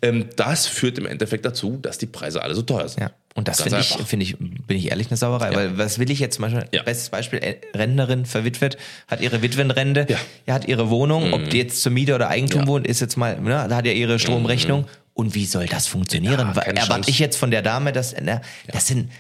ähm, 0.02 0.26
das 0.36 0.66
führt 0.66 0.98
im 0.98 1.06
Endeffekt 1.06 1.46
dazu, 1.46 1.78
dass 1.80 2.00
die 2.00 2.08
Preise 2.08 2.42
alle 2.42 2.56
so 2.56 2.64
teuer 2.64 2.90
sind. 2.90 3.02
Ja. 3.04 3.12
Und 3.34 3.48
das 3.48 3.62
finde 3.62 3.80
ich, 3.80 3.88
finde 3.94 4.26
ich, 4.26 4.36
bin 4.38 4.76
ich 4.78 4.90
ehrlich, 4.90 5.08
eine 5.08 5.16
Sauerei. 5.16 5.56
Weil 5.56 5.78
was 5.78 6.00
will 6.00 6.10
ich 6.12 6.20
jetzt 6.20 6.36
zum 6.36 6.42
Beispiel, 6.42 6.66
Ja. 6.74 6.82
bestes 6.84 7.10
Beispiel, 7.10 7.40
äh, 7.40 7.56
Rentnerin 7.78 8.26
verwitwet, 8.26 8.78
hat 9.08 9.22
ihre 9.22 9.42
Witwenrente, 9.42 10.06
Ja. 10.10 10.18
ja. 10.48 10.54
hat 10.56 10.68
ihre 10.68 10.90
Wohnung, 10.90 11.32
ob 11.34 11.50
die 11.50 11.60
jetzt 11.60 11.82
zur 11.82 11.92
Miete 11.94 12.14
oder 12.16 12.28
Eigentum 12.30 12.62
Ja. 12.62 12.68
wohnt, 12.68 12.88
ist 12.88 13.00
jetzt 13.00 13.16
mal, 13.16 13.40
ne, 13.40 13.68
da 13.70 13.76
hat 13.78 13.86
ja 13.86 13.94
ihre 13.94 14.20
Stromrechnung. 14.20 14.86
Und 15.22 15.36
wie 15.36 15.46
soll 15.46 15.68
das 15.68 15.86
funktionieren? 15.86 16.52
Ja, 16.56 16.62
Erwarte 16.64 17.12
ich 17.12 17.20
jetzt 17.20 17.38
von 17.38 17.52
der 17.52 17.62
Dame, 17.62 17.92
dass, 17.92 18.20
ne, 18.20 18.42
das 18.72 18.88
sind, 18.88 19.12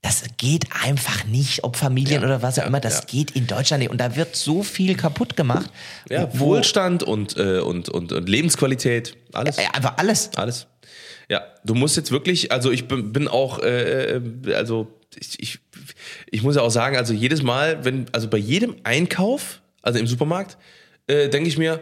das 0.00 0.24
geht 0.38 0.64
einfach 0.82 1.26
nicht, 1.26 1.62
ob 1.62 1.76
Familien 1.76 2.22
Ja, 2.22 2.26
oder 2.26 2.40
was 2.40 2.54
auch 2.58 2.62
ja, 2.62 2.68
immer, 2.68 2.80
das 2.80 3.00
ja. 3.00 3.04
geht 3.04 3.32
in 3.32 3.46
Deutschland 3.46 3.82
nicht. 3.82 3.90
Und 3.90 4.00
da 4.00 4.16
wird 4.16 4.34
so 4.34 4.62
viel 4.62 4.96
kaputt 4.96 5.36
gemacht. 5.36 5.70
Ja, 6.08 6.26
wo, 6.32 6.46
Wohlstand 6.46 7.02
und, 7.02 7.36
äh, 7.36 7.58
und, 7.58 7.90
und, 7.90 8.12
und 8.12 8.28
Lebensqualität, 8.30 9.14
alles. 9.34 9.58
einfach 9.58 9.98
alles. 9.98 10.30
Alles. 10.36 10.68
Ja, 11.28 11.42
du 11.64 11.74
musst 11.74 11.98
jetzt 11.98 12.10
wirklich, 12.10 12.50
also 12.50 12.70
ich 12.70 12.88
bin, 12.88 13.12
bin 13.12 13.28
auch, 13.28 13.58
äh, 13.58 14.16
äh, 14.16 14.54
also 14.54 14.88
ich, 15.18 15.38
ich, 15.38 15.58
ich 16.30 16.42
muss 16.42 16.56
ja 16.56 16.62
auch 16.62 16.70
sagen, 16.70 16.96
also 16.96 17.12
jedes 17.12 17.42
Mal, 17.42 17.84
wenn, 17.84 18.06
also 18.12 18.26
bei 18.26 18.38
jedem 18.38 18.76
Einkauf, 18.84 19.60
also 19.82 19.98
im 19.98 20.06
Supermarkt, 20.06 20.56
äh, 21.08 21.28
denke 21.28 21.50
ich 21.50 21.58
mir, 21.58 21.78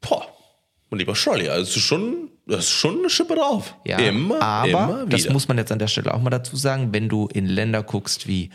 boah, 0.00 0.26
mein 0.92 0.98
lieber 0.98 1.16
Scholli, 1.16 1.48
also 1.48 1.80
schon, 1.80 2.28
das 2.46 2.60
ist 2.60 2.70
schon 2.70 2.98
eine 2.98 3.10
Schippe 3.10 3.34
drauf. 3.36 3.74
Ja, 3.84 3.98
immer, 3.98 4.40
aber 4.42 4.68
immer 4.68 5.06
das 5.06 5.28
muss 5.28 5.48
man 5.48 5.58
jetzt 5.58 5.70
an 5.72 5.78
der 5.78 5.88
Stelle 5.88 6.12
auch 6.12 6.20
mal 6.20 6.30
dazu 6.30 6.56
sagen, 6.56 6.88
wenn 6.92 7.08
du 7.08 7.28
in 7.32 7.46
Länder 7.46 7.82
guckst 7.82 8.26
wie 8.26 8.50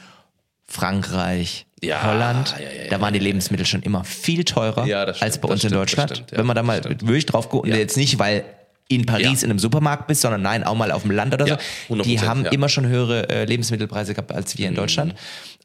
Frankreich, 0.69 1.65
Ja, 1.81 2.03
Holland, 2.03 2.55
ja, 2.59 2.83
ja, 2.83 2.89
da 2.89 2.99
waren 2.99 3.13
die 3.13 3.19
Lebensmittel 3.19 3.65
schon 3.65 3.81
immer 3.83 4.03
viel 4.03 4.43
teurer 4.43 4.85
das 5.05 5.21
als 5.21 5.35
stimmt, 5.35 5.41
bei 5.41 5.49
uns 5.53 5.63
in 5.63 5.69
stimmt, 5.69 5.81
Deutschland. 5.81 6.11
stimmt, 6.11 6.31
wenn 6.33 6.45
man 6.45 6.55
da 6.55 6.63
mal 6.63 6.79
stimmt. 6.79 7.01
wirklich 7.07 7.25
drauf 7.25 7.49
guckt, 7.49 7.67
und 7.67 7.73
jetzt 7.75 7.95
nicht, 7.97 8.19
weil 8.19 8.43
in 8.89 9.05
Paris 9.05 9.43
in 9.43 9.49
einem 9.49 9.59
Supermarkt 9.59 10.07
bist, 10.07 10.21
sondern 10.21 10.41
nein, 10.41 10.63
auch 10.63 10.75
mal 10.75 10.91
auf 10.91 11.01
dem 11.01 11.11
Land 11.11 11.33
oder 11.33 11.45
so. 11.47 11.93
100%, 11.93 12.03
Die 12.03 12.21
haben 12.21 12.45
immer 12.45 12.69
schon 12.69 12.87
höhere 12.87 13.29
äh, 13.29 13.45
Lebensmittelpreise 13.45 14.13
gehabt 14.13 14.31
als 14.31 14.57
wir 14.57 14.67
in 14.67 14.75
Deutschland. 14.75 15.13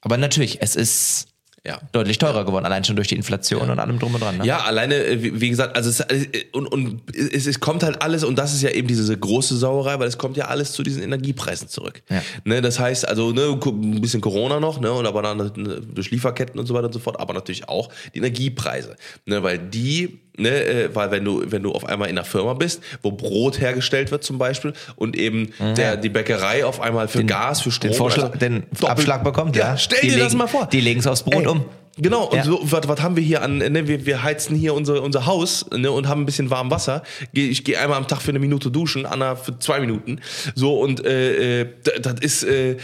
Aber 0.00 0.16
natürlich, 0.16 0.60
es 0.60 0.74
ist 0.74 1.28
Ja. 1.64 1.80
deutlich 1.92 2.18
teurer 2.18 2.44
geworden, 2.44 2.66
allein 2.66 2.82
schon 2.82 2.96
durch 2.96 3.06
die 3.06 3.14
Inflation 3.14 3.70
und 3.70 3.78
allem 3.78 4.00
drum 4.00 4.12
und 4.12 4.20
dran. 4.20 4.38
Ne? 4.38 4.44
Ja, 4.44 4.62
alleine, 4.62 4.96
äh, 4.96 5.22
wie 5.22 5.40
wie 5.40 5.48
gesagt, 5.48 5.76
also 5.76 5.90
es, 5.90 6.00
äh, 6.00 6.26
und, 6.50 6.66
und 6.66 7.02
es, 7.14 7.46
es 7.46 7.60
kommt 7.60 7.84
halt 7.84 8.02
alles, 8.02 8.24
und 8.24 8.36
das 8.36 8.52
ist 8.52 8.62
ja 8.62 8.70
eben 8.70 8.88
diese 8.88 9.16
große 9.16 9.56
Sauerei, 9.56 9.96
weil 10.00 10.08
es 10.08 10.18
kommt 10.18 10.36
ja 10.36 10.46
alles 10.46 10.72
zu 10.72 10.82
diesen 10.82 11.04
Energiepreisen 11.04 11.68
zurück. 11.68 12.02
Ja. 12.10 12.20
Ne, 12.44 12.62
das 12.62 12.80
heißt, 12.80 13.06
also 13.06 13.30
ne, 13.30 13.60
ein 13.64 14.00
bisschen 14.00 14.20
Corona 14.20 14.58
noch, 14.58 14.80
ne, 14.80 14.90
und 14.90 15.06
aber 15.06 15.22
dann 15.22 15.52
ne, 15.54 15.80
durch 15.80 16.10
Lieferketten 16.10 16.58
und 16.58 16.66
so 16.66 16.74
weiter 16.74 16.86
und 16.86 16.94
so 16.94 16.98
fort, 16.98 17.20
aber 17.20 17.32
natürlich 17.32 17.68
auch 17.68 17.90
die 18.12 18.18
Energiepreise. 18.18 18.96
Ne, 19.26 19.44
weil 19.44 19.60
die, 19.60 20.18
ne, 20.36 20.48
äh, 20.64 20.94
weil 20.94 21.10
wenn 21.10 21.24
du, 21.24 21.42
wenn 21.46 21.62
du 21.62 21.72
auf 21.72 21.84
einmal 21.84 22.08
in 22.08 22.16
einer 22.18 22.24
Firma 22.24 22.54
bist, 22.54 22.82
wo 23.02 23.12
Brot 23.12 23.60
hergestellt 23.60 24.10
wird 24.10 24.24
zum 24.24 24.38
Beispiel 24.38 24.72
und 24.96 25.16
eben 25.16 25.52
der, 25.76 25.96
die 25.96 26.08
Bäckerei 26.08 26.64
auf 26.64 26.80
einmal 26.80 27.08
für 27.08 27.24
Gas, 27.24 27.60
für 27.62 27.70
Strom, 27.70 27.90
den, 27.90 27.96
Vorschlag, 27.98 28.24
also 28.26 28.38
den 28.38 28.62
doppelt- 28.72 28.90
Abschlag 28.90 29.24
bekommt, 29.24 29.56
ja. 29.56 29.70
Ja, 29.70 29.76
stell 29.76 30.00
die 30.00 30.08
dir 30.08 30.12
legen, 30.14 30.24
das 30.24 30.34
mal 30.34 30.46
vor. 30.48 30.66
Die 30.66 30.80
legen 30.80 31.00
es 31.00 31.06
aufs 31.06 31.22
Brot 31.22 31.42
Ey, 31.42 31.46
um. 31.46 31.64
Genau, 31.98 32.24
und 32.24 32.38
Ja. 32.38 32.44
so, 32.44 32.58
was, 32.62 32.88
was 32.88 33.02
haben 33.02 33.16
wir 33.16 33.22
hier 33.22 33.42
an, 33.42 33.58
ne, 33.58 33.86
wir, 33.86 34.06
wir 34.06 34.22
heizen 34.22 34.56
hier 34.56 34.72
unser, 34.72 35.02
unser 35.02 35.26
Haus 35.26 35.66
ne, 35.76 35.90
und 35.90 36.08
haben 36.08 36.22
ein 36.22 36.26
bisschen 36.26 36.48
warm 36.48 36.70
Wasser. 36.70 37.02
Geh, 37.34 37.48
ich 37.48 37.64
gehe 37.64 37.78
einmal 37.78 37.98
am 37.98 38.08
Tag 38.08 38.22
für 38.22 38.30
eine 38.30 38.38
Minute 38.38 38.70
duschen, 38.70 39.04
Anna 39.04 39.36
für 39.36 39.58
zwei 39.58 39.78
Minuten. 39.80 40.18
So, 40.54 40.80
und 40.80 41.04
äh, 41.04 41.60
äh, 41.60 41.66
das 42.00 42.14
ist, 42.20 42.44
äh, 42.44 42.76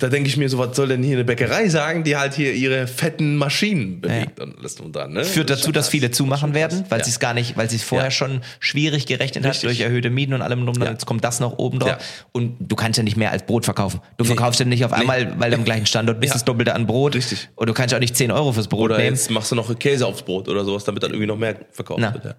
da 0.00 0.08
denke 0.08 0.28
ich 0.28 0.36
mir 0.36 0.48
so, 0.48 0.58
was 0.58 0.76
soll 0.76 0.88
denn 0.88 1.02
hier 1.02 1.14
eine 1.16 1.24
Bäckerei 1.24 1.68
sagen, 1.68 2.02
die 2.04 2.16
halt 2.16 2.34
hier 2.34 2.52
ihre 2.52 2.86
fetten 2.88 3.36
Maschinen 3.36 4.00
bewegt 4.00 4.40
und 4.40 4.58
alles 4.58 4.80
und 4.80 4.94
dran. 4.94 5.12
Ne? 5.12 5.24
Führt 5.24 5.48
dazu, 5.48 5.70
dass 5.72 5.88
viele 5.88 6.10
zumachen 6.10 6.54
werden, 6.54 6.84
weil 6.88 6.98
Ja. 6.98 7.04
sie 7.04 7.10
es 7.12 7.20
gar 7.20 7.34
nicht, 7.34 7.56
weil 7.56 7.70
sie 7.70 7.76
es 7.76 7.82
vorher 7.84 8.08
Ja. 8.08 8.10
schon 8.10 8.40
schwierig 8.58 9.06
gerechnet 9.06 9.44
hat 9.44 9.52
Richtig. 9.52 9.68
durch 9.68 9.80
erhöhte 9.80 10.10
Mieten 10.10 10.34
und 10.34 10.42
allem 10.42 10.66
drum. 10.66 10.82
Ja. 10.82 10.90
Jetzt 10.90 11.06
kommt 11.06 11.22
das 11.24 11.38
noch 11.40 11.58
oben 11.58 11.78
drauf. 11.78 11.90
Ja. 11.90 11.98
Und 12.32 12.56
du 12.60 12.74
kannst 12.76 12.96
ja 12.98 13.04
nicht 13.04 13.16
mehr 13.16 13.30
als 13.30 13.46
Brot 13.46 13.64
verkaufen. 13.64 14.00
Du 14.16 14.24
verkaufst 14.24 14.58
ja 14.60 14.66
nicht 14.66 14.84
auf 14.84 14.92
einmal, 14.92 15.38
weil 15.38 15.50
du 15.50 15.56
am 15.56 15.64
gleichen 15.64 15.86
Standort 15.86 16.18
bist, 16.20 16.30
Ja. 16.30 16.34
das 16.34 16.44
Doppelte 16.44 16.74
an 16.74 16.86
Brot. 16.86 17.14
Richtig. 17.14 17.48
Und 17.54 17.68
du 17.68 17.72
kannst 17.72 17.92
ja 17.92 17.98
auch 17.98 18.02
nicht 18.02 18.16
10 18.16 18.32
Euro 18.32 18.52
fürs 18.52 18.66
Brot 18.68 18.86
Oder 18.90 18.98
nehmen. 18.98 19.14
jetzt 19.14 19.30
machst 19.30 19.52
du 19.52 19.54
noch 19.56 19.76
Käse 19.78 20.04
aufs 20.06 20.22
Brot 20.22 20.48
oder 20.48 20.64
sowas, 20.64 20.84
damit 20.84 21.02
dann 21.02 21.10
irgendwie 21.12 21.26
noch 21.28 21.38
mehr 21.38 21.54
verkauft 21.70 22.00
Na. 22.00 22.12
wird. 22.12 22.34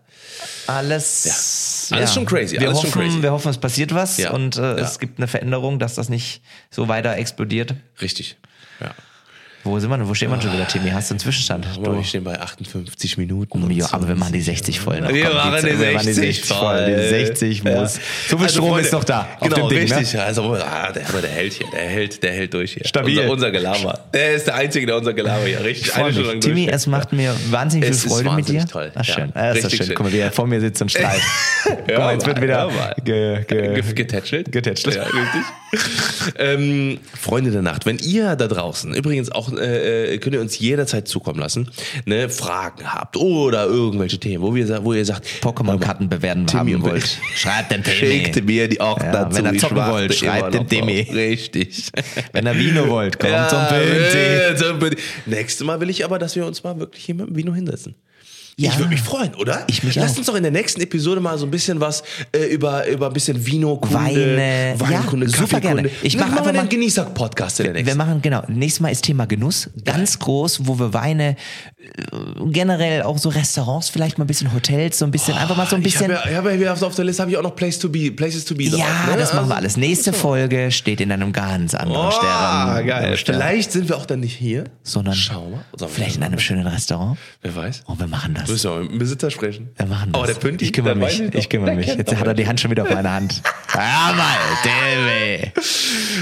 Ja. 1.89 1.97
Alles, 1.97 2.09
Alles 2.09 2.13
schon 2.15 2.25
crazy, 2.25 2.59
Wir 2.59 2.67
alles 2.67 2.81
schon 2.81 2.89
hoffen, 2.89 3.01
crazy. 3.01 3.21
wir 3.21 3.31
hoffen, 3.31 3.49
es 3.49 3.57
passiert 3.57 3.93
was 3.93 4.17
Ja. 4.17 4.31
und 4.31 4.57
äh, 4.57 4.61
Ja. 4.61 4.75
es 4.77 4.99
gibt 4.99 5.19
eine 5.19 5.27
Veränderung, 5.27 5.79
dass 5.79 5.95
das 5.95 6.09
nicht 6.09 6.41
so 6.69 6.88
weiter 6.88 7.15
explodiert. 7.17 7.73
Richtig. 8.01 8.38
Ja. 8.79 8.93
Wo 9.68 9.80
sind 9.80 9.89
wir 9.89 9.97
denn? 9.97 10.07
Wo 10.07 10.13
stehen 10.13 10.32
wir 10.32 10.41
schon 10.41 10.53
wieder, 10.53 10.68
Timmy? 10.68 10.89
Hast 10.91 11.09
du 11.09 11.13
einen 11.13 11.20
Zwischenstand? 11.20 11.68
Aber 11.76 11.95
wir 11.97 12.03
stehen 12.03 12.24
bei 12.24 12.39
58 12.39 13.18
Minuten. 13.18 13.63
und 13.63 13.72
Ja, 13.72 13.88
aber 13.91 14.07
wir 14.07 14.15
machen 14.15 14.34
die 14.34 14.41
20. 14.41 14.57
60 14.57 14.80
voll. 14.80 15.01
noch. 15.01 15.11
Wir 15.13 15.26
Komm, 15.26 15.36
machen 15.36 15.65
die 15.65 15.80
wir 15.80 15.91
machen 15.93 16.13
60 16.13 16.45
voll. 16.45 16.86
Die 16.86 17.09
60 17.09 17.63
muss. 17.63 17.74
Ja. 17.74 17.88
So 17.88 18.38
viel 18.38 18.45
Also, 18.45 18.47
Strom 18.55 18.70
Freunde, 18.70 18.84
ist 18.86 18.93
doch 18.93 19.03
da. 19.03 19.28
Genau, 19.41 19.70
Ding, 19.70 19.80
richtig. 19.80 20.13
Ne? 20.13 20.24
Also, 20.24 20.53
ah, 20.53 20.91
der, 20.91 21.09
aber 21.09 21.22
der 21.22 21.30
hält 21.32 21.53
hier. 21.53 21.68
Der 21.72 21.82
hält, 21.82 22.24
der 22.24 22.32
hält 22.32 22.53
durch 22.53 22.74
hier. 22.74 22.86
Stabil. 22.86 23.20
Unser, 23.20 23.32
unser 23.34 23.51
Gelaber. 23.51 23.99
Der 24.13 24.34
ist 24.36 24.47
der 24.47 24.55
Einzige, 24.55 24.86
der 24.86 24.97
unser 24.97 25.13
Gelaber 25.13 25.45
hier 25.45 25.63
richtig 25.63 25.93
eine 25.95 26.11
Stunde 26.11 26.30
lang 26.32 26.39
Timmy, 26.39 26.68
es 26.70 26.88
macht 26.88 27.11
mir 27.11 27.36
wahnsinnig 27.49 27.89
Es 27.89 28.01
viel 28.03 28.11
ist 28.11 28.13
Freude 28.18 28.36
mit 28.36 28.47
dir. 28.47 28.59
wahnsinnig 28.59 28.72
toll. 28.72 28.91
Ach, 28.95 29.03
schön. 29.03 29.32
Ja, 29.36 29.51
ist 29.51 29.63
das 29.63 29.65
richtig 29.65 29.78
schön. 29.78 29.86
schön. 29.88 29.95
Guck 29.95 30.05
mal, 30.05 30.13
wie 30.13 30.20
er 30.20 30.32
vor 30.32 30.47
mir 30.47 30.61
sitzt 30.61 30.82
und 30.82 30.89
strahlt. 30.91 31.22
Guck 31.88 31.97
mal, 31.97 32.13
jetzt 32.13 32.26
wird 32.26 32.41
wieder 32.41 32.95
ge, 33.03 33.43
ge, 33.45 33.82
getätschelt. 33.93 34.51
getätschelt. 34.51 34.95
Ja, 34.95 35.03
richtig. 35.03 35.41
ähm, 36.38 36.99
Freunde 37.20 37.51
der 37.51 37.61
Nacht, 37.61 37.86
wenn 37.86 37.97
ihr 37.99 38.36
da 38.36 38.47
draußen, 38.47 38.93
übrigens 38.93 39.32
auch, 39.32 39.51
äh, 39.57 40.13
äh, 40.13 40.17
könnt 40.17 40.35
ihr 40.35 40.41
uns 40.41 40.57
jederzeit 40.59 41.07
zukommen 41.07 41.39
lassen, 41.39 41.69
ne, 42.05 42.29
Fragen 42.29 42.93
habt 42.93 43.17
oder 43.17 43.65
irgendwelche 43.65 44.19
Themen, 44.19 44.43
wo, 44.43 44.53
wir, 44.55 44.83
wo 44.83 44.93
ihr 44.93 45.05
sagt, 45.05 45.27
Pokémon-Karten 45.41 46.09
bewerten 46.09 46.47
Timmy 46.47 46.73
haben 46.73 46.83
wollt. 46.83 47.17
Schreibt 47.35 47.71
dem 47.71 47.83
Schickt 47.83 48.33
Timmy. 48.33 48.45
mir 48.53 48.67
die 48.67 48.81
auch 48.81 48.99
Ja, 48.99 49.11
dazu. 49.11 49.37
wenn 49.37 49.53
ihr 49.53 49.59
zocken 49.59 49.77
wollt, 49.77 50.13
schreibt 50.13 50.53
dem 50.53 50.63
noch 50.63 50.69
Timmy. 50.69 51.01
Richtig. 51.13 51.91
Wenn 52.33 52.45
ihr 52.45 52.57
Vino 52.57 52.87
wollt, 52.89 53.19
kommt 53.19 53.33
äh, 53.33 54.55
zum 54.55 54.79
Pinti. 54.79 54.97
Nächstes 55.25 55.65
Mal 55.65 55.79
will 55.79 55.89
ich 55.89 56.03
aber, 56.05 56.19
dass 56.19 56.35
wir 56.35 56.45
uns 56.45 56.63
mal 56.63 56.79
wirklich 56.79 57.05
hier 57.05 57.15
mit 57.15 57.27
dem 57.27 57.35
Vino 57.35 57.53
hinsetzen. 57.53 57.95
Ja. 58.59 58.71
Ich 58.71 58.77
würde 58.79 58.89
mich 58.89 59.01
freuen, 59.01 59.35
oder? 59.35 59.63
Ich 59.67 59.83
mich 59.83 59.93
Lasst 59.93 60.15
auch. 60.15 60.17
uns 60.17 60.25
doch 60.27 60.33
in 60.35 60.41
der 60.41 60.51
nächsten 60.51 60.81
Episode 60.81 61.21
mal 61.21 61.37
so 61.37 61.45
ein 61.45 61.51
bisschen 61.51 61.79
was 61.79 62.01
äh, 62.31 62.45
über, 62.45 62.87
über 62.87 63.05
ein 63.05 63.13
bisschen 63.13 63.45
Vino-Kunde, 63.45 63.93
Weine. 63.95 64.73
Weinkunde, 64.79 65.27
Ja, 65.27 65.31
Kaffeekunde. 65.37 65.83
gerne. 65.83 65.89
Ich 66.01 66.13
Dann 66.17 66.21
mach 66.21 66.29
wir 66.29 66.37
einfach 66.39 66.47
einen 66.49 66.57
mal- 66.57 66.67
Genießer-Podcast 66.67 67.59
in 67.59 67.65
der 67.67 67.75
Wir 67.75 67.81
nächsten. 67.83 67.97
machen, 67.99 68.19
genau, 68.23 68.41
nächstes 68.47 68.79
Mal 68.79 68.89
ist 68.89 69.03
Thema 69.03 69.27
Genuss, 69.27 69.69
ganz 69.85 70.17
groß, 70.17 70.61
wo 70.65 70.79
wir 70.79 70.91
Weine, 70.91 71.35
generell 72.51 73.03
auch 73.03 73.17
so 73.17 73.29
Restaurants, 73.29 73.89
vielleicht 73.89 74.17
mal 74.17 74.23
ein 74.25 74.27
bisschen 74.27 74.53
Hotels, 74.53 74.99
so 74.99 75.05
ein 75.05 75.11
bisschen, 75.11 75.35
einfach 75.35 75.55
mal 75.57 75.65
so 75.67 75.75
ein 75.75 75.81
Ich 75.81 75.93
bisschen. 75.93 76.13
habe 76.15 76.29
ja, 76.31 76.51
ich 76.51 76.65
hab 76.67 76.79
ja 76.81 76.88
auf, 76.88 76.95
der 76.95 77.05
Liste 77.05 77.21
habe 77.21 77.31
ich 77.31 77.38
auch 77.38 77.43
noch 77.43 77.55
Place 77.55 77.79
to 77.79 77.89
be, 77.89 78.11
Places 78.11 78.45
to 78.45 78.55
be 78.55 78.63
Ja, 78.65 78.77
drauf. 78.77 78.88
ne? 79.11 79.17
das 79.17 79.33
machen 79.33 79.47
wir 79.49 79.55
Also- 79.55 79.65
alles. 79.65 79.77
Nächste 79.77 80.13
Folge 80.13 80.71
steht 80.71 81.01
in 81.01 81.11
einem 81.11 81.33
ganz 81.33 81.73
anderen 81.75 82.07
Oh, 82.07 82.11
Stern. 82.11 82.85
geil. 82.88 83.17
Stern, 83.17 83.35
Vielleicht 83.35 83.71
sind 83.71 83.89
wir 83.89 83.97
auch 83.97 84.05
dann 84.05 84.19
nicht 84.21 84.35
hier, 84.35 84.65
sondern 84.83 85.15
Schau 85.15 85.49
mal. 85.49 85.65
Wir 85.77 85.88
vielleicht 85.88 86.17
in 86.17 86.23
einem 86.23 86.39
schönen 86.39 86.65
Restaurant. 86.67 87.17
Wer 87.41 87.55
weiß. 87.55 87.83
Oh, 87.88 87.95
wir 87.97 88.07
machen 88.07 88.33
das. 88.33 88.49
Müssen 88.49 88.71
wir 88.71 88.79
mit 88.81 88.91
dem 88.91 88.99
Besitzer 88.99 89.31
sprechen. 89.31 89.69
Wir 89.75 89.85
machen 89.85 90.11
das. 90.11 90.19
Aber 90.19 90.27
der 90.27 90.39
Pünti, 90.39 90.65
ich 90.65 90.73
kümmere 90.73 90.95
der 90.97 91.07
mich. 91.07 91.19
ich. 91.21 91.35
Ich 91.35 91.49
kümmere 91.49 91.75
mich. 91.75 91.88
Jetzt 91.88 92.15
hat 92.15 92.27
er 92.27 92.33
die 92.33 92.47
Hand 92.47 92.59
schon 92.59 92.71
wieder 92.71 92.83
auf 92.83 92.89
meiner 92.89 93.13
Hand. 93.13 93.41
Ja, 93.73 94.13
mal. 94.15 95.51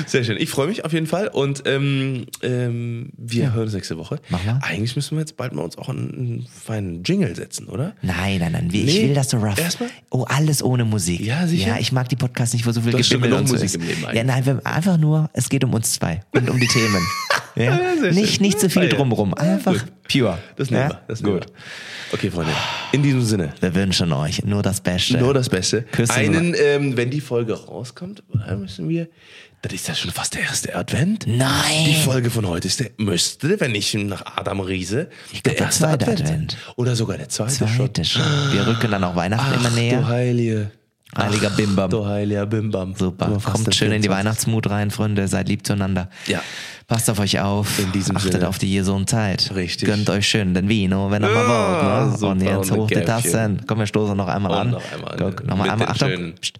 Sehr 0.07 0.23
schön. 0.23 0.37
Ich 0.37 0.49
freue 0.49 0.67
mich 0.67 0.83
auf 0.85 0.93
jeden 0.93 1.07
Fall 1.07 1.27
und 1.27 1.63
ähm, 1.65 2.25
ähm, 2.41 3.09
wir 3.17 3.53
hören 3.53 3.63
uns 3.65 3.73
nächste 3.73 3.97
Woche. 3.97 4.19
Machen 4.29 4.45
wir. 4.45 4.59
Eigentlich 4.63 4.95
müssen 4.95 5.15
wir 5.15 5.21
jetzt 5.21 5.37
bald 5.37 5.53
mal 5.55 5.63
uns 5.63 5.77
auch 5.77 5.89
einen, 5.89 6.09
einen 6.13 6.47
feinen 6.63 7.03
Jingle 7.03 7.35
setzen, 7.35 7.67
oder? 7.67 7.93
Nein, 8.01 8.39
nein, 8.39 8.51
nein. 8.51 8.69
Ich 8.71 8.85
Nee, 8.85 9.07
will 9.09 9.13
das 9.15 9.29
so 9.29 9.37
rough. 9.37 9.57
erstmal? 9.59 9.89
Oh, 10.11 10.23
alles 10.27 10.61
ohne 10.63 10.85
Musik. 10.85 11.21
Ja, 11.21 11.47
sicher? 11.47 11.69
Ja, 11.69 11.77
ich 11.79 11.91
mag 11.91 12.07
die 12.09 12.15
Podcasts 12.15 12.53
nicht, 12.53 12.65
wo 12.65 12.71
so 12.71 12.81
viel 12.81 12.91
schon 13.03 13.21
Gebimmel 13.21 13.39
und 13.39 13.47
so 13.47 13.53
Musik 13.53 13.65
ist. 13.65 13.75
im 13.75 13.81
Leben 13.81 14.05
Ja, 14.13 14.23
nein, 14.23 14.45
wir, 14.45 14.61
einfach 14.65 14.97
nur, 14.97 15.29
es 15.33 15.49
geht 15.49 15.63
um 15.63 15.73
uns 15.73 15.93
zwei 15.93 16.21
und 16.33 16.49
um 16.49 16.59
die 16.59 16.67
Themen. 16.67 17.01
Ja? 17.57 17.79
sehr 18.01 18.11
nicht, 18.11 18.41
nicht 18.41 18.59
zu 18.59 18.69
viel 18.69 18.81
Ah, 18.81 18.85
ja. 18.87 18.95
drumrum. 18.95 19.33
Einfach 19.33 19.71
gut. 19.71 19.85
pure. 20.11 20.39
Das 20.57 20.69
nehmen 20.71 20.83
ja? 20.83 20.89
wir. 20.89 21.01
Das 21.07 21.21
nehmen 21.21 21.35
Gut. 21.39 21.45
wir. 21.47 21.53
Okay, 22.11 22.29
Freunde. 22.29 22.51
In 22.91 23.01
diesem 23.01 23.21
Sinne. 23.21 23.53
Wir 23.61 23.73
wünschen 23.73 24.11
euch 24.11 24.43
nur 24.43 24.61
das 24.61 24.81
Beste. 24.81 25.17
Nur 25.17 25.33
das 25.33 25.47
Beste. 25.47 25.83
Küsse 25.83 26.13
Einen, 26.15 26.53
ähm, 26.61 26.97
wenn 26.97 27.09
die 27.11 27.21
Folge 27.21 27.53
rauskommt, 27.53 28.23
dann 28.33 28.59
müssen 28.59 28.89
wir. 28.89 29.07
Das 29.61 29.73
ist 29.73 29.87
ja 29.87 29.95
schon 29.95 30.11
fast 30.11 30.35
der 30.35 30.41
erste 30.43 30.75
Advent. 30.75 31.25
Nein. 31.27 31.85
Die 31.87 31.95
Folge 31.95 32.29
von 32.29 32.47
heute 32.47 32.67
ist 32.67 32.79
der, 32.79 32.91
müsste, 32.97 33.59
wenn 33.59 33.71
nicht 33.71 33.93
nach 33.95 34.23
Adam 34.37 34.59
Riese, 34.59 35.09
glaub, 35.31 35.43
der 35.43 35.53
der 35.53 35.61
erste 35.65 35.79
zweite 35.85 36.05
Advent. 36.05 36.21
Advent. 36.21 36.57
Oder 36.75 36.95
sogar 36.95 37.17
der 37.17 37.29
zweite, 37.29 37.55
schon. 37.67 37.67
Zweite 37.75 38.05
schon. 38.05 38.21
Wir 38.51 38.67
rücken 38.67 38.91
dann 38.91 39.03
auch 39.03 39.15
Weihnachten 39.15 39.53
Ach, 39.55 39.59
immer 39.59 39.69
du 39.69 39.75
näher. 39.75 40.07
Heilige. 40.07 40.71
Heiliger 41.17 41.49
Bimbam. 41.51 41.89
Du 41.89 42.05
Heiliger 42.05 42.45
Bimbam. 42.45 42.93
Super. 42.95 43.27
Kommt 43.43 43.73
schön 43.73 43.91
in 43.91 44.01
die 44.01 44.07
24. 44.07 44.11
Weihnachtsmut 44.11 44.69
rein, 44.69 44.91
Freunde. 44.91 45.27
Seid 45.27 45.47
lieb 45.47 45.65
zueinander. 45.65 46.09
Ja. 46.27 46.41
Passt 46.87 47.09
auf 47.09 47.19
euch 47.19 47.39
auf. 47.39 47.79
In 47.79 47.91
diesem 47.93 48.17
Achtet 48.17 48.33
Sinne. 48.33 48.49
auf 48.49 48.57
die 48.57 48.75
Gesundheit. 48.75 49.49
Richtig. 49.55 49.87
Gönnt 49.87 50.09
euch 50.09 50.27
schön 50.27 50.53
den 50.53 50.67
Vino, 50.67 51.09
wenn 51.11 51.23
ihr 51.23 51.29
mal 51.29 51.47
Ja, 51.47 52.11
wollt. 52.11 52.21
Ne? 52.21 52.27
Und 52.27 52.41
jetzt 52.41 52.71
Und 52.71 52.77
hoch 52.79 52.87
die 52.87 52.95
Tassen. 53.01 53.61
Komm, 53.65 53.79
wir 53.79 53.87
stoßen 53.87 54.17
noch 54.17 54.27
einmal 54.27 54.51
Und 54.51 54.57
an. 54.57 54.69
noch 54.71 54.91
einmal. 54.91 55.15
Guck, 55.17 55.45
noch 55.45 55.55
mal 55.57 55.69
einmal. 55.69 55.87
Achtung. 55.87 56.33
Psst. 56.41 56.59